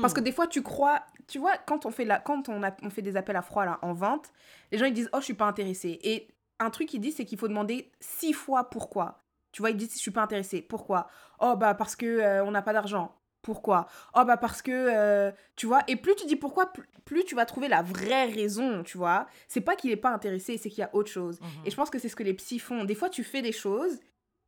Parce 0.00 0.12
que 0.14 0.20
des 0.20 0.32
fois, 0.32 0.46
tu 0.46 0.62
crois, 0.62 1.02
tu 1.26 1.38
vois, 1.38 1.56
quand 1.66 1.86
on 1.86 1.90
fait, 1.90 2.04
la, 2.04 2.18
quand 2.18 2.48
on, 2.48 2.62
a, 2.62 2.70
on 2.82 2.90
fait 2.90 3.02
des 3.02 3.16
appels 3.16 3.36
à 3.36 3.42
froid 3.42 3.64
là, 3.64 3.78
en 3.82 3.92
vente, 3.92 4.32
les 4.72 4.78
gens 4.78 4.86
ils 4.86 4.94
disent 4.94 5.10
Oh, 5.12 5.18
je 5.18 5.24
suis 5.24 5.34
pas 5.34 5.46
intéressé. 5.46 5.98
Et 6.02 6.28
un 6.58 6.70
truc 6.70 6.88
qu'ils 6.88 7.00
disent, 7.00 7.16
c'est 7.16 7.24
qu'il 7.24 7.38
faut 7.38 7.48
demander 7.48 7.90
six 8.00 8.32
fois 8.32 8.70
pourquoi. 8.70 9.18
Tu 9.52 9.62
vois, 9.62 9.70
ils 9.70 9.76
disent 9.76 9.92
Je 9.94 9.98
suis 9.98 10.10
pas 10.10 10.22
intéressé. 10.22 10.62
Pourquoi? 10.62 11.08
Oh, 11.40 11.54
bah 11.56 11.74
parce 11.74 11.96
que 11.96 12.06
euh, 12.06 12.44
on 12.44 12.50
n'a 12.50 12.62
pas 12.62 12.72
d'argent. 12.72 13.14
Pourquoi? 13.42 13.86
Oh, 14.14 14.24
bah 14.24 14.36
parce 14.36 14.62
que. 14.62 14.70
euh, 14.70 15.32
tu 15.56 15.66
vois, 15.66 15.82
et 15.88 15.96
plus 15.96 16.14
tu 16.14 16.26
dis 16.26 16.36
pourquoi, 16.36 16.72
plus, 16.72 16.84
plus 17.04 17.24
tu 17.24 17.34
vas 17.34 17.46
trouver 17.46 17.68
la 17.68 17.82
vraie 17.82 18.26
raison, 18.26 18.82
tu 18.82 18.98
vois? 18.98 19.26
C'est 19.48 19.62
pas 19.62 19.76
qu'il 19.76 19.90
est 19.90 19.96
pas 19.96 20.10
intéressé, 20.10 20.58
c'est 20.58 20.68
qu'il 20.68 20.80
y 20.80 20.84
a 20.84 20.94
autre 20.94 21.10
chose. 21.10 21.40
Mhm. 21.40 21.48
Et 21.64 21.70
je 21.70 21.76
pense 21.76 21.90
que 21.90 21.98
c'est 21.98 22.08
ce 22.08 22.16
que 22.16 22.22
les 22.22 22.34
psys 22.34 22.58
font. 22.58 22.84
Des 22.84 22.94
fois, 22.94 23.08
tu 23.08 23.24
fais 23.24 23.42
des 23.42 23.52
choses 23.52 23.98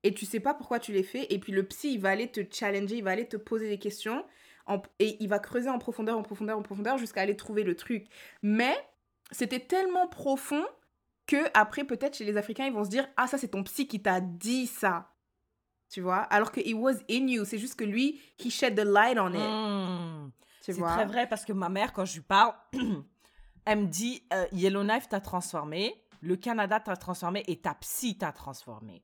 et 0.05 0.12
tu 0.12 0.26
sais 0.26 0.40
pas 0.40 0.55
pourquoi 0.55 0.78
tu 0.78 0.93
les 0.93 1.03
fais. 1.03 1.26
Et 1.30 1.38
puis 1.38 1.53
le 1.53 1.62
psy, 1.64 1.95
il 1.95 2.01
va 2.01 2.11
aller 2.11 2.28
te 2.28 2.40
challenger, 2.51 2.97
il 2.97 3.05
va 3.05 3.12
aller 3.12 3.26
te 3.26 3.36
poser 3.36 3.68
des 3.68 3.78
questions. 3.78 4.24
En- 4.66 4.82
et 4.98 5.16
il 5.20 5.28
va 5.28 5.38
creuser 5.38 5.68
en 5.70 5.78
profondeur, 5.78 6.18
en 6.18 6.22
profondeur, 6.22 6.58
en 6.58 6.62
profondeur 6.62 6.98
jusqu'à 6.98 7.20
aller 7.22 7.36
trouver 7.36 7.62
le 7.64 7.74
truc. 7.76 8.06
Mais 8.42 8.74
c'était 9.30 9.60
tellement 9.60 10.06
profond 10.08 10.64
que 11.26 11.36
après 11.54 11.84
peut-être 11.84 12.16
chez 12.16 12.24
les 12.24 12.36
Africains, 12.36 12.66
ils 12.66 12.72
vont 12.72 12.84
se 12.84 12.90
dire 12.90 13.08
Ah, 13.16 13.26
ça, 13.26 13.38
c'est 13.38 13.48
ton 13.48 13.62
psy 13.64 13.86
qui 13.86 14.00
t'a 14.02 14.20
dit 14.20 14.66
ça. 14.66 15.08
Tu 15.88 16.00
vois? 16.00 16.18
Alors 16.20 16.52
que 16.52 16.60
it 16.60 16.74
was 16.74 16.94
in 17.10 17.26
you. 17.28 17.44
C'est 17.44 17.58
juste 17.58 17.76
que 17.76 17.84
lui, 17.84 18.18
he 18.38 18.50
shed 18.50 18.74
the 18.74 18.84
light 18.84 19.18
on 19.18 19.32
it. 19.32 19.40
Hmm. 19.40 20.30
C'est 20.62 20.72
très 20.94 21.06
vrai 21.06 21.28
parce 21.28 21.44
que 21.44 21.52
ma 21.52 21.68
mère, 21.68 21.92
quand 21.92 22.04
je 22.04 22.14
lui 22.14 22.22
parle, 22.22 22.54
elle 23.64 23.78
me 23.80 23.86
dit 23.86 24.22
euh, 24.32 24.46
Yellowknife 24.52 25.08
t'a 25.08 25.20
transformé, 25.20 25.94
le 26.20 26.36
Canada 26.36 26.80
t'a 26.80 26.96
transformé 26.96 27.42
et 27.46 27.56
ta 27.60 27.74
psy 27.74 28.16
t'a 28.16 28.32
transformé. 28.32 29.02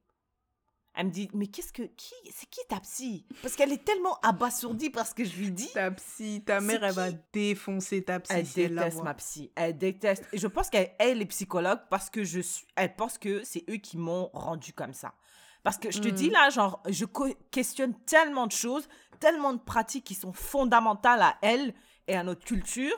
Elle 1.01 1.07
me 1.07 1.11
dit 1.13 1.31
Mais 1.33 1.47
qu'est-ce 1.47 1.73
que. 1.73 1.83
Qui 1.85 2.13
C'est 2.35 2.51
qui 2.51 2.61
ta 2.69 2.81
psy? 2.81 3.25
Parce 3.41 3.55
qu'elle 3.55 3.73
est 3.73 3.85
tellement 3.85 4.19
abasourdie 4.21 4.91
par 4.91 5.07
ce 5.07 5.15
que 5.15 5.25
je 5.25 5.37
lui 5.37 5.53
dis. 5.53 5.71
Ta 5.73 5.93
psy, 5.93 6.43
ta 6.45 6.61
mère, 6.61 6.83
elle 6.83 6.93
va 6.93 7.13
défoncer 7.33 8.03
ta 8.03 8.19
psy. 8.19 8.33
Elle 8.35 8.47
si 8.47 8.55
déteste 8.69 9.03
ma 9.05 9.15
psy. 9.15 9.53
Elle 9.55 9.79
déteste. 9.79 10.25
Et 10.33 10.39
je 10.39 10.49
pense 10.49 10.69
qu'elle 10.69 10.91
elle 10.99 11.23
est 11.23 11.27
psychologue 11.27 11.79
parce 11.89 12.11
que 12.11 12.25
je 12.25 12.41
suis. 12.41 12.67
Elle 12.75 12.97
pense 12.97 13.17
que 13.17 13.45
c'est 13.45 13.65
eux 13.71 13.77
qui 13.77 13.97
m'ont 13.97 14.29
rendu 14.33 14.73
comme 14.73 14.93
ça. 14.93 15.15
Parce 15.63 15.79
que 15.79 15.91
je 15.93 16.01
te 16.01 16.09
Mm. 16.09 16.13
dis 16.13 16.31
là, 16.31 16.51
genre, 16.51 16.83
je 16.89 17.05
questionne 17.53 17.95
tellement 18.05 18.47
de 18.49 18.53
choses, 18.53 18.89
tellement 19.21 19.53
de 19.53 19.61
pratiques 19.61 20.05
qui 20.05 20.15
sont 20.17 20.33
fondamentales 20.33 21.23
à 21.23 21.37
elle 21.43 21.75
et 22.09 22.17
à 22.17 22.25
notre 22.25 22.45
culture, 22.45 22.95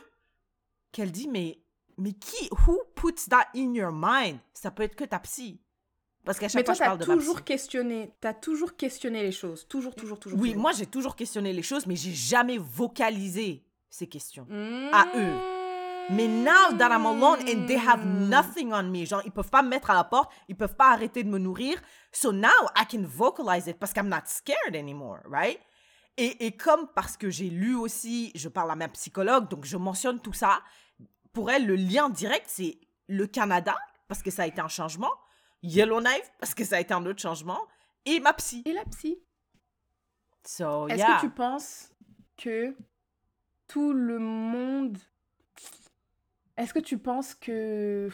qu'elle 0.92 1.12
dit, 1.12 1.28
mais, 1.28 1.62
mais 1.98 2.12
qui, 2.12 2.48
who 2.66 2.78
puts 2.94 3.28
that 3.28 3.48
in 3.55 3.74
your 3.74 3.90
mind? 3.92 4.38
Ça 4.55 4.70
peut 4.70 4.84
être 4.84 4.94
que 4.96 5.05
ta 5.05 5.18
psy. 5.20 5.61
Parce 6.25 6.39
qu'à 6.39 6.47
Mais 6.47 6.51
chaque 6.51 6.64
toi, 6.66 6.75
fois, 6.75 6.75
je 6.75 6.79
t'as 6.79 6.87
parle 6.87 6.99
de 6.99 7.07
ma 7.07 7.14
toujours 7.14 7.37
psy. 7.37 7.45
questionné, 7.45 8.12
t'as 8.21 8.35
toujours 8.35 8.77
questionné 8.77 9.23
les 9.23 9.33
choses, 9.33 9.66
toujours, 9.68 9.95
toujours, 9.95 10.18
toujours. 10.21 10.39
Oui, 10.39 10.51
toujours. 10.51 10.62
moi, 10.62 10.73
j'ai 10.73 10.87
toujours 10.87 11.16
questionné 11.16 11.53
les 11.53 11.62
choses, 11.62 11.87
mais 11.87 11.97
j'ai 11.97 12.12
jamais 12.12 12.59
vocalisé 12.59 13.64
ces 13.89 14.07
questions. 14.07 14.47
Mmh. 14.49 14.91
à 14.93 15.07
eux. 15.16 15.35
Mais 16.11 16.27
now 16.27 16.77
that 16.77 16.91
I'm 16.91 17.07
alone 17.07 17.39
and 17.49 17.66
they 17.66 17.77
have 17.79 18.05
nothing 18.05 18.73
on 18.73 18.83
me, 18.85 19.05
genre 19.07 19.23
ils 19.25 19.31
peuvent 19.31 19.51
pas 19.51 19.62
me 19.62 19.68
mettre 19.68 19.91
à 19.91 19.95
la 19.95 20.03
porte, 20.05 20.31
ils 20.49 20.57
peuvent 20.57 20.75
pas 20.75 20.91
arrêter 20.91 21.23
de 21.23 21.29
me 21.29 21.39
nourrir. 21.39 21.81
So 22.11 22.33
now 22.33 22.49
I 22.77 22.85
can 22.91 23.03
vocalize 23.05 23.68
it 23.68 23.79
parce 23.79 23.93
que 23.93 24.01
I'm 24.01 24.09
not 24.09 24.27
scared 24.27 24.75
anymore, 24.75 25.21
right? 25.25 25.61
Et, 26.16 26.47
et 26.47 26.57
comme 26.57 26.89
parce 26.95 27.16
que 27.16 27.31
j'ai 27.31 27.49
lu 27.49 27.77
aussi, 27.77 28.33
je 28.35 28.49
parle 28.49 28.73
à 28.73 28.77
ma 28.77 28.89
psychologue, 28.89 29.49
donc 29.49 29.64
je 29.64 29.77
mentionne 29.77 30.21
tout 30.21 30.33
ça, 30.33 30.61
pour 31.33 31.51
elle, 31.51 31.66
le 31.66 31.77
lien 31.77 32.09
direct, 32.11 32.47
c'est 32.49 32.79
le 33.07 33.27
Canada, 33.29 33.77
parce 34.09 34.21
que 34.23 34.31
ça 34.33 34.43
a 34.43 34.47
été 34.47 34.61
un 34.61 34.68
changement, 34.68 35.12
Yellowknife, 35.62 36.32
parce 36.38 36.54
que 36.54 36.64
ça 36.64 36.76
a 36.76 36.80
été 36.80 36.94
un 36.94 37.04
autre 37.06 37.20
changement, 37.20 37.61
et 38.04 38.20
ma 38.20 38.32
psy. 38.34 38.62
Et 38.64 38.72
la 38.72 38.84
psy. 38.84 39.18
So, 40.46 40.88
Est-ce 40.88 40.98
yeah. 40.98 41.16
que 41.16 41.20
tu 41.20 41.30
penses 41.30 41.90
que 42.36 42.74
tout 43.68 43.92
le 43.92 44.18
monde. 44.18 44.98
Est-ce 46.56 46.74
que 46.74 46.80
tu 46.80 46.98
penses 46.98 47.34
que. 47.34 48.11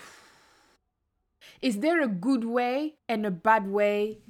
Is 1.62 1.80
there 1.80 2.02
a 2.02 2.08
good 2.08 2.44
way 2.44 2.96
and 3.08 3.24
a 3.24 3.30
bad 3.30 3.66
way 3.68 4.20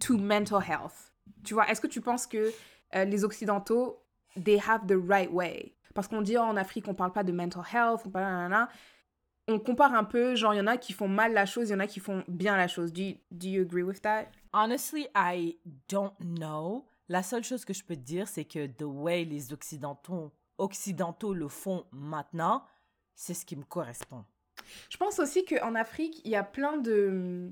to 0.00 0.16
mental 0.16 0.60
health? 0.60 1.12
Tu 1.44 1.54
vois, 1.54 1.68
est-ce 1.68 1.80
que 1.80 1.86
tu 1.86 2.00
penses 2.00 2.26
que 2.26 2.52
euh, 2.94 3.04
les 3.04 3.24
Occidentaux, 3.24 4.02
they 4.42 4.58
have 4.58 4.86
the 4.86 4.96
right 4.96 5.30
way? 5.30 5.76
Parce 5.94 6.08
qu'on 6.08 6.22
dit 6.22 6.36
oh, 6.36 6.42
en 6.42 6.56
Afrique, 6.56 6.88
on 6.88 6.94
parle 6.94 7.12
pas 7.12 7.22
de 7.22 7.32
mental 7.32 7.62
health, 7.72 8.00
on 8.06 8.10
parle. 8.10 8.68
On 9.48 9.58
compare 9.58 9.94
un 9.94 10.04
peu, 10.04 10.36
genre, 10.36 10.54
il 10.54 10.58
y 10.58 10.60
en 10.60 10.66
a 10.66 10.76
qui 10.76 10.92
font 10.92 11.08
mal 11.08 11.32
la 11.32 11.46
chose, 11.46 11.68
il 11.68 11.72
y 11.72 11.74
en 11.74 11.80
a 11.80 11.86
qui 11.86 12.00
font 12.00 12.22
bien 12.28 12.56
la 12.56 12.68
chose. 12.68 12.92
Do 12.92 13.02
you, 13.02 13.16
do 13.30 13.48
you 13.48 13.62
agree 13.62 13.82
with 13.82 14.00
that? 14.02 14.26
Honestly, 14.52 15.08
I 15.14 15.58
don't 15.88 16.14
know. 16.20 16.86
La 17.08 17.22
seule 17.22 17.42
chose 17.42 17.64
que 17.64 17.74
je 17.74 17.82
peux 17.82 17.96
te 17.96 18.00
dire, 18.00 18.28
c'est 18.28 18.44
que 18.44 18.66
the 18.66 18.84
way 18.84 19.24
les 19.24 19.52
Occidentaux, 19.52 20.32
Occidentaux 20.58 21.34
le 21.34 21.48
font 21.48 21.84
maintenant, 21.90 22.64
c'est 23.14 23.34
ce 23.34 23.44
qui 23.44 23.56
me 23.56 23.64
correspond. 23.64 24.24
Je 24.88 24.96
pense 24.96 25.18
aussi 25.18 25.44
qu'en 25.44 25.74
Afrique, 25.74 26.20
il 26.24 26.30
y 26.30 26.36
a 26.36 26.44
plein 26.44 26.76
de, 26.76 27.50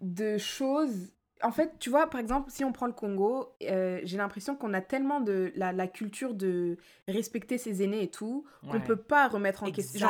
de 0.00 0.36
choses. 0.36 1.13
En 1.42 1.50
fait, 1.50 1.72
tu 1.78 1.90
vois, 1.90 2.08
par 2.08 2.20
exemple, 2.20 2.50
si 2.50 2.64
on 2.64 2.72
prend 2.72 2.86
le 2.86 2.92
Congo, 2.92 3.54
euh, 3.64 4.00
j'ai 4.04 4.16
l'impression 4.16 4.56
qu'on 4.56 4.72
a 4.72 4.80
tellement 4.80 5.20
de 5.20 5.52
la, 5.56 5.72
la 5.72 5.86
culture 5.86 6.32
de 6.32 6.78
respecter 7.08 7.58
ses 7.58 7.82
aînés 7.82 8.04
et 8.04 8.08
tout, 8.10 8.46
qu'on 8.62 8.74
Ouais. 8.78 8.80
peut 8.84 8.96
pas 8.96 9.28
remettre 9.28 9.62
en 9.64 9.70
question. 9.70 10.08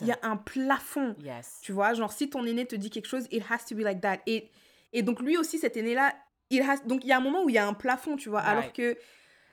Il 0.00 0.06
y 0.08 0.10
a- 0.10 0.14
y, 0.14 0.18
un 0.22 0.36
plafond, 0.36 1.14
Yes. 1.22 1.60
tu 1.62 1.72
vois. 1.72 1.94
Genre, 1.94 2.10
si 2.12 2.28
ton 2.30 2.44
aîné 2.46 2.66
te 2.66 2.74
dit 2.74 2.90
quelque 2.90 3.06
chose, 3.06 3.28
it 3.30 3.44
has 3.50 3.64
to 3.68 3.76
be 3.76 3.80
like 3.80 4.00
that. 4.00 4.18
Et, 4.26 4.50
et 4.92 5.02
donc, 5.02 5.20
lui 5.20 5.36
aussi, 5.36 5.58
cet 5.58 5.76
aîné-là, 5.76 6.14
il 6.50 6.62
has... 6.62 6.78
donc 6.86 7.04
il 7.04 7.08
y 7.08 7.12
a 7.12 7.16
un 7.18 7.20
moment 7.20 7.44
où 7.44 7.48
il 7.48 7.54
y 7.54 7.58
a 7.58 7.66
un 7.68 7.74
plafond, 7.74 8.16
tu 8.16 8.28
vois. 8.28 8.40
Alors 8.40 8.72
que 8.72 8.96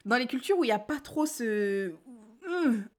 dans 0.05 0.15
les 0.17 0.26
cultures 0.26 0.57
où 0.57 0.63
il 0.63 0.67
n'y 0.67 0.74
a 0.74 0.80
pas 0.80 0.99
trop 0.99 1.26
ce. 1.26 1.93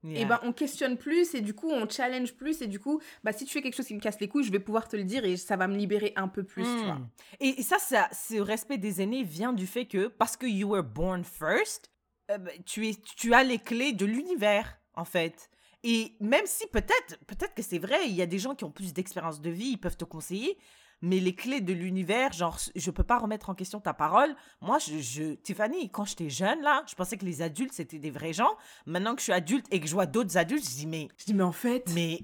Yeah. 0.03 0.21
et 0.21 0.25
ben 0.25 0.41
on 0.43 0.53
questionne 0.53 0.97
plus 0.97 1.35
et 1.35 1.41
du 1.41 1.55
coup 1.55 1.71
on 1.71 1.89
challenge 1.89 2.35
plus 2.35 2.63
et 2.63 2.67
du 2.67 2.79
coup 2.79 3.01
bah 3.25 3.33
si 3.33 3.45
tu 3.45 3.53
fais 3.53 3.63
quelque 3.63 3.75
chose 3.75 3.87
qui 3.87 3.95
me 3.95 4.01
casse 4.01 4.21
les 4.21 4.29
couilles 4.29 4.45
je 4.45 4.53
vais 4.53 4.61
pouvoir 4.61 4.89
te 4.89 4.97
le 4.97 5.05
dire 5.05 5.25
et 5.25 5.37
ça 5.37 5.57
va 5.57 5.67
me 5.69 5.77
libérer 5.77 6.13
un 6.17 6.29
peu 6.29 6.43
plus 6.43 6.65
tu 6.65 6.85
vois 6.85 7.01
Mm. 7.01 7.09
Et, 7.41 7.61
et 7.61 7.63
ça, 7.63 7.79
ça, 7.79 8.09
ce 8.13 8.41
respect 8.41 8.79
des 8.79 9.01
aînés 9.03 9.23
vient 9.23 9.53
du 9.53 9.67
fait 9.67 9.87
que 9.87 10.09
parce 10.09 10.37
que 10.37 10.47
you 10.47 10.69
were 10.69 10.83
born 10.83 11.25
first, 11.25 11.91
euh, 12.31 12.39
bah, 12.39 12.51
tu, 12.67 12.89
es, 12.89 12.95
tu 13.17 13.35
as 13.35 13.43
les 13.45 13.59
clés 13.59 13.93
de 13.93 14.07
l'univers, 14.07 14.79
en 14.95 15.05
fait. 15.05 15.51
Et 15.83 16.15
même 16.21 16.45
si 16.47 16.67
peut-être, 16.67 17.19
peut-être 17.27 17.55
que 17.55 17.63
c'est 17.63 17.79
vrai, 17.79 17.99
il 18.07 18.15
y 18.15 18.23
a 18.23 18.27
des 18.27 18.39
gens 18.39 18.55
qui 18.55 18.65
ont 18.65 18.71
plus 18.71 18.93
d'expérience 18.93 19.41
de 19.41 19.51
vie, 19.51 19.71
ils 19.73 19.79
peuvent 19.79 19.97
te 19.97 20.05
conseiller, 20.05 20.59
mais 21.03 21.19
les 21.21 21.35
clés 21.35 21.61
de 21.61 21.73
l'univers, 21.73 22.33
genre, 22.33 22.59
je 22.77 22.91
peux 22.91 23.03
pas 23.05 23.19
remettre 23.19 23.49
en 23.51 23.55
question 23.55 23.81
ta 23.81 23.95
parole. 23.95 24.35
Moi, 24.61 24.79
je, 24.79 24.99
je 24.99 25.35
Tiffany, 25.35 25.91
quand 25.91 26.05
j'étais 26.05 26.29
jeune, 26.31 26.61
là, 26.63 26.85
je 26.89 26.95
pensais 26.95 27.17
que 27.17 27.25
les 27.25 27.43
adultes, 27.43 27.73
c'était 27.73 27.99
des 27.99 28.11
vrais 28.11 28.33
gens. 28.33 28.57
Maintenant 28.87 29.15
que 29.15 29.21
je 29.21 29.25
suis 29.25 29.33
adulte 29.33 29.67
et 29.71 29.81
que 29.81 29.87
je 29.87 29.95
vois 29.95 30.07
d'autres 30.07 30.37
adultes, 30.37 30.65
je 30.65 30.75
dis, 30.75 30.87
mais, 30.87 31.09
je 31.17 31.25
dis 31.27 31.35
mais 31.35 31.43
en 31.43 31.53
fait 31.53 31.91
mais, 31.95 32.21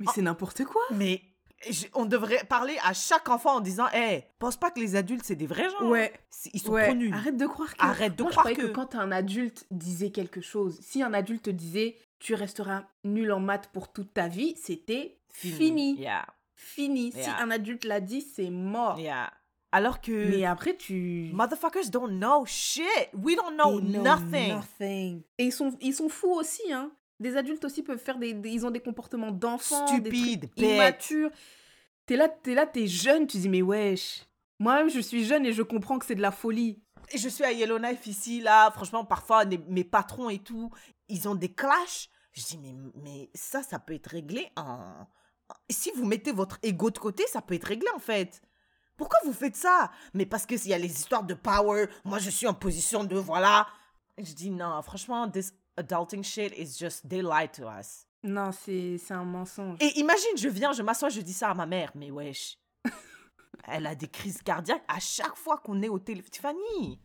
mais, 0.00 0.06
c'est 0.14 0.22
n'importe 0.22 0.64
quoi 0.64 0.82
mais, 0.92 1.20
je- 1.70 1.86
on 1.94 2.04
devrait 2.04 2.44
parler 2.48 2.76
à 2.84 2.92
chaque 2.92 3.28
enfant 3.30 3.56
en 3.56 3.60
disant, 3.60 3.86
hé, 3.94 4.24
pense 4.38 4.56
pas 4.56 4.70
que 4.70 4.78
les 4.78 4.94
adultes, 4.94 5.24
c'est 5.24 5.34
des 5.36 5.46
vrais 5.46 5.68
gens. 5.70 5.88
ouais 5.88 6.12
Ils 6.52 6.60
sont 6.60 6.72
ouais 6.72 6.84
trop 6.86 6.94
nuls. 6.94 7.12
arrête 7.14 7.36
de 7.36 7.46
croire 7.46 7.74
que 7.74 7.82
Arrête 7.82 8.14
de 8.14 8.22
moi 8.22 8.30
croire 8.30 8.48
je 8.50 8.54
que- 8.54 8.62
que... 8.62 8.72
quand 8.72 8.94
un 8.94 9.10
adulte 9.10 9.66
disait 9.70 10.10
quelque 10.10 10.40
chose 10.42 10.78
si 10.82 11.02
un 11.02 11.14
adulte 11.14 11.44
te 11.46 11.50
disait 11.50 11.96
tu 12.18 12.34
resteras 12.34 12.84
nul 13.04 13.32
en 13.32 13.40
maths 13.40 13.68
pour 13.72 13.90
toute 13.92 14.12
ta 14.14 14.28
vie 14.28 14.54
c'était 14.62 15.18
fini 15.32 15.96
Yeah, 15.98 16.26
fini 16.56 17.12
si 17.12 17.28
un 17.30 17.50
adulte 17.50 17.84
l'a 17.84 18.00
dit 18.00 18.20
c'est 18.22 18.50
mort 18.50 18.98
yeah. 18.98 19.30
Alors 19.72 20.00
que 20.00 20.30
mais 20.30 20.44
après 20.44 20.76
tu 20.76 21.30
motherfuckers 21.34 21.90
don't 21.90 22.08
know 22.18 22.44
shit. 22.46 22.84
We 23.14 23.36
don't 23.36 23.54
know 23.56 23.80
nothing. 23.80 24.54
nothing. 24.54 25.22
Et 25.38 25.44
ils 25.46 25.52
sont, 25.52 25.76
ils 25.80 25.92
sont 25.94 26.08
fous 26.08 26.32
aussi, 26.32 26.72
hein. 26.72 26.90
Des 27.20 27.36
adultes 27.36 27.64
aussi 27.64 27.82
peuvent 27.82 27.98
faire 27.98 28.18
des, 28.18 28.32
des- 28.34 28.50
ils 28.50 28.64
ont 28.66 28.70
des 28.70 28.80
comportements 28.80 29.30
d'enfants, 29.32 29.84
des 29.98 30.02
trucs 30.02 30.14
Stupide, 30.14 30.50
bête. 30.56 30.74
immatures. 30.74 31.30
T'es 32.06 32.16
là, 32.16 32.28
t'es 32.28 32.54
là, 32.54 32.66
t'es 32.66 32.86
jeune, 32.86 33.26
tu 33.26 33.38
dis 33.38 33.48
mais 33.48 33.62
wesh. 33.62 34.24
Moi-même 34.58 34.88
je 34.88 35.00
suis 35.00 35.24
jeune 35.24 35.44
et 35.44 35.52
je 35.52 35.62
comprends 35.62 35.98
que 35.98 36.06
c'est 36.06 36.14
de 36.14 36.22
la 36.22 36.30
folie. 36.30 36.80
Et 37.12 37.18
je 37.18 37.28
suis 37.28 37.44
à 37.44 37.52
Yellowknife 37.52 38.06
ici, 38.06 38.40
là. 38.40 38.70
Franchement, 38.70 39.04
parfois, 39.04 39.44
les- 39.44 39.58
mes 39.68 39.84
patrons 39.84 40.28
et 40.30 40.38
tout, 40.38 40.70
ils 41.08 41.28
ont 41.28 41.34
des 41.34 41.52
clashs. 41.52 42.08
Je 42.32 42.42
dis, 42.44 42.58
mais, 42.58 42.74
mais 43.02 43.30
ça, 43.34 43.62
ça 43.62 43.78
peut 43.78 43.94
être 43.94 44.08
réglé 44.08 44.48
en... 44.56 45.06
Si 45.70 45.90
vous 45.92 46.04
mettez 46.04 46.32
votre 46.32 46.58
ego 46.62 46.90
de 46.90 46.98
côté, 46.98 47.24
ça 47.26 47.42
peut 47.42 47.54
être 47.54 47.64
réglé, 47.64 47.88
en 47.94 47.98
fait. 47.98 48.42
Pourquoi 48.96 49.18
vous 49.24 49.32
faites 49.32 49.56
ça? 49.56 49.90
Mais 50.14 50.26
parce 50.26 50.46
qu'il 50.46 50.64
y 50.66 50.74
a 50.74 50.78
les 50.78 50.90
histoires 50.90 51.24
de 51.24 51.34
power. 51.34 51.86
Moi, 52.04 52.18
je 52.18 52.30
suis 52.30 52.46
en 52.46 52.54
position 52.54 53.04
de... 53.04 53.16
Voilà. 53.16 53.66
Je 54.18 54.32
dis, 54.32 54.50
non, 54.50 54.80
franchement, 54.82 55.28
this 55.30 55.52
adulting 55.76 56.24
shit 56.24 56.52
is 56.56 56.78
just... 56.78 57.08
They 57.08 57.22
lie 57.22 57.48
to 57.54 57.64
us. 57.68 58.06
Non, 58.22 58.50
c'est 58.52 58.98
un 59.10 59.24
mensonge. 59.24 59.78
Et 59.80 59.98
imagine, 59.98 60.36
je 60.36 60.48
viens, 60.48 60.72
je 60.72 60.82
m'assois, 60.82 61.10
je 61.10 61.20
dis 61.20 61.34
ça 61.34 61.50
à 61.50 61.54
ma 61.54 61.66
mère. 61.66 61.92
Mais 61.94 62.10
wesh. 62.10 62.58
Elle 63.68 63.86
a 63.86 63.94
des 63.94 64.08
crises 64.08 64.42
cardiaques 64.42 64.84
à 64.88 64.98
chaque 64.98 65.36
fois 65.36 65.58
qu'on 65.58 65.82
est 65.82 65.88
au 65.88 65.98
téléphone. 65.98 66.30
Tiffany, 66.30 67.00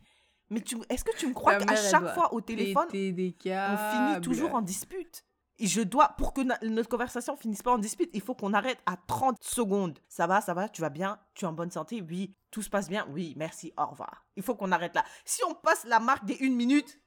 mais 0.52 0.60
tu, 0.60 0.76
est-ce 0.90 1.02
que 1.02 1.16
tu 1.16 1.26
me 1.26 1.32
crois 1.32 1.56
qu'à 1.56 1.76
chaque 1.76 2.12
fois 2.14 2.34
au 2.34 2.42
téléphone, 2.42 2.86
des 2.92 3.34
on 3.46 3.76
finit 3.76 4.20
toujours 4.20 4.54
en 4.54 4.60
dispute? 4.60 5.24
Et 5.58 5.66
je 5.66 5.80
dois, 5.82 6.08
pour 6.18 6.32
que 6.32 6.40
notre 6.66 6.88
conversation 6.88 7.36
finisse 7.36 7.62
pas 7.62 7.72
en 7.72 7.78
dispute, 7.78 8.10
il 8.14 8.20
faut 8.20 8.34
qu'on 8.34 8.52
arrête 8.52 8.78
à 8.86 8.96
30 9.06 9.36
secondes. 9.42 9.98
Ça 10.08 10.26
va, 10.26 10.40
ça 10.40 10.54
va, 10.54 10.68
tu 10.68 10.80
vas 10.80 10.88
bien 10.90 11.18
Tu 11.34 11.44
es 11.44 11.48
en 11.48 11.52
bonne 11.52 11.70
santé 11.70 12.02
Oui. 12.08 12.34
Tout 12.50 12.62
se 12.62 12.68
passe 12.70 12.88
bien 12.88 13.06
Oui, 13.10 13.34
merci, 13.36 13.72
au 13.78 13.86
revoir. 13.86 14.24
Il 14.36 14.42
faut 14.42 14.54
qu'on 14.54 14.72
arrête 14.72 14.94
là. 14.94 15.04
Si 15.24 15.42
on 15.44 15.54
passe 15.54 15.84
la 15.84 16.00
marque 16.00 16.24
des 16.24 16.34
une 16.34 16.54
minute, 16.56 16.98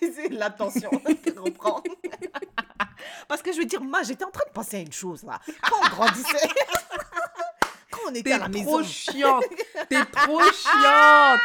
c'est 0.00 0.28
la 0.30 0.50
tension 0.50 0.90
qui 0.90 1.30
reprend. 1.30 1.82
Parce 3.28 3.42
que 3.42 3.52
je 3.52 3.58
veux 3.58 3.64
dire, 3.66 3.82
moi, 3.82 4.02
j'étais 4.02 4.24
en 4.24 4.30
train 4.30 4.44
de 4.46 4.52
penser 4.52 4.76
à 4.78 4.80
une 4.80 4.92
chose 4.92 5.22
là. 5.22 5.40
Quand 5.68 5.76
on 5.82 5.88
grandissait, 5.88 6.48
quand 7.90 8.00
on 8.08 8.10
était 8.10 8.22
T'es 8.22 8.32
à 8.32 8.38
la 8.38 8.44
trop 8.48 8.52
maison. 8.52 8.82
chiante. 8.84 9.44
T'es 9.88 10.04
trop 10.06 10.40
chiante. 10.52 11.40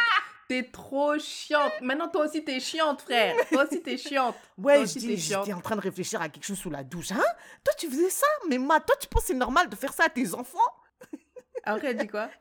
T'es 0.48 0.62
trop 0.62 1.18
chiante. 1.18 1.72
Maintenant, 1.82 2.08
toi 2.08 2.24
aussi, 2.24 2.42
t'es 2.42 2.58
chiante, 2.58 3.02
frère. 3.02 3.36
Toi 3.52 3.64
aussi, 3.64 3.82
t'es 3.82 3.98
chiante. 3.98 4.34
Ouais, 4.56 4.86
j'étais 4.86 5.52
en 5.52 5.60
train 5.60 5.76
de 5.76 5.82
réfléchir 5.82 6.22
à 6.22 6.30
quelque 6.30 6.44
chose 6.44 6.58
sous 6.58 6.70
la 6.70 6.82
douche. 6.82 7.12
Hein? 7.12 7.22
Toi, 7.62 7.74
tu 7.76 7.88
faisais 7.90 8.08
ça? 8.08 8.26
Mais 8.48 8.56
ma, 8.56 8.80
toi, 8.80 8.96
tu 8.98 9.06
penses 9.08 9.24
que 9.24 9.28
c'est 9.28 9.34
normal 9.34 9.68
de 9.68 9.76
faire 9.76 9.92
ça 9.92 10.04
à 10.04 10.08
tes 10.08 10.32
enfants? 10.32 10.58
Après, 11.64 11.88
elle 11.88 11.98
dit 11.98 12.08
quoi? 12.08 12.30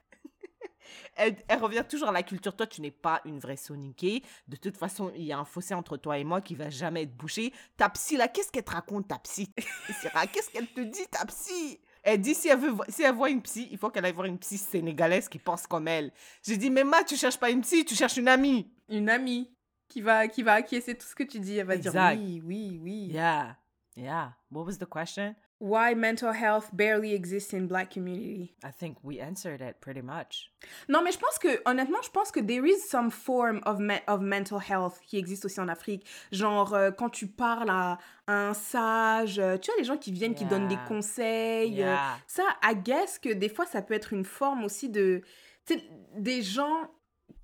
Elle, 1.17 1.35
elle 1.49 1.59
revient 1.59 1.83
toujours 1.87 2.07
à 2.07 2.11
la 2.11 2.23
culture. 2.23 2.55
Toi, 2.55 2.65
tu 2.65 2.79
n'es 2.79 2.91
pas 2.91 3.21
une 3.25 3.39
vraie 3.39 3.57
soniquée. 3.57 4.23
De 4.47 4.55
toute 4.55 4.77
façon, 4.77 5.11
il 5.15 5.23
y 5.23 5.33
a 5.33 5.37
un 5.37 5.43
fossé 5.43 5.73
entre 5.73 5.97
toi 5.97 6.17
et 6.17 6.23
moi 6.23 6.39
qui 6.39 6.55
va 6.55 6.69
jamais 6.69 7.03
être 7.03 7.15
bouché. 7.17 7.51
Ta 7.75 7.89
psy, 7.89 8.15
là, 8.15 8.27
qu'est-ce 8.27 8.51
qu'elle 8.51 8.63
te 8.63 8.71
raconte, 8.71 9.07
ta 9.07 9.19
psy? 9.19 9.51
Qu'est-ce 10.31 10.49
qu'elle 10.49 10.67
te 10.67 10.81
dit, 10.81 11.05
ta 11.07 11.25
psy? 11.25 11.81
Elle 12.09 12.21
dit, 12.21 12.33
si 12.33 12.47
elle, 12.47 12.59
veut, 12.59 12.73
si 12.87 13.03
elle 13.03 13.13
voit 13.13 13.29
une 13.29 13.41
psy, 13.41 13.67
il 13.69 13.77
faut 13.77 13.89
qu'elle 13.89 14.05
aille 14.05 14.13
voir 14.13 14.27
une 14.27 14.37
psy 14.39 14.57
sénégalaise 14.57 15.27
qui 15.27 15.39
pense 15.39 15.67
comme 15.67 15.89
elle. 15.89 16.13
J'ai 16.41 16.55
dit, 16.55 16.69
mais 16.69 16.85
ma, 16.85 17.03
tu 17.03 17.17
cherches 17.17 17.37
pas 17.37 17.49
une 17.49 17.59
psy, 17.59 17.83
tu 17.83 17.95
cherches 17.95 18.15
une 18.15 18.29
amie. 18.29 18.71
Une 18.87 19.09
amie 19.09 19.51
qui 19.89 19.99
va, 19.99 20.25
qui 20.29 20.41
va 20.41 20.53
acquiescer 20.53 20.95
tout 20.97 21.05
ce 21.05 21.13
que 21.13 21.23
tu 21.23 21.37
dis. 21.41 21.57
Elle 21.57 21.67
va 21.67 21.75
Exact. 21.75 22.15
dire 22.15 22.23
oui, 22.25 22.41
oui, 22.45 22.79
oui. 22.81 23.07
Yeah, 23.11 23.57
yeah. 23.97 24.31
What 24.49 24.63
was 24.63 24.77
the 24.77 24.85
question? 24.89 25.35
Why 25.59 25.95
mental 25.95 26.33
health 26.33 26.69
barely 26.71 27.13
exists 27.15 27.51
in 27.51 27.65
black 27.67 27.89
community. 27.91 28.53
I 28.63 28.69
think 28.71 28.97
we 29.03 29.19
answered 29.19 29.59
it 29.59 29.79
pretty 29.81 30.03
much. 30.03 30.51
Non, 30.87 31.01
mais 31.03 31.11
je 31.11 31.17
pense 31.17 31.39
que, 31.39 31.59
honnêtement, 31.65 32.01
je 32.03 32.11
pense 32.11 32.31
que 32.31 32.39
there 32.39 32.63
is 32.63 32.77
some 32.87 33.09
form 33.09 33.61
of, 33.65 33.79
me- 33.79 34.03
of 34.07 34.21
mental 34.21 34.59
health 34.59 34.99
qui 35.07 35.17
existe 35.17 35.45
aussi 35.45 35.59
en 35.59 35.67
Afrique. 35.67 36.05
Genre, 36.31 36.73
euh, 36.75 36.91
quand 36.91 37.09
tu 37.09 37.25
parles 37.25 37.71
à, 37.71 37.97
un 38.27 38.53
sage, 38.53 39.39
euh, 39.39 39.57
tu 39.57 39.71
vois, 39.71 39.79
les 39.79 39.83
gens 39.85 39.97
qui 39.97 40.11
viennent, 40.11 40.35
qui 40.35 40.45
donnent 40.45 40.67
des 40.67 40.75
Yeah. 40.75 40.85
conseils. 40.87 41.81
euh, 41.83 41.95
ça, 42.27 42.43
I 42.63 42.75
guess 42.75 43.17
que 43.17 43.33
des 43.33 43.49
fois, 43.49 43.65
ça 43.65 43.81
peut 43.81 43.95
être 43.95 44.13
une 44.13 44.25
forme 44.25 44.63
aussi 44.63 44.89
de, 44.89 45.21
tu 45.65 45.73
sais, 45.73 45.83
des 46.17 46.43
gens 46.43 46.91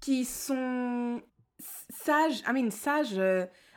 qui 0.02 0.24
sont 0.26 1.20
sages, 1.90 2.42
I 2.48 2.52
mean, 2.54 2.70
sages, 2.70 3.18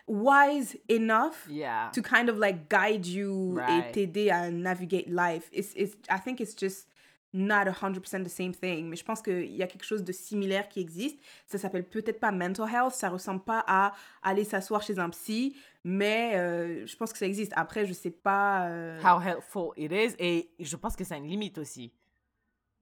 wise 0.06 0.76
enough 0.88 1.46
Yeah. 1.48 1.90
to 1.92 2.02
kind 2.02 2.28
of 2.28 2.38
like 2.38 2.68
guide 2.70 3.06
you 3.06 3.54
Right. 3.56 3.88
et 3.88 3.92
t'aider 3.92 4.30
à 4.30 4.50
navigate 4.50 5.06
life. 5.08 5.48
It's, 5.52 5.72
it's, 5.76 5.96
I 6.10 6.18
think 6.22 6.40
it's 6.40 6.54
just 6.56 6.88
not 7.32 7.66
100% 7.66 8.24
the 8.24 8.28
same 8.30 8.52
thing. 8.54 8.88
Mais 8.88 8.96
je 8.96 9.04
pense 9.04 9.20
qu'il 9.20 9.54
y 9.54 9.62
a 9.62 9.66
quelque 9.66 9.84
chose 9.84 10.02
de 10.04 10.12
similaire 10.12 10.68
qui 10.68 10.80
existe. 10.80 11.18
Ça 11.46 11.58
s'appelle 11.58 11.84
peut-être 11.84 12.18
pas 12.20 12.30
mental 12.32 12.66
health. 12.72 12.92
Ça 12.94 13.08
ressemble 13.10 13.42
pas 13.42 13.62
à 13.66 13.92
aller 14.22 14.44
s'asseoir 14.44 14.80
chez 14.82 14.98
un 14.98 15.10
psy. 15.10 15.54
Mais 15.84 16.32
euh, 16.36 16.86
je 16.86 16.96
pense 16.96 17.12
que 17.12 17.18
ça 17.18 17.26
existe. 17.26 17.52
Après, 17.56 17.84
je 17.84 17.92
sais 17.92 18.10
pas. 18.10 18.68
euh, 18.68 18.98
How 19.02 19.20
helpful 19.20 19.72
it 19.76 19.92
is. 19.92 20.14
Et 20.18 20.50
je 20.60 20.76
pense 20.76 20.96
que 20.96 21.04
a 21.12 21.16
une 21.16 21.26
limite 21.28 21.58
aussi. 21.58 21.92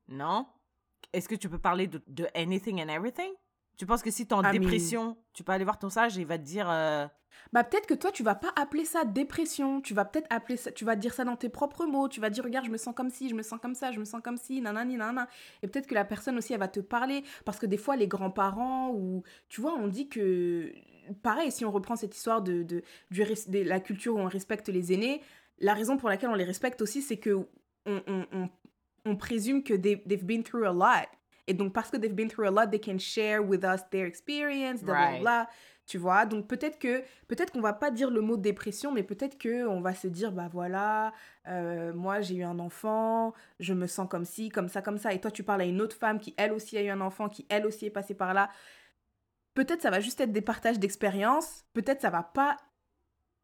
Non? 0.08 0.46
Est-ce 1.12 1.28
que 1.28 1.34
tu 1.34 1.48
peux 1.48 1.58
parler 1.58 1.86
de, 1.86 2.00
de 2.06 2.26
anything 2.34 2.80
and 2.82 2.88
everything? 2.88 3.32
Tu 3.76 3.86
penses 3.86 4.02
que 4.02 4.10
si 4.10 4.26
t'es 4.26 4.34
en 4.34 4.42
mean- 4.42 4.52
dépression, 4.60 5.16
tu 5.32 5.42
peux 5.44 5.52
aller 5.52 5.64
voir 5.64 5.78
ton 5.78 5.88
sage 5.90 6.16
et 6.18 6.20
il 6.22 6.26
va 6.26 6.38
te 6.38 6.44
dire... 6.44 6.68
euh, 6.70 7.06
Bah 7.52 7.64
peut-être 7.64 7.86
que 7.86 7.94
toi 7.94 8.10
tu 8.12 8.22
vas 8.22 8.34
pas 8.36 8.52
appeler 8.56 8.84
ça 8.84 9.04
dépression, 9.04 9.80
tu 9.80 9.92
vas 9.94 10.04
peut-être 10.04 10.26
appeler 10.30 10.56
ça, 10.56 10.70
tu 10.70 10.84
vas 10.84 10.94
dire 10.96 11.12
ça 11.12 11.24
dans 11.24 11.36
tes 11.36 11.48
propres 11.48 11.84
mots, 11.84 12.08
tu 12.08 12.20
vas 12.20 12.30
dire 12.30 12.44
regarde 12.44 12.66
je 12.66 12.70
me 12.70 12.76
sens 12.76 12.94
comme 12.94 13.10
ci, 13.10 13.28
je 13.28 13.34
me 13.34 13.42
sens 13.42 13.58
comme 13.60 13.74
ça, 13.74 13.90
je 13.92 13.98
me 13.98 14.04
sens 14.04 14.20
comme 14.22 14.36
ci, 14.36 14.60
nanani 14.60 14.96
nanana. 14.96 15.26
Et 15.62 15.66
peut-être 15.68 15.86
que 15.88 15.94
la 15.94 16.04
personne 16.04 16.38
aussi 16.38 16.52
elle 16.52 16.60
va 16.60 16.68
te 16.68 16.80
parler 16.80 17.24
parce 17.44 17.58
que 17.58 17.66
des 17.66 17.76
fois 17.76 17.96
les 17.96 18.06
grands-parents 18.08 18.90
ou 18.92 19.22
tu 19.48 19.60
vois 19.60 19.74
on 19.74 19.88
dit 19.88 20.08
que 20.08 20.72
pareil 21.22 21.50
si 21.50 21.64
on 21.64 21.70
reprend 21.72 21.96
cette 21.96 22.16
histoire 22.16 22.40
de, 22.42 22.62
de, 22.62 22.82
du 23.10 23.22
de 23.24 23.62
la 23.62 23.80
culture 23.80 24.14
où 24.14 24.20
on 24.20 24.28
respecte 24.28 24.68
les 24.68 24.92
aînés, 24.92 25.20
la 25.58 25.74
raison 25.74 25.96
pour 25.96 26.08
laquelle 26.08 26.30
on 26.30 26.34
les 26.36 26.44
respecte 26.44 26.80
aussi 26.82 27.02
c'est 27.02 27.18
que 27.18 27.46
on, 27.86 28.02
on, 28.06 28.26
on, 28.32 28.48
on 29.04 29.16
présume 29.16 29.62
que 29.64 29.74
they, 29.74 30.00
they've 30.06 30.24
been 30.24 30.42
through 30.44 30.64
a 30.64 30.72
lot. 30.72 31.08
Et 31.46 31.54
donc 31.54 31.72
parce 31.72 31.90
que 31.90 31.96
they've 31.96 32.14
been 32.14 32.28
through 32.28 32.46
a 32.46 32.50
lot, 32.50 32.70
they 32.70 32.80
can 32.80 32.98
share 32.98 33.40
with 33.42 33.64
us 33.64 33.82
their 33.90 34.06
experience, 34.06 34.82
bla 34.82 34.94
bla 34.94 35.06
Right. 35.10 35.20
bla. 35.20 35.48
Tu 35.86 35.98
vois, 35.98 36.24
donc 36.24 36.46
peut-être 36.46 36.78
que 36.78 37.02
peut-être 37.28 37.52
qu'on 37.52 37.60
va 37.60 37.74
pas 37.74 37.90
dire 37.90 38.10
le 38.10 38.22
mot 38.22 38.38
dépression, 38.38 38.90
mais 38.90 39.02
peut-être 39.02 39.36
que 39.36 39.66
on 39.66 39.82
va 39.82 39.94
se 39.94 40.06
dire 40.08 40.32
bah 40.32 40.48
voilà, 40.50 41.12
euh, 41.46 41.92
moi 41.92 42.22
j'ai 42.22 42.36
eu 42.36 42.42
un 42.42 42.58
enfant, 42.58 43.34
je 43.60 43.74
me 43.74 43.86
sens 43.86 44.08
comme 44.08 44.24
ci, 44.24 44.48
comme 44.48 44.68
ça, 44.68 44.80
comme 44.80 44.96
ça. 44.96 45.12
Et 45.12 45.20
toi 45.20 45.30
tu 45.30 45.42
parles 45.42 45.60
à 45.60 45.64
une 45.66 45.82
autre 45.82 45.94
femme 45.96 46.20
qui 46.20 46.32
elle 46.38 46.54
aussi 46.54 46.78
a 46.78 46.82
eu 46.82 46.88
un 46.88 47.02
enfant, 47.02 47.28
qui 47.28 47.44
elle 47.50 47.66
aussi 47.66 47.84
est 47.84 47.90
passée 47.90 48.14
par 48.14 48.32
là. 48.32 48.48
Peut-être 49.54 49.82
ça 49.82 49.90
va 49.90 50.00
juste 50.00 50.20
être 50.22 50.32
des 50.32 50.40
partages 50.40 50.78
d'expériences. 50.78 51.64
Peut-être 51.74 52.00
ça 52.00 52.08
va 52.10 52.22
pas. 52.22 52.56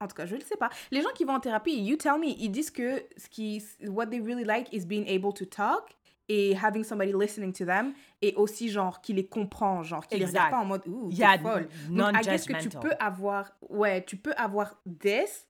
En 0.01 0.09
tout 0.09 0.17
cas, 0.17 0.25
je 0.25 0.35
ne 0.35 0.41
sais 0.41 0.57
pas. 0.57 0.71
Les 0.91 1.03
gens 1.03 1.11
qui 1.15 1.25
vont 1.25 1.35
en 1.35 1.41
thérapie, 1.41 1.79
you 1.79 1.97
tell 1.97 2.19
me, 2.19 2.27
ils 2.27 2.49
disent 2.49 2.71
que 2.71 3.03
ce 3.19 3.29
qui, 3.29 3.63
what 3.87 4.07
they 4.07 4.19
really 4.21 4.45
like 4.45 4.73
is 4.73 4.87
being 4.87 5.07
able 5.07 5.35
to 5.35 5.45
talk 5.45 5.91
et 6.33 6.55
having 6.55 6.85
somebody 6.85 7.13
listening 7.13 7.53
to 7.53 7.65
them 7.65 7.93
et 8.23 8.35
aussi 8.37 8.69
genre 8.69 9.01
qui 9.01 9.13
les 9.13 9.27
comprend, 9.27 9.83
genre 9.83 10.07
qui 10.07 10.17
les 10.17 10.23
Exact. 10.27 10.45
regarde 10.45 10.51
pas 10.53 10.59
en 10.61 10.65
mode 10.65 10.87
ouh, 10.87 11.11
t'es 11.13 11.25
a 11.25 11.39
folle. 11.39 11.69
Donc, 11.91 12.17
I 12.17 12.23
guess 12.23 12.47
que 12.47 12.63
tu 12.63 12.69
peux 12.69 12.95
avoir, 13.01 13.51
ouais, 13.69 14.05
tu 14.05 14.17
peux 14.17 14.33
avoir 14.37 14.81
this 15.01 15.49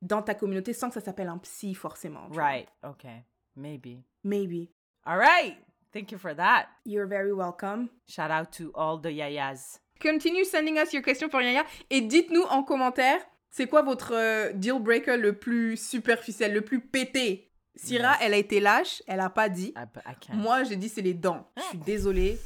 dans 0.00 0.22
ta 0.22 0.34
communauté 0.34 0.72
sans 0.72 0.88
que 0.88 0.94
ça 0.94 1.02
s'appelle 1.02 1.28
un 1.28 1.36
psy 1.36 1.74
forcément. 1.74 2.26
vois. 2.30 2.42
Right. 2.42 2.68
Okay. 2.82 3.22
Maybe. 3.54 4.02
Maybe. 4.24 4.70
All 5.04 5.18
right. 5.18 5.58
Thank 5.92 6.10
you 6.10 6.18
for 6.18 6.34
that. 6.34 6.68
You're 6.86 7.06
very 7.06 7.32
welcome. 7.32 7.90
Shout 8.08 8.30
out 8.30 8.50
to 8.52 8.70
all 8.74 8.98
the 8.98 9.10
yayas. 9.10 9.80
Continue 10.00 10.44
sending 10.44 10.78
us 10.78 10.92
your 10.94 11.02
questions 11.02 11.28
pour 11.28 11.42
Yaya 11.42 11.64
et 11.90 12.00
dites-nous 12.00 12.44
en 12.50 12.62
commentaire 12.62 13.20
c'est 13.50 13.66
quoi 13.66 13.82
votre 13.82 14.12
euh, 14.14 14.52
deal 14.52 14.78
breaker 14.78 15.16
le 15.16 15.32
plus 15.32 15.76
superficiel, 15.76 16.52
le 16.52 16.60
plus 16.60 16.80
pété? 16.80 17.47
Syrah, 17.78 18.12
Yes. 18.14 18.18
elle 18.22 18.34
a 18.34 18.36
été 18.36 18.60
lâche, 18.60 19.02
elle 19.06 19.20
a 19.20 19.30
pas 19.30 19.48
dit. 19.48 19.72
I, 19.76 19.84
I 20.06 20.14
can't. 20.20 20.34
Moi, 20.36 20.64
j'ai 20.64 20.76
dit 20.76 20.88
c'est 20.88 21.00
les 21.02 21.14
dents. 21.14 21.48
Je 21.56 21.62
suis 21.62 21.78
désolée. 21.78 22.38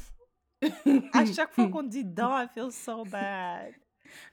à 1.13 1.25
chaque 1.25 1.53
fois 1.53 1.67
qu'on 1.67 1.83
dit 1.83 2.05
dents, 2.05 2.37
I 2.39 2.47
feel 2.53 2.71
so 2.71 3.03
bad. 3.03 3.73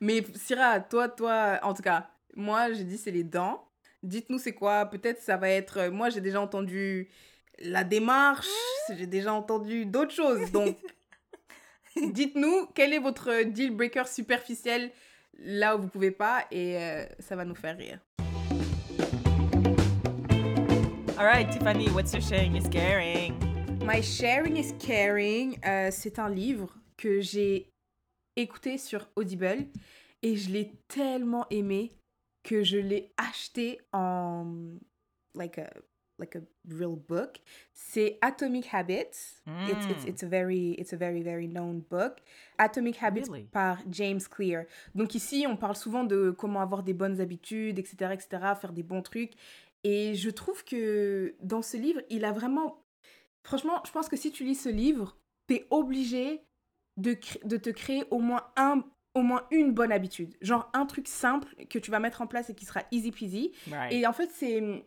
Mais 0.00 0.22
Syrah, 0.34 0.80
toi, 0.80 1.08
toi, 1.08 1.58
en 1.62 1.74
tout 1.74 1.82
cas, 1.82 2.08
moi, 2.36 2.72
j'ai 2.72 2.84
dit 2.84 2.98
c'est 2.98 3.10
les 3.10 3.24
dents. 3.24 3.66
Dites-nous 4.02 4.38
c'est 4.38 4.52
quoi? 4.52 4.86
Peut-être 4.86 5.20
ça 5.22 5.36
va 5.36 5.48
être. 5.50 5.78
euh, 5.78 5.90
Moi, 5.90 6.10
j'ai 6.10 6.20
déjà 6.20 6.40
entendu 6.40 7.08
la 7.58 7.82
démarche. 7.84 8.46
J'ai 8.96 9.06
déjà 9.06 9.32
entendu 9.32 9.86
d'autres 9.86 10.14
choses. 10.14 10.50
Donc, 10.52 10.76
dites-nous 11.96 12.66
quel 12.74 12.92
est 12.92 12.98
votre 12.98 13.42
deal 13.44 13.70
breaker 13.74 14.06
superficiel 14.06 14.90
là 15.38 15.76
où 15.76 15.80
vous 15.82 15.88
pouvez 15.88 16.10
pas 16.10 16.44
et 16.50 16.76
euh, 16.78 17.04
ça 17.18 17.36
va 17.36 17.44
nous 17.44 17.54
faire 17.54 17.76
rire. 17.76 17.98
All 21.20 21.26
right, 21.26 21.46
Tiffany, 21.52 21.86
what's 21.90 22.14
your 22.14 22.22
sharing 22.22 22.56
is 22.56 22.66
caring? 22.68 23.34
My 23.84 24.00
Sharing 24.00 24.56
is 24.56 24.72
Caring, 24.78 25.58
euh, 25.66 25.90
c'est 25.90 26.18
un 26.18 26.30
livre 26.30 26.70
que 26.96 27.20
j'ai 27.20 27.68
écouté 28.36 28.78
sur 28.78 29.06
Audible 29.16 29.66
et 30.22 30.36
je 30.36 30.50
l'ai 30.50 30.72
tellement 30.88 31.44
aimé 31.50 31.92
que 32.42 32.62
je 32.62 32.78
l'ai 32.78 33.12
acheté 33.18 33.80
en 33.92 34.46
like 35.34 35.58
a 35.58 35.68
like 36.18 36.36
a 36.36 36.40
real 36.68 36.96
book. 36.96 37.40
C'est 37.74 38.18
Atomic 38.22 38.66
Habits. 38.72 39.40
It's, 39.68 39.86
it's, 39.90 40.04
Mm. 40.04 40.08
it's 40.08 40.22
a 40.22 40.26
very 40.26 40.72
it's 40.78 40.92
a 40.94 40.96
very 40.96 41.22
very 41.22 41.46
known 41.48 41.82
book. 41.90 42.20
Atomic 42.58 42.96
Habits 42.96 43.28
Really? 43.28 43.44
par 43.44 43.78
James 43.90 44.20
Clear. 44.30 44.64
Donc 44.94 45.14
ici, 45.14 45.46
on 45.46 45.56
parle 45.56 45.76
souvent 45.76 46.04
de 46.04 46.30
comment 46.30 46.60
avoir 46.60 46.82
des 46.82 46.92
bonnes 46.94 47.20
habitudes, 47.20 47.78
etc., 47.78 48.12
etc., 48.12 48.28
faire 48.60 48.72
des 48.72 48.82
bons 48.82 49.02
trucs. 49.02 49.32
Et 49.84 50.14
je 50.14 50.30
trouve 50.30 50.64
que 50.64 51.34
dans 51.40 51.62
ce 51.62 51.76
livre, 51.76 52.00
il 52.10 52.24
a 52.24 52.32
vraiment 52.32 52.84
Franchement, 53.42 53.82
je 53.86 53.90
pense 53.90 54.08
que 54.08 54.16
si 54.16 54.30
tu 54.30 54.44
lis 54.44 54.54
ce 54.54 54.68
livre, 54.68 55.16
t'es 55.46 55.66
obligé 55.70 56.42
de, 56.96 57.16
de 57.44 57.56
te 57.56 57.70
créer 57.70 58.04
au 58.10 58.18
moins, 58.18 58.46
un, 58.56 58.84
au 59.14 59.22
moins 59.22 59.46
une 59.50 59.72
bonne 59.72 59.92
habitude. 59.92 60.36
Genre 60.40 60.70
un 60.74 60.86
truc 60.86 61.08
simple 61.08 61.54
que 61.68 61.78
tu 61.78 61.90
vas 61.90 61.98
mettre 61.98 62.22
en 62.22 62.26
place 62.26 62.50
et 62.50 62.54
qui 62.54 62.64
sera 62.64 62.82
easy 62.90 63.10
peasy. 63.10 63.52
Right. 63.70 63.92
Et 63.92 64.06
en 64.06 64.12
fait, 64.12 64.30
c'est... 64.30 64.84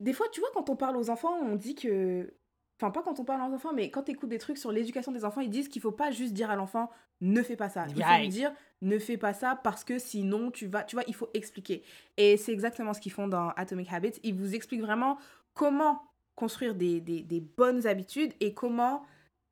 Des 0.00 0.12
fois, 0.12 0.26
tu 0.32 0.40
vois, 0.40 0.50
quand 0.52 0.68
on 0.70 0.76
parle 0.76 0.96
aux 0.96 1.10
enfants, 1.10 1.34
on 1.40 1.56
dit 1.56 1.74
que... 1.74 2.34
Enfin, 2.80 2.90
pas 2.90 3.02
quand 3.02 3.20
on 3.20 3.24
parle 3.24 3.50
aux 3.50 3.54
enfants, 3.54 3.72
mais 3.72 3.90
quand 3.90 4.02
tu 4.02 4.12
écoutes 4.12 4.28
des 4.28 4.38
trucs 4.38 4.58
sur 4.58 4.72
l'éducation 4.72 5.12
des 5.12 5.24
enfants, 5.24 5.40
ils 5.40 5.50
disent 5.50 5.68
qu'il 5.68 5.80
faut 5.80 5.92
pas 5.92 6.10
juste 6.10 6.34
dire 6.34 6.50
à 6.50 6.56
l'enfant 6.56 6.90
ne 7.20 7.42
fais 7.42 7.56
pas 7.56 7.68
ça. 7.68 7.86
Il 7.88 8.02
faut 8.02 8.20
lui 8.20 8.28
dire 8.28 8.52
ne 8.82 8.98
fais 8.98 9.16
pas 9.16 9.32
ça 9.32 9.58
parce 9.62 9.82
que 9.82 9.98
sinon 9.98 10.50
tu 10.50 10.66
vas. 10.66 10.82
Tu 10.84 10.96
vois, 10.96 11.04
il 11.06 11.14
faut 11.14 11.30
expliquer. 11.32 11.82
Et 12.16 12.36
c'est 12.36 12.52
exactement 12.52 12.92
ce 12.92 13.00
qu'ils 13.00 13.12
font 13.12 13.28
dans 13.28 13.48
Atomic 13.50 13.92
Habits. 13.92 14.20
Ils 14.22 14.34
vous 14.34 14.54
expliquent 14.54 14.82
vraiment 14.82 15.16
comment 15.54 16.02
construire 16.34 16.74
des, 16.74 17.00
des, 17.00 17.22
des 17.22 17.40
bonnes 17.40 17.86
habitudes 17.86 18.32
et 18.40 18.52
comment 18.52 19.04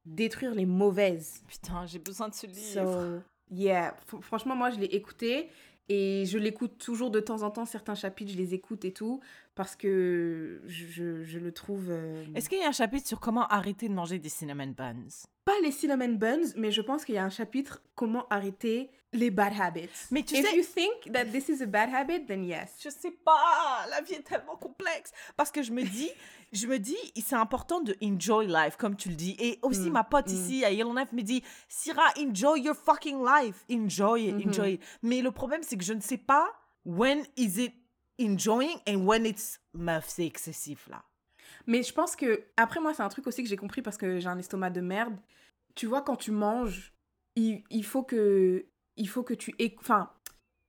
détruire 0.05 0.55
les 0.55 0.67
mauvaises. 0.67 1.43
Putain, 1.49 1.87
j'ai 1.87 2.01
besoin 2.01 2.29
de 2.29 2.35
ce 2.35 2.47
livre. 2.47 3.21
So, 3.21 3.55
yeah. 3.55 3.97
F- 4.11 4.21
franchement, 4.21 4.57
moi, 4.57 4.71
je 4.71 4.81
l'ai 4.81 4.87
écouté 4.87 5.49
et 5.89 6.25
je 6.27 6.39
l'écoute 6.39 6.77
toujours 6.79 7.11
de 7.11 7.21
temps 7.21 7.43
en 7.43 7.51
temps. 7.51 7.65
Certains 7.65 7.95
chapitres, 7.95 8.33
je 8.33 8.37
les 8.37 8.53
écoute 8.53 8.85
et 8.85 8.93
tout 8.93 9.21
parce 9.55 9.77
que 9.77 10.63
je, 10.67 10.87
je- 10.87 11.23
je 11.25 11.39
le 11.39 11.53
trouve. 11.53 11.87
euh, 11.91 12.25
Est-ce 12.35 12.49
qu'il 12.49 12.59
y 12.59 12.63
a 12.65 12.69
un 12.69 12.73
chapitre 12.73 13.07
sur 13.07 13.21
comment 13.21 13.47
arrêter 13.49 13.89
de 13.89 13.95
manger 13.95 14.19
des 14.19 14.29
cinnamon 14.29 14.69
buns? 14.77 15.05
Pas 15.45 15.59
les 15.63 15.73
cinnamon 15.73 16.15
buns, 16.15 16.53
mais 16.57 16.71
je 16.71 16.81
pense 16.81 17.05
qu'il 17.05 17.15
y 17.17 17.19
a 17.19 17.25
un 17.25 17.31
chapitre 17.31 17.83
comment 17.95 18.27
arrêter 18.31 18.91
les 19.13 19.31
bad 19.31 19.53
habits. 19.61 19.91
Mais 20.11 20.23
tu 20.23 20.35
If 20.37 20.47
sais- 20.47 20.57
you 20.57 20.63
think 20.65 21.13
that 21.13 21.27
this 21.27 21.49
is 21.51 21.63
a 21.63 21.67
bad 21.67 21.91
habit, 21.93 22.25
then 22.27 22.45
yes. 22.45 22.79
Je 22.83 22.89
sais 22.89 23.11
pas, 23.11 23.85
la 23.91 24.01
vie 24.01 24.15
est 24.15 24.23
tellement 24.23 24.57
complexe. 24.57 25.13
Parce 25.37 25.51
que 25.51 25.63
je 25.63 25.71
me 25.73 25.83
dis, 25.83 26.09
je 26.53 26.67
me 26.67 26.79
dis, 26.79 26.97
c'est 27.23 27.35
important 27.37 27.81
de 27.83 27.95
enjoy 28.03 28.47
life, 28.47 28.77
comme 28.79 28.97
tu 28.97 29.11
le 29.11 29.15
dis. 29.17 29.37
Et 29.39 29.59
aussi, 29.61 29.91
Mm, 29.91 29.93
ma 29.93 30.05
pote 30.05 30.29
mm. 30.29 30.33
ici, 30.33 30.65
à 30.65 30.71
Yellowknife, 30.71 31.13
me 31.13 31.21
dit, 31.23 31.43
Syrah, 31.69 32.15
enjoy 32.19 32.61
your 32.63 32.75
fucking 32.77 33.23
life. 33.23 33.67
Enjoy 33.71 34.29
it, 34.29 34.35
Mhm. 34.37 34.49
enjoy 34.49 34.73
it. 34.75 34.83
Mais 35.03 35.21
le 35.21 35.31
problème, 35.31 35.63
c'est 35.63 35.77
que 35.77 35.85
je 35.85 35.93
ne 35.93 36.01
sais 36.01 36.17
pas 36.17 36.49
when 36.87 37.23
is 37.37 37.63
it 37.63 37.75
enjoying 38.19 38.79
and 38.89 39.05
when 39.07 39.25
it's, 39.27 39.61
meuf, 39.75 40.09
c'est 40.09 40.27
excessif, 40.27 40.89
là. 40.89 41.03
Mais 41.67 41.83
je 41.83 41.93
pense 41.93 42.17
que, 42.17 42.45
après 42.57 42.81
moi, 42.81 42.95
c'est 42.95 43.03
un 43.03 43.09
truc 43.09 43.27
aussi 43.27 43.43
que 43.43 43.49
j'ai 43.49 43.57
compris 43.57 43.83
parce 43.83 43.97
que 43.97 44.19
j'ai 44.19 44.29
un 44.29 44.39
estomac 44.39 44.71
de 44.71 44.81
merde. 44.81 45.17
Tu 45.75 45.87
vois, 45.87 46.03
quand 46.03 46.17
tu 46.17 46.31
manges, 46.31 46.93
il, 47.37 47.63
il 47.71 47.85
faut 47.85 48.03
que 48.03 48.67
il 48.97 49.09
faut 49.09 49.23
que 49.23 49.35
tu... 49.35 49.55
Enfin, 49.79 50.11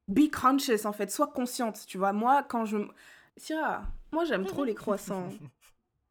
be 0.08 0.30
conscious, 0.32 0.86
en 0.86 0.94
fait. 0.94 1.12
Sois 1.12 1.28
consciente, 1.28 1.86
tu 1.88 1.98
vois. 1.98 2.14
Moi, 2.14 2.44
quand 2.44 2.66
je... 2.66 2.78
Syrah, 3.38 3.84
moi, 4.12 4.24
j'aime 4.26 4.46
trop 4.46 4.64
les 4.64 4.76
croissants. 4.76 5.30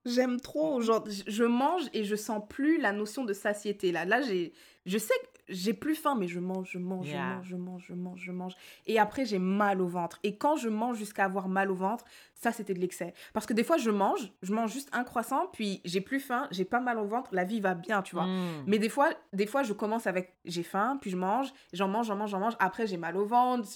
J'aime 0.05 0.41
trop. 0.41 0.81
Genre, 0.81 1.05
je- 1.09 1.23
je 1.27 1.45
mange 1.45 1.85
et 1.93 2.05
je 2.05 2.17
sens 2.17 2.43
plus 2.49 2.79
la 2.79 2.93
notion 2.93 3.25
de 3.25 3.33
satiété. 3.33 3.93
Là, 3.93 4.05
là 4.05 4.21
j'ai, 4.21 4.53
je 4.85 4.99
sais 4.99 5.15
que 5.15 5.32
j'ai 5.49 5.75
plus 5.75 5.95
faim, 5.95 6.15
mais 6.15 6.29
je 6.29 6.39
mange, 6.41 6.71
je 6.71 6.79
mange, 6.79 7.09
Yeah. 7.09 7.41
je 7.43 7.57
mange, 7.57 7.85
je 7.89 7.95
mange, 7.95 7.95
je 7.95 7.95
mange, 7.95 8.21
je 8.21 8.33
mange. 8.33 8.55
Et 8.87 8.99
après, 8.99 9.25
j'ai 9.25 9.39
mal 9.39 9.81
au 9.81 9.87
ventre. 9.89 10.19
Et 10.23 10.37
quand 10.37 10.57
je 10.57 10.69
mange 10.69 10.97
jusqu'à 10.99 11.25
avoir 11.25 11.49
mal 11.49 11.71
au 11.71 11.75
ventre, 11.75 12.05
ça, 12.35 12.53
c'était 12.53 12.75
de 12.75 12.79
l'excès. 12.81 13.13
Parce 13.33 13.47
que 13.47 13.53
des 13.53 13.65
fois, 13.65 13.77
je 13.77 13.91
mange, 13.91 14.33
je 14.43 14.53
mange 14.53 14.73
juste 14.73 14.89
un 14.93 15.05
croissant, 15.05 15.47
puis 15.53 15.81
j'ai 15.85 16.01
plus 16.01 16.21
faim, 16.21 16.49
j'ai 16.51 16.65
pas 16.65 16.81
mal 16.81 16.99
au 16.99 17.05
ventre, 17.05 17.31
la 17.35 17.45
vie 17.45 17.61
va 17.61 17.75
bien, 17.75 18.03
tu 18.03 18.15
vois. 18.15 18.27
Mm. 18.27 18.65
Mais 18.67 18.79
des 18.79 18.89
fois, 18.89 19.11
des 19.33 19.47
fois, 19.47 19.63
je 19.63 19.73
commence 19.73 20.07
avec 20.07 20.33
j'ai 20.45 20.63
faim, 20.63 20.99
puis 21.01 21.11
je 21.11 21.17
mange, 21.17 21.53
j'en 21.73 21.89
mange, 21.89 22.07
j'en 22.07 22.17
mange, 22.17 22.31
j'en 22.31 22.41
mange. 22.41 22.55
Après, 22.59 22.87
j'ai 22.87 22.97
mal 22.97 23.17
au 23.17 23.25
ventre, 23.27 23.69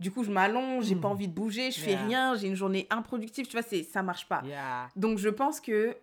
du 0.00 0.10
coup, 0.10 0.24
je 0.24 0.30
m'allonge, 0.30 0.84
j'ai 0.84 0.94
pas 0.96 1.08
Mhm. 1.08 1.12
envie 1.14 1.28
de 1.28 1.34
bouger, 1.34 1.70
je 1.70 1.80
fais 1.80 1.90
Yeah. 1.92 2.06
rien, 2.06 2.34
j'ai 2.36 2.48
une 2.48 2.54
journée 2.56 2.86
improductive, 2.90 3.46
tu 3.46 3.56
vois, 3.58 3.62
ça 3.84 4.02
marche 4.02 4.28
pas. 4.28 4.42
Yeah. 4.44 4.88
Donc, 4.96 5.18
je 5.18 5.28
pense 5.28 5.60
que 5.60 5.96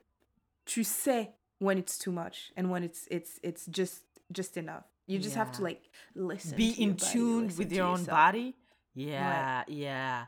tu 0.66 0.84
sais 0.84 1.32
when 1.62 1.78
it's 1.78 1.98
too 1.98 2.12
much 2.12 2.54
and 2.58 2.66
when 2.70 2.84
it's 2.84 3.06
it's 3.12 3.40
it's 3.44 3.68
just 3.72 4.06
just 4.34 4.56
enough. 4.58 4.84
You 5.10 5.20
just 5.22 5.36
have 5.36 5.52
to 5.54 5.62
Yeah. 5.62 5.70
like 5.70 5.90
listen. 6.16 6.56
Be 6.56 6.76
in 6.80 6.92
body, 6.92 7.12
tune 7.12 7.44
listen 7.48 7.58
with 7.58 7.72
your 7.74 7.86
own 7.88 7.98
yourself. 8.00 8.10
body? 8.18 8.56
Yeah, 8.96 9.64
yeah. 9.68 10.28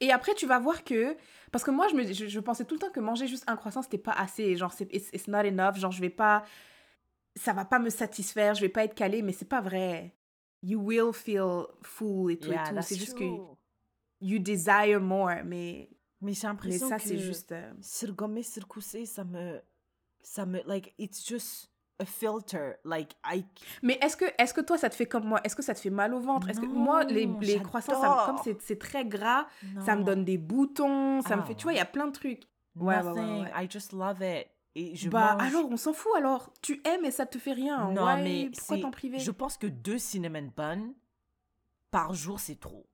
Et 0.00 0.12
après, 0.12 0.34
tu 0.34 0.46
vas 0.46 0.58
voir 0.60 0.84
que. 0.84 1.16
Parce 1.50 1.64
que 1.64 1.70
moi, 1.72 1.88
je, 1.88 1.94
me, 1.96 2.12
je, 2.12 2.26
je 2.26 2.40
pensais 2.40 2.64
tout 2.64 2.74
le 2.74 2.80
temps 2.80 2.90
que 2.90 3.00
manger 3.00 3.26
juste 3.26 3.44
un 3.48 3.56
croissant, 3.56 3.82
c'était 3.82 3.98
pas 3.98 4.12
assez. 4.12 4.54
Genre, 4.56 4.72
c'est 4.72 4.92
it's, 4.94 5.08
it's 5.12 5.26
not 5.28 5.44
enough. 5.44 5.76
Genre, 5.76 5.90
je 5.90 6.00
vais 6.00 6.10
pas. 6.10 6.44
Ça 7.36 7.52
va 7.52 7.64
pas 7.64 7.78
me 7.78 7.90
satisfaire. 7.90 8.54
Je 8.54 8.60
vais 8.60 8.68
pas 8.68 8.84
être 8.84 8.94
calée, 8.94 9.22
mais 9.22 9.32
c'est 9.32 9.48
pas 9.48 9.60
vrai. 9.60 10.14
You 10.62 10.80
will 10.80 11.12
feel 11.12 11.66
full 11.82 12.30
et 12.32 12.38
tout 12.38 12.50
Yeah, 12.50 12.70
et 12.70 12.74
tout. 12.74 12.82
C'est 12.82 12.96
juste 12.96 13.16
que 13.16 13.24
you 14.20 14.38
desire 14.40 15.00
more. 15.00 15.42
Mais, 15.44 15.88
Mais 16.20 16.32
j'ai 16.34 16.46
mais 16.46 16.50
l'impression 16.52 16.88
ça, 16.88 16.96
que 16.96 17.02
c'est 17.02 17.18
juste. 17.18 17.52
euh, 17.52 17.72
surgommer, 17.80 18.42
surcousser, 18.42 19.06
ça 19.06 19.22
me, 19.24 19.60
ça 20.20 20.44
me, 20.46 20.60
like, 20.66 20.92
it's 20.98 21.24
just 21.26 21.67
a 21.98 22.04
filter. 22.04 22.72
Like, 22.84 23.12
I, 23.24 23.44
Mais 23.82 23.98
est-ce 24.02 24.16
que, 24.16 24.24
est 24.24 24.52
que 24.54 24.60
toi, 24.60 24.78
ça 24.78 24.88
te 24.90 24.94
fait 24.94 25.06
comme 25.06 25.24
moi? 25.24 25.40
Est-ce 25.44 25.56
que 25.56 25.62
ça 25.62 25.74
te 25.74 25.80
fait 25.80 25.90
mal 25.90 26.14
au 26.14 26.20
ventre? 26.20 26.48
Est-ce 26.48 26.60
que 26.60 26.66
moi, 26.66 27.04
les, 27.04 27.26
les 27.40 27.60
croissants, 27.62 28.00
ça 28.00 28.08
me- 28.08 28.26
comme 28.26 28.38
c'est 28.44 28.60
c'est 28.62 28.78
très 28.78 29.04
gras, 29.04 29.46
ça 29.84 29.96
me 29.96 30.04
donne 30.04 30.24
des 30.24 30.38
boutons. 30.38 31.20
Ça 31.22 31.36
me 31.36 31.42
Ah 31.42 31.44
fait. 31.44 31.54
Tu 31.54 31.64
vois, 31.64 31.72
il 31.72 31.78
y 31.78 31.80
a 31.80 31.84
plein 31.86 32.06
de 32.06 32.12
trucs. 32.12 32.42
Ouais, 32.76 32.96
ouais, 32.96 33.02
ouais, 33.02 33.14
nothing. 33.14 33.42
ouais. 33.44 33.64
I 33.64 33.68
just 33.70 33.92
love 33.92 34.22
it. 34.22 34.46
Et 34.74 34.94
je 34.94 35.08
bah 35.10 35.32
mange. 35.34 35.42
alors, 35.48 35.68
on 35.70 35.76
s'en 35.76 35.92
fout 35.92 36.12
alors. 36.16 36.52
Tu 36.62 36.80
aimes 36.84 37.04
et 37.04 37.10
ça 37.10 37.26
te 37.26 37.38
fait 37.38 37.52
rien. 37.52 37.90
non, 37.90 38.04
Ouais, 38.04 38.22
mais 38.22 38.50
pourquoi 38.56 38.78
t'en 38.78 38.90
priver? 38.92 39.18
Je 39.18 39.30
pense 39.32 39.56
que 39.56 39.66
deux 39.66 39.98
cinnamon 39.98 40.52
buns 40.56 40.92
par 41.90 42.14
jour, 42.14 42.38
c'est 42.38 42.60
trop. 42.60 42.86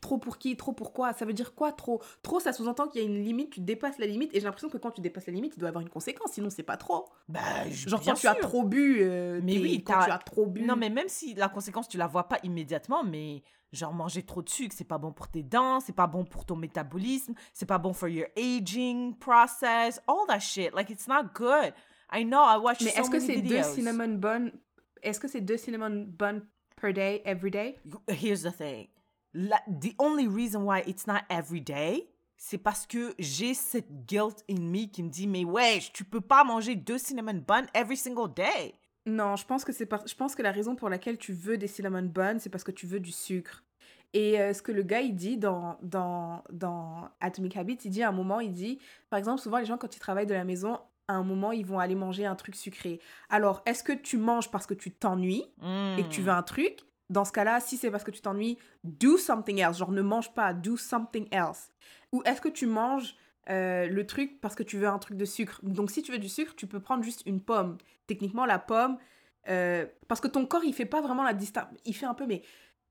Trop 0.00 0.16
pour 0.18 0.38
qui 0.38 0.56
Trop 0.56 0.72
pourquoi 0.72 1.12
Ça 1.12 1.24
veut 1.24 1.32
dire 1.34 1.54
quoi 1.54 1.72
trop? 1.72 2.00
Trop, 2.22 2.40
ça 2.40 2.52
sous-entend 2.52 2.88
qu'il 2.88 3.02
y 3.02 3.04
a 3.04 3.06
une 3.06 3.22
limite, 3.22 3.50
tu 3.50 3.60
dépasses 3.60 3.98
la 3.98 4.06
limite. 4.06 4.30
Et 4.34 4.40
j'ai 4.40 4.44
l'impression 4.46 4.68
que 4.70 4.78
quand 4.78 4.90
tu 4.92 5.00
dépasses 5.00 5.26
la 5.26 5.32
limite, 5.34 5.52
il 5.56 5.58
doit 5.60 5.68
y 5.68 5.70
avoir 5.70 5.82
une 5.82 5.90
conséquence, 5.90 6.32
sinon 6.32 6.48
c'est 6.50 6.62
pas 6.62 6.76
trop. 6.78 7.06
Bah, 7.28 7.40
Genre 7.70 8.00
quand 8.02 8.14
tu 8.14 8.26
as 8.26 8.34
trop 8.34 8.62
bu. 8.64 8.98
euh, 9.02 9.40
Mais 9.42 9.58
oui, 9.58 9.82
quand 9.84 10.02
tu 10.04 10.10
as 10.10 10.18
trop 10.18 10.46
bu. 10.46 10.62
Non, 10.62 10.76
mais 10.76 10.88
même 10.90 11.08
si 11.08 11.34
la 11.34 11.48
conséquence, 11.48 11.88
tu 11.88 11.98
la 11.98 12.06
vois 12.06 12.28
pas 12.28 12.38
immédiatement, 12.42 13.04
mais 13.04 13.42
genre 13.72 13.92
manger 13.92 14.22
trop 14.24 14.42
de 14.42 14.48
sucre, 14.48 14.74
c'est 14.76 14.84
pas 14.88 14.98
bon 14.98 15.12
pour 15.12 15.28
tes 15.28 15.42
dents, 15.42 15.78
c'est 15.80 15.92
pas 15.94 16.06
bon 16.08 16.24
pour 16.24 16.44
ton 16.44 16.56
métabolisme, 16.56 17.34
c'est 17.52 17.66
pas 17.66 17.78
bon 17.78 17.92
for 17.92 18.08
your 18.08 18.26
aging 18.36 19.14
process, 19.18 20.00
all 20.08 20.26
that 20.28 20.40
shit. 20.40 20.72
Like, 20.74 20.90
it's 20.90 21.06
not 21.06 21.24
good. 21.34 21.72
I 22.12 22.24
know, 22.24 22.40
I 22.42 22.56
watch 22.58 22.80
Mais 22.82 22.90
so 22.90 23.00
est-ce 23.02 23.10
que 23.10 23.20
c'est 23.20 23.42
deux 23.42 23.62
cinnamon 23.62 24.14
buns 24.18 24.50
Est-ce 25.02 25.20
que 25.20 25.28
c'est 25.28 25.40
deux 25.40 25.56
cinnamon 25.56 26.06
buns 26.08 26.40
per 26.80 26.92
day, 26.92 27.22
every 27.24 27.50
day? 27.50 27.76
Here's 28.08 28.42
the 28.42 28.50
thing. 28.56 28.88
La- 29.32 29.62
the 29.68 29.94
only 29.98 30.26
reason 30.26 30.62
why 30.62 30.82
it's 30.86 31.06
not 31.06 31.20
every 31.28 31.60
day, 31.60 32.08
c'est 32.36 32.58
parce 32.58 32.86
que 32.86 33.14
j'ai 33.18 33.54
cette 33.54 34.06
guilt 34.06 34.44
in 34.50 34.60
me 34.60 34.86
qui 34.86 35.02
me 35.02 35.08
dit, 35.10 35.26
mais 35.26 35.44
wesh, 35.44 35.92
tu 35.92 36.04
peux 36.04 36.20
pas 36.20 36.42
manger 36.42 36.74
deux 36.74 36.98
cinnamon 36.98 37.42
buns 37.46 37.66
every 37.74 37.96
single 37.96 38.32
day. 38.32 38.74
Non, 39.06 39.36
je 39.36 39.46
pense 39.46 39.64
que 39.64 39.72
c'est 39.72 39.86
par... 39.86 40.06
je 40.06 40.14
pense 40.14 40.34
que 40.34 40.42
la 40.42 40.52
raison 40.52 40.74
pour 40.74 40.88
laquelle 40.88 41.16
tu 41.18 41.32
veux 41.32 41.56
des 41.58 41.66
cinnamon 41.68 42.02
buns, 42.02 42.38
c'est 42.38 42.50
parce 42.50 42.64
que 42.64 42.70
tu 42.72 42.86
veux 42.86 43.00
du 43.00 43.12
sucre. 43.12 43.64
Et 44.12 44.40
euh, 44.40 44.52
ce 44.52 44.60
que 44.62 44.72
le 44.72 44.82
gars 44.82 45.00
il 45.00 45.14
dit 45.14 45.36
dans 45.36 45.78
dans 45.82 46.42
dans 46.50 47.08
Atomic 47.20 47.56
Habits, 47.56 47.78
il 47.84 47.90
dit 47.90 48.02
à 48.02 48.08
un 48.08 48.12
moment, 48.12 48.40
il 48.40 48.52
dit 48.52 48.78
par 49.08 49.18
exemple 49.18 49.40
souvent 49.40 49.58
les 49.58 49.64
gens 49.64 49.78
quand 49.78 49.94
ils 49.94 50.00
travaillent 50.00 50.26
de 50.26 50.34
la 50.34 50.44
maison, 50.44 50.80
à 51.06 51.14
un 51.14 51.22
moment 51.22 51.52
ils 51.52 51.64
vont 51.64 51.78
aller 51.78 51.94
manger 51.94 52.26
un 52.26 52.34
truc 52.34 52.56
sucré. 52.56 53.00
Alors, 53.28 53.62
est-ce 53.66 53.84
que 53.84 53.92
tu 53.92 54.16
manges 54.16 54.50
parce 54.50 54.66
que 54.66 54.74
tu 54.74 54.90
t'ennuies 54.90 55.44
et 55.98 56.02
que 56.02 56.08
tu 56.08 56.22
veux 56.22 56.32
un 56.32 56.42
truc? 56.42 56.80
Dans 57.10 57.24
ce 57.26 57.32
cas-là, 57.32 57.60
si 57.60 57.76
c'est 57.76 57.90
parce 57.90 58.04
que 58.04 58.10
tu 58.10 58.20
t'ennuies, 58.22 58.56
do 58.84 59.18
something 59.18 59.58
else, 59.58 59.76
genre 59.78 59.90
ne 59.92 60.00
mange 60.00 60.32
pas, 60.32 60.54
do 60.54 60.76
something 60.78 61.28
else. 61.32 61.70
Ou 62.12 62.22
est-ce 62.24 62.40
que 62.40 62.48
tu 62.48 62.66
manges 62.66 63.14
euh, 63.50 63.86
le 63.88 64.06
truc 64.06 64.40
parce 64.40 64.54
que 64.54 64.62
tu 64.62 64.78
veux 64.78 64.86
un 64.88 64.98
truc 64.98 65.16
de 65.18 65.24
sucre? 65.24 65.60
Donc 65.62 65.90
si 65.90 66.02
tu 66.02 66.12
veux 66.12 66.18
du 66.18 66.28
sucre, 66.28 66.54
tu 66.56 66.66
peux 66.66 66.80
prendre 66.80 67.02
juste 67.04 67.22
une 67.26 67.40
pomme. 67.40 67.76
Techniquement, 68.06 68.46
la 68.46 68.58
pomme, 68.58 68.96
euh, 69.48 69.86
parce 70.08 70.20
que 70.20 70.28
ton 70.28 70.46
corps, 70.46 70.64
il 70.64 70.72
fait 70.72 70.86
pas 70.86 71.00
vraiment 71.00 71.22
la 71.24 71.34
distinction. 71.34 71.76
Il 71.84 71.94
fait 71.94 72.06
un 72.06 72.14
peu, 72.14 72.26
mais 72.26 72.42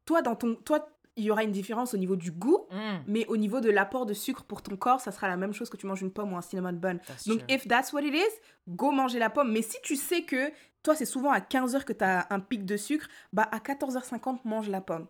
toi, 0.05 0.21
dans 0.21 0.35
ton, 0.35 0.55
toi, 0.55 0.87
il 1.15 1.25
y 1.25 1.31
aura 1.31 1.43
une 1.43 1.51
différence 1.51 1.93
au 1.93 1.97
niveau 1.97 2.15
du 2.15 2.31
goût, 2.31 2.65
Mm. 2.71 3.03
mais 3.07 3.25
au 3.27 3.35
niveau 3.35 3.59
de 3.59 3.69
l'apport 3.69 4.05
de 4.05 4.13
sucre 4.13 4.43
pour 4.45 4.61
ton 4.61 4.77
corps, 4.77 5.01
ça 5.01 5.11
sera 5.11 5.27
la 5.27 5.35
même 5.35 5.51
chose 5.53 5.69
que 5.69 5.75
tu 5.75 5.85
manges 5.85 6.01
une 6.01 6.11
pomme 6.11 6.31
ou 6.31 6.37
un 6.37 6.41
cinnamon 6.41 6.71
bun. 6.73 6.97
That's 7.07 7.27
Donc, 7.27 7.39
true. 7.39 7.55
if 7.55 7.67
that's 7.67 7.91
what 7.93 8.01
it 8.03 8.13
is, 8.13 8.31
go 8.69 8.91
manger 8.91 9.19
la 9.19 9.29
pomme. 9.29 9.51
Mais 9.51 9.61
si 9.61 9.77
tu 9.83 9.95
sais 9.97 10.21
que 10.23 10.49
toi, 10.83 10.95
c'est 10.95 11.05
souvent 11.05 11.31
à 11.31 11.39
15h 11.39 11.83
que 11.83 11.93
tu 11.93 12.03
as 12.03 12.27
un 12.29 12.39
pic 12.39 12.65
de 12.65 12.77
sucre, 12.77 13.07
bah 13.33 13.47
à 13.51 13.59
14h50, 13.59 14.39
mange 14.45 14.69
la 14.69 14.81
pomme. 14.81 15.07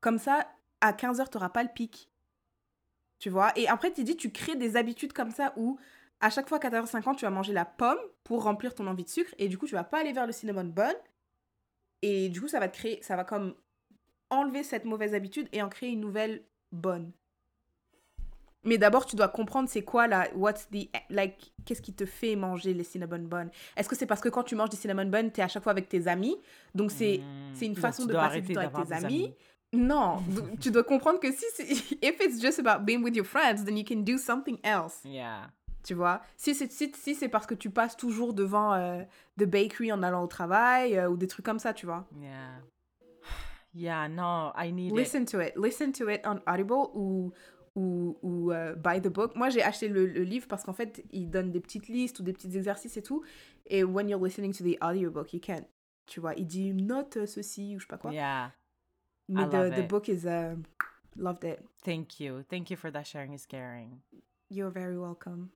Comme 0.00 0.18
ça, 0.18 0.48
à 0.80 0.92
15h, 0.92 1.30
tu 1.30 1.36
n'auras 1.36 1.50
pas 1.50 1.62
le 1.62 1.68
pic. 1.68 2.10
Tu 3.18 3.30
vois? 3.30 3.52
Et 3.56 3.68
après, 3.68 3.92
tu 3.92 4.02
dis, 4.04 4.16
tu 4.16 4.32
crées 4.32 4.56
des 4.56 4.76
habitudes 4.76 5.12
comme 5.12 5.30
ça 5.30 5.52
où 5.56 5.78
à 6.20 6.30
chaque 6.30 6.48
fois 6.48 6.58
à 6.58 6.60
14h50, 6.60 7.16
tu 7.16 7.24
vas 7.24 7.30
manger 7.30 7.52
la 7.52 7.64
pomme 7.64 7.98
pour 8.24 8.42
remplir 8.44 8.74
ton 8.74 8.86
envie 8.86 9.04
de 9.04 9.08
sucre 9.08 9.34
et 9.38 9.48
du 9.48 9.58
coup, 9.58 9.66
tu 9.66 9.74
vas 9.74 9.84
pas 9.84 10.00
aller 10.00 10.12
vers 10.12 10.26
le 10.26 10.32
cinnamon 10.32 10.64
bun. 10.64 10.94
Et 12.02 12.28
du 12.28 12.40
coup, 12.40 12.48
ça 12.48 12.58
va 12.58 12.68
créer, 12.68 13.00
ça 13.02 13.16
va 13.16 13.24
comme 13.24 13.54
enlever 14.30 14.62
cette 14.64 14.84
mauvaise 14.84 15.14
habitude 15.14 15.48
et 15.52 15.62
en 15.62 15.68
créer 15.68 15.90
une 15.90 16.00
nouvelle 16.00 16.44
bonne. 16.72 17.12
Mais 18.64 18.78
d'abord, 18.78 19.06
tu 19.06 19.16
dois 19.16 19.28
comprendre 19.28 19.68
c'est 19.68 19.82
quoi 19.82 20.06
la 20.06 20.28
what's 20.36 20.68
the 20.70 20.88
like 21.10 21.52
qu'est-ce 21.64 21.82
qui 21.82 21.92
te 21.92 22.06
fait 22.06 22.36
manger 22.36 22.74
les 22.74 22.84
cinnamon 22.84 23.18
buns 23.18 23.48
Est-ce 23.76 23.88
que 23.88 23.96
c'est 23.96 24.06
parce 24.06 24.20
que 24.20 24.28
quand 24.28 24.44
tu 24.44 24.54
manges 24.54 24.70
des 24.70 24.76
cinnamon 24.76 25.06
buns, 25.06 25.30
tu 25.30 25.40
es 25.40 25.42
à 25.42 25.48
chaque 25.48 25.62
fois 25.64 25.72
avec 25.72 25.88
tes 25.88 26.06
amis? 26.06 26.36
Donc 26.74 26.90
c'est 26.92 27.18
Mm. 27.18 27.54
c'est 27.54 27.66
une 27.66 27.76
façon 27.76 28.06
de 28.06 28.12
passer 28.12 28.40
du 28.40 28.52
temps 28.54 28.60
avec 28.60 28.86
tes 28.86 28.92
amis? 28.94 29.34
Non, 29.72 30.22
tu 30.60 30.70
dois 30.70 30.84
comprendre 30.84 31.18
que 31.18 31.32
si 31.32 31.44
c'est 31.54 31.64
if 32.02 32.20
it's 32.20 32.40
just 32.40 32.58
about 32.60 32.84
being 32.84 33.02
with 33.02 33.16
your 33.16 33.26
friends, 33.26 33.64
then 33.64 33.76
you 33.76 33.84
can 33.88 34.02
do 34.02 34.16
something 34.18 34.58
else. 34.62 35.00
Yeah. 35.04 35.50
Tu 35.82 35.94
vois? 35.94 36.20
Si 36.36 36.54
c'est 36.54 36.70
si, 36.70 36.92
si 36.94 37.14
c'est 37.16 37.28
parce 37.28 37.46
que 37.46 37.54
tu 37.54 37.68
passes 37.70 37.96
toujours 37.96 38.34
devant 38.34 38.74
euh, 38.74 39.02
the 39.38 39.44
bakery 39.44 39.90
en 39.92 40.04
allant 40.04 40.22
au 40.22 40.28
travail 40.28 40.96
euh, 40.96 41.08
ou 41.08 41.16
des 41.16 41.26
trucs 41.26 41.44
comme 41.44 41.58
ça, 41.58 41.72
tu 41.74 41.86
vois? 41.86 42.06
Yeah. 42.20 42.60
Yeah, 43.74 44.06
no, 44.06 44.52
I 44.54 44.70
need 44.70 44.92
it. 44.92 44.96
Listen 44.98 45.24
to 45.24 45.40
it. 45.40 45.54
Listen 45.56 45.92
to 45.92 46.08
it 46.10 46.20
on 46.26 46.40
Audible 46.46 46.90
ou, 46.94 47.32
ou, 47.74 48.18
ou 48.22 48.52
euh, 48.52 48.74
buy 48.74 49.00
the 49.00 49.08
book. 49.08 49.34
Moi, 49.34 49.48
j'ai 49.48 49.62
acheté 49.62 49.88
le, 49.88 50.06
le 50.06 50.22
livre 50.22 50.46
parce 50.48 50.64
qu'en 50.64 50.72
fait, 50.72 51.04
il 51.10 51.30
donne 51.30 51.50
des 51.50 51.60
petites 51.60 51.88
listes 51.88 52.20
ou 52.20 52.22
des 52.22 52.32
petits 52.32 52.56
exercices 52.56 52.96
et 52.96 53.02
tout. 53.02 53.22
Et 53.66 53.84
when 53.84 54.08
you're 54.08 54.22
listening 54.22 54.52
to 54.52 54.64
the 54.64 54.76
audiobook, 54.82 55.32
you 55.32 55.40
can. 55.40 55.60
Tu 56.06 56.20
vois, 56.20 56.34
il 56.34 56.46
dit 56.46 56.74
note 56.74 57.26
ceci 57.26 57.76
ou 57.76 57.78
je 57.78 57.84
sais 57.84 57.88
pas 57.88 57.98
quoi. 57.98 58.12
Yeah. 58.12 58.52
Mais 59.28 59.42
I 59.42 59.48
the, 59.48 59.52
love 59.52 59.70
the 59.74 59.78
it. 59.78 59.88
book 59.88 60.08
is. 60.08 60.26
Uh, 60.26 60.56
loved 61.16 61.44
it. 61.44 61.60
Thank 61.84 62.20
you. 62.20 62.42
Thank 62.48 62.70
you 62.70 62.76
for 62.76 62.90
that 62.90 63.04
sharing 63.04 63.32
is 63.32 63.46
caring. 63.46 64.00
You're 64.50 64.70
very 64.70 64.96
welcome. 64.96 65.50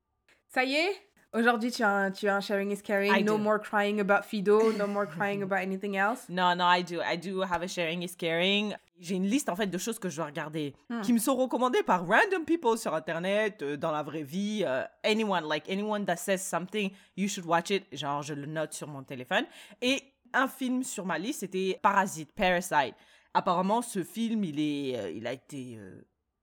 Ça 0.49 0.65
y 0.65 0.75
est? 0.75 1.06
Aujourd'hui, 1.33 1.71
tu 1.71 1.83
as, 1.83 1.91
un, 1.91 2.11
tu 2.13 2.29
as 2.29 2.37
un 2.37 2.41
sharing 2.41 2.71
is 2.71 2.81
caring. 2.83 3.13
I 3.13 3.23
no 3.23 3.37
do. 3.37 3.43
more 3.43 3.59
crying 3.59 4.01
about 4.01 4.25
Fido. 4.25 4.73
No 4.73 4.87
more 4.87 5.07
crying 5.07 5.43
about 5.43 5.59
anything 5.61 5.97
else. 5.97 6.25
No, 6.31 6.55
no, 6.55 6.65
I 6.65 6.83
do. 6.83 7.01
I 7.03 7.17
do 7.17 7.43
have 7.43 7.63
a 7.63 7.69
sharing 7.69 8.03
is 8.03 8.15
caring. 8.17 8.75
J'ai 8.99 9.17
une 9.17 9.27
liste 9.27 9.51
en 9.51 9.57
fait 9.57 9.67
de 9.67 9.77
choses 9.77 9.99
que 9.99 10.09
je 10.09 10.17
dois 10.17 10.27
regarder 10.27 10.73
Hmm. 10.89 11.03
qui 11.03 11.13
me 11.13 11.19
sont 11.19 11.37
recommandées 11.37 11.83
par 11.83 12.07
random 12.07 12.45
people 12.47 12.79
sur 12.79 12.95
internet, 12.95 13.61
euh, 13.63 13.77
dans 13.77 13.91
la 13.93 14.03
vraie 14.03 14.23
vie. 14.23 14.63
euh, 14.67 14.85
anyone, 15.05 15.45
like 15.47 15.69
anyone 15.69 16.07
that 16.07 16.17
says 16.17 16.39
something, 16.39 16.91
you 17.17 17.29
should 17.29 17.45
watch 17.45 17.71
it. 17.71 17.85
Genre, 17.93 18.23
je 18.23 18.33
le 18.33 18.47
note 18.47 18.73
sur 18.73 18.89
mon 18.89 19.03
téléphone. 19.03 19.45
Et 19.83 20.03
un 20.33 20.49
film 20.49 20.83
sur 20.83 21.05
ma 21.05 21.19
liste, 21.19 21.41
c'était 21.41 21.79
Parasite, 21.83 22.33
Parasite. 22.33 22.95
Apparemment, 23.35 23.83
ce 23.83 24.03
film, 24.03 24.43
il, 24.45 24.59
est, 24.59 24.99
euh, 24.99 25.11
il 25.11 25.27
a 25.27 25.33
été 25.35 25.79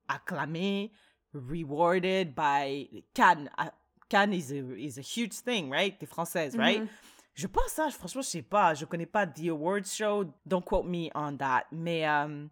acclamé, 0.08 0.92
rewarded 1.34 2.36
by 2.36 3.04
Cannes. 3.16 3.50
Ah, 3.58 3.72
Cannes 4.14 4.34
is 4.34 4.52
a, 4.52 4.78
is 4.78 4.98
a 5.00 5.02
huge 5.02 5.34
thing, 5.44 5.72
right? 5.72 5.98
T'es 5.98 6.06
française, 6.06 6.56
right? 6.56 6.82
Mhm. 6.82 6.88
Je 7.36 7.48
pense 7.48 7.74
franchement, 7.98 8.22
je 8.22 8.28
sais 8.30 8.44
pas. 8.44 8.76
Je 8.76 8.86
connais 8.86 9.08
pas 9.08 9.26
The 9.26 9.48
Awards 9.50 9.86
Show. 9.86 10.26
Don't 10.46 10.62
quote 10.64 10.86
me 10.86 11.10
on 11.16 11.36
that. 11.38 11.66
Mais, 11.72 12.08
euh, 12.08 12.46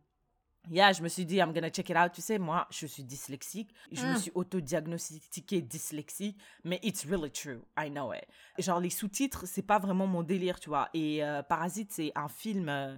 yeah, 0.72 0.92
je 0.92 1.04
me 1.04 1.08
suis 1.08 1.24
dit, 1.24 1.36
I'm 1.38 1.54
gonna 1.54 1.70
check 1.70 1.88
it 1.92 1.96
out. 1.96 2.12
Tu 2.14 2.22
sais, 2.22 2.40
moi, 2.40 2.66
je 2.72 2.88
suis 2.88 3.04
dyslexique. 3.04 3.70
Je 3.92 4.04
me 4.08 4.14
Mm. 4.14 4.18
suis 4.18 4.32
auto-diagnostiquée 4.34 5.62
dyslexique. 5.62 6.36
Mais 6.64 6.80
it's 6.82 7.06
really 7.06 7.30
true. 7.30 7.62
I 7.78 7.92
know 7.92 8.12
it. 8.12 8.26
Genre, 8.58 8.80
les 8.80 8.90
sous-titres, 8.90 9.46
c'est 9.46 9.62
pas 9.62 9.78
vraiment 9.78 10.08
mon 10.08 10.24
délire, 10.24 10.60
tu 10.60 10.70
vois. 10.70 10.90
Et 10.96 11.24
euh, 11.24 11.44
Parasite, 11.44 11.92
c'est 11.92 12.12
un 12.16 12.28
film. 12.28 12.68
euh, 12.70 12.96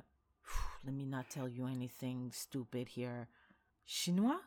let 0.85 0.91
me 0.93 1.03
not 1.05 1.23
tell 1.29 1.49
you 1.51 1.65
anything 1.65 2.31
stupid 2.31 2.87
here. 2.95 3.27
Chinois? 3.85 4.39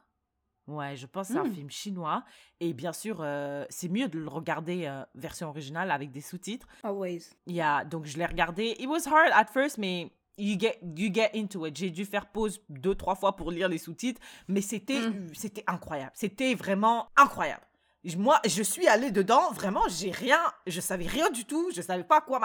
Ouais, 0.66 0.96
je 0.96 1.06
pense 1.06 1.28
que 1.28 1.34
c'est 1.34 1.38
un 1.38 1.44
Mm. 1.44 1.54
film 1.54 1.70
chinois. 1.70 2.24
Et 2.60 2.72
bien 2.72 2.92
sûr, 2.92 3.18
euh, 3.20 3.64
c'est 3.70 3.88
mieux 3.88 4.08
de 4.08 4.18
le 4.18 4.28
regarder 4.28 4.86
euh, 4.86 5.04
version 5.14 5.48
originale 5.48 5.90
avec 5.90 6.10
des 6.10 6.20
sous-titres. 6.20 6.66
Always. 6.82 7.22
Yeah, 7.46 7.84
donc 7.84 8.04
je 8.06 8.16
l'ai 8.18 8.26
regardé. 8.26 8.74
It 8.78 8.88
was 8.88 9.06
hard 9.06 9.30
at 9.32 9.46
first, 9.52 9.78
mais 9.78 10.10
you 10.38 10.58
get, 10.58 10.78
you 10.96 11.12
get 11.14 11.30
into 11.34 11.64
it. 11.66 11.76
J'ai 11.76 11.90
dû 11.90 12.04
faire 12.04 12.26
pause 12.26 12.60
deux, 12.68 12.94
trois 12.96 13.14
fois 13.14 13.36
pour 13.36 13.50
lire 13.52 13.68
les 13.68 13.78
sous-titres, 13.78 14.20
mais 14.48 14.60
c'était, 14.60 15.00
Mm. 15.08 15.28
c'était 15.34 15.64
incroyable. 15.68 16.10
C'était 16.14 16.54
vraiment 16.54 17.08
incroyable. 17.16 17.62
Moi, 18.16 18.38
je 18.46 18.62
suis 18.62 18.86
allée 18.86 19.10
dedans, 19.10 19.50
vraiment, 19.52 19.82
j'ai 19.88 20.12
rien, 20.12 20.38
je 20.68 20.80
savais 20.80 21.06
rien 21.06 21.28
du 21.30 21.44
tout, 21.44 21.70
je 21.74 21.80
savais 21.82 22.04
pas 22.04 22.18
à 22.18 22.20
quoi 22.20 22.38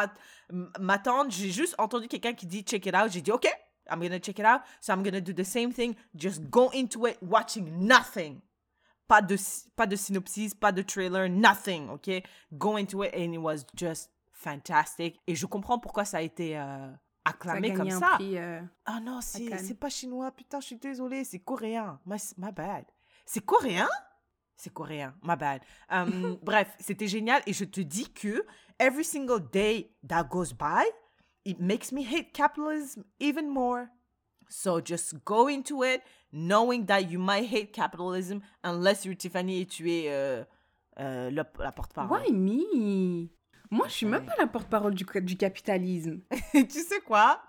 m'attendre. 0.79 1.29
J'ai 1.31 1.51
juste 1.51 1.75
entendu 1.77 2.07
quelqu'un 2.07 2.33
qui 2.33 2.47
dit 2.47 2.61
check 2.63 2.85
it 2.85 2.95
out. 2.95 3.11
J'ai 3.11 3.21
dit 3.21 3.31
ok, 3.31 3.47
I'm 3.91 3.99
gonna 4.01 4.19
check 4.19 4.39
it 4.39 4.45
out. 4.45 4.61
So 4.79 4.93
I'm 4.93 5.03
gonna 5.03 5.21
do 5.21 5.33
the 5.33 5.43
same 5.43 5.71
thing. 5.73 5.95
Just 6.15 6.49
go 6.49 6.69
into 6.73 7.05
it 7.07 7.17
watching 7.21 7.85
nothing. 7.85 8.41
Pas 9.07 9.21
de, 9.21 9.35
pas 9.75 9.85
de 9.87 9.95
synopsis, 9.97 10.53
pas 10.55 10.71
de 10.71 10.81
trailer, 10.83 11.27
nothing, 11.27 11.89
ok? 11.89 12.23
Go 12.57 12.77
into 12.77 13.03
it 13.03 13.13
and 13.13 13.33
it 13.33 13.39
was 13.41 13.65
just 13.75 14.09
fantastic. 14.31 15.19
Et 15.27 15.35
je 15.35 15.45
comprends 15.45 15.79
pourquoi 15.79 16.05
ça 16.05 16.17
a 16.17 16.21
été 16.21 16.57
euh, 16.57 16.87
Ça 16.89 16.95
a 17.25 17.29
acclamé 17.31 17.71
gagné 17.71 17.91
comme 17.91 17.99
ça. 17.99 18.11
prix, 18.15 18.37
euh, 18.37 18.61
Ah 18.85 18.99
non, 19.01 19.19
c'est 19.21 19.77
pas 19.79 19.89
chinois. 19.89 20.31
Putain, 20.31 20.59
je 20.61 20.67
suis 20.67 20.77
désolée, 20.77 21.23
c'est 21.25 21.39
coréen. 21.39 21.99
My, 22.05 22.17
my 22.37 22.51
bad. 22.51 22.85
C'est 23.25 23.45
coréen? 23.45 23.89
C'est 24.55 24.71
coréen, 24.71 25.13
my 25.23 25.35
bad. 25.35 25.61
Um, 25.91 26.37
bref, 26.41 26.73
c'était 26.79 27.07
génial 27.07 27.41
et 27.45 27.53
je 27.53 27.65
te 27.65 27.81
dis 27.81 28.09
que 28.13 28.45
every 28.79 29.03
single 29.03 29.41
day 29.51 29.91
that 30.07 30.23
goes 30.25 30.53
by, 30.53 30.85
it 31.45 31.59
makes 31.59 31.91
me 31.91 32.03
hate 32.03 32.33
capitalism 32.33 33.03
even 33.19 33.49
more. 33.49 33.89
So 34.49 34.81
just 34.81 35.15
go 35.25 35.47
into 35.47 35.83
it 35.83 36.01
knowing 36.33 36.85
that 36.87 37.09
you 37.09 37.19
might 37.19 37.45
hate 37.45 37.71
capitalism 37.73 38.41
unless 38.63 39.05
you're 39.05 39.15
Tiffany 39.15 39.61
et 39.61 39.65
tu 39.65 39.89
es 39.91 40.09
euh, 40.09 40.43
euh, 40.99 41.31
la 41.31 41.43
porte-parole. 41.71 42.19
Why 42.21 42.31
me? 42.31 43.29
Moi, 43.69 43.87
je 43.87 43.93
suis 43.93 44.05
même 44.05 44.25
pas 44.25 44.35
la 44.37 44.47
porte-parole 44.47 44.93
du, 44.93 45.05
du 45.21 45.37
capitalisme. 45.37 46.19
tu 46.51 46.69
sais 46.81 46.99
quoi? 46.99 47.41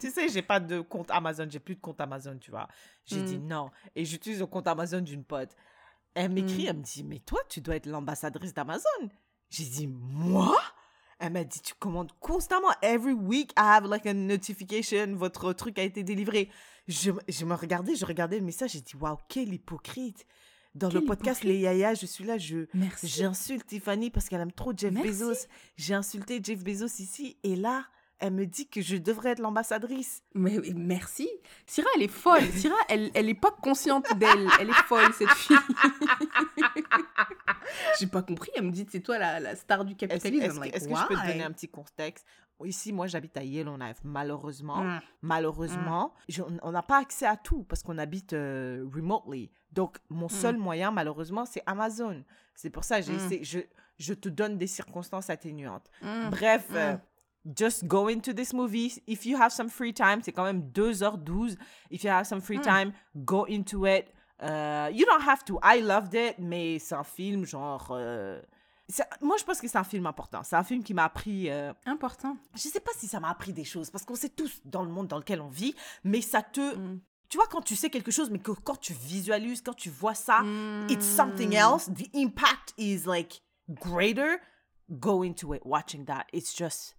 Tu 0.00 0.10
sais, 0.10 0.28
j'ai 0.28 0.42
pas 0.42 0.58
de 0.60 0.80
compte 0.80 1.10
Amazon, 1.10 1.46
j'ai 1.48 1.60
plus 1.60 1.76
de 1.76 1.80
compte 1.80 2.00
Amazon, 2.00 2.36
tu 2.38 2.50
vois. 2.50 2.68
J'ai 3.04 3.20
Mm. 3.20 3.24
dit 3.24 3.38
non. 3.38 3.70
Et 3.94 4.04
j'utilise 4.04 4.40
le 4.40 4.46
compte 4.46 4.66
Amazon 4.66 5.00
d'une 5.00 5.24
pote. 5.24 5.54
Elle 6.14 6.32
m'écrit, 6.32 6.64
Mm. 6.64 6.68
elle 6.68 6.76
me 6.78 6.82
dit, 6.82 7.04
mais 7.04 7.20
toi, 7.20 7.40
tu 7.48 7.60
dois 7.60 7.76
être 7.76 7.86
l'ambassadrice 7.86 8.52
d'Amazon. 8.52 9.08
J'ai 9.50 9.64
dit, 9.64 9.86
moi? 9.86 10.56
Elle 11.18 11.32
m'a 11.32 11.44
dit, 11.44 11.60
tu 11.60 11.74
commandes 11.74 12.12
constamment. 12.20 12.68
Every 12.82 13.12
week, 13.12 13.50
I 13.56 13.62
have 13.62 13.86
like 13.86 14.06
a 14.06 14.14
notification, 14.14 15.16
votre 15.16 15.52
truc 15.52 15.78
a 15.78 15.82
été 15.82 16.02
délivré. 16.04 16.48
Je, 16.86 17.10
je 17.28 17.44
me 17.44 17.54
regardais, 17.54 17.96
je 17.96 18.06
regardais 18.06 18.38
le 18.38 18.44
message, 18.44 18.72
j'ai 18.72 18.80
dit, 18.80 18.94
waouh, 18.96 19.16
quel 19.28 19.52
hypocrite. 19.52 20.26
Dans 20.74 20.90
le 20.90 21.00
podcast 21.00 21.40
hypocrite. 21.40 21.56
Les 21.56 21.62
Yaya, 21.62 21.94
je 21.94 22.06
suis 22.06 22.24
là, 22.24 22.38
je. 22.38 22.66
J'insulte 23.02 23.66
Tiffany 23.66 24.10
parce 24.10 24.28
qu'elle 24.28 24.40
aime 24.40 24.52
trop 24.52 24.72
Jeff 24.76 24.92
Merci. 24.92 25.08
Bezos. 25.08 25.46
J'ai 25.76 25.94
insulté 25.94 26.40
Jeff 26.42 26.62
Bezos 26.62 27.00
ici 27.00 27.36
et 27.42 27.56
là, 27.56 27.84
elle 28.20 28.32
me 28.32 28.46
dit 28.46 28.68
que 28.68 28.80
je 28.82 28.96
devrais 28.96 29.30
être 29.30 29.38
l'ambassadrice. 29.40 30.22
Mais 30.34 30.58
mais 30.58 30.72
merci. 30.74 31.28
Syrah, 31.66 31.88
elle 31.96 32.02
est 32.02 32.08
folle. 32.08 32.42
Syrah, 32.52 32.74
elle, 32.88 33.10
elle 33.14 33.28
est 33.28 33.34
pas 33.40 33.50
consciente 33.50 34.16
d'elle. 34.18 34.46
Elle 34.60 34.70
est 34.70 34.82
folle, 34.86 35.12
cette 35.14 35.30
fille. 35.30 35.56
J'ai 37.98 38.06
pas 38.06 38.22
compris. 38.22 38.50
Elle 38.56 38.64
me 38.64 38.70
dit, 38.70 38.86
c'est 38.90 39.00
toi 39.00 39.18
la, 39.18 39.40
la 39.40 39.56
star 39.56 39.84
du 39.84 39.94
capitalisme. 39.96 40.42
est-ce 40.42 40.54
I'm 40.54 40.54
que, 40.54 40.60
like, 40.60 40.72
que 40.74 40.80
je 40.80 41.06
peux 41.08 41.14
te 41.16 41.26
donner 41.26 41.42
un 41.44 41.52
petit 41.52 41.68
contexte? 41.68 42.26
Ici, 42.64 42.92
moi, 42.92 43.06
j'habite 43.06 43.36
à 43.36 43.44
Yellowknife. 43.44 43.98
Malheureusement, 44.02 44.82
Mm. 44.82 45.00
malheureusement, 45.22 46.12
je- 46.28 46.42
on 46.62 46.72
n'a 46.72 46.82
pas 46.82 46.98
accès 46.98 47.26
à 47.26 47.36
tout 47.36 47.62
parce 47.62 47.82
qu'on 47.84 47.98
habite 47.98 48.32
euh, 48.32 48.84
remotely. 48.92 49.48
Donc, 49.72 49.98
mon 50.08 50.28
seul 50.28 50.56
moyen, 50.56 50.90
malheureusement, 50.90 51.44
c'est 51.44 51.62
Amazon. 51.66 52.24
C'est 52.56 52.70
pour 52.70 52.82
ça, 52.82 52.98
Mm. 52.98 53.14
essayé- 53.14 53.44
je, 53.44 53.60
je 53.98 54.12
te 54.14 54.28
donne 54.28 54.58
des 54.58 54.66
circonstances 54.66 55.30
atténuantes. 55.30 55.88
Mm. 56.02 56.30
Bref, 56.30 56.66
Mm. 56.70 56.74
euh, 56.76 56.96
just 57.56 57.86
go 57.86 58.08
into 58.08 58.32
this 58.32 58.52
movie. 58.52 58.92
If 59.06 59.24
you 59.26 59.36
have 59.40 59.50
some 59.52 59.68
free 59.68 59.92
time, 59.94 60.20
c'est 60.22 60.32
quand 60.32 60.44
même 60.44 60.70
2h12. 60.72 61.56
If 61.90 62.04
you 62.04 62.10
have 62.10 62.26
some 62.26 62.40
free 62.40 62.58
Mm. 62.58 62.62
time, 62.62 62.92
go 63.16 63.46
into 63.48 63.86
it. 63.86 64.06
Euh, 64.42 64.90
you 64.92 65.04
don't 65.06 65.26
have 65.26 65.44
to. 65.44 65.58
I 65.62 65.80
loved 65.80 66.14
it, 66.14 66.36
mais 66.38 66.78
c'est 66.78 66.94
un 66.94 67.04
film 67.04 67.44
genre. 67.44 67.88
euh, 67.90 68.40
moi, 69.20 69.36
je 69.38 69.44
pense 69.44 69.60
que 69.60 69.68
c'est 69.68 69.76
un 69.78 69.84
film 69.84 70.06
important. 70.06 70.42
C'est 70.42 70.56
un 70.56 70.62
film 70.64 70.82
qui 70.82 70.94
m'a 70.94 71.04
appris. 71.04 71.50
euh, 71.50 71.72
Important. 71.86 72.36
je 72.54 72.68
sais 72.68 72.80
pas 72.80 72.92
si 72.96 73.06
ça 73.06 73.20
m'a 73.20 73.28
appris 73.30 73.52
des 73.52 73.64
choses, 73.64 73.90
parce 73.90 74.04
qu'on 74.04 74.14
sait 74.14 74.30
tous 74.30 74.60
dans 74.64 74.82
le 74.82 74.88
monde 74.88 75.08
dans 75.08 75.18
lequel 75.18 75.40
on 75.40 75.48
vit, 75.48 75.74
mais 76.04 76.20
ça 76.20 76.40
te. 76.42 76.76
Mm. 76.76 77.00
Tu 77.28 77.36
vois, 77.36 77.46
quand 77.48 77.60
tu 77.60 77.76
sais 77.76 77.90
quelque 77.90 78.10
chose, 78.10 78.30
mais 78.30 78.38
que 78.38 78.52
quand 78.52 78.80
tu 78.80 78.94
visualises, 78.94 79.60
quand 79.60 79.74
tu 79.76 79.90
vois 79.90 80.14
ça, 80.14 80.40
it's 80.88 81.04
Mm. 81.06 81.16
something 81.16 81.52
else. 81.54 81.90
The 81.94 82.08
impact 82.14 82.72
is 82.78 83.02
like 83.06 83.42
greater. 83.68 84.38
Go 84.90 85.22
into 85.22 85.52
it, 85.54 85.60
watching 85.66 86.06
that. 86.06 86.24
It's 86.32 86.56
just. 86.56 86.94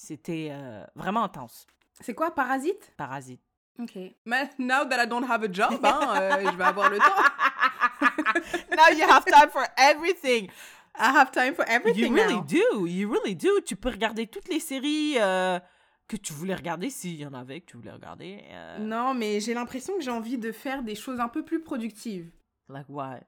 C'était 0.00 0.48
euh, 0.52 0.84
vraiment 0.94 1.24
intense. 1.24 1.66
C'est 2.00 2.14
quoi, 2.14 2.32
Parasite? 2.32 2.92
Parasite. 2.96 3.40
Ok. 3.80 3.96
Mais 4.24 4.48
now 4.58 4.84
that 4.88 5.02
I 5.04 5.08
don't 5.08 5.24
have 5.28 5.42
a 5.42 5.52
job, 5.52 5.84
hein, 5.84 6.00
euh, 6.20 6.50
je 6.50 6.56
vais 6.56 6.64
avoir 6.64 6.88
le 6.88 6.98
temps. 6.98 7.04
Now 8.70 8.96
you 8.96 9.04
have 9.08 9.24
time 9.24 9.50
for 9.50 9.64
everything. 9.76 10.48
I 10.94 11.10
have 11.16 11.30
time 11.32 11.54
for 11.54 11.64
everything 11.68 12.06
You 12.10 12.14
really 12.14 12.34
now. 12.36 12.44
do. 12.44 12.86
You 12.86 13.10
really 13.10 13.34
do. 13.34 13.60
Tu 13.64 13.74
peux 13.76 13.88
regarder 13.90 14.26
toutes 14.28 14.48
les 14.48 14.60
séries 14.60 15.14
euh, 15.18 15.58
que 16.06 16.16
tu 16.16 16.32
voulais 16.32 16.54
regarder, 16.54 16.90
s'il 16.90 17.16
y 17.16 17.26
en 17.26 17.34
avait 17.34 17.60
que 17.60 17.66
tu 17.66 17.76
voulais 17.76 17.90
regarder. 17.92 18.44
euh, 18.50 18.78
Non, 18.78 19.14
mais 19.14 19.40
j'ai 19.40 19.54
l'impression 19.54 19.94
que 19.96 20.00
j'ai 20.02 20.10
envie 20.10 20.38
de 20.38 20.52
faire 20.52 20.82
des 20.82 20.94
choses 20.94 21.18
un 21.20 21.28
peu 21.28 21.44
plus 21.44 21.60
productives. 21.60 22.30
Like 22.68 22.86
what? 22.88 23.20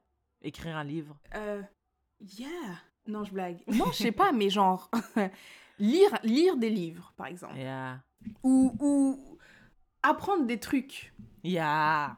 Écrire 0.43 0.77
un 0.77 0.85
livre? 0.85 1.17
Euh, 1.35 1.63
yeah. 2.39 2.49
Non, 3.07 3.25
je 3.25 3.33
blague. 3.33 3.59
Non, 3.67 3.87
je 3.93 3.97
sais 4.05 4.13
pas, 4.13 4.31
mais 4.33 4.51
genre 4.51 4.91
lire 5.81 6.11
lire 6.23 6.57
des 6.57 6.71
livres, 6.71 7.13
par 7.17 7.27
exemple, 7.27 7.57
Yeah. 7.57 8.01
ou 8.45 8.73
ou 8.79 9.39
apprendre 10.03 10.45
des 10.47 10.59
trucs. 10.61 11.13
Yeah. 11.43 12.17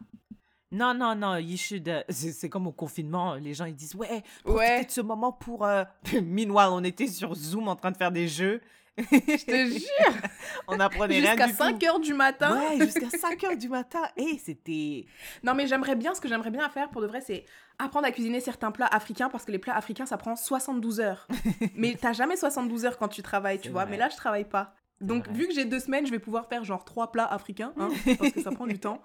Non, 0.71 0.95
non, 0.95 1.15
non, 1.15 1.37
you 1.37 1.57
should. 1.57 2.05
c'est 2.09 2.33
c'est 2.33 2.49
comme 2.49 2.67
au 2.67 2.73
confinement, 2.73 3.35
les 3.35 3.53
gens 3.55 3.67
ils 3.67 3.75
disent 3.75 3.95
ouais, 3.95 4.23
profitez 4.43 4.53
Ouais. 4.75 4.85
de 4.85 4.91
ce 4.91 5.01
moment 5.03 5.31
pour. 5.33 5.65
euh, 5.67 5.85
Meanwhile, 6.23 6.71
on 6.71 6.83
était 6.85 7.07
sur 7.09 7.35
Zoom 7.35 7.69
en 7.69 7.77
train 7.77 7.91
de 7.91 7.97
faire 7.97 8.11
des 8.13 8.27
jeux. 8.29 8.61
Je 8.99 9.45
te 9.45 9.71
jure, 9.73 10.21
on 10.69 10.79
apprenait 10.79 11.19
rien 11.21 11.31
jusqu'à 11.31 11.47
du 11.47 11.53
5 11.55 11.79
tout. 11.79 11.87
heures 11.87 12.01
du 12.01 12.13
matin. 12.15 12.59
Ouais, 12.59 12.85
jusqu'à 12.85 13.09
5 13.09 13.45
heures 13.45 13.57
du 13.57 13.69
matin. 13.69 14.03
Et 14.17 14.39
c'était. 14.39 15.07
Non, 15.43 15.55
mais 15.55 15.67
j'aimerais 15.67 15.97
bien, 15.97 16.15
ce 16.15 16.21
que 16.21 16.29
j'aimerais 16.29 16.51
bien 16.51 16.69
faire 16.69 16.91
pour 16.91 17.01
de 17.01 17.07
vrai, 17.07 17.21
c'est 17.21 17.45
apprendre 17.79 18.07
à 18.07 18.13
cuisiner 18.13 18.41
certains 18.41 18.71
plats 18.71 18.87
africains 18.87 19.31
parce 19.31 19.45
que 19.45 19.53
les 19.53 19.59
plats 19.59 19.75
africains, 19.77 20.05
ça 20.07 20.19
prend 20.19 20.37
72 20.37 21.01
heures. 21.01 21.27
mais 21.75 21.97
t'as 22.01 22.13
jamais 22.13 22.37
72 22.37 22.85
heures 22.85 22.99
quand 22.99 23.09
tu 23.09 23.23
travailles, 23.23 23.61
tu 23.61 23.71
vois. 23.71 23.85
vrai. 23.85 23.93
Mais 23.93 23.97
là, 23.97 24.09
je 24.11 24.17
travaille 24.17 24.45
pas. 24.45 24.75
Donc, 25.01 25.29
vu 25.31 25.49
que 25.49 25.55
j'ai 25.55 25.65
deux 25.65 25.81
semaines, 25.81 26.07
je 26.07 26.13
vais 26.13 26.21
pouvoir 26.21 26.47
faire 26.47 26.63
genre 26.63 26.85
trois 26.85 27.11
plats 27.11 27.27
africains, 27.27 27.73
hein, 27.77 27.89
parce 28.19 28.31
que 28.33 28.41
ça 28.43 28.53
prend 28.53 28.67
du 28.67 28.79
temps. 28.79 29.03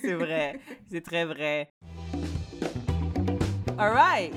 C'est 0.00 0.14
vrai. 0.14 0.58
C'est 0.90 1.02
très 1.02 1.24
vrai. 1.24 1.70
All 3.76 3.92
right. 3.92 4.32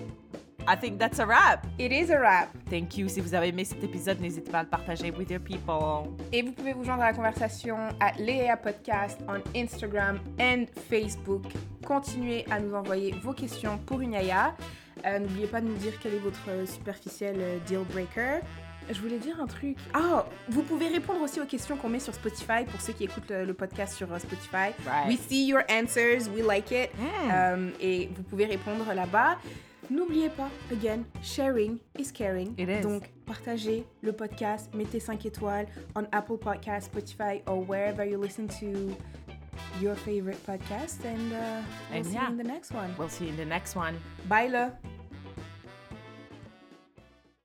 I 0.68 0.76
think 0.76 1.00
that's 1.00 1.20
a 1.20 1.26
wrap. 1.26 1.66
It 1.80 1.94
is 1.94 2.12
a 2.12 2.20
wrap. 2.20 2.50
Thank 2.70 2.98
you. 2.98 3.08
Si 3.08 3.22
vous 3.22 3.34
avez 3.34 3.48
aimé 3.50 3.64
cet 3.64 3.82
épisode, 3.84 4.20
n'hésitez 4.20 4.52
pas 4.52 4.60
à 4.60 4.64
le 4.64 4.70
partager 4.70 5.12
with 5.12 5.30
your 5.32 5.40
people. 5.40 6.14
Et 6.34 6.42
vous 6.42 6.52
pouvez 6.52 6.74
vous 6.74 6.84
joindre 6.84 7.04
à 7.04 7.12
la 7.12 7.14
conversation 7.14 7.78
à 8.02 8.12
Léa 8.20 8.58
Podcast 8.58 9.20
on 9.30 9.40
Instagram 9.58 10.20
and 10.40 10.66
Facebook. 10.90 11.44
Continuez 11.86 12.46
à 12.52 12.60
nous 12.60 12.76
envoyer 12.76 13.14
vos 13.24 13.32
questions 13.32 13.78
pour 13.86 14.02
une 14.02 14.12
Yaya. 14.12 14.56
Euh, 15.06 15.20
N'oubliez 15.20 15.48
pas 15.48 15.62
de 15.62 15.68
nous 15.68 15.76
dire 15.78 15.94
quel 16.04 16.16
est 16.16 16.20
votre 16.20 16.68
superficiel 16.68 17.38
euh, 17.40 17.58
deal 17.66 17.86
breaker. 17.92 18.42
Je 18.90 19.00
voulais 19.02 19.20
dire 19.20 19.40
un 19.42 19.48
truc. 19.48 19.78
Ah, 19.94 20.26
vous 20.50 20.64
pouvez 20.64 20.88
répondre 20.88 21.22
aussi 21.22 21.40
aux 21.40 21.46
questions 21.46 21.76
qu'on 21.78 21.90
met 21.90 22.00
sur 22.00 22.14
Spotify 22.14 22.64
pour 22.70 22.80
ceux 22.82 22.94
qui 22.94 23.04
écoutent 23.06 23.30
le, 23.30 23.46
le 23.46 23.54
podcast 23.54 23.96
sur 23.96 24.12
euh, 24.12 24.20
Spotify. 24.20 24.74
Right. 24.86 25.08
We 25.08 25.18
see 25.18 25.46
your 25.48 25.62
answers, 25.70 26.30
we 26.34 26.44
like 26.46 26.72
it. 26.72 26.90
Mm. 26.98 27.32
Euh, 27.32 27.70
et 27.80 28.10
vous 28.16 28.24
pouvez 28.24 28.46
répondre 28.46 28.86
là-bas. 28.94 29.38
N'oubliez 29.90 30.30
pas, 30.30 30.50
again, 30.72 31.04
sharing 31.22 31.80
is 31.98 32.12
caring. 32.12 32.54
It 32.58 32.70
is. 32.70 32.82
Donc, 32.82 33.10
partagez 33.26 33.86
le 34.02 34.12
podcast, 34.12 34.74
mettez 34.74 35.00
5 35.00 35.26
étoiles 35.26 35.68
on 35.96 36.04
Apple 36.12 36.38
Podcasts, 36.38 36.90
Spotify, 36.90 37.42
or 37.48 37.64
wherever 37.64 38.06
you 38.06 38.18
listen 38.18 38.48
to 38.48 38.96
your 39.82 39.96
favorite 39.96 40.44
podcast. 40.46 41.04
And 41.06 41.32
uh, 41.34 41.62
we'll 41.90 41.98
And 41.98 42.06
see 42.06 42.14
yeah. 42.14 42.24
you 42.24 42.32
in 42.32 42.38
the 42.38 42.44
next 42.44 42.74
one. 42.74 42.94
We'll 42.98 43.10
see 43.10 43.26
you 43.26 43.32
in 43.32 43.38
the 43.38 43.46
next 43.46 43.76
one. 43.76 43.96
Bye, 44.28 44.48
là! 44.48 44.72